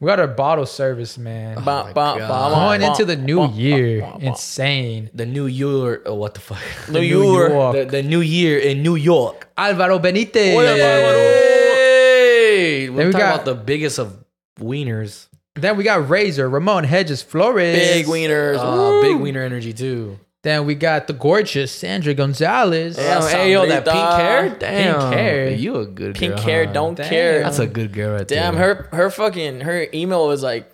We 0.00 0.06
got 0.08 0.18
our 0.18 0.26
bottle 0.26 0.66
service, 0.66 1.16
man. 1.16 1.54
Ba- 1.56 1.60
my 1.60 1.82
ba- 1.92 2.16
God. 2.18 2.28
ba- 2.28 2.54
Going 2.56 2.80
ba- 2.80 2.86
into 2.88 3.04
the 3.04 3.14
new 3.14 3.46
ba- 3.46 3.52
year, 3.54 4.00
ba- 4.00 4.18
ba- 4.18 4.26
insane. 4.26 5.10
The 5.14 5.26
New 5.26 5.46
Year, 5.46 6.02
oh, 6.06 6.14
what 6.14 6.34
the 6.34 6.40
fuck? 6.40 6.58
New 6.90 6.98
New 7.00 7.06
York. 7.06 7.50
York. 7.52 7.72
The, 7.76 7.84
the 7.84 8.02
New 8.02 8.20
Year 8.20 8.58
in 8.58 8.82
New 8.82 8.96
York. 8.96 9.48
Alvaro 9.56 10.00
Benitez. 10.00 10.56
Oye, 10.56 10.66
Alvaro. 10.66 11.18
Hey, 11.18 12.88
we're 12.90 12.96
Then 12.96 13.06
we 13.06 13.12
talking 13.12 13.26
got- 13.26 13.34
about 13.34 13.44
the 13.44 13.54
biggest 13.54 13.98
of 14.00 14.24
wieners. 14.58 15.28
Then 15.54 15.76
we 15.76 15.84
got 15.84 16.08
Razor, 16.08 16.48
Ramon 16.48 16.82
Hedges 16.82 17.22
Flores. 17.22 17.76
Big 17.78 18.06
wieners. 18.06 18.58
Uh, 18.58 19.02
big 19.02 19.16
wiener 19.20 19.42
energy 19.42 19.72
too. 19.72 20.18
Then 20.48 20.64
we 20.64 20.74
got 20.74 21.06
the 21.06 21.12
gorgeous 21.12 21.70
Sandra 21.70 22.14
Gonzalez. 22.14 22.96
Yeah. 22.96 23.20
Damn, 23.20 23.30
hey 23.30 23.52
yo, 23.52 23.66
that 23.66 23.84
pink 23.84 23.96
hair. 23.96 24.48
Damn, 24.58 25.12
hair. 25.12 25.50
You 25.50 25.76
a 25.76 25.86
good 25.86 26.14
Pink 26.14 26.36
girl, 26.36 26.42
hair, 26.44 26.64
huh? 26.66 26.72
don't 26.72 26.94
Damn. 26.94 27.08
care. 27.08 27.42
That's 27.42 27.58
a 27.58 27.66
good 27.66 27.92
girl 27.92 28.14
right 28.14 28.26
Damn, 28.26 28.54
there. 28.54 28.74
her 28.74 28.88
her 28.96 29.10
fucking 29.10 29.60
her 29.60 29.86
email 29.92 30.26
was 30.26 30.42
like 30.42 30.72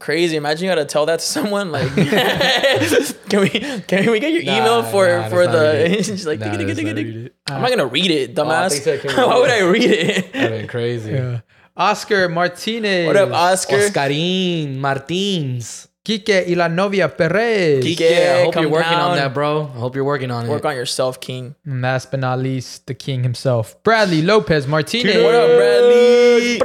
crazy. 0.00 0.36
Imagine 0.36 0.64
you 0.64 0.70
gotta 0.72 0.84
tell 0.84 1.06
that 1.06 1.20
to 1.20 1.24
someone. 1.24 1.70
Like, 1.70 1.86
can 3.28 3.40
we 3.42 3.48
can 3.50 4.10
we 4.10 4.18
get 4.18 4.32
your 4.32 4.42
Nah, 4.42 4.56
email 4.56 4.82
for 4.82 5.06
nah, 5.06 5.28
for 5.28 5.46
the? 5.46 5.86
read. 5.88 6.04
She's 6.04 6.26
like, 6.26 6.40
Nah, 6.40 6.46
"Digga, 6.46 6.56
digga, 6.56 6.66
that's 6.66 6.80
digga, 6.80 6.84
not 6.86 6.96
digga." 6.96 7.14
read 7.14 7.26
it. 7.26 7.34
I'm 7.48 7.62
not 7.62 7.70
gonna 7.70 7.86
read 7.86 8.10
it, 8.10 8.38
Oh, 8.38 8.42
I 8.42 8.46
dumbass. 8.68 8.78
think 8.80 9.02
so, 9.10 9.28
Why 9.28 9.38
would? 9.38 9.50
I 9.50 9.60
read 9.60 9.84
it? 9.90 10.32
That'd 10.32 10.50
been 10.50 10.66
crazy. 10.66 11.12
Yeah. 11.12 11.40
Oscar 11.76 12.28
Martinez. 12.28 13.06
What 13.06 13.16
up, 13.16 13.30
Oscar? 13.32 13.76
Oscarín 13.76 14.78
Martins. 14.78 15.86
Kike 16.04 16.48
y 16.48 16.54
la 16.54 16.66
novia 16.66 17.08
Perez. 17.08 17.84
Kike. 17.84 18.02
I 18.02 18.42
hope 18.44 18.54
come 18.54 18.62
you're 18.64 18.72
working 18.72 18.92
on 18.92 19.16
that, 19.16 19.32
bro. 19.32 19.70
I 19.72 19.78
hope 19.78 19.94
you're 19.94 20.04
working 20.04 20.32
on 20.32 20.48
Work 20.48 20.48
it. 20.48 20.52
Work 20.54 20.64
on 20.64 20.74
yourself, 20.74 21.20
King. 21.20 21.54
And 21.64 21.80
last 21.80 22.10
but 22.10 22.18
not 22.18 22.40
least, 22.40 22.88
the 22.88 22.94
king 22.94 23.22
himself, 23.22 23.80
Bradley 23.84 24.20
Lopez 24.20 24.66
Martinez. 24.66 25.22
What 25.22 25.34
up, 25.34 25.46
Bradley? 25.56 26.58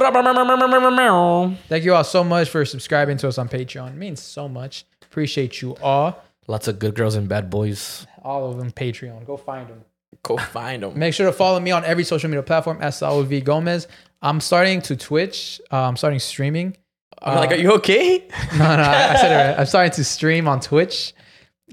Thank 1.68 1.84
you 1.84 1.94
all 1.94 2.02
so 2.04 2.24
much 2.24 2.48
for 2.48 2.64
subscribing 2.64 3.16
to 3.18 3.28
us 3.28 3.38
on 3.38 3.48
Patreon. 3.48 3.90
It 3.90 3.96
means 3.96 4.20
so 4.20 4.48
much. 4.48 4.84
Appreciate 5.02 5.62
you 5.62 5.76
all. 5.76 6.20
Lots 6.48 6.66
of 6.66 6.80
good 6.80 6.96
girls 6.96 7.14
and 7.14 7.28
bad 7.28 7.48
boys. 7.48 8.06
All 8.22 8.50
of 8.50 8.58
them 8.58 8.72
Patreon. 8.72 9.24
Go 9.24 9.36
find 9.36 9.68
them. 9.68 9.84
Go 10.24 10.36
find 10.36 10.82
them. 10.82 10.98
Make 10.98 11.14
sure 11.14 11.26
to 11.26 11.32
follow 11.32 11.60
me 11.60 11.70
on 11.70 11.84
every 11.84 12.02
social 12.02 12.28
media 12.28 12.42
platform 12.42 12.78
as 12.80 12.98
Saul 12.98 13.22
V 13.22 13.40
Gomez. 13.40 13.86
I'm 14.20 14.40
starting 14.40 14.82
to 14.82 14.96
Twitch. 14.96 15.60
Uh, 15.70 15.82
I'm 15.82 15.96
starting 15.96 16.18
streaming. 16.18 16.76
I'm 17.22 17.36
like, 17.36 17.52
are 17.52 17.56
you 17.56 17.72
okay? 17.74 18.26
No, 18.52 18.58
no, 18.76 18.82
I 18.82 19.12
I 19.12 19.16
said 19.16 19.32
it 19.32 19.48
right. 19.50 19.58
I'm 19.60 19.66
starting 19.66 19.92
to 19.92 20.04
stream 20.04 20.48
on 20.48 20.60
Twitch. 20.60 21.14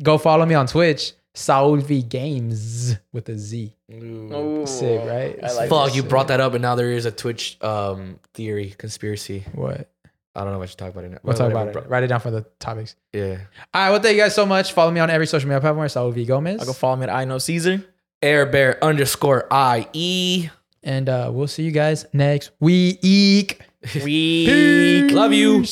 Go 0.02 0.18
follow 0.18 0.46
me 0.46 0.56
on 0.56 0.68
Twitch. 0.68 1.14
Saul 1.34 1.76
V 1.78 2.02
Games 2.02 2.96
with 3.12 3.28
a 3.30 3.38
Z. 3.38 3.76
Ooh, 3.92 4.66
Sick, 4.66 5.02
right? 5.06 5.38
I 5.44 5.52
like 5.54 5.70
Fuck, 5.70 5.94
you 5.94 6.02
shit. 6.02 6.10
brought 6.10 6.30
that 6.30 6.40
up, 6.40 6.54
and 6.54 6.62
now 6.62 6.76
there 6.76 6.92
is 6.92 7.06
a 7.06 7.12
Twitch 7.12 7.58
um 7.62 8.20
theory 8.34 8.74
conspiracy. 8.78 9.44
What? 9.54 9.90
I 10.34 10.44
don't 10.44 10.52
know 10.54 10.62
if 10.62 10.64
I 10.64 10.66
should 10.68 10.78
talk 10.78 10.92
about 10.92 11.04
it. 11.06 11.12
Now. 11.12 11.18
We'll 11.24 11.34
talk 11.36 11.52
about 11.52 11.68
it. 11.70 11.74
bro. 11.74 11.84
Write 11.84 12.04
it 12.04 12.08
down 12.08 12.20
for 12.20 12.32
the 12.32 12.46
topics. 12.60 12.96
Yeah. 13.14 13.38
All 13.74 13.82
right. 13.82 13.90
Well, 13.92 14.02
thank 14.02 14.16
you 14.18 14.22
guys 14.24 14.36
so 14.36 14.46
much. 14.46 14.74
Follow 14.74 14.92
me 14.92 15.00
on 15.00 15.10
every 15.10 15.28
social 15.28 15.48
media 15.48 15.62
platform. 15.62 15.88
Saul 15.90 16.12
V 16.12 16.26
Gomez. 16.26 16.60
I'll 16.60 16.66
go 16.66 16.74
follow 16.74 16.96
me 16.98 17.04
at 17.04 17.10
I 17.10 17.26
know 17.26 17.38
Cesar. 17.38 17.84
Air 18.22 18.46
Bear 18.46 18.84
underscore 18.84 19.48
I 19.52 19.88
E. 19.94 20.50
and 20.86 21.10
uh, 21.10 21.30
we'll 21.34 21.48
see 21.48 21.64
you 21.64 21.72
guys 21.72 22.06
next 22.14 22.52
week. 22.60 23.60
We 24.04 25.08
Love 25.12 25.34
you. 25.34 25.64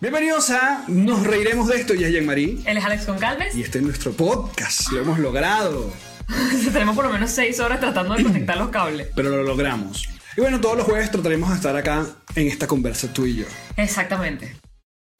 Bienvenidos 0.00 0.50
a 0.50 0.84
Nos 0.88 1.26
Reiremos 1.26 1.68
de 1.68 1.76
Esto. 1.76 1.94
Y 1.94 2.04
es 2.04 2.12
Jean-Marie. 2.12 2.62
Él 2.66 2.78
es 2.78 2.84
Alex 2.84 3.06
Goncalves. 3.06 3.54
Y 3.54 3.62
este 3.62 3.78
es 3.78 3.84
nuestro 3.84 4.12
podcast. 4.12 4.90
Lo 4.92 5.02
hemos 5.02 5.18
logrado. 5.18 5.92
Tenemos 6.72 6.96
por 6.96 7.04
lo 7.04 7.12
menos 7.12 7.30
seis 7.30 7.60
horas 7.60 7.80
tratando 7.80 8.14
de 8.14 8.24
conectar 8.24 8.56
los 8.56 8.70
cables. 8.70 9.08
Pero 9.14 9.30
lo 9.30 9.42
logramos. 9.42 10.08
Y 10.36 10.40
bueno, 10.40 10.60
todos 10.60 10.78
los 10.78 10.86
jueves 10.86 11.10
trataremos 11.10 11.50
de 11.50 11.56
estar 11.56 11.76
acá 11.76 12.06
en 12.34 12.48
esta 12.48 12.66
conversa 12.66 13.12
tú 13.12 13.26
y 13.26 13.36
yo. 13.36 13.46
Exactamente. 13.76 14.56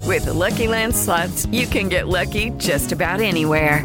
With 0.07 0.25
the 0.25 0.33
Lucky 0.33 0.67
Land 0.67 0.95
slots, 0.95 1.47
you 1.53 1.67
can 1.67 1.91
get 1.91 2.09
lucky 2.09 2.53
just 2.59 2.93
about 2.93 3.21
anywhere. 3.21 3.85